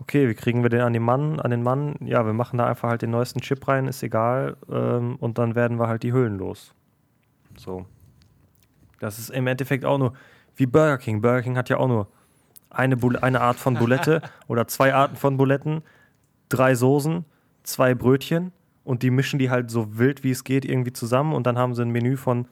Okay, 0.00 0.28
wie 0.28 0.34
kriegen 0.34 0.62
wir 0.62 0.70
den 0.70 0.80
an 0.80 0.92
den 0.92 1.02
Mann? 1.02 1.40
An 1.40 1.50
den 1.50 1.62
Mann? 1.62 1.96
Ja, 2.00 2.24
wir 2.24 2.32
machen 2.32 2.56
da 2.58 2.66
einfach 2.66 2.88
halt 2.88 3.02
den 3.02 3.10
neuesten 3.10 3.40
Chip 3.40 3.66
rein, 3.66 3.86
ist 3.88 4.02
egal. 4.02 4.56
Ähm, 4.70 5.16
und 5.16 5.38
dann 5.38 5.54
werden 5.54 5.78
wir 5.78 5.88
halt 5.88 6.02
die 6.02 6.12
Hüllen 6.12 6.38
los. 6.38 6.72
So. 7.56 7.84
Das 9.00 9.18
ist 9.18 9.30
im 9.30 9.46
Endeffekt 9.46 9.84
auch 9.84 9.98
nur 9.98 10.12
wie 10.56 10.66
Burger 10.66 10.98
King. 10.98 11.20
Burger 11.20 11.42
King 11.42 11.56
hat 11.56 11.68
ja 11.68 11.76
auch 11.78 11.88
nur 11.88 12.08
eine, 12.70 12.96
Bul- 12.96 13.18
eine 13.18 13.40
Art 13.40 13.56
von 13.56 13.74
Bulette 13.74 14.22
oder 14.48 14.66
zwei 14.68 14.94
Arten 14.94 15.16
von 15.16 15.36
Buletten, 15.36 15.82
drei 16.48 16.74
Soßen, 16.74 17.24
zwei 17.62 17.94
Brötchen 17.94 18.52
und 18.84 19.02
die 19.02 19.10
mischen 19.10 19.38
die 19.38 19.50
halt 19.50 19.70
so 19.70 19.98
wild 19.98 20.22
wie 20.24 20.30
es 20.30 20.44
geht 20.44 20.64
irgendwie 20.64 20.92
zusammen 20.92 21.32
und 21.32 21.46
dann 21.46 21.58
haben 21.58 21.74
sie 21.74 21.82
ein 21.82 21.90
Menü 21.90 22.16
von 22.16 22.46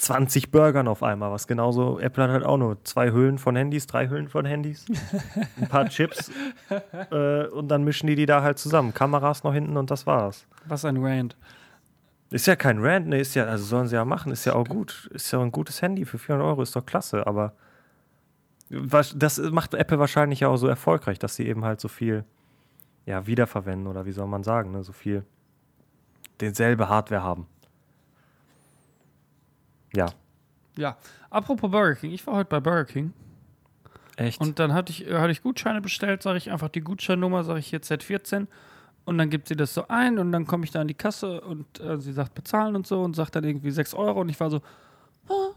20 0.00 0.50
Burgern 0.50 0.88
auf 0.88 1.02
einmal, 1.02 1.30
was 1.30 1.46
genauso, 1.46 1.98
Apple 2.00 2.24
hat 2.24 2.30
halt 2.30 2.44
auch 2.44 2.56
nur 2.56 2.82
zwei 2.84 3.12
Hüllen 3.12 3.36
von 3.36 3.54
Handys, 3.54 3.86
drei 3.86 4.08
Hüllen 4.08 4.28
von 4.28 4.46
Handys, 4.46 4.86
ein 5.60 5.68
paar 5.68 5.88
Chips 5.90 6.30
äh, 7.10 7.44
und 7.48 7.68
dann 7.68 7.84
mischen 7.84 8.06
die 8.06 8.14
die 8.16 8.24
da 8.24 8.42
halt 8.42 8.58
zusammen. 8.58 8.94
Kameras 8.94 9.44
noch 9.44 9.52
hinten 9.52 9.76
und 9.76 9.90
das 9.90 10.06
war's. 10.06 10.46
Was 10.66 10.86
ein 10.86 10.96
Rand. 11.04 11.36
Ist 12.30 12.46
ja 12.46 12.56
kein 12.56 12.78
Rant, 12.78 13.08
ne, 13.08 13.18
ist 13.20 13.34
ja, 13.34 13.44
also 13.44 13.64
sollen 13.64 13.88
sie 13.88 13.96
ja 13.96 14.04
machen, 14.06 14.32
ist 14.32 14.46
ja 14.46 14.54
auch 14.54 14.66
gut. 14.66 15.10
Ist 15.12 15.30
ja 15.32 15.40
ein 15.40 15.52
gutes 15.52 15.82
Handy 15.82 16.06
für 16.06 16.16
400 16.18 16.46
Euro, 16.48 16.62
ist 16.62 16.74
doch 16.74 16.86
klasse, 16.86 17.26
aber 17.26 17.52
was- 18.70 19.14
das 19.18 19.36
macht 19.38 19.74
Apple 19.74 19.98
wahrscheinlich 19.98 20.40
ja 20.40 20.48
auch 20.48 20.56
so 20.56 20.66
erfolgreich, 20.68 21.18
dass 21.18 21.36
sie 21.36 21.46
eben 21.46 21.64
halt 21.66 21.78
so 21.80 21.88
viel, 21.88 22.24
ja, 23.04 23.26
wiederverwenden 23.26 23.86
oder 23.86 24.06
wie 24.06 24.12
soll 24.12 24.28
man 24.28 24.44
sagen, 24.44 24.70
ne, 24.72 24.82
so 24.82 24.92
viel 24.92 25.24
denselbe 26.40 26.88
Hardware 26.88 27.22
haben. 27.22 27.46
Ja, 29.94 30.06
Ja. 30.76 30.96
Apropos 31.30 31.70
Burger 31.70 31.94
King, 31.96 32.12
ich 32.12 32.26
war 32.26 32.34
heute 32.36 32.48
bei 32.48 32.60
Burger 32.60 32.84
King. 32.84 33.12
Echt. 34.16 34.40
und 34.40 34.58
dann 34.58 34.74
hatte 34.74 34.92
ich, 34.92 35.06
äh, 35.06 35.18
hatte 35.18 35.30
ich 35.32 35.42
Gutscheine 35.42 35.80
bestellt, 35.80 36.22
sage 36.22 36.36
ich 36.36 36.50
einfach 36.50 36.68
die 36.68 36.82
Gutscheinnummer, 36.82 37.42
sage 37.42 37.60
ich 37.60 37.68
hier 37.68 37.80
Z14. 37.80 38.46
Und 39.06 39.16
dann 39.18 39.30
gibt 39.30 39.48
sie 39.48 39.56
das 39.56 39.72
so 39.72 39.88
ein 39.88 40.18
und 40.18 40.30
dann 40.30 40.46
komme 40.46 40.64
ich 40.64 40.70
da 40.72 40.80
an 40.82 40.88
die 40.88 40.94
Kasse 40.94 41.40
und 41.40 41.80
äh, 41.80 41.98
sie 41.98 42.12
sagt 42.12 42.34
bezahlen 42.34 42.76
und 42.76 42.86
so 42.86 43.00
und 43.02 43.16
sagt 43.16 43.34
dann 43.34 43.44
irgendwie 43.44 43.70
6 43.70 43.94
Euro. 43.94 44.20
Und 44.20 44.28
ich 44.28 44.38
war 44.38 44.50
so, 44.50 44.60
ah, 45.28 45.48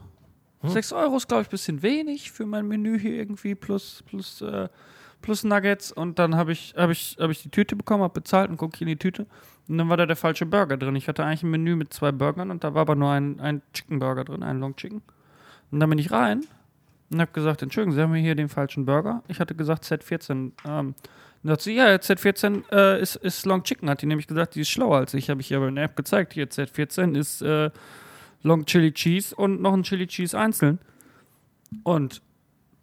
Hm? 0.61 0.69
6 0.69 0.93
Euro 0.93 1.17
ist 1.17 1.27
glaube 1.27 1.41
ich 1.41 1.49
ein 1.49 1.51
bisschen 1.51 1.81
wenig 1.83 2.31
für 2.31 2.45
mein 2.45 2.65
Menü 2.67 2.97
hier 2.97 3.13
irgendwie 3.15 3.53
plus, 3.53 4.01
plus, 4.05 4.41
äh, 4.41 4.69
plus 5.21 5.43
Nuggets. 5.43 5.91
Und 5.91 6.17
dann 6.19 6.35
habe 6.37 6.53
ich, 6.53 6.73
hab 6.77 6.89
ich, 6.89 7.17
hab 7.19 7.29
ich 7.31 7.43
die 7.43 7.49
Tüte 7.49 7.75
bekommen, 7.75 8.01
habe 8.01 8.13
bezahlt 8.13 8.49
und 8.49 8.55
gucke 8.57 8.79
in 8.79 8.87
die 8.87 8.95
Tüte 8.97 9.27
und 9.67 9.77
dann 9.77 9.89
war 9.89 9.97
da 9.97 10.05
der 10.05 10.15
falsche 10.15 10.45
Burger 10.45 10.77
drin. 10.77 10.95
Ich 10.95 11.07
hatte 11.07 11.23
eigentlich 11.23 11.43
ein 11.43 11.51
Menü 11.51 11.75
mit 11.75 11.93
zwei 11.93 12.11
Burgern 12.11 12.51
und 12.51 12.63
da 12.63 12.73
war 12.73 12.81
aber 12.81 12.95
nur 12.95 13.11
ein, 13.11 13.39
ein 13.39 13.61
Chicken 13.73 13.99
Burger 13.99 14.23
drin, 14.25 14.43
ein 14.43 14.59
Long 14.59 14.75
Chicken. 14.75 15.01
Und 15.71 15.79
dann 15.79 15.89
bin 15.89 15.99
ich 15.99 16.11
rein 16.11 16.43
und 17.11 17.21
habe 17.21 17.31
gesagt, 17.31 17.61
Entschuldigung, 17.61 17.95
Sie 17.95 18.01
haben 18.01 18.11
mir 18.11 18.19
hier 18.19 18.35
den 18.35 18.49
falschen 18.49 18.85
Burger. 18.85 19.23
Ich 19.27 19.39
hatte 19.39 19.55
gesagt 19.55 19.85
Z14. 19.85 20.51
Ähm, 20.65 20.95
und 21.43 21.49
sagt 21.49 21.61
sie, 21.61 21.75
ja, 21.75 21.87
Z14 21.87 22.63
äh, 22.71 23.01
ist, 23.01 23.17
ist 23.17 23.45
Long 23.45 23.63
Chicken, 23.63 23.89
hat 23.89 24.01
die 24.01 24.05
nämlich 24.05 24.27
gesagt, 24.27 24.55
die 24.55 24.61
ist 24.61 24.69
schlauer 24.69 24.97
als 24.97 25.13
ich. 25.13 25.29
Habe 25.29 25.41
ich 25.41 25.51
ihr 25.51 25.57
aber 25.57 25.67
in 25.67 25.75
der 25.75 25.83
App 25.85 25.95
gezeigt. 25.97 26.33
Hier, 26.33 26.47
Z14 26.49 27.17
ist 27.17 27.41
äh, 27.41 27.69
Long 28.43 28.65
Chili 28.65 28.93
Cheese 28.93 29.35
und 29.35 29.61
noch 29.61 29.73
ein 29.73 29.83
Chili 29.83 30.07
Cheese 30.07 30.37
einzeln. 30.39 30.79
Und 31.83 32.21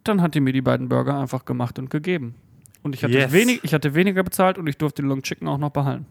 dann 0.03 0.21
hat 0.21 0.35
die 0.35 0.41
mir 0.41 0.53
die 0.53 0.61
beiden 0.61 0.89
Burger 0.89 1.19
einfach 1.19 1.45
gemacht 1.45 1.79
und 1.79 1.89
gegeben. 1.89 2.35
Und 2.83 2.93
ich 2.95 3.03
hatte, 3.03 3.13
Yes. 3.13 3.31
wenig, 3.31 3.61
ich 3.63 3.73
hatte 3.73 3.93
weniger 3.95 4.23
bezahlt 4.23 4.57
und 4.57 4.67
ich 4.67 4.77
durfte 4.77 5.01
den 5.01 5.09
Long 5.09 5.21
Chicken 5.23 5.47
auch 5.47 5.57
noch 5.57 5.69
behalten. 5.71 6.05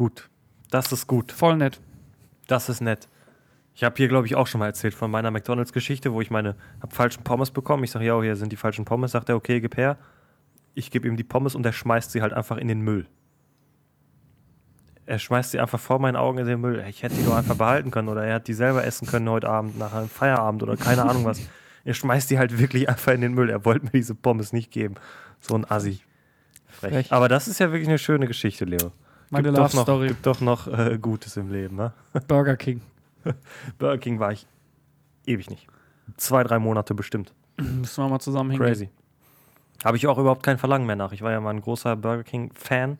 Gut. 0.00 0.30
Das 0.70 0.92
ist 0.92 1.06
gut. 1.06 1.30
Voll 1.30 1.58
nett. 1.58 1.78
Das 2.46 2.70
ist 2.70 2.80
nett. 2.80 3.06
Ich 3.74 3.84
habe 3.84 3.96
hier, 3.98 4.08
glaube 4.08 4.26
ich, 4.26 4.34
auch 4.34 4.46
schon 4.46 4.60
mal 4.60 4.64
erzählt 4.64 4.94
von 4.94 5.10
meiner 5.10 5.30
McDonalds-Geschichte, 5.30 6.14
wo 6.14 6.22
ich 6.22 6.30
meine, 6.30 6.56
habe 6.80 6.94
falschen 6.94 7.22
Pommes 7.22 7.50
bekommen. 7.50 7.84
Ich 7.84 7.90
sage, 7.90 8.06
ja, 8.06 8.18
hier 8.22 8.34
sind 8.34 8.50
die 8.50 8.56
falschen 8.56 8.86
Pommes. 8.86 9.10
Sagt 9.10 9.28
er, 9.28 9.36
okay, 9.36 9.60
gib 9.60 9.76
her. 9.76 9.98
Ich 10.72 10.90
gebe 10.90 11.06
ihm 11.06 11.18
die 11.18 11.22
Pommes 11.22 11.54
und 11.54 11.66
er 11.66 11.74
schmeißt 11.74 12.12
sie 12.12 12.22
halt 12.22 12.32
einfach 12.32 12.56
in 12.56 12.68
den 12.68 12.80
Müll. 12.80 13.08
Er 15.04 15.18
schmeißt 15.18 15.50
sie 15.50 15.60
einfach 15.60 15.78
vor 15.78 15.98
meinen 15.98 16.16
Augen 16.16 16.38
in 16.38 16.46
den 16.46 16.62
Müll. 16.62 16.82
Ich 16.88 17.02
hätte 17.02 17.16
die 17.16 17.24
doch 17.26 17.36
einfach 17.36 17.56
behalten 17.56 17.90
können 17.90 18.08
oder 18.08 18.24
er 18.24 18.36
hat 18.36 18.48
die 18.48 18.54
selber 18.54 18.82
essen 18.82 19.06
können 19.06 19.28
heute 19.28 19.50
Abend 19.50 19.78
nach 19.78 19.92
einem 19.92 20.08
Feierabend 20.08 20.62
oder 20.62 20.78
keine 20.78 21.04
Ahnung 21.04 21.26
was. 21.26 21.42
Er 21.84 21.92
schmeißt 21.92 22.30
die 22.30 22.38
halt 22.38 22.58
wirklich 22.58 22.88
einfach 22.88 23.12
in 23.12 23.20
den 23.20 23.34
Müll. 23.34 23.50
Er 23.50 23.66
wollte 23.66 23.84
mir 23.84 23.92
diese 23.92 24.14
Pommes 24.14 24.54
nicht 24.54 24.70
geben. 24.70 24.94
So 25.40 25.54
ein 25.54 25.70
Assi. 25.70 26.00
Frech. 26.68 26.90
Frech. 26.90 27.12
Aber 27.12 27.28
das 27.28 27.48
ist 27.48 27.60
ja 27.60 27.70
wirklich 27.70 27.88
eine 27.88 27.98
schöne 27.98 28.26
Geschichte, 28.26 28.64
Leo. 28.64 28.92
Meine 29.30 29.48
Gibt 29.48 29.58
Love 29.58 29.68
doch 29.68 29.74
noch, 29.74 29.82
Story. 29.82 30.08
Gibt 30.08 30.26
doch 30.26 30.40
noch 30.40 30.66
äh, 30.66 30.98
Gutes 31.00 31.36
im 31.36 31.50
Leben, 31.50 31.76
ne? 31.76 31.92
Burger 32.28 32.56
King. 32.56 32.82
Burger 33.78 33.98
King 33.98 34.18
war 34.18 34.32
ich 34.32 34.46
ewig 35.26 35.48
nicht. 35.50 35.66
Zwei, 36.16 36.42
drei 36.42 36.58
Monate 36.58 36.94
bestimmt. 36.94 37.32
Müssen 37.56 38.04
wir 38.04 38.08
mal 38.08 38.20
zusammen 38.20 38.50
hingehen. 38.50 38.66
Crazy. 38.66 38.90
Habe 39.84 39.96
ich 39.96 40.06
auch 40.06 40.18
überhaupt 40.18 40.42
kein 40.42 40.58
Verlangen 40.58 40.86
mehr 40.86 40.96
nach. 40.96 41.12
Ich 41.12 41.22
war 41.22 41.30
ja 41.30 41.40
mal 41.40 41.50
ein 41.50 41.60
großer 41.60 41.96
Burger 41.96 42.24
King-Fan. 42.24 42.98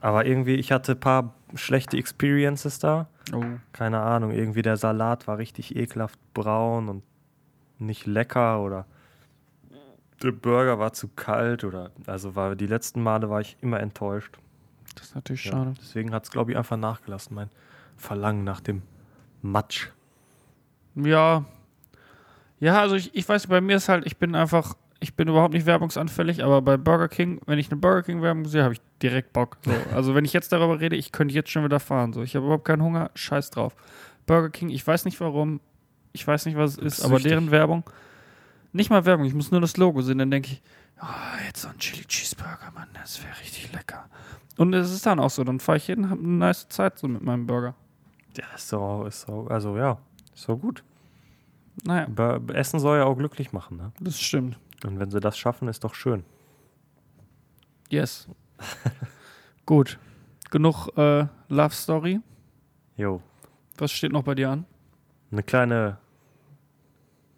Aber 0.00 0.26
irgendwie, 0.26 0.54
ich 0.54 0.72
hatte 0.72 0.92
ein 0.92 1.00
paar 1.00 1.34
schlechte 1.54 1.96
Experiences 1.96 2.78
da. 2.78 3.08
Oh. 3.32 3.42
Keine 3.72 4.00
Ahnung, 4.00 4.32
irgendwie 4.32 4.62
der 4.62 4.76
Salat 4.76 5.28
war 5.28 5.38
richtig 5.38 5.76
ekelhaft 5.76 6.18
braun 6.34 6.88
und 6.88 7.02
nicht 7.78 8.06
lecker 8.06 8.60
oder 8.60 8.86
der 10.22 10.32
Burger 10.32 10.78
war 10.78 10.92
zu 10.92 11.08
kalt 11.08 11.64
oder 11.64 11.90
also 12.06 12.36
war 12.36 12.54
die 12.54 12.66
letzten 12.66 13.02
Male 13.02 13.30
war 13.30 13.40
ich 13.40 13.56
immer 13.60 13.80
enttäuscht. 13.80 14.38
Das 14.94 15.06
ist 15.08 15.14
natürlich 15.14 15.44
Ja, 15.44 15.52
schade. 15.52 15.74
deswegen 15.80 16.12
hat 16.12 16.24
es, 16.24 16.30
glaube 16.30 16.52
ich, 16.52 16.56
einfach 16.58 16.76
nachgelassen, 16.76 17.34
mein 17.34 17.48
Verlangen 17.96 18.44
nach 18.44 18.60
dem 18.60 18.82
Matsch. 19.42 19.88
Ja. 20.94 21.44
Ja, 22.58 22.80
also 22.80 22.96
ich, 22.96 23.14
ich 23.14 23.28
weiß, 23.28 23.46
bei 23.46 23.60
mir 23.60 23.76
ist 23.76 23.88
halt, 23.88 24.04
ich 24.06 24.18
bin 24.18 24.34
einfach, 24.34 24.74
ich 25.00 25.14
bin 25.14 25.28
überhaupt 25.28 25.54
nicht 25.54 25.64
werbungsanfällig, 25.66 26.44
aber 26.44 26.60
bei 26.60 26.76
Burger 26.76 27.08
King, 27.08 27.40
wenn 27.46 27.58
ich 27.58 27.70
eine 27.70 27.80
Burger 27.80 28.02
King 28.02 28.20
Werbung 28.20 28.44
sehe, 28.46 28.62
habe 28.62 28.74
ich 28.74 28.80
direkt 29.02 29.32
Bock. 29.32 29.56
So. 29.64 29.70
Also 29.94 30.14
wenn 30.14 30.24
ich 30.24 30.32
jetzt 30.32 30.52
darüber 30.52 30.78
rede, 30.80 30.96
ich 30.96 31.12
könnte 31.12 31.34
jetzt 31.34 31.50
schon 31.50 31.64
wieder 31.64 31.80
fahren. 31.80 32.12
So. 32.12 32.22
Ich 32.22 32.36
habe 32.36 32.44
überhaupt 32.44 32.66
keinen 32.66 32.82
Hunger, 32.82 33.10
scheiß 33.14 33.50
drauf. 33.50 33.74
Burger 34.26 34.50
King, 34.50 34.68
ich 34.68 34.86
weiß 34.86 35.06
nicht 35.06 35.18
warum, 35.20 35.60
ich 36.12 36.26
weiß 36.26 36.44
nicht, 36.46 36.56
was 36.58 36.72
es 36.72 36.76
bist 36.78 36.98
ist, 36.98 37.04
aber 37.04 37.18
deren 37.18 37.50
Werbung, 37.50 37.84
nicht 38.72 38.90
mal 38.90 39.04
Werbung, 39.04 39.24
ich 39.26 39.34
muss 39.34 39.50
nur 39.50 39.60
das 39.60 39.76
Logo 39.76 40.02
sehen, 40.02 40.18
dann 40.18 40.30
denke 40.30 40.50
ich, 40.52 40.62
oh, 41.00 41.44
jetzt 41.46 41.62
so 41.62 41.68
ein 41.68 41.78
Chili 41.78 42.04
Cheeseburger, 42.04 42.70
Mann, 42.74 42.88
das 42.94 43.22
wäre 43.22 43.38
richtig 43.40 43.72
lecker. 43.72 44.08
Und 44.56 44.74
es 44.74 44.90
ist 44.92 45.06
dann 45.06 45.20
auch 45.20 45.30
so, 45.30 45.44
dann 45.44 45.60
fahre 45.60 45.78
ich 45.78 45.86
hin, 45.86 46.10
habe 46.10 46.20
eine 46.20 46.32
nice 46.32 46.68
Zeit 46.68 46.98
so 46.98 47.08
mit 47.08 47.22
meinem 47.22 47.46
Burger. 47.46 47.74
Ja, 48.36 48.44
ist 48.54 48.68
so, 48.68 49.04
ist 49.06 49.22
so, 49.22 49.46
also 49.48 49.76
ja, 49.76 49.98
ist 50.34 50.42
so 50.42 50.56
gut. 50.56 50.84
Naja, 51.84 52.06
Essen 52.52 52.78
soll 52.78 52.98
ja 52.98 53.04
auch 53.04 53.16
glücklich 53.16 53.52
machen, 53.52 53.78
ne? 53.78 53.92
das 54.00 54.20
stimmt. 54.20 54.58
Und 54.84 54.98
wenn 54.98 55.10
sie 55.10 55.20
das 55.20 55.38
schaffen, 55.38 55.68
ist 55.68 55.84
doch 55.84 55.94
schön. 55.94 56.24
Yes. 57.90 58.28
Gut. 59.66 59.98
Genug 60.50 60.88
äh, 60.96 61.26
Love 61.48 61.74
Story. 61.74 62.20
Jo. 62.96 63.20
Was 63.78 63.92
steht 63.92 64.12
noch 64.12 64.22
bei 64.22 64.34
dir 64.34 64.50
an? 64.50 64.64
Eine 65.30 65.42
kleine 65.42 65.98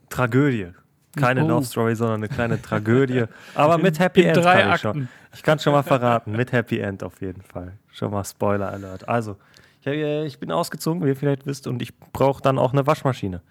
Tragödie. 0.09 0.73
Keine 1.17 1.45
Oh. 1.45 1.49
Love 1.49 1.65
Story, 1.65 1.95
sondern 1.95 2.21
eine 2.21 2.29
kleine 2.29 2.61
Tragödie. 2.61 3.25
Aber 3.55 3.79
mit 3.79 3.99
Happy 3.99 4.23
In 4.23 4.29
End 4.29 4.37
drei 4.45 4.63
kann 4.63 4.75
ich 4.75 4.81
schon. 4.81 4.91
Akten. 4.91 5.09
Ich 5.35 5.43
kann 5.43 5.59
schon 5.59 5.73
mal 5.73 5.83
verraten, 5.83 6.33
mit 6.33 6.53
Happy 6.53 6.79
End 6.79 7.03
auf 7.03 7.21
jeden 7.21 7.43
Fall. 7.43 7.73
Schon 7.91 8.11
mal 8.11 8.25
Spoiler 8.25 8.71
Alert. 8.71 9.09
Also, 9.09 9.37
ich, 9.81 9.87
äh, 9.87 10.25
ich 10.27 10.39
bin 10.39 10.51
ausgezogen, 10.53 11.03
wie 11.05 11.09
ihr 11.09 11.17
vielleicht 11.17 11.47
wisst, 11.47 11.67
und 11.67 11.83
ich 11.83 11.97
brauche 11.99 12.43
dann 12.43 12.59
auch 12.59 12.73
eine 12.73 12.87
Waschmaschine. 12.87 13.43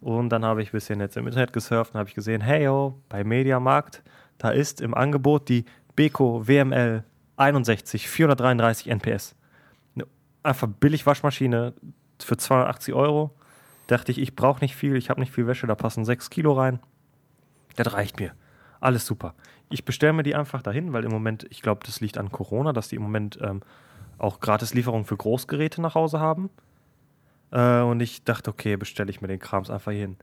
Und 0.00 0.30
dann 0.30 0.44
habe 0.44 0.62
ich 0.62 0.68
ein 0.68 0.72
bisschen 0.72 1.00
jetzt 1.00 1.16
im 1.16 1.26
Internet 1.26 1.52
gesurft 1.52 1.94
und 1.94 1.98
habe 1.98 2.08
ich 2.08 2.14
gesehen, 2.14 2.40
hey 2.40 2.64
yo, 2.64 2.98
bei 3.08 3.24
Mediamarkt, 3.24 4.02
da 4.38 4.50
ist 4.50 4.80
im 4.80 4.94
Angebot 4.94 5.48
die 5.48 5.64
Beko 5.94 6.46
WML 6.46 7.04
61 7.36 8.08
433 8.08 8.88
NPS. 8.88 9.34
Eine 9.94 10.06
einfach 10.42 10.68
billig 10.68 11.06
Waschmaschine 11.06 11.72
für 12.20 12.36
280 12.36 12.94
Euro. 12.94 13.34
Dachte 13.86 14.12
ich, 14.12 14.18
ich 14.18 14.36
brauche 14.36 14.60
nicht 14.60 14.76
viel, 14.76 14.96
ich 14.96 15.10
habe 15.10 15.20
nicht 15.20 15.32
viel 15.32 15.46
Wäsche, 15.46 15.66
da 15.66 15.74
passen 15.74 16.04
6 16.04 16.30
Kilo 16.30 16.52
rein. 16.52 16.80
Das 17.76 17.92
reicht 17.92 18.20
mir. 18.20 18.32
Alles 18.80 19.06
super. 19.06 19.34
Ich 19.70 19.84
bestelle 19.84 20.12
mir 20.12 20.22
die 20.22 20.34
einfach 20.34 20.62
dahin, 20.62 20.92
weil 20.92 21.04
im 21.04 21.10
Moment, 21.10 21.46
ich 21.50 21.62
glaube, 21.62 21.80
das 21.84 22.00
liegt 22.00 22.18
an 22.18 22.30
Corona, 22.30 22.72
dass 22.72 22.88
die 22.88 22.96
im 22.96 23.02
Moment 23.02 23.38
ähm, 23.40 23.62
auch 24.18 24.40
Gratislieferungen 24.40 25.04
für 25.04 25.16
Großgeräte 25.16 25.80
nach 25.80 25.94
Hause 25.94 26.20
haben. 26.20 26.50
Äh, 27.50 27.80
und 27.80 28.00
ich 28.00 28.24
dachte, 28.24 28.50
okay, 28.50 28.76
bestelle 28.76 29.10
ich 29.10 29.20
mir 29.20 29.28
den 29.28 29.38
Krams 29.38 29.70
einfach 29.70 29.92
hin. 29.92 30.16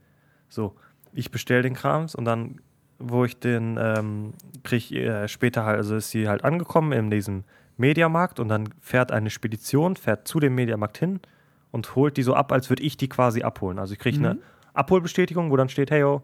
So, 0.48 0.76
ich 1.12 1.30
bestelle 1.30 1.62
den 1.62 1.74
Krams 1.74 2.14
und 2.14 2.24
dann, 2.24 2.60
wo 2.98 3.24
ich 3.24 3.38
den 3.38 3.78
ähm, 3.80 4.34
kriege, 4.62 5.04
äh, 5.04 5.28
später 5.28 5.64
halt, 5.64 5.78
also 5.78 5.96
ist 5.96 6.10
sie 6.10 6.28
halt 6.28 6.44
angekommen 6.44 6.92
in 6.92 7.10
diesem 7.10 7.44
Mediamarkt 7.76 8.40
und 8.40 8.48
dann 8.48 8.68
fährt 8.80 9.10
eine 9.10 9.30
Spedition, 9.30 9.96
fährt 9.96 10.28
zu 10.28 10.38
dem 10.38 10.54
Mediamarkt 10.54 10.98
hin 10.98 11.20
und 11.70 11.94
holt 11.94 12.16
die 12.16 12.22
so 12.22 12.34
ab, 12.34 12.52
als 12.52 12.70
würde 12.70 12.82
ich 12.82 12.96
die 12.96 13.08
quasi 13.08 13.42
abholen. 13.42 13.78
Also 13.78 13.92
ich 13.92 13.98
kriege 13.98 14.18
eine 14.18 14.38
Abholbestätigung, 14.74 15.50
wo 15.50 15.56
dann 15.56 15.68
steht, 15.68 15.90
hey 15.90 16.00
yo, 16.00 16.22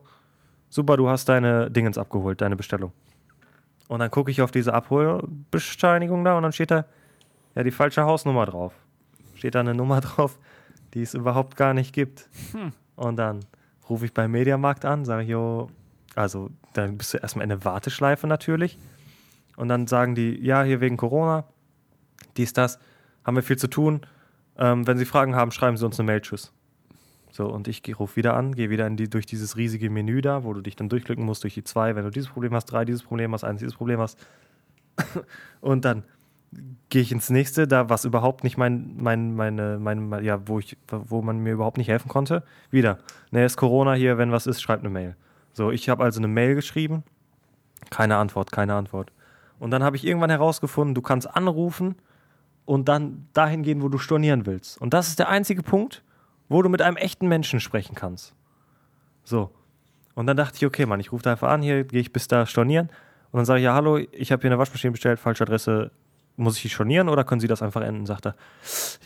super, 0.68 0.96
du 0.96 1.08
hast 1.08 1.28
deine 1.28 1.70
Dingens 1.70 1.98
abgeholt, 1.98 2.40
deine 2.40 2.56
Bestellung. 2.56 2.92
Und 3.88 4.00
dann 4.00 4.10
gucke 4.10 4.30
ich 4.30 4.42
auf 4.42 4.50
diese 4.50 4.74
Abholbescheinigung 4.74 6.24
da 6.24 6.36
und 6.36 6.42
dann 6.42 6.52
steht 6.52 6.70
da 6.70 6.86
ja 7.54 7.62
die 7.62 7.70
falsche 7.70 8.02
Hausnummer 8.02 8.46
drauf. 8.46 8.74
Steht 9.34 9.54
da 9.54 9.60
eine 9.60 9.74
Nummer 9.74 10.00
drauf, 10.02 10.38
die 10.94 11.02
es 11.02 11.14
überhaupt 11.14 11.56
gar 11.56 11.74
nicht 11.74 11.92
gibt. 11.92 12.28
Und 12.96 13.16
dann 13.16 13.40
rufe 13.88 14.06
ich 14.06 14.14
beim 14.14 14.32
Mediamarkt 14.32 14.84
an, 14.84 15.04
sage 15.04 15.22
ich, 15.22 15.28
jo, 15.28 15.70
also 16.14 16.50
dann 16.72 16.98
bist 16.98 17.14
du 17.14 17.18
erstmal 17.18 17.44
in 17.44 17.52
eine 17.52 17.64
Warteschleife 17.64 18.26
natürlich. 18.26 18.78
Und 19.56 19.68
dann 19.68 19.86
sagen 19.86 20.14
die, 20.14 20.38
ja, 20.44 20.62
hier 20.62 20.80
wegen 20.80 20.96
Corona, 20.96 21.44
dies, 22.36 22.52
das, 22.52 22.78
haben 23.24 23.36
wir 23.36 23.42
viel 23.42 23.58
zu 23.58 23.68
tun. 23.68 24.00
Ähm, 24.58 24.86
wenn 24.86 24.98
Sie 24.98 25.04
Fragen 25.04 25.34
haben, 25.34 25.50
schreiben 25.50 25.76
Sie 25.76 25.84
uns 25.84 25.98
eine 25.98 26.06
Mail, 26.06 26.20
tschüss. 26.20 26.52
So, 27.30 27.46
und 27.46 27.68
ich 27.68 27.82
rufe 27.98 28.16
wieder 28.16 28.34
an, 28.34 28.54
gehe 28.54 28.70
wieder 28.70 28.88
die, 28.88 29.10
durch 29.10 29.26
dieses 29.26 29.58
riesige 29.58 29.90
Menü 29.90 30.22
da, 30.22 30.44
wo 30.44 30.54
du 30.54 30.62
dich 30.62 30.74
dann 30.74 30.88
durchklicken 30.88 31.24
musst, 31.24 31.44
durch 31.44 31.52
die 31.52 31.64
zwei, 31.64 31.94
wenn 31.94 32.04
du 32.04 32.10
dieses 32.10 32.30
Problem 32.30 32.54
hast, 32.54 32.64
drei 32.66 32.86
dieses 32.86 33.02
Problem 33.02 33.32
hast, 33.32 33.44
eins 33.44 33.58
dieses 33.58 33.74
Problem 33.74 34.00
hast. 34.00 34.18
und 35.60 35.84
dann 35.84 36.04
gehe 36.88 37.02
ich 37.02 37.12
ins 37.12 37.28
nächste, 37.28 37.68
da 37.68 37.90
was 37.90 38.06
überhaupt 38.06 38.42
nicht 38.42 38.56
mein, 38.56 38.94
mein, 38.96 39.34
meine, 39.34 39.78
mein, 39.78 40.24
ja, 40.24 40.48
wo 40.48 40.58
ich, 40.58 40.78
wo 40.88 41.20
man 41.20 41.40
mir 41.40 41.52
überhaupt 41.52 41.76
nicht 41.76 41.88
helfen 41.88 42.08
konnte. 42.08 42.42
Wieder. 42.70 42.98
Ne, 43.30 43.44
ist 43.44 43.58
Corona 43.58 43.92
hier, 43.92 44.16
wenn 44.16 44.32
was 44.32 44.46
ist, 44.46 44.62
schreibt 44.62 44.82
eine 44.82 44.90
Mail. 44.90 45.16
So, 45.52 45.70
ich 45.70 45.88
habe 45.88 46.02
also 46.02 46.20
eine 46.20 46.28
Mail 46.28 46.54
geschrieben. 46.54 47.02
Keine 47.90 48.16
Antwort, 48.16 48.52
keine 48.52 48.74
Antwort. 48.74 49.12
Und 49.58 49.70
dann 49.70 49.82
habe 49.82 49.96
ich 49.96 50.06
irgendwann 50.06 50.30
herausgefunden, 50.30 50.94
du 50.94 51.02
kannst 51.02 51.34
anrufen 51.34 51.96
und 52.66 52.88
dann 52.88 53.28
dahin 53.32 53.62
gehen, 53.62 53.80
wo 53.80 53.88
du 53.88 53.96
stornieren 53.96 54.44
willst. 54.44 54.78
Und 54.80 54.92
das 54.92 55.08
ist 55.08 55.18
der 55.18 55.28
einzige 55.28 55.62
Punkt, 55.62 56.02
wo 56.48 56.60
du 56.60 56.68
mit 56.68 56.82
einem 56.82 56.96
echten 56.96 57.28
Menschen 57.28 57.60
sprechen 57.60 57.94
kannst. 57.94 58.34
So. 59.24 59.50
Und 60.14 60.26
dann 60.26 60.36
dachte 60.36 60.56
ich, 60.56 60.66
okay, 60.66 60.84
Mann, 60.86 61.00
ich 61.00 61.12
rufe 61.12 61.22
da 61.22 61.32
einfach 61.32 61.48
an, 61.48 61.62
hier 61.62 61.84
gehe 61.84 62.00
ich 62.00 62.12
bis 62.12 62.28
da 62.28 62.44
stornieren. 62.44 62.88
Und 63.30 63.38
dann 63.38 63.44
sage 63.44 63.60
ich, 63.60 63.64
ja, 63.64 63.74
hallo, 63.74 63.98
ich 64.12 64.32
habe 64.32 64.42
hier 64.42 64.50
eine 64.50 64.58
Waschmaschine 64.58 64.92
bestellt, 64.92 65.18
falsche 65.18 65.44
Adresse, 65.44 65.90
muss 66.36 66.56
ich 66.56 66.62
die 66.62 66.68
stornieren 66.68 67.08
oder 67.08 67.24
können 67.24 67.40
Sie 67.40 67.48
das 67.48 67.62
einfach 67.62 67.80
enden? 67.80 68.06
Sagt 68.06 68.26
er, 68.26 68.34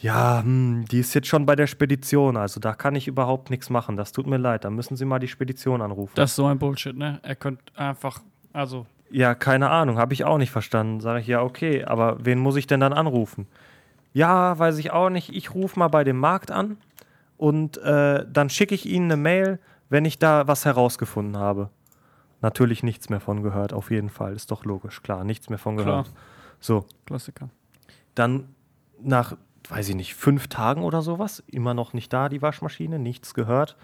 ja, 0.03 0.43
hm, 0.43 0.85
die 0.91 1.01
ist 1.01 1.15
jetzt 1.15 1.29
schon 1.29 1.47
bei 1.47 1.55
der 1.55 1.67
Spedition, 1.67 2.37
also 2.37 2.61
da 2.61 2.75
kann 2.75 2.97
ich 2.97 3.07
überhaupt 3.07 3.51
nichts 3.51 3.71
machen. 3.71 3.97
Das 3.97 4.13
tut 4.13 4.27
mir 4.27 4.37
leid, 4.37 4.65
da 4.65 4.71
müssen 4.71 4.97
Sie 4.97 5.05
mal 5.05 5.19
die 5.19 5.29
Spedition 5.29 5.81
anrufen. 5.81 6.13
Das 6.17 6.31
ist 6.31 6.37
so 6.37 6.47
ein 6.47 6.59
Bullshit, 6.59 6.97
ne? 6.97 7.21
Er 7.23 7.37
könnte 7.37 7.63
einfach, 7.77 8.21
also, 8.53 8.87
Ja, 9.11 9.35
keine 9.35 9.71
Ahnung, 9.71 9.99
habe 9.99 10.15
ich 10.15 10.25
auch 10.25 10.39
nicht 10.39 10.51
verstanden. 10.51 11.01
Sage 11.01 11.21
ich, 11.21 11.27
ja, 11.27 11.43
okay, 11.43 11.85
aber 11.85 12.25
wen 12.25 12.39
muss 12.39 12.57
ich 12.57 12.67
denn 12.67 12.81
dann 12.81 12.93
anrufen? 12.93 13.47
Ja, 14.13 14.59
weiß 14.59 14.79
ich 14.79 14.91
auch 14.93 15.11
nicht. 15.11 15.35
Ich 15.35 15.55
rufe 15.55 15.79
mal 15.79 15.89
bei 15.89 16.05
dem 16.05 16.19
Markt 16.19 16.51
an 16.51 16.77
und 17.37 17.79
äh, 17.79 18.25
dann 18.31 18.51
schicke 18.51 18.75
ich 18.75 18.87
Ihnen 18.87 19.11
eine 19.11 19.21
Mail, 19.21 19.59
wenn 19.89 20.05
ich 20.05 20.19
da 20.19 20.47
was 20.47 20.65
herausgefunden 20.65 21.37
habe. 21.37 21.71
Natürlich 22.43 22.83
nichts 22.83 23.11
mehr 23.11 23.21
von 23.21 23.43
gehört, 23.43 23.73
auf 23.73 23.91
jeden 23.91 24.09
Fall. 24.09 24.35
Ist 24.35 24.51
doch 24.51 24.65
logisch, 24.65 25.03
klar, 25.03 25.25
nichts 25.25 25.49
mehr 25.51 25.59
von 25.59 25.77
Klar. 25.77 25.87
gehört. 25.87 26.13
So, 26.61 26.87
Klassiker. 27.07 27.51
dann 28.15 28.55
nach, 29.03 29.37
weiß 29.69 29.89
ich 29.91 29.95
nicht, 29.95 30.15
fünf 30.15 30.49
Tagen 30.49 30.83
oder 30.83 31.03
sowas, 31.03 31.43
immer 31.47 31.75
noch 31.75 31.93
nicht 31.93 32.13
da, 32.13 32.29
die 32.29 32.43
Waschmaschine, 32.43 32.99
nichts 32.99 33.35
gehört. 33.35 33.77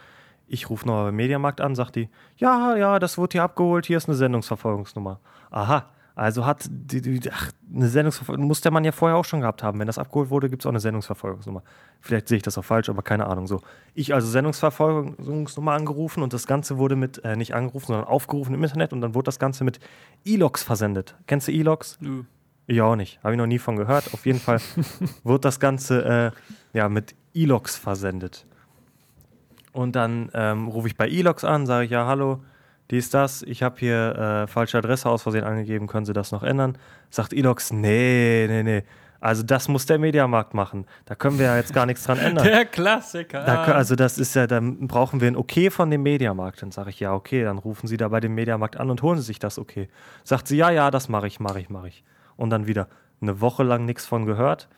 Ich 0.49 0.70
rufe 0.70 0.86
nochmal 0.86 1.07
beim 1.07 1.16
Mediamarkt 1.16 1.61
an, 1.61 1.74
sagt 1.74 1.97
die, 1.97 2.09
ja, 2.36 2.76
ja, 2.76 2.99
das 2.99 3.18
wurde 3.18 3.32
hier 3.32 3.42
abgeholt, 3.42 3.86
hier 3.86 3.97
ist 3.97 4.09
eine 4.09 4.16
Sendungsverfolgungsnummer. 4.16 5.20
Aha, 5.51 5.86
also 6.16 6.47
hat 6.47 6.66
die, 6.70 7.03
die 7.03 7.30
ach, 7.30 7.53
eine 7.74 7.88
Sendungsverfolgungsnummer, 7.88 8.49
muss 8.49 8.61
der 8.62 8.72
Mann 8.72 8.84
ja 8.84 8.92
vorher 8.92 9.18
auch 9.18 9.24
schon 9.24 9.42
gehabt 9.42 9.62
haben. 9.62 9.78
Wenn 9.78 9.86
das 9.86 9.99
abgeholt 9.99 10.30
wurde, 10.30 10.49
gibt 10.49 10.62
es 10.62 10.66
auch 10.66 10.70
eine 10.70 10.80
Sendungsverfolgungsnummer. 10.80 11.62
Vielleicht 12.01 12.28
sehe 12.28 12.36
ich 12.36 12.42
das 12.42 12.57
auch 12.57 12.64
falsch, 12.64 12.88
aber 12.88 13.03
keine 13.03 13.26
Ahnung. 13.26 13.47
So, 13.47 13.61
ich 13.94 14.14
also 14.14 14.26
Sendungsverfolgungsnummer 14.28 15.72
angerufen 15.72 16.22
und 16.22 16.32
das 16.32 16.47
Ganze 16.47 16.78
wurde 16.78 16.97
mit, 16.97 17.22
äh, 17.24 17.36
nicht 17.36 17.55
angerufen, 17.55 17.88
sondern 17.88 18.07
aufgerufen 18.07 18.55
im 18.55 18.64
Internet 18.64 18.94
und 18.94 19.03
dann 19.03 19.14
wurde 19.14 19.26
das 19.26 19.38
Ganze 19.38 19.62
mit 19.62 19.78
E-Logs 20.24 20.62
versendet. 20.62 21.16
Kennst 21.26 21.49
du 21.49 21.53
E-Logs? 21.53 21.99
Nö. 22.01 22.22
Ich 22.66 22.80
auch 22.80 22.97
nicht. 22.97 23.22
Habe 23.22 23.34
ich 23.34 23.38
noch 23.38 23.47
nie 23.47 23.59
von 23.59 23.76
gehört. 23.76 24.12
Auf 24.12 24.26
jeden 24.26 24.40
Fall 24.40 24.61
wird 25.24 25.44
das 25.44 25.61
Ganze 25.61 26.32
äh, 26.74 26.76
ja, 26.76 26.88
mit 26.88 27.14
E-Logs 27.34 27.76
versendet. 27.76 28.47
Und 29.77 29.95
dann 29.95 30.31
ähm, 30.33 30.68
rufe 30.68 30.89
ich 30.89 30.97
bei 30.97 31.07
E-Logs 31.07 31.45
an, 31.45 31.66
sage 31.66 31.85
ich, 31.85 31.91
ja, 31.91 32.07
hallo, 32.07 32.43
dies, 32.91 33.11
das, 33.11 33.43
ich 33.43 33.62
habe 33.62 33.77
hier 33.79 34.16
äh, 34.16 34.47
falsche 34.47 34.79
Adresse 34.79 35.07
aus 35.07 35.22
Versehen 35.22 35.45
angegeben, 35.45 35.87
können 35.87 36.07
Sie 36.07 36.14
das 36.14 36.33
noch 36.33 36.43
ändern? 36.43 36.79
Sagt 37.11 37.35
E-Logs, 37.35 37.74
nee, 37.74 38.47
nee, 38.49 38.62
nee. 38.62 38.85
Also 39.20 39.43
das 39.43 39.68
muss 39.68 39.85
der 39.85 39.99
Mediamarkt 39.99 40.55
machen. 40.55 40.87
Da 41.05 41.14
können 41.14 41.39
wir 41.39 41.45
ja 41.45 41.57
jetzt 41.57 41.74
gar 41.74 41.85
nichts 41.85 42.05
dran 42.05 42.18
ändern. 42.20 42.47
Der 42.47 42.64
Klassiker. 42.64 43.45
Da, 43.45 43.64
also 43.64 43.97
das 43.97 44.16
ist 44.16 44.35
ja, 44.35 44.47
dann 44.47 44.89
brauchen 44.89 45.20
wir 45.20 45.29
ein 45.29 45.37
Okay 45.37 45.68
von 45.68 45.91
dem 45.91 46.03
Mediamarkt. 46.03 46.62
Dann 46.62 46.70
sage 46.70 46.89
ich, 46.89 47.01
ja, 47.01 47.12
okay, 47.12 47.45
dann 47.45 47.59
rufen 47.59 47.87
Sie 47.87 47.99
da 47.99 48.09
bei 48.09 48.20
dem 48.20 48.35
Mediamarkt 48.35 48.79
an 48.79 48.89
und 48.89 49.03
holen 49.03 49.18
Sie 49.18 49.24
sich 49.24 49.39
das 49.39 49.59
Okay. 49.59 49.91
Sagt 50.24 50.49
sie, 50.49 50.57
ja, 50.57 50.70
ja, 50.70 50.91
das 50.91 51.11
mache 51.11 51.27
ich, 51.27 51.39
mache 51.39 51.61
ich, 51.61 51.68
mache 51.68 51.89
ich. 51.89 52.03
Und 52.37 52.49
dann 52.49 52.66
wieder 52.66 52.89
eine 53.20 53.43
Woche 53.43 53.62
lang 53.62 53.85
nichts 53.85 54.07
von 54.07 54.24
gehört. 54.24 54.68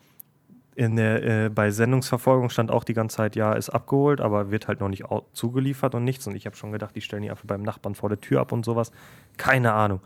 In 0.78 0.94
der, 0.94 1.24
äh, 1.24 1.48
bei 1.48 1.72
Sendungsverfolgung 1.72 2.50
stand 2.50 2.70
auch 2.70 2.84
die 2.84 2.94
ganze 2.94 3.16
Zeit, 3.16 3.34
ja, 3.34 3.52
ist 3.52 3.68
abgeholt, 3.68 4.20
aber 4.20 4.52
wird 4.52 4.68
halt 4.68 4.78
noch 4.78 4.88
nicht 4.88 5.02
zugeliefert 5.32 5.96
und 5.96 6.04
nichts. 6.04 6.24
Und 6.28 6.36
ich 6.36 6.46
habe 6.46 6.54
schon 6.54 6.70
gedacht, 6.70 6.94
die 6.94 7.00
stellen 7.00 7.22
die 7.24 7.30
einfach 7.30 7.46
beim 7.46 7.62
Nachbarn 7.62 7.96
vor 7.96 8.08
der 8.08 8.20
Tür 8.20 8.40
ab 8.40 8.52
und 8.52 8.64
sowas. 8.64 8.92
Keine 9.36 9.72
Ahnung. 9.72 9.98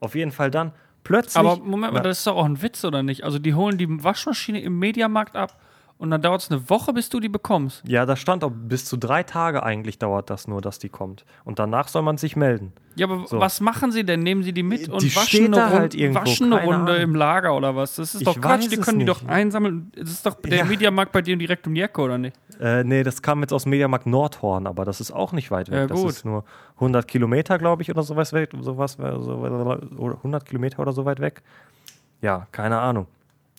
Auf 0.00 0.16
jeden 0.16 0.32
Fall 0.32 0.50
dann 0.50 0.72
plötzlich. 1.04 1.36
Aber 1.36 1.58
Moment 1.58 1.92
mal, 1.92 2.00
das 2.00 2.18
ist 2.18 2.26
doch 2.26 2.34
auch 2.34 2.44
ein 2.44 2.60
Witz, 2.60 2.84
oder 2.84 3.04
nicht? 3.04 3.22
Also 3.22 3.38
die 3.38 3.54
holen 3.54 3.78
die 3.78 3.86
Waschmaschine 4.02 4.60
im 4.60 4.80
Mediamarkt 4.80 5.36
ab 5.36 5.56
und 5.98 6.10
dann 6.10 6.20
dauert 6.20 6.42
es 6.42 6.50
eine 6.50 6.68
Woche, 6.68 6.92
bis 6.92 7.08
du 7.08 7.20
die 7.20 7.28
bekommst. 7.28 7.82
ja, 7.86 8.04
da 8.06 8.16
stand 8.16 8.44
auch 8.44 8.50
bis 8.52 8.84
zu 8.84 8.96
drei 8.96 9.22
Tage 9.22 9.62
eigentlich 9.62 9.98
dauert 9.98 10.28
das 10.30 10.46
nur, 10.48 10.60
dass 10.60 10.78
die 10.78 10.88
kommt. 10.90 11.24
Und 11.44 11.58
danach 11.58 11.88
soll 11.88 12.02
man 12.02 12.18
sich 12.18 12.36
melden. 12.36 12.72
Ja, 12.96 13.06
aber 13.06 13.26
So. 13.26 13.38
was 13.40 13.60
machen 13.60 13.92
sie 13.92 14.04
denn? 14.04 14.22
Nehmen 14.22 14.42
sie 14.42 14.52
die 14.52 14.62
mit 14.62 14.88
und 14.88 15.02
Die 15.02 15.14
waschen 15.14 15.52
eine, 15.54 15.70
halt 15.70 15.94
irgendwo, 15.94 16.20
waschen 16.22 16.52
eine 16.52 16.64
Runde 16.64 16.92
Ahnung. 16.92 17.02
im 17.02 17.14
Lager 17.14 17.54
oder 17.56 17.76
was? 17.76 17.96
Das 17.96 18.14
ist 18.14 18.22
Ich 18.22 18.24
doch 18.26 18.40
Quatsch, 18.40 18.70
die 18.70 18.76
können 18.78 18.98
die 19.00 19.04
doch 19.04 19.26
einsammeln. 19.26 19.90
Das 19.94 20.10
ist 20.10 20.24
doch 20.24 20.34
der 20.40 20.58
Ja. 20.58 20.64
Mediamarkt 20.64 21.12
bei 21.12 21.20
dir 21.22 21.36
direkt 21.36 21.66
um 21.66 21.74
die 21.74 21.82
Ecke, 21.82 22.00
oder 22.00 22.16
nicht? 22.18 22.36
Äh, 22.58 22.84
nee, 22.84 23.02
das 23.02 23.20
kam 23.20 23.40
jetzt 23.42 23.52
aus 23.52 23.66
Mediamarkt 23.66 24.06
Nordhorn, 24.06 24.66
aber 24.66 24.84
das 24.86 25.00
ist 25.02 25.10
auch 25.12 25.32
nicht 25.32 25.50
weit 25.50 25.70
weg. 25.70 25.76
Ja, 25.78 25.86
das 25.86 26.02
ist 26.04 26.24
nur 26.24 26.44
100 26.76 27.06
Kilometer, 27.06 27.58
glaube 27.58 27.82
ich, 27.82 27.90
oder 27.90 28.02
sowas 28.02 28.32
weg. 28.32 28.50
Sowas, 28.60 28.96
so, 28.98 29.34
oder 29.98 30.16
100 30.16 30.46
Kilometer 30.46 30.78
oder 30.78 30.92
so 30.92 31.04
weit 31.04 31.20
weg. 31.20 31.42
Ja, 32.22 32.46
keine 32.52 32.78
Ahnung. 32.78 33.06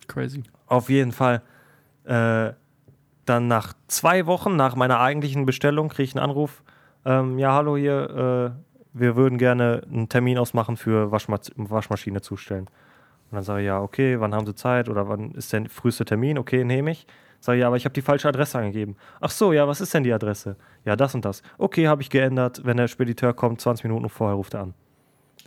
Crazy. 0.08 0.42
Auf 0.66 0.90
jeden 0.90 1.12
Fall. 1.12 1.42
Äh, 2.08 2.54
dann 3.26 3.48
nach 3.48 3.74
zwei 3.88 4.26
Wochen 4.26 4.56
nach 4.56 4.76
meiner 4.76 5.00
eigentlichen 5.00 5.46
Bestellung 5.46 5.90
kriege 5.90 6.04
ich 6.04 6.16
einen 6.16 6.24
Anruf. 6.24 6.64
Ähm, 7.06 7.38
ja, 7.38 7.54
hallo 7.54 7.76
hier. 7.78 8.54
Äh, 8.56 8.68
wir 8.94 9.16
würden 9.16 9.38
gerne 9.38 9.82
einen 9.92 10.10
Termin 10.10 10.38
ausmachen 10.38 10.78
für 10.78 11.12
Waschma 11.12 11.38
Waschmaschine 11.56 12.22
zustellen. 12.22 12.68
Und 13.30 13.36
dann 13.36 13.44
sage 13.44 13.62
ich, 13.62 13.68
ja, 13.68 13.82
okay, 13.82 14.20
wann 14.20 14.34
haben 14.34 14.46
Sie 14.46 14.56
Zeit 14.56 14.88
oder 14.88 15.10
wann 15.10 15.32
ist 15.32 15.52
der 15.52 15.70
früheste 15.70 16.06
Termin? 16.06 16.38
Okay, 16.38 16.64
nehme 16.64 16.92
ich. 16.92 17.06
Sage 17.40 17.58
ich, 17.58 17.62
ja, 17.62 17.68
aber 17.68 17.76
ich 17.76 17.86
habe 17.86 17.94
die 17.94 18.02
falsche 18.02 18.30
Adresse 18.30 18.58
angegeben. 18.58 18.96
Ach 19.20 19.30
so, 19.30 19.54
ja, 19.54 19.68
was 19.68 19.82
ist 19.82 19.94
denn 19.94 20.04
die 20.04 20.14
Adresse? 20.14 20.56
Ja, 20.86 20.96
das 20.96 21.14
und 21.14 21.26
das. 21.26 21.44
Okay, 21.58 21.88
habe 21.88 22.02
ich 22.02 22.10
geändert. 22.10 22.62
Wenn 22.64 22.78
der 22.78 22.88
Spediteur 22.88 23.34
kommt, 23.34 23.62
20 23.62 23.84
Minuten 23.84 24.10
vorher 24.10 24.36
ruft 24.36 24.54
er 24.54 24.62
an. 24.62 24.74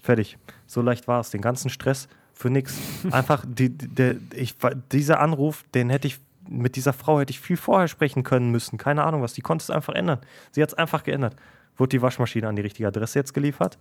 Fertig. 0.03 0.39
So 0.67 0.83
leicht 0.83 1.09
war 1.09 1.21
es. 1.21 1.31
Den 1.31 1.41
ganzen 1.41 1.71
Stress 1.71 2.09
für 2.33 2.51
nix. 2.51 2.79
Einfach, 3.11 3.45
die, 3.47 3.71
die, 3.71 3.89
der, 3.89 4.17
ich, 4.35 4.57
dieser 4.93 5.21
Anruf, 5.21 5.65
den 5.75 5.91
hätte 5.91 6.07
ich, 6.07 6.21
mit 6.49 6.77
dieser 6.77 6.93
Frau 6.93 7.21
hätte 7.21 7.31
ich 7.31 7.41
viel 7.41 7.57
vorher 7.57 7.89
sprechen 7.89 8.23
können 8.23 8.51
müssen. 8.51 8.79
Keine 8.79 9.05
Ahnung 9.05 9.23
was. 9.23 9.35
Die 9.35 9.43
konnte 9.43 9.63
es 9.63 9.71
einfach 9.71 9.95
ändern. 9.95 10.21
Sie 10.51 10.63
hat 10.63 10.71
es 10.71 10.75
einfach 10.75 11.03
geändert. 11.03 11.37
Wurde 11.77 11.91
die 11.91 12.03
Waschmaschine 12.03 12.49
an 12.49 12.57
die 12.57 12.63
richtige 12.63 12.89
Adresse 12.89 13.19
jetzt 13.19 13.35
geliefert. 13.35 13.79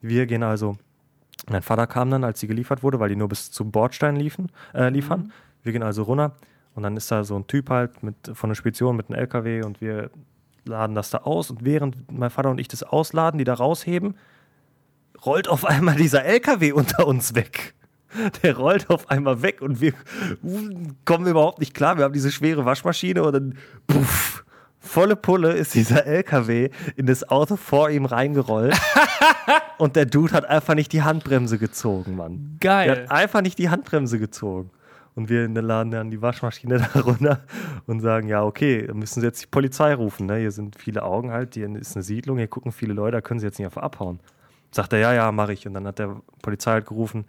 Wir 0.00 0.26
gehen 0.26 0.42
also. 0.42 0.76
Mein 1.48 1.62
Vater 1.62 1.86
kam 1.86 2.10
dann, 2.10 2.24
als 2.24 2.40
sie 2.40 2.46
geliefert 2.46 2.82
wurde, 2.82 3.00
weil 3.00 3.08
die 3.08 3.16
nur 3.16 3.28
bis 3.28 3.50
zum 3.50 3.70
Bordstein 3.70 4.16
liefen, 4.16 4.50
äh, 4.74 4.88
liefern. 4.88 5.32
Wir 5.62 5.72
gehen 5.72 5.82
also 5.82 6.02
runter 6.02 6.34
und 6.74 6.82
dann 6.82 6.96
ist 6.96 7.10
da 7.10 7.24
so 7.24 7.36
ein 7.36 7.46
Typ 7.46 7.70
halt 7.70 8.02
mit, 8.02 8.16
von 8.34 8.50
der 8.50 8.54
Spedition 8.54 8.96
mit 8.96 9.08
einem 9.08 9.20
LKW 9.20 9.62
und 9.62 9.80
wir 9.80 10.10
laden 10.64 10.94
das 10.94 11.10
da 11.10 11.18
aus 11.18 11.50
und 11.50 11.64
während 11.64 12.10
mein 12.12 12.30
Vater 12.30 12.50
und 12.50 12.60
ich 12.60 12.68
das 12.68 12.82
ausladen, 12.82 13.38
die 13.38 13.44
da 13.44 13.54
rausheben, 13.54 14.16
rollt 15.24 15.48
auf 15.48 15.64
einmal 15.64 15.96
dieser 15.96 16.24
LKW 16.24 16.72
unter 16.72 17.06
uns 17.06 17.34
weg. 17.34 17.74
Der 18.42 18.56
rollt 18.56 18.88
auf 18.90 19.10
einmal 19.10 19.42
weg 19.42 19.60
und 19.60 19.80
wir 19.80 19.92
kommen 21.04 21.26
überhaupt 21.26 21.60
nicht 21.60 21.74
klar. 21.74 21.98
Wir 21.98 22.04
haben 22.04 22.14
diese 22.14 22.32
schwere 22.32 22.64
Waschmaschine 22.64 23.22
und 23.22 23.32
dann 23.32 23.58
puff, 23.86 24.44
volle 24.80 25.16
Pulle 25.16 25.52
ist 25.52 25.74
dieser 25.74 26.06
LKW 26.06 26.70
in 26.96 27.06
das 27.06 27.28
Auto 27.28 27.56
vor 27.56 27.90
ihm 27.90 28.06
reingerollt. 28.06 28.78
und 29.78 29.96
der 29.96 30.06
Dude 30.06 30.32
hat 30.32 30.46
einfach 30.46 30.74
nicht 30.74 30.92
die 30.92 31.02
Handbremse 31.02 31.58
gezogen, 31.58 32.16
Mann. 32.16 32.58
Der 32.62 32.70
Geil. 32.70 32.90
hat 32.90 33.10
einfach 33.10 33.42
nicht 33.42 33.58
die 33.58 33.68
Handbremse 33.68 34.18
gezogen. 34.18 34.70
Und 35.14 35.28
wir 35.28 35.48
laden 35.48 35.90
dann 35.90 36.10
die 36.10 36.22
Waschmaschine 36.22 36.78
da 36.94 37.00
runter 37.00 37.40
und 37.86 38.00
sagen, 38.00 38.28
ja, 38.28 38.44
okay, 38.44 38.86
dann 38.86 38.98
müssen 38.98 39.20
sie 39.20 39.26
jetzt 39.26 39.42
die 39.42 39.48
Polizei 39.48 39.92
rufen. 39.94 40.26
Ne? 40.26 40.36
Hier 40.36 40.52
sind 40.52 40.76
viele 40.78 41.02
Augen 41.02 41.32
halt, 41.32 41.54
hier 41.54 41.68
ist 41.74 41.96
eine 41.96 42.04
Siedlung, 42.04 42.38
hier 42.38 42.46
gucken 42.46 42.70
viele 42.70 42.94
Leute, 42.94 43.16
da 43.16 43.20
können 43.20 43.40
sie 43.40 43.46
jetzt 43.46 43.58
nicht 43.58 43.66
einfach 43.66 43.82
abhauen. 43.82 44.20
Sagt 44.70 44.92
er, 44.92 45.00
ja, 45.00 45.12
ja, 45.14 45.32
mache 45.32 45.52
ich. 45.52 45.66
Und 45.66 45.74
dann 45.74 45.86
hat 45.86 45.98
der 45.98 46.20
Polizei 46.40 46.72
halt 46.72 46.86
gerufen. 46.86 47.24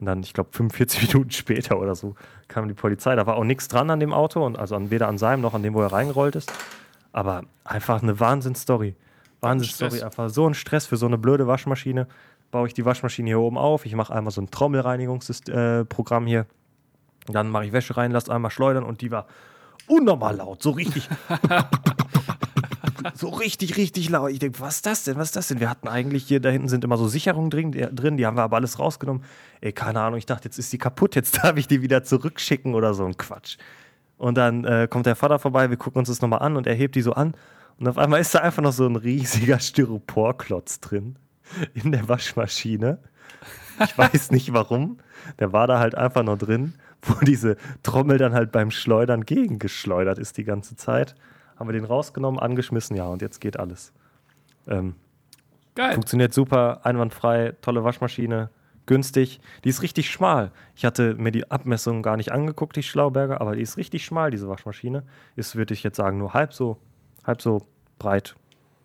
Und 0.00 0.06
dann, 0.06 0.20
ich 0.20 0.32
glaube, 0.32 0.50
45 0.52 1.08
Minuten 1.08 1.30
später 1.30 1.78
oder 1.78 1.94
so 1.94 2.14
kam 2.48 2.68
die 2.68 2.74
Polizei. 2.74 3.14
Da 3.16 3.26
war 3.26 3.36
auch 3.36 3.44
nichts 3.44 3.68
dran 3.68 3.90
an 3.90 4.00
dem 4.00 4.12
Auto, 4.12 4.44
und 4.44 4.58
also 4.58 4.76
an, 4.76 4.90
weder 4.90 5.08
an 5.08 5.18
seinem 5.18 5.40
noch 5.40 5.54
an 5.54 5.62
dem, 5.62 5.74
wo 5.74 5.80
er 5.82 5.92
reingerollt 5.92 6.36
ist. 6.36 6.52
Aber 7.12 7.42
einfach 7.64 8.02
eine 8.02 8.18
Wahnsinnsstory. 8.18 8.96
Wahnsinnsstory. 9.40 10.02
Einfach 10.02 10.28
so 10.30 10.48
ein 10.48 10.54
Stress 10.54 10.86
für 10.86 10.96
so 10.96 11.06
eine 11.06 11.18
blöde 11.18 11.46
Waschmaschine. 11.46 12.08
Baue 12.50 12.66
ich 12.66 12.74
die 12.74 12.84
Waschmaschine 12.84 13.28
hier 13.28 13.40
oben 13.40 13.58
auf. 13.58 13.86
Ich 13.86 13.94
mache 13.94 14.12
einmal 14.14 14.32
so 14.32 14.40
ein 14.40 14.50
Trommelreinigungsprogramm 14.50 16.26
äh, 16.26 16.28
hier. 16.28 16.46
Dann 17.26 17.50
mache 17.50 17.66
ich 17.66 17.72
Wäsche 17.72 17.96
rein, 17.96 18.10
lasse 18.10 18.32
einmal 18.32 18.50
schleudern 18.50 18.84
und 18.84 19.00
die 19.00 19.10
war 19.10 19.26
unnormal 19.86 20.36
laut. 20.36 20.62
So 20.62 20.70
richtig. 20.70 21.08
so 23.14 23.28
richtig, 23.28 23.76
richtig 23.76 24.08
laut. 24.08 24.30
Ich 24.30 24.38
denke, 24.38 24.60
was 24.60 24.76
ist 24.76 24.86
das 24.86 25.04
denn? 25.04 25.16
Was 25.16 25.28
ist 25.28 25.36
das 25.36 25.48
denn? 25.48 25.60
Wir 25.60 25.68
hatten 25.68 25.88
eigentlich 25.88 26.24
hier, 26.24 26.40
da 26.40 26.48
hinten 26.48 26.68
sind 26.68 26.84
immer 26.84 26.96
so 26.96 27.08
Sicherungen 27.08 27.50
drin, 27.50 27.72
die, 27.72 27.80
drin, 27.80 28.16
die 28.16 28.26
haben 28.26 28.36
wir 28.36 28.42
aber 28.42 28.56
alles 28.56 28.78
rausgenommen. 28.78 29.24
Ey, 29.60 29.72
keine 29.72 30.00
Ahnung, 30.00 30.18
ich 30.18 30.26
dachte, 30.26 30.46
jetzt 30.46 30.58
ist 30.58 30.72
die 30.72 30.78
kaputt, 30.78 31.14
jetzt 31.14 31.38
darf 31.44 31.56
ich 31.56 31.68
die 31.68 31.82
wieder 31.82 32.02
zurückschicken 32.04 32.74
oder 32.74 32.94
so 32.94 33.04
ein 33.04 33.16
Quatsch. 33.16 33.58
Und 34.16 34.36
dann 34.36 34.64
äh, 34.64 34.88
kommt 34.88 35.06
der 35.06 35.16
Vater 35.16 35.38
vorbei, 35.38 35.70
wir 35.70 35.76
gucken 35.76 35.98
uns 35.98 36.08
das 36.08 36.22
nochmal 36.22 36.40
an 36.40 36.56
und 36.56 36.66
er 36.66 36.74
hebt 36.74 36.94
die 36.94 37.02
so 37.02 37.12
an. 37.12 37.34
Und 37.78 37.88
auf 37.88 37.98
einmal 37.98 38.20
ist 38.20 38.34
da 38.34 38.38
einfach 38.40 38.62
noch 38.62 38.72
so 38.72 38.86
ein 38.86 38.96
riesiger 38.96 39.58
Styroporklotz 39.60 40.80
drin 40.80 41.16
in 41.74 41.92
der 41.92 42.08
Waschmaschine. 42.08 42.98
Ich 43.84 43.98
weiß 43.98 44.30
nicht 44.30 44.52
warum. 44.52 44.98
Der 45.38 45.52
war 45.52 45.66
da 45.66 45.78
halt 45.78 45.94
einfach 45.94 46.22
noch 46.22 46.38
drin, 46.38 46.74
wo 47.02 47.14
diese 47.24 47.56
Trommel 47.82 48.18
dann 48.18 48.34
halt 48.34 48.52
beim 48.52 48.70
Schleudern 48.70 49.24
gegengeschleudert 49.24 50.18
ist 50.18 50.36
die 50.36 50.44
ganze 50.44 50.76
Zeit. 50.76 51.14
Haben 51.64 51.72
wir 51.72 51.80
den 51.80 51.86
rausgenommen, 51.86 52.38
angeschmissen, 52.38 52.94
ja, 52.94 53.06
und 53.06 53.22
jetzt 53.22 53.40
geht 53.40 53.58
alles. 53.58 53.94
Ähm, 54.68 54.96
Geil. 55.74 55.94
funktioniert 55.94 56.34
super, 56.34 56.84
einwandfrei, 56.84 57.54
tolle 57.62 57.82
Waschmaschine, 57.84 58.50
günstig. 58.84 59.40
Die 59.64 59.70
ist 59.70 59.80
richtig 59.80 60.10
schmal. 60.10 60.52
Ich 60.76 60.84
hatte 60.84 61.14
mir 61.14 61.32
die 61.32 61.50
Abmessungen 61.50 62.02
gar 62.02 62.18
nicht 62.18 62.32
angeguckt, 62.32 62.76
die 62.76 62.82
Schlauberger, 62.82 63.40
aber 63.40 63.56
die 63.56 63.62
ist 63.62 63.78
richtig 63.78 64.04
schmal, 64.04 64.30
diese 64.30 64.46
Waschmaschine. 64.46 65.04
Ist, 65.36 65.56
würde 65.56 65.72
ich 65.72 65.82
jetzt 65.82 65.96
sagen, 65.96 66.18
nur 66.18 66.34
halb 66.34 66.52
so, 66.52 66.76
halb 67.24 67.40
so 67.40 67.66
breit. 67.98 68.34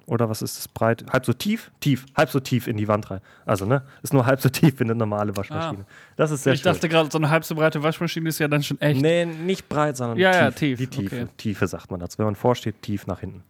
Oder 0.09 0.27
was 0.27 0.41
ist 0.41 0.57
das 0.57 0.67
breit? 0.67 1.05
Halb 1.13 1.25
so 1.25 1.33
tief? 1.33 1.71
Tief. 1.79 2.05
Halb 2.17 2.29
so 2.31 2.39
tief 2.39 2.67
in 2.67 2.77
die 2.77 2.87
Wand 2.87 3.11
rein. 3.11 3.21
Also, 3.45 3.65
ne? 3.65 3.83
Ist 4.01 4.11
nur 4.13 4.25
halb 4.25 4.41
so 4.41 4.49
tief 4.49 4.79
wie 4.79 4.83
eine 4.83 4.95
normale 4.95 5.35
Waschmaschine. 5.37 5.85
Das 6.15 6.31
ist 6.31 6.43
sehr 6.43 6.53
ich 6.53 6.61
schön. 6.61 6.73
dachte 6.73 6.89
gerade, 6.89 7.11
so 7.11 7.17
eine 7.19 7.29
halb 7.29 7.45
so 7.45 7.53
breite 7.55 7.83
Waschmaschine 7.83 8.27
ist 8.27 8.39
ja 8.39 8.47
dann 8.47 8.63
schon 8.63 8.81
echt. 8.81 9.01
Nee, 9.01 9.25
nicht 9.25 9.69
breit, 9.69 9.97
sondern 9.97 10.17
Ja, 10.17 10.31
tief. 10.31 10.39
ja, 10.41 10.51
tief, 10.51 10.77
Die 10.79 10.87
Tiefe. 10.87 11.15
okay. 11.23 11.27
Tiefe 11.37 11.67
sagt 11.67 11.91
man 11.91 11.99
dazu. 11.99 12.17
Wenn 12.17 12.25
man 12.25 12.35
vorsteht, 12.35 12.81
tief 12.81 13.05
nach 13.07 13.19
hinten. 13.19 13.43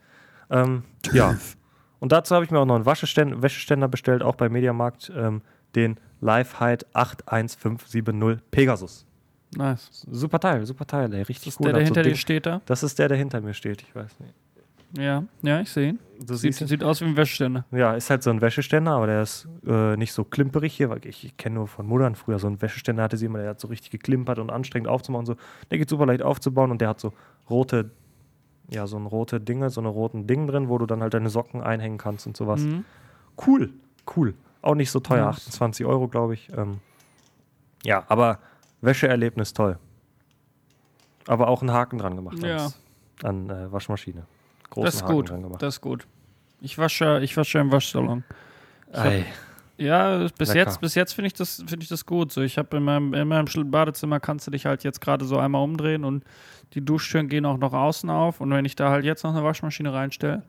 Ähm, 0.49 0.83
ja. 1.13 1.37
Und 1.99 2.11
dazu 2.11 2.35
habe 2.35 2.43
ich 2.45 2.51
mir 2.51 2.59
auch 2.59 2.65
noch 2.65 2.75
einen 2.75 2.85
Wascheständer, 2.85 3.41
Wäscheständer 3.41 3.87
bestellt, 3.87 4.21
auch 4.21 4.35
beim 4.35 4.51
Mediamarkt. 4.51 5.11
Ähm, 5.15 5.41
den 5.75 5.97
Lifehide 6.21 6.85
81570 6.93 8.41
Pegasus. 8.51 9.05
Nice. 9.55 10.05
Super 10.11 10.39
Teil, 10.39 10.65
super 10.65 10.85
Teil, 10.85 11.13
ey. 11.13 11.23
Richtig 11.23 11.47
ist 11.49 11.57
gut. 11.57 11.67
der, 11.67 11.73
der 11.73 11.81
Hat 11.83 11.87
so 11.87 11.93
hinter 11.95 12.09
dir 12.09 12.15
steht 12.15 12.45
da. 12.45 12.61
Das 12.65 12.83
ist 12.83 12.99
der, 12.99 13.07
der 13.07 13.17
hinter 13.17 13.41
mir 13.41 13.53
steht. 13.53 13.81
Ich 13.81 13.95
weiß 13.95 14.19
nicht. 14.19 14.33
Ja, 14.97 15.23
ja, 15.43 15.61
ich 15.61 15.69
sehe 15.69 15.89
ihn. 15.89 15.99
Du 16.25 16.33
Sieht, 16.33 16.55
sieht 16.55 16.83
aus 16.83 16.99
wie 17.01 17.05
ein 17.05 17.15
Wäscheständer. 17.15 17.63
Ja, 17.71 17.93
ist 17.93 18.09
halt 18.09 18.23
so 18.23 18.29
ein 18.29 18.41
Wäscheständer, 18.41 18.91
aber 18.91 19.07
der 19.07 19.21
ist 19.21 19.47
äh, 19.65 19.95
nicht 19.95 20.11
so 20.11 20.23
klimperig 20.25 20.73
hier, 20.75 20.89
weil 20.89 21.05
ich, 21.05 21.23
ich 21.23 21.37
kenne 21.37 21.55
nur 21.55 21.67
von 21.67 21.85
Muttern 21.85 22.15
früher 22.15 22.39
so 22.39 22.47
einen 22.47 22.61
Wäscheständer 22.61 23.03
hatte 23.03 23.15
sie 23.15 23.27
immer, 23.27 23.39
der 23.39 23.51
hat 23.51 23.59
so 23.59 23.67
richtig 23.69 23.91
geklimpert 23.91 24.39
und 24.39 24.49
anstrengend 24.49 24.89
aufzumachen. 24.89 25.25
So. 25.25 25.35
Der 25.71 25.77
geht 25.77 25.89
super 25.89 26.05
leicht 26.07 26.21
aufzubauen 26.23 26.71
und 26.71 26.81
der 26.81 26.89
hat 26.89 26.99
so 26.99 27.13
rote, 27.49 27.91
ja, 28.69 28.85
so 28.87 28.97
ein 28.97 29.05
rote 29.05 29.39
Dinge, 29.39 29.69
so 29.69 29.79
eine 29.79 29.89
roten 29.89 30.27
Ding 30.27 30.47
drin, 30.47 30.67
wo 30.69 30.77
du 30.77 30.85
dann 30.87 31.01
halt 31.01 31.13
deine 31.13 31.29
Socken 31.29 31.61
einhängen 31.61 31.97
kannst 31.97 32.27
und 32.27 32.35
sowas. 32.35 32.61
Mhm. 32.61 32.83
Cool, 33.47 33.71
cool. 34.17 34.33
Auch 34.61 34.75
nicht 34.75 34.91
so 34.91 34.99
teuer, 34.99 35.19
Ja. 35.19 35.29
28 35.29 35.85
Euro, 35.85 36.07
glaube 36.09 36.33
ich. 36.33 36.49
Ähm, 36.57 36.79
ja, 37.85 38.03
aber 38.09 38.39
Wäscheerlebnis 38.81 39.53
toll. 39.53 39.77
Aber 41.27 41.47
auch 41.47 41.61
einen 41.61 41.71
Haken 41.71 41.97
dran 41.99 42.15
gemacht 42.15 42.39
Ja. 42.43 42.69
an 43.23 43.49
äh, 43.49 43.71
Waschmaschine. 43.71 44.23
Großen 44.69 44.85
Das 44.85 44.95
ist 44.95 45.03
Haken 45.03 45.13
gut. 45.13 45.29
dran 45.29 45.41
gemacht. 45.43 45.61
Das 45.61 45.75
ist 45.75 45.81
gut. 45.81 46.07
Ich 46.61 46.77
wasche, 46.77 47.19
ich 47.21 47.35
wasche 47.37 47.59
im 47.59 47.71
Waschsalon. 47.71 48.23
Ei. 48.91 49.25
Ja, 49.77 50.27
bis 50.37 50.49
Lecker. 50.49 50.59
jetzt, 50.59 50.81
bis 50.81 50.95
jetzt 50.95 51.13
finde 51.13 51.27
ich 51.27 51.33
das, 51.33 51.63
finde 51.65 51.83
ich 51.83 51.87
das 51.87 52.05
gut. 52.05 52.33
So, 52.33 52.41
ich 52.41 52.57
habe 52.57 52.75
in 52.77 52.83
meinem, 52.83 53.13
in 53.13 53.27
meinem 53.29 53.45
Badezimmer 53.71 54.19
kannst 54.19 54.45
du 54.45 54.51
dich 54.51 54.65
halt 54.65 54.83
jetzt 54.83 54.99
gerade 54.99 55.23
so 55.23 55.37
einmal 55.37 55.63
umdrehen 55.63 56.03
und 56.03 56.25
die 56.73 56.83
Duschtüren 56.83 57.29
gehen 57.29 57.45
auch 57.45 57.57
noch 57.57 57.71
außen 57.71 58.09
auf. 58.09 58.41
Und 58.41 58.51
wenn 58.51 58.65
ich 58.65 58.75
da 58.75 58.89
halt 58.89 59.05
jetzt 59.05 59.23
noch 59.23 59.33
eine 59.33 59.43
Waschmaschine 59.43 59.93
reinstelle, 59.93 60.43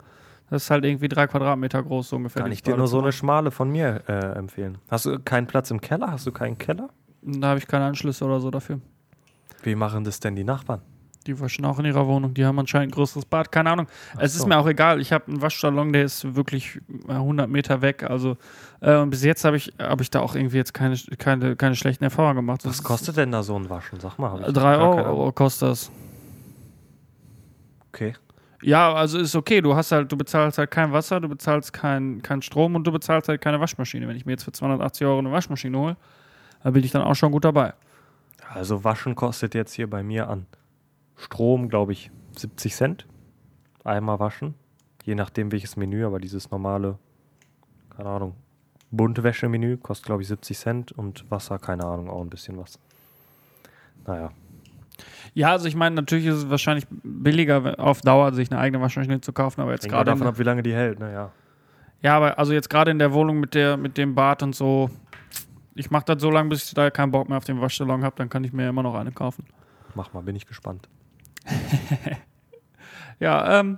das 0.49 0.63
ist 0.63 0.69
halt 0.69 0.83
irgendwie 0.83 1.07
drei 1.07 1.27
Quadratmeter 1.27 1.81
groß 1.81 2.09
so 2.09 2.17
ungefähr. 2.17 2.41
Kann 2.41 2.51
ich 2.51 2.61
dir 2.61 2.75
nur 2.75 2.87
so 2.87 2.99
eine 2.99 3.13
schmale 3.13 3.51
von 3.51 3.71
mir 3.71 4.03
äh, 4.09 4.37
empfehlen. 4.37 4.79
Hast 4.89 5.05
du 5.05 5.17
keinen 5.19 5.47
Platz 5.47 5.71
im 5.71 5.79
Keller? 5.79 6.11
Hast 6.11 6.27
du 6.27 6.33
keinen 6.33 6.57
Keller? 6.57 6.89
Da 7.21 7.47
habe 7.49 7.59
ich 7.59 7.67
keine 7.67 7.85
Anschlüsse 7.85 8.25
oder 8.25 8.41
so 8.41 8.51
dafür. 8.51 8.81
Wie 9.63 9.75
machen 9.75 10.03
das 10.03 10.19
denn 10.19 10.35
die 10.35 10.43
Nachbarn? 10.43 10.81
Die 11.27 11.39
waschen 11.39 11.65
auch 11.65 11.77
in 11.77 11.85
ihrer 11.85 12.07
Wohnung. 12.07 12.33
Die 12.33 12.43
haben 12.45 12.57
anscheinend 12.57 12.89
ein 12.89 12.95
größeres 12.95 13.25
Bad. 13.25 13.51
Keine 13.51 13.69
Ahnung. 13.71 13.87
es 14.17 14.33
ist 14.33 14.41
so. 14.41 14.47
mir 14.47 14.57
auch 14.57 14.67
egal. 14.67 14.99
Ich 14.99 15.11
habe 15.11 15.27
einen 15.27 15.41
Waschsalon, 15.41 15.93
der 15.93 16.03
ist 16.03 16.35
wirklich 16.35 16.79
äh, 17.07 17.11
100 17.11 17.47
Meter 17.47 17.81
weg. 17.83 18.03
Also 18.03 18.37
äh, 18.81 19.05
bis 19.05 19.23
jetzt 19.23 19.45
habe 19.45 19.57
ich, 19.57 19.71
hab 19.77 20.01
ich 20.01 20.09
da 20.09 20.21
auch 20.21 20.33
irgendwie 20.35 20.57
jetzt 20.57 20.73
keine, 20.73 20.95
keine, 21.19 21.55
keine 21.55 21.75
schlechten 21.75 22.03
Erfahrungen 22.03 22.37
gemacht. 22.37 22.65
Das 22.65 22.79
Was 22.79 22.83
kostet 22.83 23.17
denn 23.17 23.31
da 23.31 23.43
so 23.43 23.55
ein 23.55 23.69
Waschen? 23.69 23.99
Sag 23.99 24.17
mal. 24.17 24.31
hab 24.31 24.39
ich 24.41 24.47
ist- 24.47 24.53
Drei 24.57 24.77
gar 24.77 24.95
keine 24.95 25.07
Euro 25.09 25.21
Ahnung. 25.21 25.35
kostet 25.35 25.69
das. 25.69 25.91
Okay. 27.93 28.13
Ja, 28.63 28.93
also 28.93 29.17
ist 29.19 29.35
okay. 29.35 29.61
Du 29.61 29.75
hast 29.75 29.91
halt, 29.91 30.11
du 30.11 30.17
bezahlst 30.17 30.57
halt 30.57 30.71
kein 30.71 30.91
Wasser, 30.91 31.19
du 31.19 31.27
bezahlst 31.27 31.73
kein, 31.73 32.21
kein 32.21 32.41
Strom 32.41 32.75
und 32.75 32.85
du 32.85 32.91
bezahlst 32.91 33.27
halt 33.29 33.41
keine 33.41 33.59
Waschmaschine. 33.59 34.07
Wenn 34.07 34.15
ich 34.15 34.25
mir 34.25 34.33
jetzt 34.33 34.43
für 34.43 34.51
280 34.51 35.05
Euro 35.05 35.19
eine 35.19 35.31
Waschmaschine 35.31 35.77
hole, 35.77 35.97
da 36.63 36.69
bin 36.71 36.83
ich 36.83 36.91
dann 36.91 37.01
auch 37.01 37.15
schon 37.15 37.31
gut 37.31 37.43
dabei. 37.43 37.73
Also 38.53 38.83
Waschen 38.83 39.15
kostet 39.15 39.55
jetzt 39.55 39.73
hier 39.73 39.89
bei 39.89 40.03
mir 40.03 40.27
an 40.29 40.45
Strom, 41.21 41.69
glaube 41.69 41.91
ich, 41.91 42.11
70 42.37 42.75
Cent. 42.75 43.07
Einmal 43.83 44.19
waschen. 44.19 44.55
Je 45.03 45.15
nachdem 45.15 45.51
welches 45.51 45.77
Menü, 45.77 46.05
aber 46.05 46.19
dieses 46.19 46.51
normale, 46.51 46.97
keine 47.95 48.09
Ahnung, 48.09 48.35
Buntwäsche-Menü 48.91 49.77
kostet, 49.77 50.05
glaube 50.05 50.21
ich, 50.21 50.27
70 50.27 50.57
Cent 50.57 50.91
und 50.91 51.29
Wasser, 51.31 51.57
keine 51.59 51.85
Ahnung, 51.85 52.09
auch 52.09 52.21
ein 52.21 52.29
bisschen 52.29 52.57
was. 52.57 52.79
Naja. 54.05 54.31
Ja, 55.33 55.51
also 55.51 55.67
ich 55.67 55.75
meine, 55.75 55.95
natürlich 55.95 56.25
ist 56.25 56.35
es 56.35 56.49
wahrscheinlich 56.49 56.85
billiger 56.89 57.79
auf 57.79 58.01
Dauer, 58.01 58.33
sich 58.33 58.51
eine 58.51 58.59
eigene 58.59 58.81
Waschmaschine 58.81 59.21
zu 59.21 59.31
kaufen, 59.33 59.61
aber 59.61 59.71
jetzt 59.71 59.83
Hängt 59.83 59.93
auch 59.93 59.99
gerade. 59.99 60.11
davon 60.11 60.27
ab, 60.27 60.37
wie 60.37 60.43
lange 60.43 60.61
die 60.61 60.73
hält, 60.73 60.99
naja. 60.99 61.31
Ja, 62.01 62.17
aber 62.17 62.37
also 62.37 62.53
jetzt 62.53 62.69
gerade 62.69 62.91
in 62.91 62.99
der 62.99 63.13
Wohnung 63.13 63.39
mit 63.39 63.53
der 63.53 63.77
mit 63.77 63.97
dem 63.97 64.15
Bad 64.15 64.43
und 64.43 64.55
so, 64.55 64.89
ich 65.75 65.89
mache 65.91 66.05
das 66.05 66.21
so 66.21 66.29
lange, 66.29 66.49
bis 66.49 66.65
ich 66.65 66.73
da 66.73 66.89
keinen 66.89 67.11
Bock 67.11 67.29
mehr 67.29 67.37
auf 67.37 67.45
den 67.45 67.61
Waschsalon 67.61 68.03
habe, 68.03 68.15
dann 68.17 68.29
kann 68.29 68.43
ich 68.43 68.53
mir 68.53 68.67
immer 68.67 68.83
noch 68.83 68.95
eine 68.95 69.11
kaufen. 69.11 69.45
Mach 69.95 70.11
mal, 70.13 70.21
bin 70.21 70.35
ich 70.35 70.45
gespannt. 70.45 70.89
Ja, 73.21 73.59
ähm, 73.59 73.77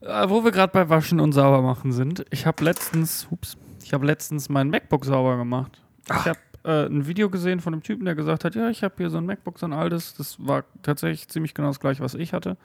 äh, 0.00 0.28
wo 0.30 0.42
wir 0.42 0.50
gerade 0.50 0.72
bei 0.72 0.88
Waschen 0.88 1.20
und 1.20 1.32
Saubermachen 1.32 1.92
sind, 1.92 2.24
ich 2.30 2.46
habe 2.46 2.64
letztens, 2.64 3.28
ups, 3.30 3.58
ich 3.84 3.92
habe 3.92 4.06
letztens 4.06 4.48
mein 4.48 4.70
MacBook 4.70 5.04
sauber 5.04 5.36
gemacht. 5.36 5.82
Ich 6.06 6.26
habe 6.26 6.38
äh, 6.64 6.86
ein 6.86 7.06
Video 7.06 7.28
gesehen 7.28 7.60
von 7.60 7.74
einem 7.74 7.82
Typen, 7.82 8.06
der 8.06 8.14
gesagt 8.14 8.44
hat, 8.44 8.54
ja, 8.54 8.70
ich 8.70 8.82
habe 8.82 8.94
hier 8.96 9.10
so 9.10 9.18
ein 9.18 9.26
MacBook, 9.26 9.58
so 9.58 9.66
ein 9.66 9.74
altes, 9.74 10.14
das 10.14 10.36
war 10.38 10.64
tatsächlich 10.82 11.28
ziemlich 11.28 11.52
genau 11.52 11.68
das 11.68 11.80
gleiche, 11.80 12.02
was 12.02 12.14
ich 12.14 12.32
hatte. 12.32 12.56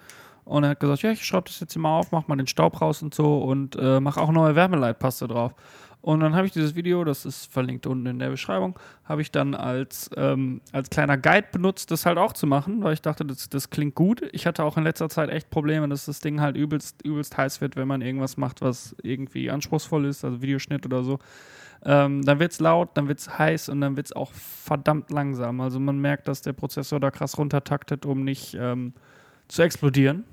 Und 0.45 0.64
er 0.64 0.72
hat 0.72 0.80
gesagt, 0.80 1.01
ja, 1.01 1.11
ich 1.11 1.26
schraube 1.26 1.49
das 1.49 1.59
jetzt 1.59 1.74
hier 1.74 1.82
mal 1.82 1.99
auf, 1.99 2.14
mach 2.14 2.28
mal 2.28 2.38
den 2.38 2.47
Staub 2.47 2.80
raus 2.80 3.01
und 3.01 3.14
so 3.14 3.39
und 3.39 3.76
äh, 3.76 3.99
mach 3.99 4.16
auch 4.16 4.32
neue 4.32 4.55
Wärmeleitpaste 4.55 5.28
drauf. 5.28 5.53
Und 6.03 6.19
dann 6.19 6.35
habe 6.35 6.45
ich 6.45 6.51
dieses 6.51 6.75
Video, 6.75 7.05
das 7.05 7.25
ist 7.25 7.49
verlinkt 7.49 7.87
unten 7.87 8.05
in 8.07 8.19
der 8.19 8.29
Beschreibung, 8.29 8.77
habe 9.05 9.21
ich 9.21 9.31
dann 9.31 9.55
als, 9.55 10.09
ähm, 10.17 10.59
als 10.73 10.89
kleiner 10.89 11.17
Guide 11.17 11.47
benutzt, 11.49 11.91
das 11.91 12.05
halt 12.05 12.17
auch 12.17 12.33
zu 12.33 12.45
machen, 12.45 12.83
weil 12.83 12.91
ich 12.91 13.01
dachte, 13.01 13.23
das, 13.23 13.47
das 13.47 13.69
klingt 13.69 13.95
gut. 13.95 14.21
Ich 14.33 14.45
hatte 14.45 14.65
auch 14.65 14.75
in 14.75 14.83
letzter 14.83 15.07
Zeit 15.07 15.29
echt 15.29 15.49
Probleme, 15.49 15.87
dass 15.87 16.03
das 16.03 16.19
Ding 16.19 16.41
halt 16.41 16.57
übelst, 16.57 17.01
übelst 17.05 17.37
heiß 17.37 17.61
wird, 17.61 17.77
wenn 17.77 17.87
man 17.87 18.01
irgendwas 18.01 18.35
macht, 18.35 18.59
was 18.59 18.97
irgendwie 19.01 19.49
anspruchsvoll 19.49 20.03
ist, 20.03 20.25
also 20.25 20.41
Videoschnitt 20.41 20.85
oder 20.85 21.03
so. 21.03 21.19
Ähm, 21.85 22.21
dann 22.23 22.37
wird 22.37 22.51
es 22.51 22.59
laut, 22.59 22.89
dann 22.95 23.07
wird 23.07 23.19
es 23.19 23.39
heiß 23.39 23.69
und 23.69 23.79
dann 23.79 23.95
wird 23.95 24.07
es 24.07 24.11
auch 24.13 24.33
verdammt 24.33 25.09
langsam. 25.09 25.61
Also 25.61 25.79
man 25.79 25.99
merkt, 25.99 26.27
dass 26.27 26.41
der 26.41 26.51
Prozessor 26.51 26.99
da 26.99 27.11
krass 27.11 27.37
runtertaktet, 27.37 28.05
um 28.05 28.25
nicht 28.25 28.57
ähm, 28.59 28.91
zu 29.47 29.61
explodieren. 29.61 30.25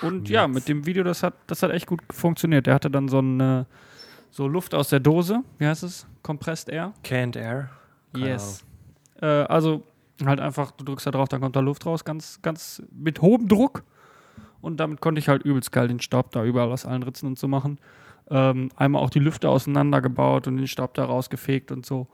Und 0.00 0.30
ja, 0.30 0.48
mit 0.48 0.66
dem 0.66 0.86
Video, 0.86 1.04
das 1.04 1.22
hat, 1.22 1.34
das 1.46 1.62
hat 1.62 1.72
echt 1.72 1.86
gut 1.86 2.00
funktioniert. 2.10 2.66
Der 2.66 2.72
hatte 2.72 2.90
dann 2.90 3.08
so 3.08 3.18
eine 3.18 3.66
so 4.30 4.46
Luft 4.46 4.74
aus 4.74 4.88
der 4.88 5.00
Dose, 5.00 5.42
wie 5.58 5.66
heißt 5.66 5.82
es? 5.82 6.06
Compressed 6.22 6.68
Air? 6.68 6.92
Canned 7.02 7.36
Air? 7.36 7.70
Keine 8.12 8.28
yes. 8.28 8.64
Äh, 9.20 9.26
also 9.26 9.82
halt 10.24 10.40
einfach, 10.40 10.70
du 10.72 10.84
drückst 10.84 11.06
da 11.06 11.10
drauf, 11.10 11.28
dann 11.28 11.40
kommt 11.40 11.56
da 11.56 11.60
Luft 11.60 11.86
raus, 11.86 12.04
ganz, 12.04 12.40
ganz 12.42 12.82
mit 12.92 13.22
hohem 13.22 13.48
Druck. 13.48 13.84
Und 14.60 14.78
damit 14.78 15.00
konnte 15.00 15.18
ich 15.18 15.28
halt 15.28 15.42
übelst 15.42 15.72
geil 15.72 15.88
den 15.88 16.00
Staub 16.00 16.32
da 16.32 16.44
überall 16.44 16.70
aus 16.70 16.84
allen 16.84 17.02
Ritzen 17.02 17.26
und 17.26 17.38
so 17.38 17.48
machen. 17.48 17.78
Ähm, 18.28 18.70
einmal 18.76 19.02
auch 19.02 19.10
die 19.10 19.18
Lüfte 19.18 19.48
auseinandergebaut 19.48 20.46
und 20.46 20.58
den 20.58 20.68
Staub 20.68 20.94
da 20.94 21.04
rausgefegt 21.04 21.72
und 21.72 21.86
so. 21.86 22.06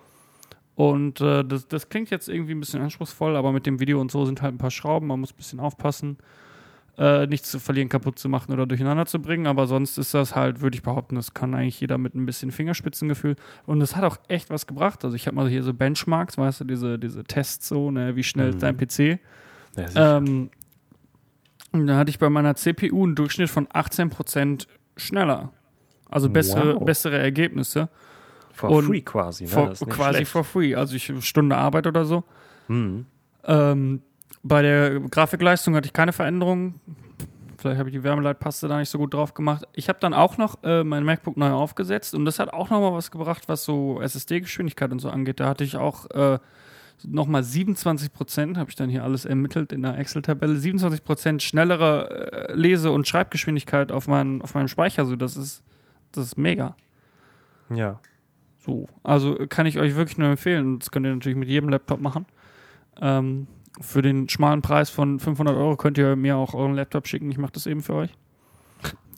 Und 0.76 1.20
äh, 1.20 1.44
das, 1.44 1.66
das 1.68 1.88
klingt 1.88 2.10
jetzt 2.10 2.28
irgendwie 2.28 2.54
ein 2.54 2.60
bisschen 2.60 2.82
anspruchsvoll, 2.82 3.34
aber 3.36 3.50
mit 3.52 3.66
dem 3.66 3.80
Video 3.80 4.00
und 4.00 4.10
so 4.10 4.24
sind 4.24 4.42
halt 4.42 4.54
ein 4.54 4.58
paar 4.58 4.70
Schrauben, 4.70 5.08
man 5.08 5.20
muss 5.20 5.32
ein 5.32 5.36
bisschen 5.36 5.58
aufpassen, 5.58 6.18
äh, 6.98 7.26
nichts 7.26 7.50
zu 7.50 7.58
verlieren, 7.58 7.88
kaputt 7.88 8.18
zu 8.18 8.28
machen 8.28 8.52
oder 8.52 8.66
durcheinander 8.66 9.06
zu 9.06 9.20
bringen. 9.20 9.46
Aber 9.46 9.66
sonst 9.66 9.98
ist 9.98 10.14
das 10.14 10.34
halt, 10.34 10.60
würde 10.62 10.76
ich 10.76 10.82
behaupten, 10.82 11.14
das 11.16 11.34
kann 11.34 11.54
eigentlich 11.54 11.78
jeder 11.80 11.98
mit 11.98 12.14
ein 12.14 12.24
bisschen 12.26 12.50
Fingerspitzengefühl. 12.52 13.36
Und 13.66 13.80
es 13.82 13.96
hat 13.96 14.04
auch 14.04 14.16
echt 14.28 14.48
was 14.50 14.66
gebracht. 14.66 15.04
Also 15.04 15.14
ich 15.16 15.26
habe 15.26 15.36
mal 15.36 15.48
hier 15.48 15.62
so 15.62 15.74
Benchmarks, 15.74 16.38
weißt 16.38 16.60
du, 16.60 16.64
diese, 16.64 16.98
diese 16.98 17.24
Tests 17.24 17.68
so, 17.68 17.90
ne, 17.90 18.16
wie 18.16 18.22
schnell 18.24 18.48
ist 18.50 18.56
Mhm. 18.56 18.60
dein 18.60 18.76
PC. 18.76 19.18
Ja. 19.94 20.16
Ähm, 20.16 20.50
und 21.72 21.86
da 21.86 21.98
hatte 21.98 22.08
ich 22.10 22.18
bei 22.18 22.30
meiner 22.30 22.54
CPU 22.54 23.04
einen 23.04 23.14
Durchschnitt 23.14 23.50
von 23.50 23.66
18% 23.68 24.66
schneller. 24.96 25.52
Also 26.08 26.30
bessere, 26.30 26.76
Wow. 26.76 26.84
bessere 26.84 27.18
Ergebnisse. 27.18 27.88
for 28.52 28.70
und 28.70 28.84
free 28.86 29.02
quasi, 29.02 29.44
ne? 29.44 29.50
For, 29.50 29.74
quasi 29.86 30.14
schlecht. 30.18 30.30
for 30.30 30.44
free. 30.44 30.74
Also 30.74 30.96
ich 30.96 31.12
Stunde 31.20 31.56
Arbeit 31.58 31.86
oder 31.86 32.06
so. 32.06 32.24
Mhm. 32.68 33.04
Ähm, 33.44 34.00
bei 34.42 34.62
der 34.62 35.00
Grafikleistung 35.00 35.74
hatte 35.74 35.86
ich 35.86 35.92
keine 35.92 36.12
Veränderung. 36.12 36.80
Vielleicht 37.58 37.78
habe 37.78 37.88
ich 37.88 37.94
die 37.94 38.04
Wärmeleitpaste 38.04 38.68
da 38.68 38.78
nicht 38.78 38.90
so 38.90 38.98
gut 38.98 39.14
drauf 39.14 39.34
gemacht. 39.34 39.64
Ich 39.72 39.88
habe 39.88 39.98
dann 40.00 40.14
auch 40.14 40.38
noch 40.38 40.62
äh, 40.62 40.84
mein 40.84 41.04
MacBook 41.04 41.36
neu 41.36 41.50
aufgesetzt 41.50 42.14
und 42.14 42.24
das 42.24 42.38
hat 42.38 42.52
auch 42.52 42.70
noch 42.70 42.80
mal 42.80 42.92
was 42.92 43.10
gebracht, 43.10 43.48
was 43.48 43.64
so 43.64 44.00
SSD-Geschwindigkeit 44.00 44.92
und 44.92 45.00
so 45.00 45.08
angeht. 45.10 45.40
Da 45.40 45.48
hatte 45.48 45.64
ich 45.64 45.76
auch 45.76 46.08
äh, 46.10 46.38
noch 47.04 47.26
mal 47.26 47.42
27 47.42 48.12
Prozent, 48.12 48.58
habe 48.58 48.70
ich 48.70 48.76
dann 48.76 48.88
hier 48.88 49.04
alles 49.04 49.24
ermittelt 49.24 49.72
in 49.72 49.82
der 49.82 49.98
Excel-Tabelle, 49.98 50.56
27 50.56 51.02
Prozent 51.02 51.42
schnellere 51.42 52.48
äh, 52.48 52.54
Lese- 52.54 52.90
und 52.90 53.08
Schreibgeschwindigkeit 53.08 53.90
auf, 53.90 54.06
mein, 54.06 54.42
auf 54.42 54.54
meinem 54.54 54.68
Speicher. 54.68 55.04
So, 55.06 55.16
das 55.16 55.36
ist, 55.36 55.62
das 56.12 56.26
ist 56.26 56.38
mega. 56.38 56.76
Ja. 57.70 58.00
So, 58.58 58.88
also 59.02 59.36
kann 59.48 59.66
ich 59.66 59.78
euch 59.78 59.94
wirklich 59.96 60.18
nur 60.18 60.28
empfehlen. 60.28 60.78
Das 60.78 60.90
könnt 60.90 61.06
ihr 61.06 61.14
natürlich 61.14 61.38
mit 61.38 61.48
jedem 61.48 61.68
Laptop 61.68 62.00
machen. 62.00 62.26
Ähm, 63.00 63.46
für 63.80 64.02
den 64.02 64.28
schmalen 64.28 64.62
Preis 64.62 64.90
von 64.90 65.18
500 65.18 65.56
Euro 65.56 65.76
könnt 65.76 65.98
ihr 65.98 66.16
mir 66.16 66.36
auch 66.36 66.54
euren 66.54 66.74
Laptop 66.74 67.06
schicken. 67.06 67.30
Ich 67.30 67.38
mache 67.38 67.52
das 67.52 67.66
eben 67.66 67.82
für 67.82 67.94
euch. 67.94 68.10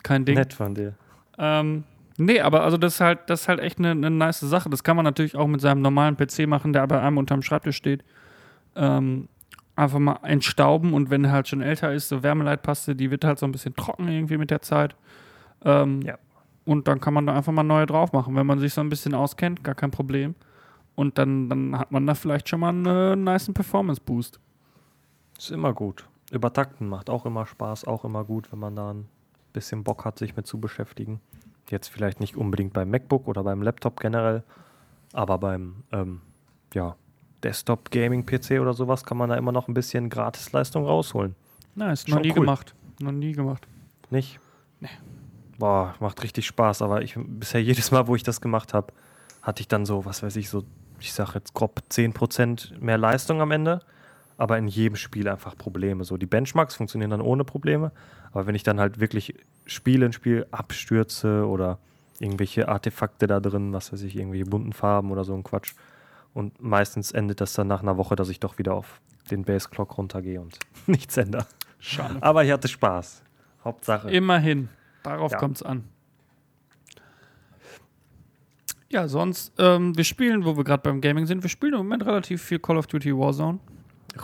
Kein 0.02 0.24
Ding. 0.24 0.36
Nett 0.36 0.54
von 0.54 0.74
dir. 0.74 0.94
Ähm, 1.38 1.84
nee, 2.16 2.40
aber 2.40 2.62
also 2.62 2.76
das 2.76 2.94
ist 2.94 3.00
halt, 3.00 3.20
das 3.26 3.42
ist 3.42 3.48
halt 3.48 3.60
echt 3.60 3.78
eine, 3.78 3.90
eine 3.92 4.10
nice 4.10 4.40
Sache. 4.40 4.68
Das 4.70 4.82
kann 4.82 4.96
man 4.96 5.04
natürlich 5.04 5.36
auch 5.36 5.46
mit 5.46 5.60
seinem 5.60 5.82
normalen 5.82 6.16
PC 6.16 6.46
machen, 6.46 6.72
der 6.72 6.86
bei 6.86 7.00
einem 7.00 7.18
unterm 7.18 7.42
Schreibtisch 7.42 7.76
steht. 7.76 8.04
Ähm, 8.74 9.28
einfach 9.76 9.98
mal 10.00 10.18
entstauben 10.24 10.92
und 10.92 11.10
wenn 11.10 11.24
er 11.24 11.32
halt 11.32 11.46
schon 11.48 11.60
älter 11.62 11.92
ist, 11.92 12.08
so 12.08 12.22
Wärmeleitpaste, 12.22 12.96
die 12.96 13.10
wird 13.12 13.24
halt 13.24 13.38
so 13.38 13.46
ein 13.46 13.52
bisschen 13.52 13.76
trocken 13.76 14.08
irgendwie 14.08 14.36
mit 14.36 14.50
der 14.50 14.60
Zeit. 14.62 14.96
Ähm, 15.64 16.02
Ja. 16.02 16.18
Und 16.64 16.86
dann 16.86 17.00
kann 17.00 17.14
man 17.14 17.26
da 17.26 17.34
einfach 17.34 17.52
mal 17.52 17.62
neue 17.62 17.86
drauf 17.86 18.12
machen. 18.12 18.36
Wenn 18.36 18.46
man 18.46 18.58
sich 18.58 18.74
so 18.74 18.82
ein 18.82 18.90
bisschen 18.90 19.14
auskennt, 19.14 19.64
gar 19.64 19.74
kein 19.74 19.90
Problem. 19.90 20.34
Und 20.96 21.16
dann, 21.16 21.48
dann 21.48 21.78
hat 21.78 21.92
man 21.92 22.06
da 22.06 22.14
vielleicht 22.14 22.48
schon 22.48 22.60
mal 22.60 22.68
einen 22.70 22.84
äh, 22.84 23.16
niceen 23.16 23.54
Performance-Boost. 23.54 24.38
Ist 25.38 25.50
immer 25.50 25.72
gut. 25.72 26.04
Übertakten 26.30 26.88
macht 26.88 27.08
auch 27.08 27.24
immer 27.24 27.46
Spaß, 27.46 27.84
auch 27.84 28.04
immer 28.04 28.24
gut, 28.24 28.52
wenn 28.52 28.58
man 28.58 28.76
da 28.76 28.92
ein 28.92 29.08
bisschen 29.52 29.84
Bock 29.84 30.04
hat, 30.04 30.18
sich 30.18 30.36
mit 30.36 30.46
zu 30.46 30.60
beschäftigen. 30.60 31.20
Jetzt 31.70 31.88
vielleicht 31.88 32.20
nicht 32.20 32.36
unbedingt 32.36 32.72
beim 32.72 32.90
MacBook 32.90 33.28
oder 33.28 33.42
beim 33.44 33.62
Laptop 33.62 34.00
generell, 34.00 34.42
aber 35.12 35.38
beim 35.38 35.84
ähm, 35.92 36.20
ja, 36.74 36.96
Desktop-Gaming-PC 37.42 38.60
oder 38.60 38.74
sowas 38.74 39.04
kann 39.04 39.16
man 39.16 39.30
da 39.30 39.36
immer 39.36 39.52
noch 39.52 39.68
ein 39.68 39.74
bisschen 39.74 40.10
Gratisleistung 40.10 40.84
rausholen. 40.84 41.34
Nice, 41.74 42.08
noch 42.08 42.16
Schon 42.16 42.22
nie 42.22 42.30
cool. 42.30 42.40
gemacht. 42.40 42.74
Noch 43.00 43.12
nie 43.12 43.32
gemacht. 43.32 43.66
Nicht? 44.10 44.40
Nee. 44.80 44.88
Boah, 45.58 45.94
macht 46.00 46.22
richtig 46.22 46.46
Spaß, 46.46 46.82
aber 46.82 47.02
ich 47.02 47.14
bisher 47.16 47.62
jedes 47.62 47.90
Mal, 47.90 48.06
wo 48.06 48.16
ich 48.16 48.22
das 48.22 48.40
gemacht 48.40 48.74
habe, 48.74 48.92
hatte 49.42 49.60
ich 49.60 49.68
dann 49.68 49.86
so, 49.86 50.04
was 50.04 50.22
weiß 50.22 50.36
ich, 50.36 50.50
so, 50.50 50.64
ich 51.00 51.12
sag 51.12 51.34
jetzt 51.34 51.54
grob 51.54 51.82
10% 51.90 52.80
mehr 52.80 52.98
Leistung 52.98 53.40
am 53.40 53.50
Ende, 53.50 53.80
aber 54.38 54.56
in 54.56 54.66
jedem 54.68 54.96
Spiel 54.96 55.28
einfach 55.28 55.56
Probleme. 55.58 56.04
So, 56.04 56.16
die 56.16 56.24
Benchmarks 56.26 56.74
funktionieren 56.76 57.10
dann 57.10 57.20
ohne 57.20 57.44
Probleme, 57.44 57.92
aber 58.32 58.46
wenn 58.46 58.54
ich 58.54 58.62
dann 58.62 58.80
halt 58.80 58.98
wirklich 59.00 59.34
Spiel 59.66 60.02
in 60.02 60.12
Spiel 60.12 60.46
abstürze 60.50 61.46
oder 61.46 61.78
irgendwelche 62.20 62.68
Artefakte 62.68 63.26
da 63.26 63.40
drin, 63.40 63.72
was 63.74 63.92
weiß 63.92 64.02
ich, 64.02 64.16
irgendwelche 64.16 64.46
bunten 64.46 64.72
Farben 64.72 65.10
oder 65.10 65.24
so 65.24 65.34
ein 65.34 65.44
Quatsch. 65.44 65.74
Und 66.34 66.60
meistens 66.62 67.12
endet 67.12 67.40
das 67.40 67.52
dann 67.52 67.66
nach 67.66 67.82
einer 67.82 67.96
Woche, 67.96 68.16
dass 68.16 68.28
ich 68.28 68.40
doch 68.40 68.58
wieder 68.58 68.74
auf 68.74 69.00
den 69.30 69.44
Base 69.44 69.68
Clock 69.68 69.98
runtergehe 69.98 70.40
und 70.40 70.58
nichts 70.86 71.16
ändere. 71.16 71.46
Schade. 71.80 72.16
Aber 72.22 72.44
ich 72.44 72.50
hatte 72.50 72.68
Spaß. 72.68 73.22
Hauptsache. 73.64 74.10
Immerhin. 74.10 74.68
Darauf 75.02 75.32
Ja. 75.32 75.38
kommt 75.38 75.56
es 75.56 75.62
an. 75.62 75.84
Ja, 78.90 79.06
sonst, 79.06 79.52
ähm, 79.58 79.96
wir 79.96 80.04
spielen, 80.04 80.44
wo 80.44 80.56
wir 80.56 80.64
gerade 80.64 80.82
beim 80.82 81.00
Gaming 81.00 81.26
sind, 81.26 81.42
wir 81.42 81.50
spielen 81.50 81.72
im 81.74 81.78
Moment 81.80 82.06
relativ 82.06 82.42
viel 82.42 82.58
Call 82.58 82.78
of 82.78 82.86
Duty 82.86 83.14
Warzone. 83.16 83.58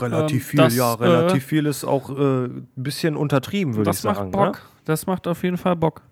Relativ 0.01 0.43
Ähm, 0.43 0.49
viel, 0.49 0.59
das, 0.59 0.77
ja, 0.77 0.95
äh, 0.95 1.03
relativ 1.03 1.45
viel 1.45 1.67
ist 1.67 1.85
auch 1.85 2.11
äh, 2.11 2.45
ein 2.47 2.69
bisschen 2.77 3.17
untertrieben, 3.17 3.77
würde 3.77 3.91
ich 3.91 3.97
das 3.97 4.03
sagen. 4.03 4.31
macht 4.31 4.33
Bock. 4.33 4.55
Ne? 4.55 4.61
Das 4.85 5.07
macht 5.07 5.27
auf 5.27 5.43
jeden 5.43 5.57
Fall 5.57 5.77
Bock. 5.77 6.03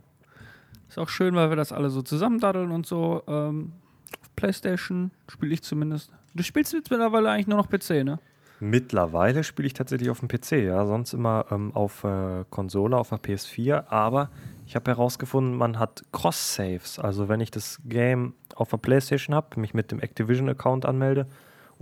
Ist 0.89 0.99
auch 0.99 1.09
schön, 1.09 1.35
weil 1.35 1.49
wir 1.49 1.57
das 1.57 1.73
alle 1.73 1.91
so 1.91 2.03
zusammendaddeln 2.03 2.71
und 2.71 2.87
so. 2.87 3.23
Ähm, 3.27 3.73
auf 4.21 4.35
Playstation 4.37 5.11
spiele 5.29 5.55
ich 5.55 5.63
zumindest. 5.63 6.13
Du 6.35 6.43
spielst 6.43 6.73
jetzt 6.73 6.91
mittlerweile 6.91 7.31
eigentlich 7.31 7.47
nur 7.47 7.59
noch 7.59 7.69
PC, 7.69 8.05
ne? 8.05 8.19
Mittlerweile 8.61 9.43
spiele 9.43 9.67
ich 9.67 9.75
tatsächlich 9.75 10.09
auf 10.09 10.21
dem 10.21 10.29
PC, 10.29 10.53
ja, 10.53 10.87
sonst 10.87 11.15
immer 11.15 11.47
ähm, 11.51 11.75
auf 11.75 12.05
äh, 12.05 12.45
Konsole, 12.49 12.97
auf 12.97 13.09
der 13.09 13.19
PS4, 13.19 13.89
aber 13.89 14.31
ich 14.67 14.77
habe 14.77 14.89
herausgefunden, 14.89 15.57
man 15.57 15.81
hat 15.81 16.05
Cross-Saves. 16.13 17.01
Also 17.01 17.29
wenn 17.29 17.41
ich 17.41 17.51
das 17.51 17.81
Game 17.85 18.35
auf 18.55 18.71
der 18.71 18.77
Playstation 18.77 19.35
habe, 19.35 19.59
mich 19.59 19.75
mit 19.75 19.91
dem 19.91 19.99
Activision-Account 19.99 20.87
anmelde 20.87 21.27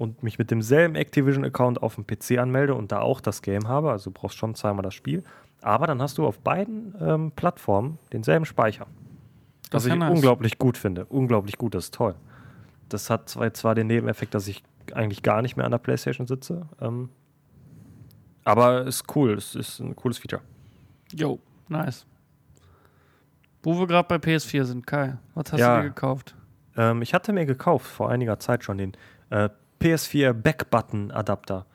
und 0.01 0.23
mich 0.23 0.39
mit 0.39 0.51
demselben 0.51 0.95
Activision-Account 0.95 1.83
auf 1.83 1.97
dem 1.97 2.07
PC 2.07 2.39
anmelde 2.39 2.75
und 2.75 2.91
da 2.91 3.01
auch 3.01 3.21
das 3.21 3.43
Game 3.43 3.69
habe, 3.69 3.91
also 3.91 4.11
du 4.11 4.19
brauchst 4.19 4.39
schon 4.39 4.55
zweimal 4.55 4.83
das 4.83 4.95
Spiel, 4.95 5.23
aber 5.61 5.87
dann 5.87 6.01
hast 6.01 6.17
du 6.17 6.27
auf 6.27 6.39
beiden 6.39 6.95
ähm, 6.99 7.33
Plattformen 7.37 7.99
denselben 8.11 8.47
Speicher. 8.47 8.87
Das 9.71 9.85
Was 9.85 9.93
ich 9.93 9.95
nice. 9.99 10.11
unglaublich 10.11 10.57
gut 10.57 10.79
finde. 10.79 11.05
Unglaublich 11.05 11.59
gut, 11.59 11.75
das 11.75 11.85
ist 11.85 11.95
toll. 11.95 12.15
Das 12.89 13.11
hat 13.11 13.29
zwar, 13.29 13.53
zwar 13.53 13.75
den 13.75 13.89
Nebeneffekt, 13.89 14.35
dass 14.35 14.49
ich 14.49 14.63
eigentlich 14.95 15.23
gar 15.23 15.43
nicht 15.43 15.57
mehr 15.59 15.67
an 15.67 15.71
der 15.71 15.79
Playstation 15.79 16.27
sitze, 16.27 16.67
ähm, 16.81 17.11
aber 18.45 18.87
ist 18.87 19.05
cool, 19.15 19.35
es 19.35 19.55
ist 19.55 19.81
ein 19.81 19.95
cooles 19.97 20.17
Feature. 20.17 20.41
Jo, 21.13 21.39
nice. 21.69 22.07
Wo 23.63 23.79
wir 23.79 23.87
gerade 23.87 24.09
bei 24.09 24.17
PS4 24.17 24.65
sind, 24.65 24.87
Kai, 24.87 25.19
was 25.35 25.53
hast 25.53 25.61
Ja. 25.61 25.77
du 25.77 25.83
dir 25.83 25.89
gekauft? 25.91 26.35
Ähm, 26.75 27.03
ich 27.03 27.13
hatte 27.13 27.35
mir 27.35 27.45
gekauft 27.45 27.87
vor 27.87 28.09
einiger 28.09 28.39
Zeit 28.39 28.65
schon 28.65 28.79
den 28.79 28.93
äh, 29.29 29.51
PS4 29.81 30.33
Backbutton-Adapter. 30.33 31.67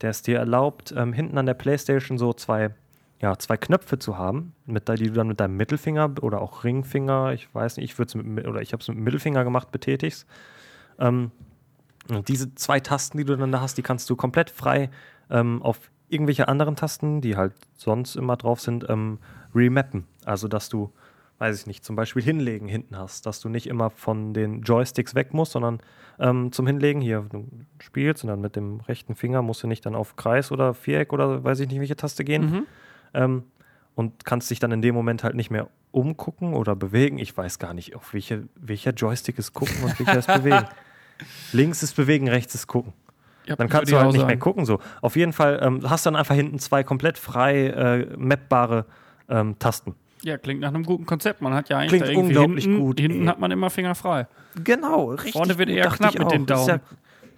Der 0.00 0.10
es 0.10 0.22
dir 0.22 0.38
erlaubt, 0.38 0.94
ähm, 0.96 1.12
hinten 1.12 1.38
an 1.38 1.46
der 1.46 1.54
Playstation 1.54 2.18
so 2.18 2.32
zwei, 2.32 2.70
ja, 3.20 3.36
zwei 3.36 3.56
Knöpfe 3.56 3.98
zu 3.98 4.16
haben, 4.16 4.54
mit, 4.64 4.88
die 4.88 5.08
du 5.08 5.12
dann 5.12 5.26
mit 5.26 5.40
deinem 5.40 5.56
Mittelfinger 5.56 6.14
oder 6.22 6.40
auch 6.40 6.62
Ringfinger, 6.62 7.32
ich 7.32 7.52
weiß 7.52 7.76
nicht, 7.76 7.90
ich 7.90 7.98
würde 7.98 8.16
es 8.16 8.46
oder 8.46 8.62
ich 8.62 8.72
habe 8.72 8.80
es 8.80 8.88
mit 8.88 8.96
dem 8.96 9.02
Mittelfinger 9.02 9.42
gemacht, 9.42 9.72
betätigst. 9.72 10.26
Ähm, 11.00 11.32
diese 12.28 12.54
zwei 12.54 12.80
Tasten, 12.80 13.18
die 13.18 13.24
du 13.24 13.36
dann 13.36 13.52
da 13.52 13.60
hast, 13.60 13.76
die 13.76 13.82
kannst 13.82 14.08
du 14.08 14.16
komplett 14.16 14.50
frei 14.50 14.90
ähm, 15.30 15.62
auf 15.62 15.90
irgendwelche 16.08 16.48
anderen 16.48 16.76
Tasten, 16.76 17.20
die 17.20 17.36
halt 17.36 17.54
sonst 17.76 18.16
immer 18.16 18.36
drauf 18.36 18.60
sind, 18.60 18.88
ähm, 18.88 19.18
remappen. 19.54 20.06
Also, 20.24 20.48
dass 20.48 20.68
du, 20.68 20.92
weiß 21.38 21.60
ich 21.60 21.66
nicht, 21.66 21.84
zum 21.84 21.96
Beispiel 21.96 22.22
hinlegen 22.22 22.68
hinten 22.68 22.96
hast, 22.96 23.26
dass 23.26 23.40
du 23.40 23.48
nicht 23.48 23.66
immer 23.66 23.90
von 23.90 24.34
den 24.34 24.62
Joysticks 24.62 25.14
weg 25.14 25.32
musst, 25.32 25.52
sondern 25.52 25.80
ähm, 26.18 26.50
zum 26.50 26.66
Hinlegen 26.66 27.00
hier, 27.00 27.26
du 27.30 27.48
spielst 27.80 28.24
und 28.24 28.28
dann 28.28 28.40
mit 28.40 28.56
dem 28.56 28.80
rechten 28.80 29.14
Finger 29.14 29.40
musst 29.42 29.62
du 29.62 29.68
nicht 29.68 29.86
dann 29.86 29.94
auf 29.94 30.16
Kreis 30.16 30.50
oder 30.50 30.74
Viereck 30.74 31.12
oder 31.12 31.44
weiß 31.44 31.60
ich 31.60 31.68
nicht, 31.68 31.78
welche 31.78 31.96
Taste 31.96 32.24
gehen. 32.24 32.50
Mhm. 32.50 32.66
Ähm, 33.14 33.42
und 33.94 34.24
kannst 34.24 34.50
dich 34.50 34.60
dann 34.60 34.72
in 34.72 34.82
dem 34.82 34.94
Moment 34.94 35.24
halt 35.24 35.34
nicht 35.34 35.50
mehr 35.50 35.68
umgucken 35.90 36.54
oder 36.54 36.76
bewegen. 36.76 37.18
Ich 37.18 37.36
weiß 37.36 37.58
gar 37.58 37.74
nicht, 37.74 37.96
auf 37.96 38.14
welche, 38.14 38.48
welcher 38.54 38.92
Joystick 38.92 39.38
ist 39.38 39.52
gucken 39.54 39.76
und 39.82 39.98
welcher 39.98 40.18
ist 40.18 40.26
bewegen. 40.42 40.66
Links 41.52 41.82
ist 41.82 41.94
bewegen, 41.94 42.28
rechts 42.28 42.54
ist 42.54 42.66
gucken. 42.66 42.92
Ja, 43.46 43.56
Dann 43.56 43.68
kannst 43.68 43.90
du 43.90 43.96
halt 43.96 44.08
nicht 44.08 44.18
mehr 44.18 44.28
sagen. 44.28 44.40
gucken. 44.40 44.64
So. 44.66 44.78
Auf 45.00 45.16
jeden 45.16 45.32
Fall 45.32 45.58
ähm, 45.62 45.80
hast 45.88 46.04
du 46.04 46.10
dann 46.10 46.16
einfach 46.16 46.34
hinten 46.34 46.58
zwei 46.58 46.84
komplett 46.84 47.16
frei 47.16 47.68
äh, 47.68 48.16
mappbare 48.16 48.84
ähm, 49.28 49.58
Tasten. 49.58 49.94
Ja, 50.22 50.38
klingt 50.38 50.60
nach 50.60 50.68
einem 50.68 50.84
guten 50.84 51.06
Konzept. 51.06 51.40
Man 51.42 51.54
hat 51.54 51.68
ja 51.68 51.78
eigentlich 51.78 52.02
Klingt 52.02 52.16
da 52.16 52.20
unglaublich 52.20 52.64
hinten, 52.64 52.80
gut, 52.80 53.00
Hinten 53.00 53.22
ey. 53.22 53.26
hat 53.26 53.38
man 53.38 53.50
immer 53.50 53.70
Finger 53.70 53.94
frei. 53.94 54.26
Genau, 54.62 55.10
richtig. 55.10 55.32
Vorne 55.32 55.58
wird 55.58 55.68
eher 55.68 55.88
knapp 55.88 56.14
mit 56.14 56.24
auch. 56.24 56.28
den 56.28 56.46
Das 56.46 56.66
Daumen. 56.66 56.80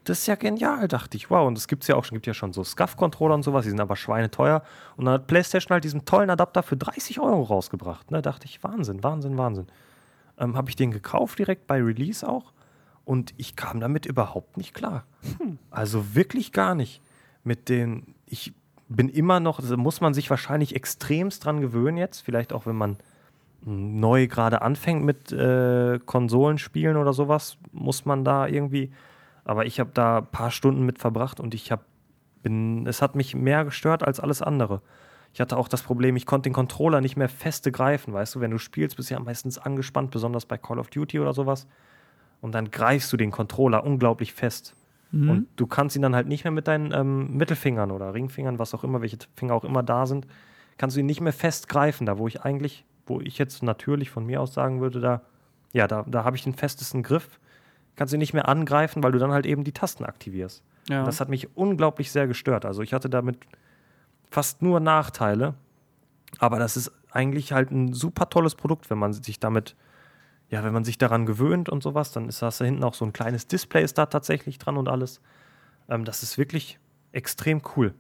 das 0.05 0.21
ist 0.21 0.27
ja 0.27 0.35
genial, 0.35 0.89
dachte 0.89 1.17
ich. 1.17 1.31
Wow, 1.31 1.47
und 1.47 1.59
es 1.59 1.69
gibt 1.69 1.87
ja 1.89 1.95
auch 1.97 2.05
schon, 2.05 2.17
gibt 2.17 2.27
ja 2.27 2.35
schon 2.35 2.53
so 2.53 2.65
Scuff-Controller 2.65 3.35
und 3.35 3.43
sowas, 3.43 3.65
die 3.65 3.71
sind 3.71 3.81
aber 3.81 3.97
schweineteuer. 3.97 4.63
Und 4.97 5.05
dann 5.05 5.15
hat 5.15 5.27
PlayStation 5.27 5.75
halt 5.75 5.85
diesen 5.85 6.05
tollen 6.05 6.31
Adapter 6.31 6.63
für 6.63 6.77
30 6.77 7.21
Euro 7.21 7.43
rausgebracht. 7.43 8.11
Ne, 8.11 8.23
dachte 8.23 8.47
ich, 8.47 8.63
Wahnsinn, 8.65 9.03
Wahnsinn, 9.05 9.37
Wahnsinn. 9.37 9.67
Ähm, 10.39 10.57
Habe 10.57 10.71
ich 10.71 10.77
den 10.77 10.91
gekauft 10.91 11.39
direkt 11.39 11.67
bei 11.67 11.83
Release 11.83 12.27
auch 12.27 12.53
und 13.05 13.35
ich 13.37 13.57
kam 13.57 13.79
damit 13.81 14.07
überhaupt 14.07 14.57
nicht 14.57 14.73
klar. 14.73 15.05
Also 15.71 16.15
wirklich 16.15 16.53
gar 16.53 16.75
nicht. 16.75 17.03
Mit 17.45 17.69
den, 17.69 18.15
ich 18.27 18.53
bin 18.91 19.09
immer 19.09 19.41
noch, 19.41 19.61
da 19.61 19.77
muss 19.77 20.01
man 20.01 20.15
sich 20.15 20.29
wahrscheinlich 20.31 20.75
extremst 20.75 21.45
dran 21.45 21.61
gewöhnen 21.61 21.97
jetzt, 21.97 22.21
vielleicht 22.21 22.53
auch 22.53 22.67
wenn 22.67 22.77
man 22.77 22.97
neu 23.63 24.27
gerade 24.27 24.63
anfängt 24.63 25.05
mit 25.05 25.33
äh, 25.33 25.99
Konsolenspielen 26.05 26.97
oder 26.97 27.13
sowas, 27.13 27.59
muss 27.73 28.05
man 28.05 28.25
da 28.25 28.47
irgendwie. 28.47 28.91
Aber 29.45 29.67
ich 29.67 29.81
habe 29.81 29.91
da 29.95 30.19
ein 30.19 30.27
paar 30.27 30.51
Stunden 30.51 30.85
mit 30.85 30.99
verbracht 30.99 31.41
und 31.41 31.55
ich 31.55 31.71
habe 31.71 31.83
bin, 32.43 32.87
es 32.87 33.03
hat 33.03 33.15
mich 33.15 33.35
mehr 33.35 33.65
gestört 33.65 34.03
als 34.03 34.19
alles 34.19 34.43
andere. 34.43 34.81
Ich 35.33 35.41
hatte 35.41 35.57
auch 35.57 35.69
das 35.69 35.83
Problem, 35.83 36.17
ich 36.17 36.27
konnte 36.27 36.49
den 36.49 36.55
Controller 36.55 37.01
nicht 37.01 37.17
mehr 37.17 37.29
feste 37.29 37.71
greifen, 37.71 38.13
weißt 38.13 38.35
du, 38.35 38.41
wenn 38.41 38.51
du 38.51 38.59
spielst, 38.59 38.97
bist 38.97 39.11
du 39.11 39.15
ja 39.15 39.21
meistens 39.21 39.59
angespannt, 39.59 40.11
besonders 40.11 40.47
bei 40.47 40.59
Call 40.59 40.79
of 40.79 40.89
Duty 40.89 41.21
oder 41.21 41.35
sowas. 41.35 41.67
Und 42.41 42.53
dann 42.53 42.71
greifst 42.71 43.13
du 43.13 43.17
den 43.17 43.31
Controller 43.31 43.85
unglaublich 43.85 44.33
fest. 44.33 44.75
Mhm. 45.13 45.31
Und 45.31 45.49
du 45.57 45.67
kannst 45.67 45.97
ihn 45.97 46.03
dann 46.03 46.15
halt 46.15 46.29
nicht 46.29 46.45
mehr 46.45 46.53
mit 46.53 46.69
deinen 46.69 46.93
ähm, 46.93 47.37
Mittelfingern 47.37 47.91
oder 47.91 48.15
Ringfingern, 48.15 48.59
was 48.59 48.75
auch 48.75 48.85
immer, 48.85 49.01
welche 49.01 49.19
Finger 49.35 49.55
auch 49.55 49.65
immer 49.65 49.83
da 49.83 50.07
sind, 50.07 50.27
kannst 50.79 50.97
du 50.97 51.01
ihn 51.01 51.07
nicht 51.07 51.21
mehr 51.21 51.33
fest 51.33 51.69
greifen. 51.69 52.07
Da, 52.07 52.19
wo 52.19 52.29
ich 52.29 52.43
eigentlich, 52.43 52.85
wo 53.07 53.21
ich 53.21 53.39
jetzt 53.39 53.63
natürlich 53.63 54.11
von 54.11 54.25
mir 54.25 54.41
aus 54.41 54.55
sagen 54.55 54.81
würde, 54.81 55.01
da, 55.01 55.23
ja, 55.73 55.87
da, 55.87 56.05
da 56.07 56.25
habe 56.25 56.37
ich 56.37 56.45
den 56.45 56.55
festesten 56.55 57.03
Griff. 57.03 57.41
Kannst 57.97 58.13
du 58.13 58.17
ihn 58.17 58.21
nicht 58.21 58.35
mehr 58.35 58.49
angreifen, 58.49 59.03
weil 59.03 59.13
du 59.13 59.19
dann 59.19 59.33
halt 59.33 59.47
eben 59.47 59.65
die 59.65 59.73
Tasten 59.73 60.05
aktivierst. 60.05 60.63
Ja. 60.89 61.05
Das 61.05 61.21
hat 61.21 61.29
mich 61.29 61.57
unglaublich 61.57 62.11
sehr 62.11 62.27
gestört. 62.27 62.65
Also 62.65 62.83
ich 62.83 62.95
hatte 62.95 63.11
damit 63.11 63.39
fast 64.31 64.63
nur 64.63 64.81
Nachteile. 64.81 65.55
Aber 66.39 66.59
das 66.59 66.77
ist 66.77 66.93
eigentlich 67.11 67.53
halt 67.53 67.71
ein 67.73 67.93
super 67.93 68.31
tolles 68.31 68.55
Produkt, 68.55 68.89
wenn 68.89 68.99
man 68.99 69.13
sich 69.13 69.41
damit, 69.41 69.75
ja, 70.51 70.65
wenn 70.65 70.73
man 70.73 70.85
sich 70.85 70.99
daran 70.99 71.27
gewöhnt 71.27 71.69
und 71.69 71.83
sowas, 71.83 72.13
dann 72.13 72.29
ist 72.29 72.43
das 72.43 72.59
da 72.59 72.65
hinten 72.65 72.83
auch 72.83 72.95
so 72.95 73.05
ein 73.05 73.13
kleines 73.13 73.47
Display 73.47 73.85
ist 73.85 73.99
da 73.99 74.07
tatsächlich 74.07 74.59
dran 74.59 74.77
und 74.77 74.89
alles. 74.89 75.21
Ähm, 75.89 76.05
das 76.05 76.23
ist 76.23 76.39
wirklich 76.39 76.79
extrem 77.13 77.63
cool. 77.77 77.95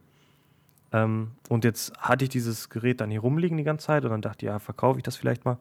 Ähm, 0.92 1.32
und 1.48 1.64
jetzt 1.64 1.96
hatte 1.98 2.24
ich 2.24 2.30
dieses 2.30 2.68
Gerät 2.68 3.00
dann 3.00 3.10
hier 3.10 3.20
rumliegen 3.20 3.56
die 3.56 3.64
ganze 3.64 3.86
Zeit 3.86 4.04
und 4.04 4.10
dann 4.10 4.22
dachte 4.22 4.44
ich, 4.44 4.50
ja, 4.50 4.58
verkaufe 4.58 4.98
ich 4.98 5.04
das 5.04 5.16
vielleicht 5.16 5.44
mal, 5.44 5.58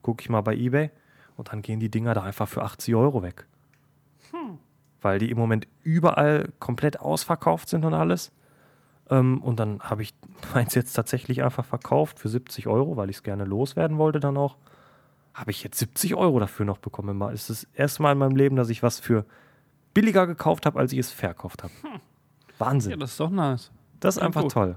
gucke 0.00 0.22
ich 0.22 0.30
mal 0.30 0.40
bei 0.40 0.56
Ebay 0.56 0.90
und 1.36 1.52
dann 1.52 1.60
gehen 1.60 1.78
die 1.78 1.90
Dinger 1.90 2.14
da 2.14 2.22
einfach 2.22 2.48
für 2.48 2.62
80 2.62 2.94
Euro 2.94 3.22
weg. 3.22 3.46
Weil 5.02 5.18
die 5.18 5.30
im 5.30 5.38
Moment 5.38 5.68
überall 5.82 6.50
komplett 6.58 7.00
ausverkauft 7.00 7.68
sind 7.68 7.84
und 7.84 7.92
alles. 7.92 8.32
Ähm, 9.10 9.42
und 9.42 9.60
dann 9.60 9.80
habe 9.80 10.02
ich 10.02 10.14
meins 10.54 10.74
jetzt 10.74 10.94
tatsächlich 10.94 11.42
einfach 11.42 11.66
verkauft 11.66 12.18
für 12.18 12.30
70 12.30 12.66
Euro, 12.66 12.96
weil 12.96 13.10
ich 13.10 13.16
es 13.16 13.22
gerne 13.22 13.44
loswerden 13.44 13.98
wollte 13.98 14.20
dann 14.20 14.38
auch. 14.38 14.56
Habe 15.40 15.50
ich 15.50 15.62
jetzt 15.64 15.78
70 15.78 16.14
Euro 16.14 16.38
dafür 16.38 16.66
noch 16.66 16.78
bekommen. 16.78 17.16
Mal. 17.16 17.32
Es 17.32 17.48
ist 17.48 17.64
das 17.64 17.70
erste 17.74 18.02
Mal 18.02 18.12
in 18.12 18.18
meinem 18.18 18.36
Leben, 18.36 18.56
dass 18.56 18.68
ich 18.68 18.82
was 18.82 19.00
für 19.00 19.24
billiger 19.94 20.26
gekauft 20.26 20.66
habe, 20.66 20.78
als 20.78 20.92
ich 20.92 20.98
es 20.98 21.10
verkauft 21.10 21.62
habe. 21.62 21.72
ja, 21.82 22.00
Wahnsinn. 22.58 22.98
das 23.00 23.12
ist 23.12 23.20
doch 23.20 23.30
nice. 23.30 23.70
Das 24.00 24.16
ist 24.16 24.20
ja, 24.20 24.26
einfach 24.26 24.42
gut. 24.42 24.52
toll. 24.52 24.76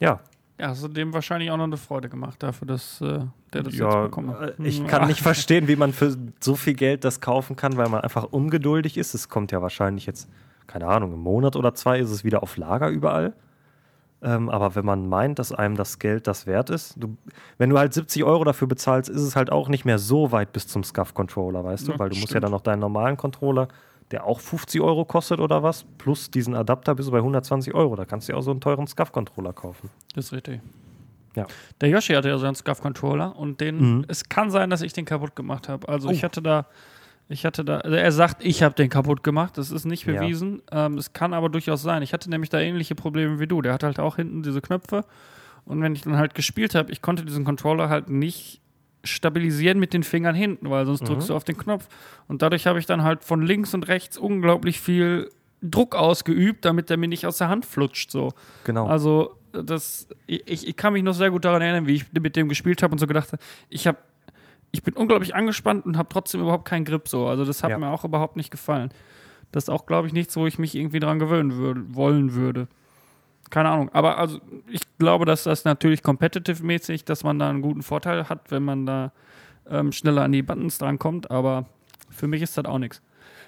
Ja, 0.00 0.20
Ja, 0.58 0.68
hast 0.68 0.82
du 0.84 0.88
dem 0.88 1.12
wahrscheinlich 1.12 1.50
auch 1.50 1.56
noch 1.56 1.64
eine 1.64 1.76
Freude 1.76 2.08
gemacht 2.08 2.42
dafür, 2.42 2.66
dass 2.68 3.00
äh, 3.00 3.20
der 3.52 3.62
das 3.62 3.74
jetzt 3.74 3.80
ja 3.80 4.02
bekommen 4.04 4.30
hat. 4.30 4.58
äh, 4.58 4.62
ich 4.62 4.78
Hm, 4.78 4.86
kann 4.86 5.02
ja. 5.02 5.08
nicht 5.12 5.20
verstehen, 5.20 5.68
wie 5.68 5.76
man 5.76 5.92
für 5.92 6.16
so 6.40 6.54
viel 6.54 6.74
Geld 6.74 7.04
das 7.04 7.20
kaufen 7.20 7.56
kann, 7.56 7.76
weil 7.76 7.88
man 7.88 8.00
einfach 8.00 8.24
ungeduldig 8.24 8.96
ist. 8.96 9.12
Es 9.14 9.28
kommt 9.28 9.52
ja 9.52 9.60
wahrscheinlich 9.60 10.06
jetzt, 10.06 10.28
keine 10.66 10.86
Ahnung, 10.86 11.12
im 11.12 11.20
Monat 11.20 11.56
oder 11.56 11.74
zwei 11.74 11.98
ist 11.98 12.10
es 12.10 12.24
wieder 12.24 12.42
auf 12.42 12.56
Lager 12.56 12.88
überall. 12.88 13.34
Ähm, 14.22 14.48
aber 14.48 14.74
wenn 14.74 14.84
man 14.84 15.08
meint, 15.08 15.38
dass 15.38 15.52
einem 15.52 15.76
das 15.76 15.98
Geld 15.98 16.26
das 16.26 16.46
wert 16.46 16.70
ist, 16.70 16.94
du, 16.96 17.16
wenn 17.58 17.68
du 17.70 17.78
halt 17.78 17.92
70 17.92 18.24
Euro 18.24 18.44
dafür 18.44 18.66
bezahlst, 18.66 19.10
ist 19.10 19.20
es 19.20 19.36
halt 19.36 19.52
auch 19.52 19.68
nicht 19.68 19.84
mehr 19.84 19.98
so 19.98 20.32
weit 20.32 20.52
bis 20.52 20.66
zum 20.66 20.82
Scuff-Controller, 20.84 21.62
weißt 21.64 21.86
du? 21.88 21.92
Ja, 21.92 21.98
Weil 21.98 22.08
du 22.08 22.14
musst 22.16 22.28
ja 22.28 22.30
stimmt. 22.32 22.44
dann 22.44 22.50
noch 22.52 22.62
deinen 22.62 22.80
normalen 22.80 23.16
Controller, 23.18 23.68
der 24.10 24.24
auch 24.24 24.40
50 24.40 24.80
Euro 24.80 25.04
kostet 25.04 25.38
oder 25.38 25.62
was, 25.62 25.84
plus 25.98 26.30
diesen 26.30 26.54
Adapter 26.54 26.94
bist 26.94 27.08
du 27.08 27.12
bei 27.12 27.18
120 27.18 27.74
Euro. 27.74 27.94
Da 27.94 28.04
kannst 28.06 28.28
du 28.28 28.32
ja 28.32 28.38
auch 28.38 28.42
so 28.42 28.52
einen 28.52 28.60
teuren 28.60 28.86
Scuff-Controller 28.86 29.52
kaufen. 29.52 29.90
Das 30.14 30.26
ist 30.26 30.32
richtig. 30.32 30.60
Ja. 31.34 31.46
Der 31.82 31.90
Yoshi 31.90 32.14
hatte 32.14 32.30
ja 32.30 32.38
so 32.38 32.46
einen 32.46 32.54
Scuff-Controller 32.56 33.36
und 33.36 33.60
den, 33.60 33.98
Mhm. 33.98 34.04
es 34.08 34.28
kann 34.30 34.50
sein, 34.50 34.70
dass 34.70 34.80
ich 34.80 34.94
den 34.94 35.04
kaputt 35.04 35.36
gemacht 35.36 35.68
habe. 35.68 35.86
Also 35.88 36.08
Oh. 36.08 36.10
ich 36.10 36.24
hatte 36.24 36.40
da, 36.40 36.64
ich 37.28 37.44
hatte 37.44 37.64
da, 37.64 37.78
also 37.78 37.96
er 37.96 38.12
sagt, 38.12 38.44
ich 38.44 38.62
habe 38.62 38.74
den 38.74 38.88
kaputt 38.88 39.22
gemacht. 39.22 39.58
Das 39.58 39.70
ist 39.70 39.84
nicht 39.84 40.06
Ja. 40.06 40.20
bewiesen. 40.20 40.62
Ähm, 40.70 40.96
es 40.98 41.12
kann 41.12 41.32
aber 41.34 41.48
durchaus 41.48 41.82
sein. 41.82 42.02
Ich 42.02 42.12
hatte 42.12 42.30
nämlich 42.30 42.50
da 42.50 42.60
ähnliche 42.60 42.94
Probleme 42.94 43.40
wie 43.40 43.46
du. 43.46 43.62
Der 43.62 43.72
hat 43.72 43.82
halt 43.82 43.98
auch 43.98 44.16
hinten 44.16 44.42
diese 44.42 44.60
Knöpfe. 44.60 45.04
Und 45.64 45.82
wenn 45.82 45.94
ich 45.94 46.02
dann 46.02 46.16
halt 46.16 46.34
gespielt 46.34 46.74
habe, 46.76 46.92
ich 46.92 47.02
konnte 47.02 47.24
diesen 47.24 47.44
Controller 47.44 47.88
halt 47.88 48.08
nicht 48.08 48.60
stabilisieren 49.02 49.78
mit 49.78 49.92
den 49.92 50.02
Fingern 50.02 50.34
hinten, 50.34 50.68
weil 50.70 50.84
sonst 50.86 51.02
Mhm. 51.02 51.06
drückst 51.06 51.28
du 51.30 51.34
auf 51.34 51.44
den 51.44 51.56
Knopf. 51.56 51.88
Und 52.28 52.42
dadurch 52.42 52.66
habe 52.66 52.78
ich 52.78 52.86
dann 52.86 53.02
halt 53.02 53.24
von 53.24 53.42
links 53.42 53.72
und 53.74 53.88
rechts 53.88 54.18
unglaublich 54.18 54.80
viel 54.80 55.30
Druck 55.62 55.94
ausgeübt, 55.94 56.64
damit 56.64 56.90
der 56.90 56.96
mir 56.96 57.08
nicht 57.08 57.26
aus 57.26 57.38
der 57.38 57.48
Hand 57.48 57.64
flutscht. 57.66 58.10
So. 58.10 58.32
Genau. 58.64 58.86
Also, 58.86 59.36
das, 59.52 60.08
ich, 60.26 60.68
ich 60.68 60.76
kann 60.76 60.92
mich 60.92 61.02
noch 61.02 61.14
sehr 61.14 61.30
gut 61.30 61.44
daran 61.44 61.62
erinnern, 61.62 61.86
wie 61.86 61.94
ich 61.94 62.12
mit 62.12 62.36
dem 62.36 62.48
gespielt 62.48 62.82
habe 62.82 62.92
und 62.92 62.98
so 62.98 63.06
gedacht 63.06 63.32
habe, 63.32 63.42
ich 63.70 63.86
habe, 63.86 63.98
ich 64.72 64.82
bin 64.82 64.94
unglaublich 64.94 65.34
angespannt 65.34 65.86
und 65.86 65.96
habe 65.96 66.08
trotzdem 66.10 66.40
überhaupt 66.40 66.64
keinen 66.66 66.84
Grip 66.84 67.08
so. 67.08 67.26
Also, 67.26 67.44
das 67.44 67.62
hat 67.62 67.70
Ja. 67.70 67.78
mir 67.78 67.88
auch 67.90 68.04
überhaupt 68.04 68.36
nicht 68.36 68.50
gefallen. 68.50 68.90
Das 69.52 69.64
ist 69.64 69.68
auch, 69.70 69.86
glaube 69.86 70.06
ich, 70.08 70.12
nichts, 70.12 70.36
wo 70.36 70.46
ich 70.46 70.58
mich 70.58 70.74
irgendwie 70.74 70.98
dran 71.00 71.18
gewöhnen 71.18 71.56
würde, 71.56 71.94
wollen 71.94 72.34
würde. 72.34 72.68
Keine 73.48 73.68
Ahnung. 73.70 73.90
Aber 73.92 74.18
also, 74.18 74.40
ich 74.68 74.80
glaube, 74.98 75.24
dass 75.24 75.44
das 75.44 75.64
natürlich 75.64 76.02
competitive-mäßig, 76.02 77.04
dass 77.04 77.22
man 77.24 77.38
da 77.38 77.48
einen 77.48 77.62
guten 77.62 77.82
Vorteil 77.82 78.28
hat, 78.28 78.50
wenn 78.50 78.64
man 78.64 78.86
da 78.86 79.12
ähm, 79.70 79.92
schneller 79.92 80.22
an 80.24 80.32
die 80.32 80.42
Buttons 80.42 80.78
drankommt. 80.78 81.30
Aber 81.30 81.66
für 82.10 82.26
mich 82.26 82.42
ist 82.42 82.58
das 82.58 82.64
auch 82.64 82.78
nichts. 82.78 83.02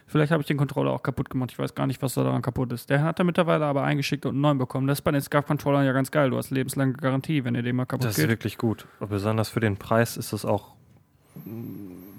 Vielleicht 0.07 0.33
habe 0.33 0.41
ich 0.41 0.47
den 0.47 0.57
Controller 0.57 0.93
auch 0.93 1.03
kaputt 1.03 1.29
gemacht. 1.29 1.51
Ich 1.53 1.59
weiß 1.59 1.75
gar 1.75 1.87
nicht, 1.87 2.01
was 2.01 2.15
da 2.15 2.23
daran 2.25 2.41
kaputt 2.41 2.73
ist. 2.73 2.89
Der 2.89 3.03
hat 3.03 3.19
er 3.19 3.25
mittlerweile 3.25 3.67
aber 3.67 3.83
eingeschickt 3.83 4.25
und 4.25 4.33
einen 4.33 4.41
neuen 4.41 4.57
bekommen. 4.59 4.87
Das 4.87 4.99
ist 5.01 5.03
bei 5.03 5.11
den 5.11 5.21
Scarf-Controllern 5.21 5.85
ja 5.85 5.93
ganz 5.93 6.11
geil. 6.11 6.31
Du 6.31 6.39
hast 6.39 6.51
lebenslange 6.51 6.95
Garantie, 6.95 7.45
wenn 7.45 7.53
dir 7.55 7.63
den 7.63 7.77
mal 7.77 7.85
kaputt 7.85 8.05
Das 8.07 8.13
ist 8.17 8.23
geht. 8.23 8.29
wirklich 8.31 8.57
gut. 8.57 8.87
Und 9.01 9.11
besonders 9.11 9.51
für 9.51 9.61
den 9.61 9.77
Preis 9.77 10.17
ist 10.17 10.33
das 10.33 10.47
auch 10.47 10.77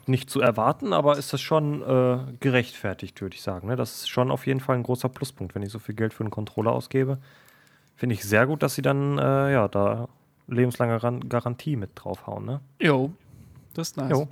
nicht 0.05 0.29
zu 0.29 0.41
erwarten, 0.41 0.93
aber 0.93 1.17
ist 1.17 1.33
das 1.33 1.41
schon 1.41 1.81
äh, 1.83 2.17
gerechtfertigt, 2.39 3.21
würde 3.21 3.35
ich 3.35 3.41
sagen. 3.41 3.67
Ne? 3.67 3.75
Das 3.75 3.95
ist 3.95 4.09
schon 4.09 4.31
auf 4.31 4.47
jeden 4.47 4.59
Fall 4.59 4.75
ein 4.77 4.83
großer 4.83 5.09
Pluspunkt, 5.09 5.55
wenn 5.55 5.61
ich 5.61 5.69
so 5.71 5.79
viel 5.79 5.95
Geld 5.95 6.13
für 6.13 6.23
einen 6.23 6.31
Controller 6.31 6.71
ausgebe. 6.71 7.19
Finde 7.95 8.15
ich 8.15 8.23
sehr 8.23 8.47
gut, 8.47 8.63
dass 8.63 8.75
sie 8.75 8.81
dann 8.81 9.17
äh, 9.17 9.51
ja 9.51 9.67
da 9.67 10.07
lebenslange 10.47 11.03
Ran 11.03 11.27
Garantie 11.29 11.75
mit 11.75 11.91
draufhauen. 11.95 12.45
Ne? 12.45 12.59
Jo, 12.81 13.11
das 13.73 13.89
ist 13.89 13.97
nice. 13.97 14.11
Jo. 14.11 14.27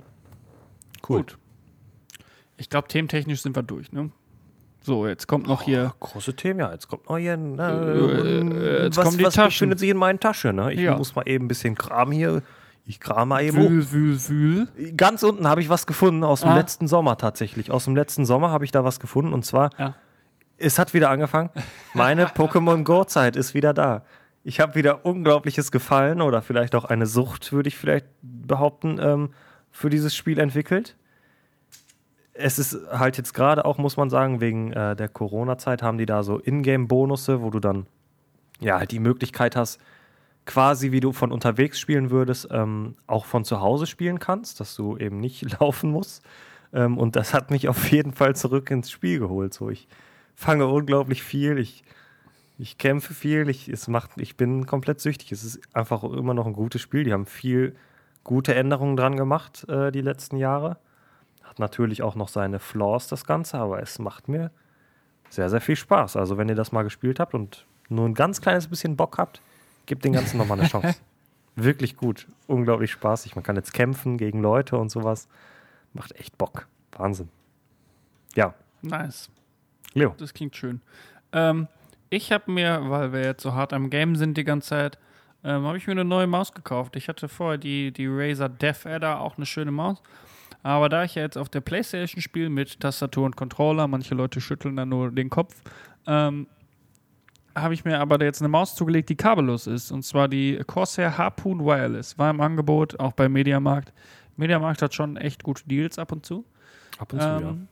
Cool. 1.08 1.18
Gut. 1.18 1.38
Ich 2.56 2.68
glaube, 2.70 2.88
thementechnisch 2.88 3.42
sind 3.42 3.54
wir 3.54 3.62
durch, 3.62 3.92
ne? 3.92 4.10
So, 4.82 5.06
jetzt 5.06 5.26
kommt 5.28 5.46
noch 5.46 5.62
hier. 5.62 5.92
Große 6.00 6.34
Themen, 6.34 6.60
ja. 6.60 6.72
Jetzt 6.72 6.88
kommt 6.88 7.08
noch 7.08 7.18
hier. 7.18 7.34
Äh, 7.34 8.38
äh, 8.40 8.84
jetzt 8.84 8.96
was 8.96 9.04
kommen 9.04 9.18
die 9.18 9.24
was 9.24 9.34
Taschen. 9.34 9.48
befindet 9.68 9.78
sich 9.80 9.90
in 9.90 9.96
meinen 9.96 10.18
Taschen? 10.18 10.56
Ne? 10.56 10.72
Ich 10.72 10.80
Ja. 10.80 10.96
muss 10.96 11.14
mal 11.14 11.28
eben 11.28 11.44
ein 11.44 11.48
bisschen 11.48 11.74
Kram 11.74 12.10
hier. 12.10 12.42
Ich 12.90 13.00
kram 13.00 13.28
mal 13.28 13.42
eben. 13.44 13.58
Wühl, 13.58 13.92
wühl, 13.92 14.18
wühl. 14.28 14.92
Ganz 14.96 15.22
unten 15.22 15.46
habe 15.46 15.60
ich 15.60 15.68
was 15.68 15.86
gefunden 15.86 16.24
aus 16.24 16.40
dem 16.40 16.50
Ah. 16.50 16.56
letzten 16.56 16.88
Sommer 16.88 17.18
tatsächlich. 17.18 17.70
Aus 17.70 17.84
dem 17.84 17.94
letzten 17.94 18.24
Sommer 18.24 18.50
habe 18.50 18.64
ich 18.64 18.70
da 18.70 18.82
was 18.82 18.98
gefunden 18.98 19.34
und 19.34 19.44
zwar, 19.44 19.70
Ja. 19.78 19.94
es 20.56 20.78
hat 20.78 20.94
wieder 20.94 21.10
angefangen. 21.10 21.50
Meine 21.92 22.26
Pokémon 22.34 22.84
Go-Zeit 22.84 23.36
ist 23.36 23.52
wieder 23.52 23.74
da. 23.74 24.04
Ich 24.42 24.58
habe 24.60 24.74
wieder 24.74 25.04
unglaubliches 25.04 25.70
Gefallen 25.70 26.22
oder 26.22 26.40
vielleicht 26.40 26.74
auch 26.74 26.86
eine 26.86 27.04
Sucht, 27.04 27.52
würde 27.52 27.68
ich 27.68 27.76
vielleicht 27.76 28.06
behaupten, 28.22 28.98
ähm, 28.98 29.30
für 29.70 29.90
dieses 29.90 30.16
Spiel 30.16 30.38
entwickelt. 30.38 30.96
Es 32.32 32.58
ist 32.58 32.78
halt 32.90 33.18
jetzt 33.18 33.34
gerade 33.34 33.64
auch, 33.66 33.76
muss 33.78 33.96
man 33.98 34.08
sagen, 34.10 34.40
wegen 34.40 34.72
äh, 34.72 34.96
der 34.96 35.08
Corona-Zeit 35.08 35.82
haben 35.82 35.98
die 35.98 36.06
da 36.06 36.22
so 36.22 36.38
Ingame-Bonusse, 36.40 37.42
wo 37.42 37.50
du 37.50 37.58
dann 37.60 37.86
ja 38.60 38.78
halt 38.78 38.92
die 38.92 39.00
Möglichkeit 39.00 39.56
hast, 39.56 39.78
quasi 40.48 40.92
wie 40.92 41.00
du 41.00 41.12
von 41.12 41.30
unterwegs 41.30 41.78
spielen 41.78 42.10
würdest, 42.10 42.48
ähm, 42.50 42.96
auch 43.06 43.26
von 43.26 43.44
zu 43.44 43.60
Hause 43.60 43.86
spielen 43.86 44.18
kannst, 44.18 44.60
dass 44.60 44.74
du 44.74 44.96
eben 44.96 45.20
nicht 45.20 45.60
laufen 45.60 45.90
musst. 45.90 46.24
Ähm, 46.72 46.96
und 46.96 47.16
das 47.16 47.34
hat 47.34 47.50
mich 47.50 47.68
auf 47.68 47.92
jeden 47.92 48.12
Fall 48.12 48.34
zurück 48.34 48.70
ins 48.70 48.90
Spiel 48.90 49.18
geholt. 49.18 49.52
So, 49.52 49.68
ich 49.68 49.88
fange 50.34 50.66
unglaublich 50.66 51.22
viel, 51.22 51.58
ich, 51.58 51.84
ich 52.56 52.78
kämpfe 52.78 53.12
viel, 53.12 53.50
ich, 53.50 53.68
es 53.68 53.88
macht, 53.88 54.12
ich 54.16 54.38
bin 54.38 54.64
komplett 54.64 55.00
süchtig. 55.00 55.32
Es 55.32 55.44
ist 55.44 55.60
einfach 55.74 56.02
immer 56.02 56.32
noch 56.32 56.46
ein 56.46 56.54
gutes 56.54 56.80
Spiel. 56.80 57.04
Die 57.04 57.12
haben 57.12 57.26
viel 57.26 57.76
gute 58.24 58.54
Änderungen 58.54 58.96
dran 58.96 59.16
gemacht 59.16 59.68
äh, 59.68 59.92
die 59.92 60.00
letzten 60.00 60.38
Jahre. 60.38 60.78
Hat 61.42 61.58
natürlich 61.58 62.02
auch 62.02 62.14
noch 62.14 62.28
seine 62.28 62.58
Flaws, 62.58 63.06
das 63.08 63.26
Ganze, 63.26 63.58
aber 63.58 63.82
es 63.82 63.98
macht 63.98 64.28
mir 64.28 64.50
sehr, 65.28 65.50
sehr 65.50 65.60
viel 65.60 65.76
Spaß. 65.76 66.16
Also, 66.16 66.38
wenn 66.38 66.48
ihr 66.48 66.54
das 66.54 66.72
mal 66.72 66.84
gespielt 66.84 67.20
habt 67.20 67.34
und 67.34 67.66
nur 67.90 68.06
ein 68.06 68.14
ganz 68.14 68.40
kleines 68.40 68.66
bisschen 68.68 68.96
Bock 68.96 69.18
habt, 69.18 69.42
gebt 69.88 70.04
den 70.04 70.12
Ganzen 70.12 70.38
nochmal 70.38 70.60
eine 70.60 70.68
Chance. 70.68 71.00
Wirklich 71.56 71.96
gut. 71.96 72.28
Unglaublich 72.46 72.92
spaßig. 72.92 73.34
Man 73.34 73.42
kann 73.42 73.56
jetzt 73.56 73.72
kämpfen 73.74 74.16
gegen 74.16 74.40
Leute 74.40 74.78
und 74.78 74.90
sowas. 74.90 75.28
Macht 75.92 76.12
echt 76.12 76.38
Bock. 76.38 76.68
Wahnsinn. 76.92 77.28
Ja, 78.36 78.54
Nice. 78.82 79.28
Leo. 79.94 80.14
Das 80.18 80.34
klingt 80.34 80.56
schön. 80.56 80.80
Ähm, 81.32 81.68
ich 82.10 82.32
habe 82.32 82.50
mir, 82.50 82.88
weil 82.88 83.12
wir 83.12 83.22
jetzt 83.22 83.42
so 83.42 83.54
hart 83.54 83.72
am 83.72 83.90
Game 83.90 84.16
sind 84.16 84.36
die 84.36 84.44
ganze 84.44 84.68
Zeit, 84.70 84.98
ähm, 85.44 85.64
habe 85.64 85.76
ich 85.76 85.86
mir 85.86 85.92
eine 85.92 86.04
neue 86.04 86.26
Maus 86.26 86.52
gekauft. 86.52 86.96
Ich 86.96 87.08
hatte 87.08 87.28
vorher 87.28 87.58
die, 87.58 87.92
die 87.92 88.06
Razer 88.06 88.48
Death 88.48 88.86
Adder, 88.86 89.20
auch 89.20 89.36
eine 89.36 89.46
schöne 89.46 89.70
Maus. 89.70 90.02
Aber 90.62 90.88
da 90.88 91.04
ich 91.04 91.14
ja 91.14 91.22
jetzt 91.22 91.38
auf 91.38 91.48
der 91.48 91.60
Playstation 91.60 92.20
spiele 92.20 92.50
mit 92.50 92.80
Tastatur 92.80 93.24
und 93.26 93.36
Controller, 93.36 93.86
manche 93.86 94.14
Leute 94.14 94.40
schütteln 94.40 94.76
da 94.76 94.84
nur 94.84 95.10
den 95.10 95.30
Kopf, 95.30 95.54
ähm, 96.06 96.46
habe 97.62 97.74
ich 97.74 97.84
mir 97.84 98.00
aber 98.00 98.22
jetzt 98.22 98.40
eine 98.40 98.48
Maus 98.48 98.74
zugelegt, 98.74 99.08
die 99.08 99.16
kabellos 99.16 99.66
ist. 99.66 99.90
Und 99.90 100.02
zwar 100.02 100.28
die 100.28 100.60
Corsair 100.66 101.16
Harpoon 101.16 101.64
Wireless. 101.64 102.18
War 102.18 102.30
im 102.30 102.40
Angebot, 102.40 102.98
auch 102.98 103.12
bei 103.12 103.28
Mediamarkt. 103.28 103.92
Mediamarkt 104.36 104.82
hat 104.82 104.94
schon 104.94 105.16
echt 105.16 105.42
gute 105.42 105.62
Deals 105.66 105.98
ab 105.98 106.12
und 106.12 106.24
zu. 106.24 106.44
Ab 106.98 107.12
und 107.12 107.20
zu, 107.20 107.26
ja. 107.26 107.38
Ähm, 107.40 107.68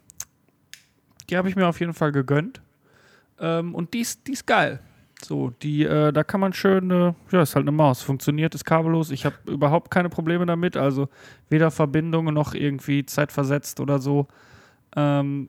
Die 1.29 1.37
habe 1.37 1.49
ich 1.49 1.57
mir 1.57 1.67
auf 1.67 1.81
jeden 1.81 1.95
Fall 1.95 2.13
gegönnt. 2.13 2.61
Ähm, 3.39 3.75
und 3.75 3.95
die 3.95 4.01
ist, 4.01 4.27
die 4.27 4.33
ist 4.33 4.47
geil. 4.47 4.81
So, 5.23 5.51
die, 5.63 5.85
äh, 5.85 6.13
da 6.13 6.25
kann 6.25 6.41
man 6.41 6.53
schön, 6.53 6.91
äh, 6.91 7.15
ja, 7.31 7.43
ist 7.43 7.55
halt 7.55 7.65
eine 7.65 7.73
Maus. 7.73 8.03
Funktioniert, 8.03 8.55
ist 8.55 8.65
kabellos. 8.65 9.11
Ich 9.11 9.25
habe 9.25 9.37
überhaupt 9.47 9.91
keine 9.91 10.09
Probleme 10.09 10.45
damit. 10.45 10.77
Also 10.77 11.09
weder 11.49 11.71
Verbindungen 11.71 12.35
noch 12.35 12.55
irgendwie 12.55 13.07
zeitversetzt 13.07 13.81
oder 13.81 13.99
so. 13.99 14.27
Ähm, 14.95 15.49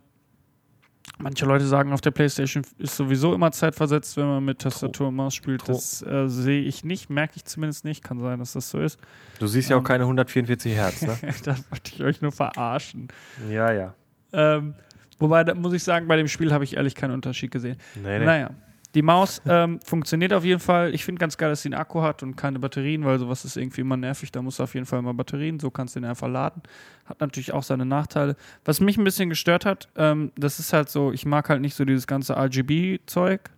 manche 1.17 1.45
Leute 1.45 1.65
sagen, 1.65 1.93
auf 1.93 2.01
der 2.01 2.11
Playstation 2.11 2.63
ist 2.77 2.95
sowieso 2.95 3.33
immer 3.33 3.51
zeitversetzt, 3.51 4.17
wenn 4.17 4.25
man 4.27 4.45
mit 4.45 4.59
Tastatur 4.59 5.07
und 5.09 5.15
Maus 5.15 5.35
spielt. 5.35 5.61
Tro- 5.61 5.73
Das 5.73 6.01
äh, 6.03 6.27
sehe 6.27 6.61
ich 6.61 6.83
nicht, 6.83 7.09
merke 7.09 7.33
ich 7.35 7.45
zumindest 7.45 7.85
nicht. 7.85 8.03
Kann 8.03 8.19
sein, 8.19 8.39
dass 8.39 8.53
das 8.53 8.69
so 8.69 8.79
ist. 8.79 8.99
Du 9.39 9.47
siehst 9.47 9.69
ja 9.69 9.75
auch 9.75 9.81
ähm, 9.81 9.85
keine 9.85 10.03
144 10.03 10.73
Hertz, 10.75 11.01
ne? 11.01 11.17
da 11.43 11.55
wollte 11.69 11.91
ich 11.93 12.03
euch 12.03 12.21
nur 12.21 12.31
verarschen. 12.31 13.07
ja, 13.49 13.71
ja. 13.71 13.93
Ähm, 14.33 14.75
wobei, 15.19 15.43
da 15.43 15.53
muss 15.55 15.73
ich 15.73 15.83
sagen, 15.83 16.07
bei 16.07 16.17
dem 16.17 16.27
Spiel 16.27 16.51
habe 16.53 16.63
ich 16.63 16.75
ehrlich 16.75 16.95
keinen 16.95 17.11
Unterschied 17.11 17.49
gesehen. 17.51 17.77
Nee, 17.95 18.19
nee. 18.19 18.25
Naja, 18.25 18.49
die 18.97 19.03
Maus 19.03 19.43
ähm, 19.47 19.79
funktioniert 19.85 20.33
auf 20.33 20.43
jeden 20.43 20.59
Fall. 20.59 20.91
Ich 20.95 21.05
finde 21.05 21.19
ganz 21.19 21.37
geil, 21.37 21.51
dass 21.51 21.61
sie 21.61 21.67
einen 21.67 21.79
Akku 21.79 22.01
hat 22.01 22.23
und 22.23 22.35
keine 22.35 22.57
Batterien, 22.57 23.05
weil 23.05 23.19
sowas 23.19 23.45
ist 23.45 23.55
irgendwie 23.55 23.81
immer 23.81 23.95
nervig. 23.95 24.31
Da 24.31 24.41
muss 24.41 24.59
auf 24.59 24.73
jeden 24.73 24.87
Fall 24.87 25.03
mal 25.03 25.13
Batterien, 25.13 25.59
so 25.59 25.69
kannst 25.69 25.95
du 25.95 25.99
den 25.99 26.09
einfach 26.09 26.27
laden. 26.27 26.63
Hat 27.05 27.21
natürlich 27.21 27.53
auch 27.53 27.61
seine 27.61 27.85
Nachteile. 27.85 28.35
Was 28.65 28.79
mich 28.79 28.97
ein 28.97 29.03
bisschen 29.03 29.29
gestört 29.29 29.65
hat, 29.65 29.87
ähm, 29.97 30.31
das 30.35 30.57
ist 30.57 30.73
halt 30.73 30.89
so, 30.89 31.11
ich 31.11 31.27
mag 31.27 31.47
halt 31.47 31.61
nicht 31.61 31.75
so 31.75 31.85
dieses 31.85 32.07
ganze 32.07 32.35
RGB-Zeug. 32.35 33.51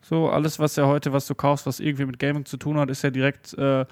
So, 0.00 0.30
alles, 0.30 0.58
was 0.58 0.74
ja 0.76 0.86
heute, 0.86 1.12
was 1.12 1.26
du 1.26 1.34
kaufst, 1.34 1.66
was 1.66 1.78
irgendwie 1.78 2.06
mit 2.06 2.18
Gaming 2.18 2.46
zu 2.46 2.56
tun 2.56 2.78
hat, 2.78 2.88
ist 2.88 3.02
ja 3.02 3.10
direkt 3.10 3.52
äh, 3.58 3.82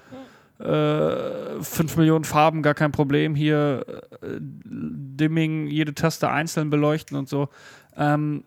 äh, 0.57 1.61
5 1.61 1.95
Millionen 1.97 2.23
Farben, 2.23 2.63
gar 2.63 2.73
kein 2.73 2.91
Problem. 2.91 3.35
Hier 3.35 3.85
äh, 4.23 4.39
Dimming, 4.39 5.67
jede 5.67 5.93
Taste 5.93 6.27
einzeln 6.27 6.71
beleuchten 6.71 7.17
und 7.17 7.29
so. 7.29 7.49
Ähm, 7.95 8.45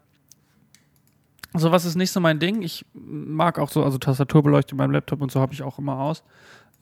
Sowas 1.54 1.84
ist 1.84 1.94
nicht 1.94 2.10
so 2.10 2.20
mein 2.20 2.38
Ding. 2.40 2.62
Ich 2.62 2.84
mag 2.94 3.58
auch 3.58 3.70
so, 3.70 3.84
also 3.84 3.98
Tastaturbeleuchtung 3.98 4.76
beim 4.76 4.90
Laptop 4.90 5.20
und 5.22 5.30
so 5.30 5.40
habe 5.40 5.52
ich 5.52 5.62
auch 5.62 5.78
immer 5.78 5.98
aus. 6.00 6.24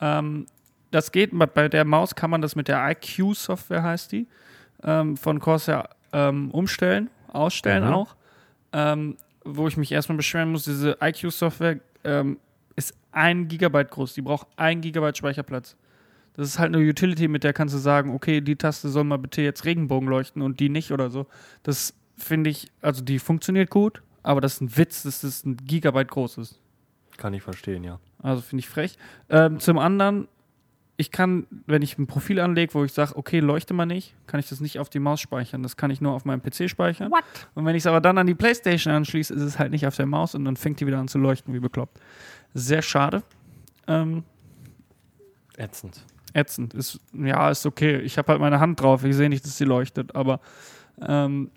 Ähm, 0.00 0.46
das 0.90 1.12
geht, 1.12 1.30
bei 1.54 1.68
der 1.68 1.84
Maus 1.84 2.14
kann 2.14 2.30
man 2.30 2.42
das 2.42 2.56
mit 2.56 2.68
der 2.68 2.90
IQ-Software, 2.90 3.82
heißt 3.82 4.12
die, 4.12 4.26
ähm, 4.82 5.16
von 5.16 5.40
Corsair 5.40 5.88
ähm, 6.12 6.50
umstellen, 6.50 7.10
ausstellen 7.28 7.84
Mhm. 7.84 7.92
auch. 7.92 8.16
Ähm, 8.72 9.16
wo 9.44 9.68
ich 9.68 9.76
mich 9.76 9.92
erstmal 9.92 10.16
beschweren 10.16 10.52
muss, 10.52 10.64
diese 10.64 10.96
IQ-Software 11.00 11.80
ähm, 12.04 12.38
ist 12.76 12.94
ein 13.10 13.48
Gigabyte 13.48 13.90
groß. 13.90 14.14
Die 14.14 14.22
braucht 14.22 14.46
ein 14.56 14.80
Gigabyte 14.80 15.16
Speicherplatz. 15.16 15.76
Das 16.34 16.48
ist 16.48 16.58
halt 16.58 16.74
eine 16.74 16.82
Utility, 16.86 17.28
mit 17.28 17.44
der 17.44 17.52
kannst 17.52 17.74
du 17.74 17.78
sagen, 17.78 18.14
okay, 18.14 18.40
die 18.40 18.56
Taste 18.56 18.88
soll 18.88 19.04
mal 19.04 19.18
bitte 19.18 19.42
jetzt 19.42 19.64
Regenbogen 19.66 20.08
leuchten 20.08 20.40
und 20.40 20.60
die 20.60 20.70
nicht 20.70 20.90
oder 20.92 21.10
so. 21.10 21.26
Das 21.62 21.94
finde 22.16 22.48
ich, 22.50 22.70
also 22.80 23.02
die 23.02 23.18
funktioniert 23.18 23.68
gut, 23.68 24.02
aber 24.22 24.40
das 24.40 24.54
ist 24.54 24.60
ein 24.60 24.76
Witz, 24.76 25.02
dass 25.02 25.22
das 25.22 25.44
ein 25.44 25.56
Gigabyte 25.56 26.08
groß 26.08 26.38
ist. 26.38 26.58
Kann 27.16 27.34
ich 27.34 27.42
verstehen, 27.42 27.84
ja. 27.84 27.98
Also 28.22 28.42
finde 28.42 28.60
ich 28.60 28.68
frech. 28.68 28.96
Ähm, 29.28 29.60
zum 29.60 29.78
anderen, 29.78 30.28
ich 30.96 31.10
kann, 31.10 31.46
wenn 31.66 31.82
ich 31.82 31.98
ein 31.98 32.06
Profil 32.06 32.40
anlege, 32.40 32.74
wo 32.74 32.84
ich 32.84 32.92
sage, 32.92 33.16
okay, 33.16 33.40
leuchte 33.40 33.74
mal 33.74 33.86
nicht, 33.86 34.14
kann 34.26 34.40
ich 34.40 34.48
das 34.48 34.60
nicht 34.60 34.78
auf 34.78 34.88
die 34.88 34.98
Maus 34.98 35.20
speichern. 35.20 35.62
Das 35.62 35.76
kann 35.76 35.90
ich 35.90 36.00
nur 36.00 36.12
auf 36.12 36.24
meinem 36.24 36.42
PC 36.42 36.70
speichern. 36.70 37.10
What? 37.10 37.24
Und 37.54 37.64
wenn 37.64 37.74
ich 37.74 37.82
es 37.82 37.86
aber 37.86 38.00
dann 38.00 38.18
an 38.18 38.26
die 38.26 38.34
Playstation 38.34 38.94
anschließe, 38.94 39.34
ist 39.34 39.42
es 39.42 39.58
halt 39.58 39.72
nicht 39.72 39.86
auf 39.86 39.96
der 39.96 40.06
Maus 40.06 40.34
und 40.34 40.44
dann 40.44 40.56
fängt 40.56 40.80
die 40.80 40.86
wieder 40.86 40.98
an 40.98 41.08
zu 41.08 41.18
leuchten, 41.18 41.52
wie 41.54 41.60
bekloppt. 41.60 42.00
Sehr 42.54 42.82
schade. 42.82 43.22
Ähm, 43.86 44.24
Ätzend. 45.56 46.04
ätzend. 46.32 46.74
Ist, 46.74 47.00
ja, 47.12 47.50
ist 47.50 47.66
okay. 47.66 47.98
Ich 48.00 48.16
habe 48.18 48.32
halt 48.32 48.40
meine 48.40 48.60
Hand 48.60 48.80
drauf. 48.80 49.04
Ich 49.04 49.14
sehe 49.16 49.28
nicht, 49.28 49.44
dass 49.44 49.58
sie 49.58 49.64
leuchtet, 49.64 50.14
aber 50.14 50.40
ähm, 51.00 51.50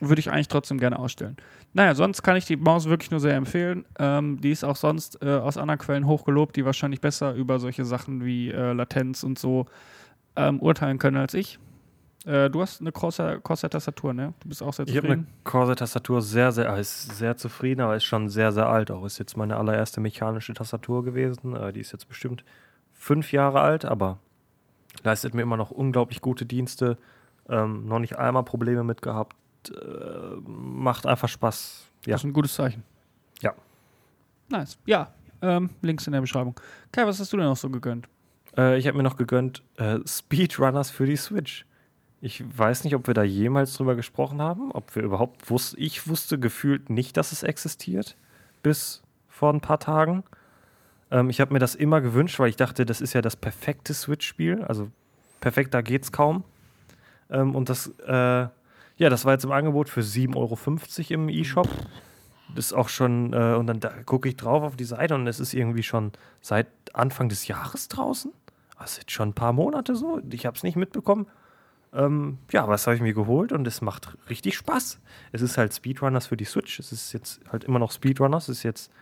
würde 0.00 0.20
ich 0.20 0.30
eigentlich 0.30 0.48
trotzdem 0.48 0.78
gerne 0.78 0.98
ausstellen. 0.98 1.36
Naja, 1.74 1.94
sonst 1.94 2.22
kann 2.22 2.36
ich 2.36 2.44
die 2.44 2.56
Maus 2.56 2.88
wirklich 2.88 3.10
nur 3.10 3.20
sehr 3.20 3.34
empfehlen. 3.34 3.86
Ähm, 3.98 4.40
die 4.40 4.50
ist 4.50 4.62
auch 4.64 4.76
sonst 4.76 5.22
äh, 5.22 5.30
aus 5.30 5.56
anderen 5.56 5.78
Quellen 5.78 6.06
hochgelobt, 6.06 6.54
die 6.56 6.64
wahrscheinlich 6.64 7.00
besser 7.00 7.34
über 7.34 7.58
solche 7.58 7.84
Sachen 7.84 8.24
wie 8.24 8.50
äh, 8.50 8.72
Latenz 8.72 9.22
und 9.22 9.38
so 9.38 9.66
ähm, 10.36 10.60
urteilen 10.60 10.98
können 10.98 11.16
als 11.16 11.32
ich. 11.34 11.58
Äh, 12.26 12.50
du 12.50 12.60
hast 12.60 12.80
eine 12.80 12.92
Corsair-Tastatur, 12.92 14.12
ne? 14.12 14.34
Du 14.40 14.48
bist 14.48 14.62
auch 14.62 14.72
sehr 14.72 14.86
Ich 14.86 14.96
habe 14.96 15.08
eine 15.08 15.16
zufrieden. 15.16 15.34
Corsair-Tastatur 15.44 16.22
sehr, 16.22 16.52
sehr, 16.52 16.76
ist 16.76 17.16
sehr 17.16 17.36
zufrieden, 17.36 17.80
aber 17.80 17.96
ist 17.96 18.04
schon 18.04 18.28
sehr, 18.28 18.52
sehr 18.52 18.68
alt 18.68 18.90
auch. 18.90 19.04
Ist 19.04 19.18
jetzt 19.18 19.36
meine 19.36 19.56
allererste 19.56 20.00
mechanische 20.00 20.52
Tastatur 20.52 21.04
gewesen. 21.04 21.56
Äh, 21.56 21.72
die 21.72 21.80
ist 21.80 21.92
jetzt 21.92 22.08
bestimmt 22.08 22.44
fünf 22.92 23.32
Jahre 23.32 23.60
alt, 23.60 23.84
aber 23.84 24.18
leistet 25.02 25.34
mir 25.34 25.42
immer 25.42 25.56
noch 25.56 25.70
unglaublich 25.70 26.20
gute 26.20 26.46
Dienste. 26.46 26.96
Ähm, 27.48 27.86
noch 27.86 27.98
nicht 27.98 28.18
einmal 28.18 28.44
Probleme 28.44 28.84
mit 28.84 29.02
gehabt. 29.02 29.36
Äh, 29.70 30.36
macht 30.46 31.06
einfach 31.06 31.28
Spaß. 31.28 31.88
Ja. 32.06 32.12
Das 32.12 32.22
ist 32.22 32.24
ein 32.24 32.32
gutes 32.32 32.54
Zeichen. 32.54 32.82
Ja. 33.40 33.54
Nice. 34.48 34.78
Ja, 34.86 35.12
ähm, 35.40 35.70
Links 35.82 36.06
in 36.06 36.12
der 36.12 36.20
Beschreibung. 36.20 36.58
Kai, 36.90 37.06
was 37.06 37.20
hast 37.20 37.32
du 37.32 37.36
denn 37.36 37.46
noch 37.46 37.56
so 37.56 37.70
gegönnt? 37.70 38.08
Äh, 38.56 38.78
ich 38.78 38.86
habe 38.86 38.96
mir 38.96 39.02
noch 39.02 39.16
gegönnt 39.16 39.62
äh, 39.76 39.98
Speedrunners 40.06 40.90
für 40.90 41.06
die 41.06 41.16
Switch. 41.16 41.66
Ich 42.20 42.44
weiß 42.56 42.84
nicht, 42.84 42.94
ob 42.94 43.08
wir 43.08 43.14
da 43.14 43.24
jemals 43.24 43.74
drüber 43.74 43.96
gesprochen 43.96 44.40
haben, 44.40 44.70
ob 44.70 44.94
wir 44.94 45.02
überhaupt 45.02 45.50
wussten. 45.50 45.76
Ich 45.80 46.06
wusste 46.06 46.38
gefühlt 46.38 46.88
nicht, 46.88 47.16
dass 47.16 47.32
es 47.32 47.42
existiert, 47.42 48.16
bis 48.62 49.02
vor 49.28 49.52
ein 49.52 49.60
paar 49.60 49.80
Tagen. 49.80 50.22
Ähm, 51.10 51.30
ich 51.30 51.40
habe 51.40 51.52
mir 51.52 51.58
das 51.58 51.74
immer 51.74 52.00
gewünscht, 52.00 52.38
weil 52.38 52.48
ich 52.48 52.56
dachte, 52.56 52.86
das 52.86 53.00
ist 53.00 53.12
ja 53.12 53.22
das 53.22 53.34
perfekte 53.34 53.92
Switch-Spiel. 53.92 54.62
Also 54.62 54.90
perfekter 55.40 55.82
geht's 55.82 56.12
kaum. 56.12 56.44
Ähm, 57.28 57.56
und 57.56 57.68
das, 57.68 57.88
äh, 58.06 58.46
ja, 59.02 59.10
das 59.10 59.24
war 59.24 59.32
jetzt 59.32 59.42
im 59.44 59.50
Angebot 59.50 59.88
für 59.88 60.00
7,50 60.00 60.36
Euro 60.36 60.56
im 61.14 61.28
E-Shop. 61.28 61.68
Das 62.54 62.66
ist 62.66 62.72
auch 62.72 62.88
schon, 62.88 63.32
äh, 63.32 63.54
und 63.54 63.66
dann 63.66 63.80
da 63.80 63.88
gucke 64.04 64.28
ich 64.28 64.36
drauf 64.36 64.62
auf 64.62 64.76
die 64.76 64.84
Seite 64.84 65.16
und 65.16 65.26
es 65.26 65.40
ist 65.40 65.54
irgendwie 65.54 65.82
schon 65.82 66.12
seit 66.40 66.68
Anfang 66.92 67.28
des 67.28 67.48
Jahres 67.48 67.88
draußen. 67.88 68.32
Das 68.78 68.92
ist 68.92 68.98
jetzt 68.98 69.10
schon 69.10 69.30
ein 69.30 69.34
paar 69.34 69.52
Monate 69.52 69.96
so. 69.96 70.20
Ich 70.30 70.46
habe 70.46 70.56
es 70.56 70.62
nicht 70.62 70.76
mitbekommen. 70.76 71.26
Ähm, 71.92 72.38
ja, 72.52 72.68
was 72.68 72.86
habe 72.86 72.94
ich 72.94 73.02
mir 73.02 73.12
geholt 73.12 73.50
und 73.50 73.66
es 73.66 73.80
macht 73.80 74.16
richtig 74.30 74.56
Spaß. 74.56 75.00
Es 75.32 75.42
ist 75.42 75.58
halt 75.58 75.74
Speedrunners 75.74 76.28
für 76.28 76.36
die 76.36 76.44
Switch. 76.44 76.78
Es 76.78 76.92
ist 76.92 77.12
jetzt 77.12 77.40
halt 77.50 77.64
immer 77.64 77.80
noch 77.80 77.90
Speedrunners. 77.90 78.48
Es 78.48 78.58
ist 78.58 78.62
jetzt 78.62 78.92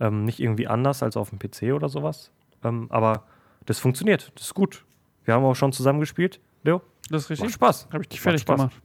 ähm, 0.00 0.26
nicht 0.26 0.38
irgendwie 0.38 0.68
anders 0.68 1.02
als 1.02 1.16
auf 1.16 1.30
dem 1.30 1.38
PC 1.38 1.74
oder 1.74 1.88
sowas. 1.88 2.30
Ähm, 2.62 2.88
aber 2.90 3.24
das 3.64 3.78
funktioniert. 3.78 4.32
Das 4.34 4.48
ist 4.48 4.54
gut. 4.54 4.84
Wir 5.24 5.32
haben 5.32 5.44
auch 5.44 5.56
schon 5.56 5.72
zusammen 5.72 6.00
gespielt. 6.00 6.40
Leo, 6.62 6.82
Das 7.08 7.30
ist 7.30 7.40
macht 7.40 7.52
Spaß. 7.52 7.88
Habe 7.90 8.02
ich 8.02 8.10
dich 8.10 8.20
fertig 8.20 8.44
gemacht. 8.44 8.82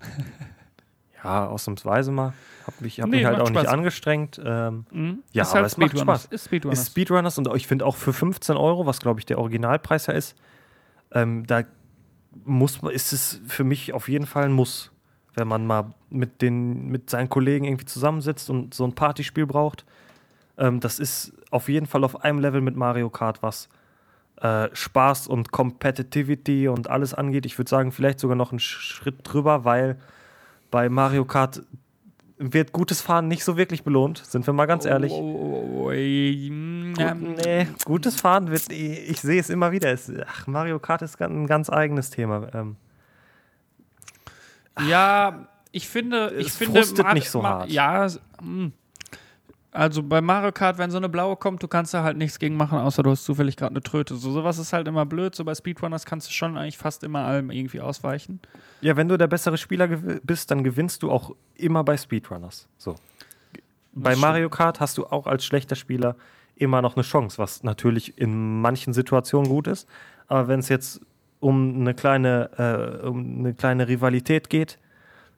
Ja, 1.24 1.46
ausnahmsweise 1.48 2.12
mal. 2.12 2.32
Hab 2.64 2.80
mich, 2.80 3.00
hab 3.00 3.08
Nee, 3.08 3.16
mich 3.16 3.24
halt 3.26 3.40
auch 3.40 3.50
nicht 3.50 3.58
Spaß. 3.62 3.72
angestrengt. 3.72 4.40
Ähm, 4.44 4.86
Mhm. 4.92 5.18
Ja, 5.32 5.42
ist 5.42 5.48
aber 5.50 5.56
halt 5.62 5.66
es 5.66 5.76
macht. 5.76 5.98
Spaß. 5.98 6.24
Ist 6.26 6.44
Speedrunners. 6.44 6.78
ist 6.80 6.86
Speedrunners 6.90 7.38
und 7.38 7.54
ich 7.56 7.66
finde 7.66 7.84
auch 7.86 7.96
für 7.96 8.12
15 8.12 8.56
Euro, 8.56 8.86
was 8.86 9.00
glaube 9.00 9.18
ich 9.18 9.26
der 9.26 9.38
Originalpreis 9.38 10.06
ja 10.06 10.14
ist, 10.14 10.36
ähm, 11.10 11.44
da 11.46 11.62
muss 12.44 12.82
man, 12.82 12.92
ist 12.92 13.12
es 13.12 13.40
für 13.48 13.64
mich 13.64 13.92
auf 13.94 14.08
jeden 14.08 14.26
Fall 14.26 14.44
ein 14.44 14.52
Muss, 14.52 14.92
wenn 15.34 15.48
man 15.48 15.66
mal 15.66 15.92
mit 16.08 16.40
den 16.40 16.86
mit 16.86 17.10
seinen 17.10 17.28
Kollegen 17.28 17.64
irgendwie 17.64 17.86
zusammensitzt 17.86 18.48
und 18.48 18.72
so 18.72 18.84
ein 18.84 18.94
Partyspiel 18.94 19.46
braucht. 19.46 19.84
Ähm, 20.56 20.78
das 20.78 21.00
ist 21.00 21.32
auf 21.50 21.68
jeden 21.68 21.86
Fall 21.86 22.04
auf 22.04 22.22
einem 22.22 22.38
Level 22.38 22.60
mit 22.60 22.76
Mario 22.76 23.10
Kart, 23.10 23.42
was 23.42 23.68
äh, 24.40 24.68
Spaß 24.72 25.26
und 25.28 25.50
Competitivity 25.52 26.68
und 26.68 26.88
alles 26.90 27.14
angeht. 27.14 27.46
Ich 27.46 27.58
würde 27.58 27.68
sagen, 27.68 27.92
vielleicht 27.92 28.20
sogar 28.20 28.36
noch 28.36 28.50
einen 28.52 28.60
Schritt 28.60 29.16
drüber, 29.24 29.64
weil 29.64 29.98
bei 30.70 30.88
Mario 30.88 31.24
Kart 31.24 31.62
wird 32.40 32.72
gutes 32.72 33.00
Fahren 33.00 33.26
nicht 33.26 33.42
so 33.42 33.56
wirklich 33.56 33.82
belohnt, 33.82 34.18
sind 34.24 34.46
wir 34.46 34.52
mal 34.54 34.66
ganz 34.66 34.84
ehrlich. 34.84 35.10
Oh, 35.12 35.84
oh, 35.84 35.88
oh, 35.88 35.90
mm, 35.90 36.92
Gut, 36.94 37.04
ähm, 37.04 37.34
nee, 37.34 37.66
gutes 37.84 38.14
Fahren 38.20 38.50
wird, 38.50 38.70
ich, 38.70 39.20
sehe 39.20 39.40
es 39.40 39.50
immer 39.50 39.72
wieder. 39.72 39.90
Es, 39.92 40.12
ach, 40.24 40.46
Mario 40.46 40.78
Kart 40.78 41.02
ist 41.02 41.20
ein 41.20 41.46
ganz 41.48 41.68
eigenes 41.68 42.10
Thema. 42.10 42.48
Ähm, 42.54 42.76
Ja, 44.88 45.48
ich 45.72 45.88
finde, 45.88 46.32
ich 46.38 46.46
Es 46.48 46.56
finde 46.56 46.78
frustet 46.80 47.12
nicht 47.14 47.30
so 47.30 47.42
hart. 47.42 47.68
Ja, 47.70 48.04
s- 48.04 48.20
mm. 48.40 48.68
Also 49.70 50.02
bei 50.02 50.20
Mario 50.20 50.50
Kart, 50.52 50.78
wenn 50.78 50.90
so 50.90 50.96
eine 50.96 51.08
blaue 51.08 51.36
kommt, 51.36 51.62
du 51.62 51.68
kannst 51.68 51.92
da 51.94 52.02
halt 52.02 52.16
nichts 52.16 52.38
gegen 52.38 52.56
machen, 52.56 52.78
außer 52.78 53.02
du 53.02 53.10
hast 53.10 53.24
zufällig 53.24 53.56
gerade 53.56 53.72
eine 53.72 53.82
Tröte. 53.82 54.16
So 54.16 54.30
sowas 54.30 54.58
ist 54.58 54.72
halt 54.72 54.88
immer 54.88 55.04
blöd. 55.06 55.34
So 55.34 55.44
bei 55.44 55.54
Speedrunners 55.54 56.06
kannst 56.06 56.28
du 56.28 56.32
schon 56.32 56.56
eigentlich 56.56 56.78
fast 56.78 57.04
immer 57.04 57.20
allem 57.20 57.50
irgendwie 57.50 57.80
ausweichen. 57.80 58.40
ja, 58.80 58.96
wenn 58.96 59.08
du 59.08 59.16
der 59.18 59.26
bessere 59.26 59.58
Spieler 59.58 59.88
bist, 59.88 60.50
dann 60.50 60.64
gewinnst 60.64 61.02
du 61.02 61.10
auch 61.10 61.34
immer 61.54 61.84
bei 61.84 61.96
Speedrunners. 61.96 62.68
So. 62.78 62.94
Bei 63.92 64.12
stimmt. 64.12 64.22
Mario 64.22 64.48
Kart 64.48 64.80
hast 64.80 64.96
du 64.98 65.06
auch 65.06 65.26
als 65.26 65.44
schlechter 65.44 65.76
Spieler 65.76 66.16
immer 66.56 66.82
noch 66.82 66.96
eine 66.96 67.02
Chance, 67.02 67.38
was 67.38 67.62
natürlich 67.62 68.18
in 68.18 68.60
manchen 68.60 68.92
Situationen 68.92 69.48
gut 69.48 69.66
ist. 69.66 69.88
Aber 70.28 70.48
wenn 70.48 70.60
es 70.60 70.68
jetzt 70.68 71.00
um 71.40 71.80
eine 71.80 71.94
kleine, 71.94 73.00
äh, 73.02 73.06
um 73.06 73.38
eine 73.40 73.54
kleine 73.54 73.86
Rivalität 73.86 74.50
geht, 74.50 74.78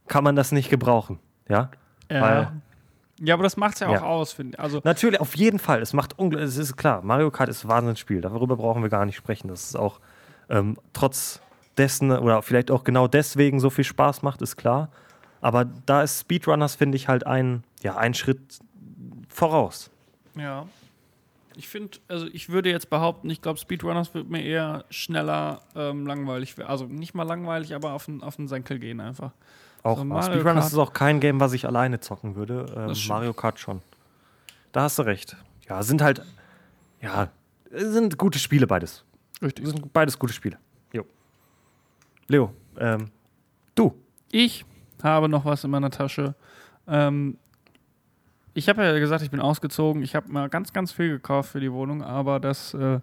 kann 0.09 0.25
man 0.25 0.35
das 0.37 0.51
nicht 0.53 0.71
gebrauchen. 0.71 1.19
Ja? 1.49 1.71
Weil- 2.09 2.53
ja, 3.21 3.35
aber 3.35 3.43
das 3.45 3.57
macht's 3.57 3.81
ja 3.81 3.89
auch 3.89 3.93
Ja. 3.93 4.03
aus, 4.03 4.33
finde 4.33 4.55
ich. 4.57 4.61
Also 4.61 4.81
Natürlich, 4.85 5.21
auf 5.21 5.37
jeden 5.37 5.59
Fall. 5.59 5.81
Es 5.83 5.93
macht 5.93 6.19
unglaublich, 6.19 6.49
es 6.51 6.57
ist 6.57 6.77
klar, 6.77 7.03
Mario 7.03 7.31
Kart 7.31 7.49
ist 7.49 7.65
ein 7.65 7.69
Wahnsinnsspiel. 7.69 8.21
Darüber 8.21 8.57
brauchen 8.57 8.83
wir 8.83 8.89
gar 8.91 9.05
nicht 9.07 9.17
sprechen. 9.17 9.49
Das 9.49 9.65
ist 9.65 9.77
auch 9.77 10.01
ähm, 10.49 10.77
trotz 10.93 11.41
dessen 11.79 12.11
oder 12.11 12.43
vielleicht 12.43 12.71
auch 12.71 12.83
genau 12.85 13.07
deswegen 13.09 13.61
so 13.61 13.71
viel 13.71 13.85
Spaß 13.85 14.23
macht, 14.23 14.43
ist 14.43 14.57
klar. 14.57 14.91
Aber 15.41 15.65
da 15.87 16.03
ist 16.03 16.21
Speedrunners, 16.21 16.75
finde 16.75 16.97
ich, 16.97 17.09
halt 17.09 17.27
ein, 17.27 17.63
ja, 17.83 17.97
ein 17.97 18.13
Schritt 18.15 18.59
voraus. 19.29 19.91
Ja. 20.37 20.67
Ich 21.57 21.69
finde, 21.69 21.99
also 22.09 22.27
ich 22.33 22.49
würde 22.49 22.71
jetzt 22.71 22.89
behaupten, 22.91 23.29
ich 23.29 23.43
glaube, 23.43 23.59
Speedrunners 23.59 24.15
wird 24.15 24.31
mir 24.31 24.43
eher 24.43 24.85
schneller 24.91 25.61
ähm, 25.75 26.07
langweilig. 26.07 26.57
we- 26.57 26.67
Also 26.67 26.87
nicht 26.87 27.15
mal 27.15 27.25
langweilig, 27.25 27.75
aber 27.75 27.93
auf 27.93 28.07
den, 28.07 28.23
auf 28.23 28.37
den 28.37 28.49
Senkel 28.49 28.79
gehen 28.79 29.01
einfach. 29.01 29.33
Auch 29.83 29.99
So. 29.99 30.05
Mario 30.05 30.33
Speedrunners 30.33 30.65
Kart- 30.65 30.73
ist 30.73 30.79
auch 30.79 30.93
kein 30.93 31.21
Game, 31.21 31.41
was 31.41 31.53
ich 31.53 31.67
alleine 31.67 32.01
zocken 32.01 32.37
würde. 32.37 32.67
Ähm. 32.77 32.95
Mario 33.09 33.33
Kart 33.33 33.59
schon. 33.59 33.81
Da 34.73 34.83
hast 34.83 34.99
du 34.99 35.03
recht. 35.03 35.37
Ja, 35.69 35.83
sind 35.83 36.03
halt, 36.03 36.23
ja, 37.01 37.29
sind 37.71 38.19
gute 38.19 38.39
Spiele 38.39 38.67
beides. 38.67 39.05
Richtig. 39.43 39.67
Sind 39.67 39.93
beides 39.93 40.19
gute 40.19 40.33
Spiele. 40.33 40.59
Jo. 40.93 41.05
Leo, 42.29 42.53
ähm, 42.79 43.11
du. 43.75 43.95
Ich 44.31 44.65
habe 45.03 45.29
noch 45.29 45.45
was 45.45 45.65
in 45.65 45.71
meiner 45.71 45.91
Tasche. 45.91 46.35
Ähm, 46.87 47.39
ich 48.53 48.69
habe 48.69 48.85
ja 48.85 48.99
gesagt, 48.99 49.23
ich 49.23 49.31
bin 49.31 49.41
ausgezogen. 49.41 50.03
Ich 50.03 50.15
habe 50.15 50.31
mal 50.31 50.49
ganz, 50.49 50.73
ganz 50.73 50.93
viel 50.93 51.09
gekauft 51.09 51.51
für 51.51 51.61
die 51.61 51.73
Wohnung, 51.73 52.03
aber 52.03 52.39
das, 52.41 52.75
äh, 52.75 53.01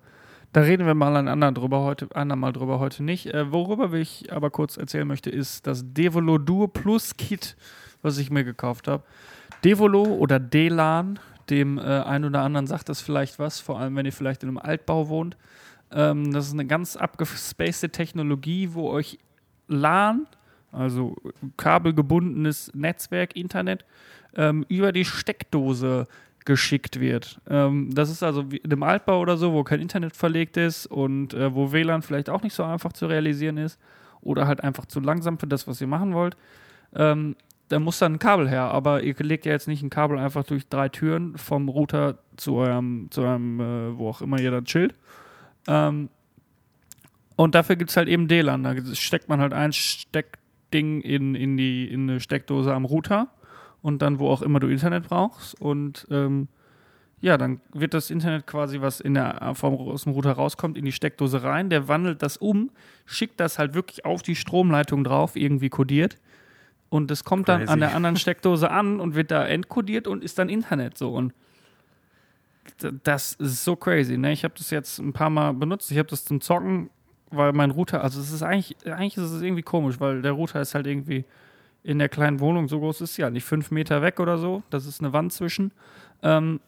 da 0.54 0.62
reden 0.62 0.86
wir 0.86 0.96
mal 0.96 1.16
ein 1.16 1.28
anderen 1.28 1.56
drüber 1.56 1.82
heute, 1.82 2.08
andermal 2.16 2.54
drüber 2.54 2.80
heute 2.80 3.04
nicht. 3.04 3.28
Äh, 3.28 3.52
worüber 3.52 3.92
ich 3.94 4.32
aber 4.32 4.50
kurz 4.50 4.78
erzählen 4.78 5.08
möchte, 5.08 5.30
ist 5.30 5.68
das 5.68 5.84
Devolo 5.94 6.38
Duo 6.38 6.68
Plus 6.68 7.16
Kit, 7.18 7.56
was 8.02 8.18
ich 8.18 8.32
mir 8.32 8.44
gekauft 8.44 8.88
habe. 8.88 9.04
Devolo 9.64 10.04
oder 10.04 10.40
Delan, 10.40 11.20
dem 11.50 11.78
äh, 11.78 11.82
einen 11.82 12.26
oder 12.26 12.42
anderen 12.42 12.68
sagt 12.68 12.90
das 12.90 13.02
vielleicht 13.02 13.40
was, 13.40 13.60
vor 13.60 13.80
allem 13.80 13.96
wenn 13.96 14.06
ihr 14.06 14.14
vielleicht 14.14 14.44
in 14.44 14.50
einem 14.50 14.58
Altbau 14.58 15.10
wohnt. 15.10 15.38
Ähm, 15.92 16.32
das 16.32 16.48
ist 16.48 16.54
eine 16.54 16.66
ganz 16.66 16.96
abgespacede 16.96 17.92
Technologie, 17.92 18.70
wo 18.74 18.90
euch 18.90 19.20
LAN, 19.68 20.28
also 20.72 21.16
kabelgebundenes 21.58 22.72
Netzwerk, 22.74 23.36
Internet, 23.36 23.86
ähm, 24.36 24.66
über 24.70 24.92
die 24.92 25.06
Steckdose 25.06 26.08
geschickt 26.48 27.02
wird. 27.02 27.42
Ähm, 27.50 27.94
das 27.94 28.10
ist 28.10 28.24
also 28.24 28.50
wie 28.50 28.58
in 28.58 28.72
einem 28.72 28.84
Altbau 28.84 29.20
oder 29.20 29.36
so, 29.36 29.52
wo 29.52 29.66
kein 29.66 29.82
Internet 29.82 30.16
verlegt 30.16 30.56
ist 30.56 30.86
und 30.86 31.34
äh, 31.34 31.54
wo 31.54 31.74
WLAN 31.74 32.02
vielleicht 32.02 32.30
auch 32.30 32.42
nicht 32.42 32.54
so 32.54 32.64
einfach 32.64 32.94
zu 32.94 33.06
realisieren 33.06 33.58
ist 33.58 33.78
oder 34.22 34.48
halt 34.48 34.64
einfach 34.64 34.86
zu 34.86 35.02
langsam 35.02 35.38
für 35.40 35.48
das, 35.48 35.68
was 35.68 35.82
ihr 35.82 35.88
machen 35.88 36.14
wollt. 36.14 36.38
Ähm, 36.96 37.36
da 37.68 37.80
muss 37.80 38.00
dann 38.00 38.14
ein 38.14 38.20
Kabel 38.20 38.48
her, 38.48 38.62
aber 38.62 39.04
ihr 39.04 39.14
legt 39.20 39.46
ja 39.46 39.52
jetzt 39.52 39.68
nicht 39.68 39.84
ein 39.84 39.90
Kabel 39.90 40.18
einfach 40.18 40.46
durch 40.46 40.70
drei 40.70 40.88
Türen 40.88 41.38
vom 41.38 41.68
Router 41.68 42.20
zu 42.38 42.56
eurem, 42.56 43.08
zu 43.12 43.24
eurem 43.24 43.60
äh, 43.60 43.98
wo 43.98 44.08
auch 44.08 44.22
immer 44.22 44.40
ihr 44.40 44.52
dann 44.52 44.64
chillt. 44.64 44.96
Ähm, 45.68 46.08
und 47.36 47.56
dafür 47.56 47.76
gibt 47.76 47.90
es 47.90 47.98
halt 47.98 48.08
eben 48.08 48.30
DLAN. 48.30 48.64
Da 48.64 48.74
steckt 48.96 49.28
man 49.28 49.42
halt 49.42 49.52
ein 49.52 49.74
Steckding 49.74 51.02
in, 51.02 51.36
in, 51.36 51.58
die, 51.58 51.92
in 51.92 52.10
eine 52.10 52.22
Steckdose 52.22 52.74
am 52.74 52.86
Router 52.86 53.28
und 53.82 54.02
dann, 54.02 54.20
wo 54.20 54.30
auch 54.30 54.42
immer 54.42 54.60
du 54.60 54.68
Internet 54.68 55.08
brauchst. 55.08 55.60
Und 55.60 56.08
ähm, 56.10 56.48
ja, 57.20 57.38
dann 57.38 57.62
wird 57.74 57.94
das 57.94 58.10
Internet 58.10 58.46
quasi, 58.46 58.82
was 58.82 59.00
in 59.00 59.16
der, 59.16 59.54
vom, 59.56 59.76
aus 59.76 60.04
dem 60.04 60.14
Router 60.14 60.34
rauskommt, 60.34 60.78
in 60.78 60.86
die 60.86 60.92
Steckdose 60.92 61.44
rein. 61.44 61.70
Der 61.70 61.88
wandelt 61.88 62.22
das 62.22 62.38
um, 62.38 62.72
schickt 63.06 63.40
das 63.40 63.58
halt 63.58 63.74
wirklich 63.74 64.06
auf 64.06 64.22
die 64.22 64.36
Stromleitung 64.36 65.04
drauf, 65.04 65.36
irgendwie 65.36 65.70
kodiert. 65.70 66.18
Und 66.90 67.12
es 67.12 67.24
kommt 67.24 67.50
dann 67.50 67.62
Crazy. 67.62 67.74
an 67.74 67.80
der 67.80 67.96
anderen 67.96 68.16
Steckdose 68.18 68.70
an 68.70 69.00
und 69.00 69.16
wird 69.16 69.32
da 69.32 69.46
entkodiert 69.46 70.08
und 70.08 70.24
ist 70.24 70.38
dann 70.40 70.50
Internet 70.50 70.98
so. 70.98 71.14
Und 71.14 71.34
das 73.04 73.34
ist 73.34 73.64
so 73.64 73.76
crazy. 73.76 74.18
Ne? 74.18 74.32
Ich 74.32 74.44
habe 74.44 74.54
das 74.58 74.70
jetzt 74.70 75.00
ein 75.00 75.14
paar 75.14 75.30
Mal 75.30 75.54
benutzt. 75.54 75.92
Ich 75.92 75.98
habe 75.98 76.10
das 76.10 76.26
zum 76.26 76.42
Zocken, 76.42 76.90
weil 77.32 77.54
mein 77.54 77.72
Router, 77.72 78.04
also 78.04 78.20
es 78.20 78.32
ist 78.32 78.44
eigentlich, 78.44 78.76
eigentlich 78.86 79.18
ist 79.18 79.32
es 79.32 79.42
irgendwie 79.42 79.64
komisch, 79.64 80.00
weil 80.00 80.22
der 80.22 80.34
Router 80.34 80.62
ist 80.62 80.76
halt 80.76 80.88
irgendwie 80.88 81.26
in 81.84 82.00
der 82.00 82.10
kleinen 82.10 82.40
Wohnung, 82.40 82.68
so 82.68 82.80
groß 82.80 83.02
ist 83.02 83.16
sie 83.16 83.22
ja 83.22 83.30
nicht, 83.30 83.46
fünf 83.46 83.72
Meter 83.72 84.02
weg 84.02 84.20
oder 84.20 84.38
so. 84.38 84.64
Das 84.70 84.86
ist 84.86 85.00
eine 85.02 85.14
Wand 85.14 85.34
zwischen. 85.34 85.72
Ähm, 86.22 86.60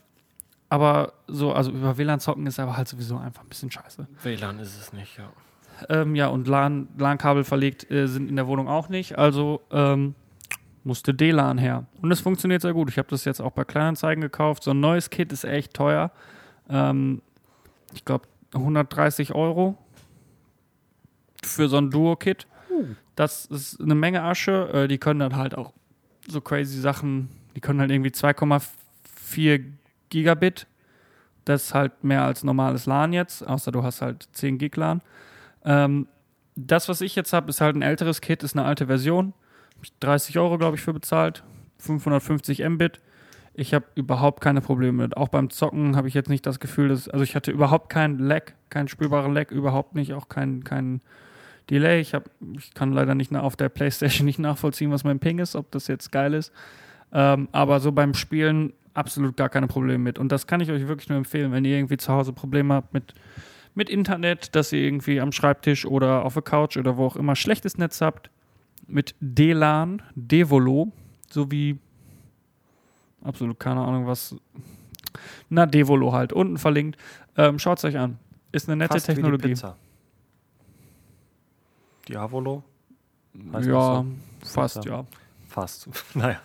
aber 0.69 1.13
so, 1.27 1.51
also 1.51 1.71
über 1.71 1.97
WLAN 1.97 2.19
zocken 2.19 2.45
ist 2.45 2.59
aber 2.59 2.77
halt 2.77 2.87
sowieso 2.87 3.17
einfach 3.17 3.41
ein 3.41 3.49
bisschen 3.49 3.71
scheiße. 3.71 4.07
WLAN 4.23 4.59
ist 4.59 4.79
es 4.79 4.93
nicht, 4.93 5.17
ja. 5.17 5.31
Ähm, 5.89 6.15
ja, 6.15 6.27
und 6.27 6.47
LAN, 6.47 6.89
LAN-Kabel 6.97 7.43
verlegt 7.43 7.89
äh, 7.89 8.07
sind 8.07 8.29
in 8.29 8.35
der 8.35 8.47
Wohnung 8.47 8.67
auch 8.67 8.89
nicht. 8.89 9.17
Also 9.17 9.61
ähm, 9.71 10.13
musste 10.83 11.13
DLAN 11.13 11.57
her. 11.57 11.85
Und 12.01 12.11
es 12.11 12.19
funktioniert 12.19 12.61
sehr 12.61 12.73
gut. 12.73 12.89
Ich 12.89 12.97
habe 12.97 13.07
das 13.09 13.25
jetzt 13.25 13.41
auch 13.41 13.51
bei 13.51 13.63
Kleinanzeigen 13.63 14.21
gekauft. 14.21 14.63
So 14.63 14.71
ein 14.71 14.79
neues 14.79 15.09
Kit 15.09 15.31
ist 15.31 15.43
echt 15.43 15.73
teuer. 15.73 16.11
Ähm, 16.69 17.21
ich 17.93 18.05
glaube 18.05 18.27
130 18.53 19.33
Euro 19.33 19.77
für 21.43 21.69
so 21.69 21.77
ein 21.77 21.89
Duo-Kit. 21.89 22.47
Das 23.19 23.43
ist 23.47 23.81
eine 23.81 23.95
Menge 23.95 24.23
Asche. 24.23 24.69
Äh, 24.71 24.87
die 24.87 24.97
können 24.97 25.19
dann 25.19 25.35
halt 25.35 25.53
auch 25.53 25.73
so 26.25 26.39
crazy 26.39 26.79
Sachen. 26.79 27.27
Die 27.53 27.59
können 27.59 27.81
halt 27.81 27.91
irgendwie 27.91 28.11
2,4 28.11 29.61
Gigabit. 30.07 30.67
Das 31.43 31.65
ist 31.65 31.73
halt 31.73 32.01
mehr 32.01 32.23
als 32.23 32.45
normales 32.45 32.85
LAN 32.85 33.11
jetzt, 33.11 33.45
außer 33.45 33.73
du 33.73 33.83
hast 33.83 34.01
halt 34.01 34.29
10 34.31 34.57
Gig 34.57 34.73
LAN. 34.77 35.01
Ähm, 35.65 36.07
das, 36.55 36.87
was 36.87 37.01
ich 37.01 37.13
jetzt 37.17 37.33
habe, 37.33 37.49
ist 37.49 37.59
halt 37.59 37.75
ein 37.75 37.81
älteres 37.81 38.21
Kit, 38.21 38.41
ist 38.41 38.55
eine 38.55 38.65
alte 38.65 38.87
Version. 38.87 39.33
Hab 39.75 39.83
ich 39.83 39.91
30 39.99 40.39
Euro, 40.39 40.57
glaube 40.57 40.77
ich, 40.77 40.81
für 40.81 40.93
bezahlt. 40.93 41.43
550 41.79 42.63
Mbit. 42.69 43.01
Ich 43.53 43.73
habe 43.73 43.83
überhaupt 43.95 44.39
keine 44.39 44.61
Probleme 44.61 45.03
mit. 45.03 45.17
Auch 45.17 45.27
beim 45.27 45.49
Zocken 45.49 45.97
habe 45.97 46.07
ich 46.07 46.13
jetzt 46.13 46.29
nicht 46.29 46.45
das 46.45 46.61
Gefühl, 46.61 46.87
dass. 46.87 47.09
Also, 47.09 47.25
ich 47.25 47.35
hatte 47.35 47.51
überhaupt 47.51 47.89
keinen 47.89 48.17
Lag, 48.17 48.53
keinen 48.69 48.87
spürbaren 48.87 49.33
Lag, 49.33 49.51
überhaupt 49.51 49.93
nicht. 49.93 50.13
Auch 50.13 50.29
kein, 50.29 50.63
kein 50.63 51.01
Delay. 51.69 52.01
Ich, 52.01 52.13
hab, 52.13 52.29
ich 52.57 52.73
kann 52.73 52.91
leider 52.91 53.15
nicht 53.15 53.33
auf 53.35 53.55
der 53.55 53.69
PlayStation 53.69 54.25
nicht 54.25 54.39
nachvollziehen, 54.39 54.91
was 54.91 55.03
mein 55.03 55.19
Ping 55.19 55.39
ist, 55.39 55.55
ob 55.55 55.71
das 55.71 55.87
jetzt 55.87 56.11
geil 56.11 56.33
ist. 56.33 56.51
Ähm, 57.11 57.49
aber 57.51 57.79
so 57.79 57.91
beim 57.91 58.13
Spielen 58.13 58.73
absolut 58.93 59.37
gar 59.37 59.49
keine 59.49 59.67
Probleme 59.67 60.03
mit. 60.03 60.19
Und 60.19 60.31
das 60.31 60.47
kann 60.47 60.61
ich 60.61 60.71
euch 60.71 60.87
wirklich 60.87 61.09
nur 61.09 61.17
empfehlen, 61.17 61.51
wenn 61.51 61.65
ihr 61.65 61.77
irgendwie 61.77 61.97
zu 61.97 62.11
Hause 62.11 62.33
Probleme 62.33 62.73
habt 62.73 62.93
mit, 62.93 63.13
mit 63.75 63.89
Internet, 63.89 64.55
dass 64.55 64.71
ihr 64.71 64.81
irgendwie 64.81 65.21
am 65.21 65.31
Schreibtisch 65.31 65.85
oder 65.85 66.25
auf 66.25 66.33
der 66.33 66.43
Couch 66.43 66.77
oder 66.77 66.97
wo 66.97 67.05
auch 67.05 67.15
immer 67.15 67.35
schlechtes 67.35 67.77
Netz 67.77 68.01
habt, 68.01 68.29
mit 68.87 69.15
DLAN, 69.19 70.01
Devolo, 70.15 70.91
sowie 71.29 71.79
absolut 73.23 73.59
keine 73.59 73.81
Ahnung 73.81 74.07
was. 74.07 74.35
Na, 75.49 75.65
Devolo 75.65 76.13
halt, 76.13 76.33
unten 76.33 76.57
verlinkt. 76.57 76.99
Ähm, 77.37 77.59
Schaut 77.59 77.77
es 77.77 77.85
euch 77.85 77.97
an. 77.97 78.19
Ist 78.51 78.67
eine 78.67 78.77
nette 78.77 78.93
Fast 78.93 79.07
wie 79.07 79.11
die 79.11 79.15
Technologie. 79.15 79.49
Pizza. 79.49 79.77
Diavolo? 82.09 82.63
Heißt 83.53 83.67
Ja, 83.67 84.05
das 84.41 84.51
fast, 84.53 84.85
ja. 84.85 85.05
Fast. 85.47 85.87
naja. 86.15 86.39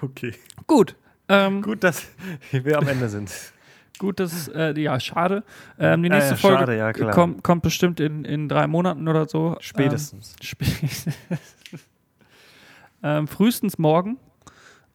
Okay. 0.00 0.34
Gut. 0.66 0.94
Ähm, 1.28 1.60
Gut, 1.60 1.84
dass 1.84 2.06
wir 2.52 2.78
am 2.78 2.88
Ende 2.88 3.08
sind. 3.08 3.30
Gut, 3.98 4.20
das 4.20 4.32
ist, 4.32 4.48
äh, 4.54 4.78
ja, 4.80 4.98
schade. 5.00 5.42
Ähm, 5.78 6.02
die 6.04 6.08
Ja, 6.08 6.14
nächste 6.14 6.34
ja, 6.34 6.36
Folge 6.36 6.58
schade, 6.60 6.76
ja, 6.78 6.92
kommt, 7.10 7.42
kommt 7.42 7.62
bestimmt 7.64 7.98
in, 7.98 8.24
in 8.24 8.48
drei 8.48 8.68
Monaten 8.68 9.08
oder 9.08 9.28
so. 9.28 9.56
Spätestens. 9.60 10.34
Ähm, 10.34 10.42
spätestens. 10.46 11.14
ähm, 13.02 13.26
frühestens 13.26 13.76
morgen. 13.78 14.18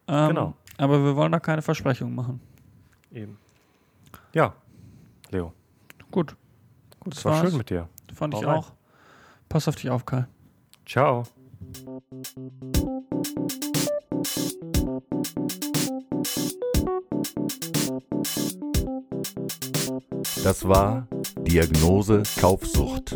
Ähm, 0.07 0.27
Genau. 0.29 0.53
Aber 0.77 1.03
wir 1.03 1.15
wollen 1.17 1.31
da 1.33 1.39
keine 1.39 1.61
Versprechungen 1.61 2.15
machen. 2.15 2.39
Eben. 3.11 3.37
Ja. 4.33 4.53
Leo. 5.29 5.53
Gut. 6.09 6.35
Gut, 7.01 7.15
Das 7.15 7.25
war 7.25 7.45
schön 7.45 7.57
mit 7.57 7.69
dir. 7.69 7.89
Fand 8.15 8.33
Hau 8.33 8.39
ich 8.41 8.47
rein. 8.47 8.57
auch. 8.57 8.71
Pass 9.53 9.67
auf 9.67 9.75
dich 9.75 9.91
auf, 9.91 10.03
Kai. 10.03 10.25
Ciao. 10.83 11.25
Das 20.43 20.67
war 20.67 21.07
Diagnose 21.43 22.23
Kaufsucht. 22.41 23.15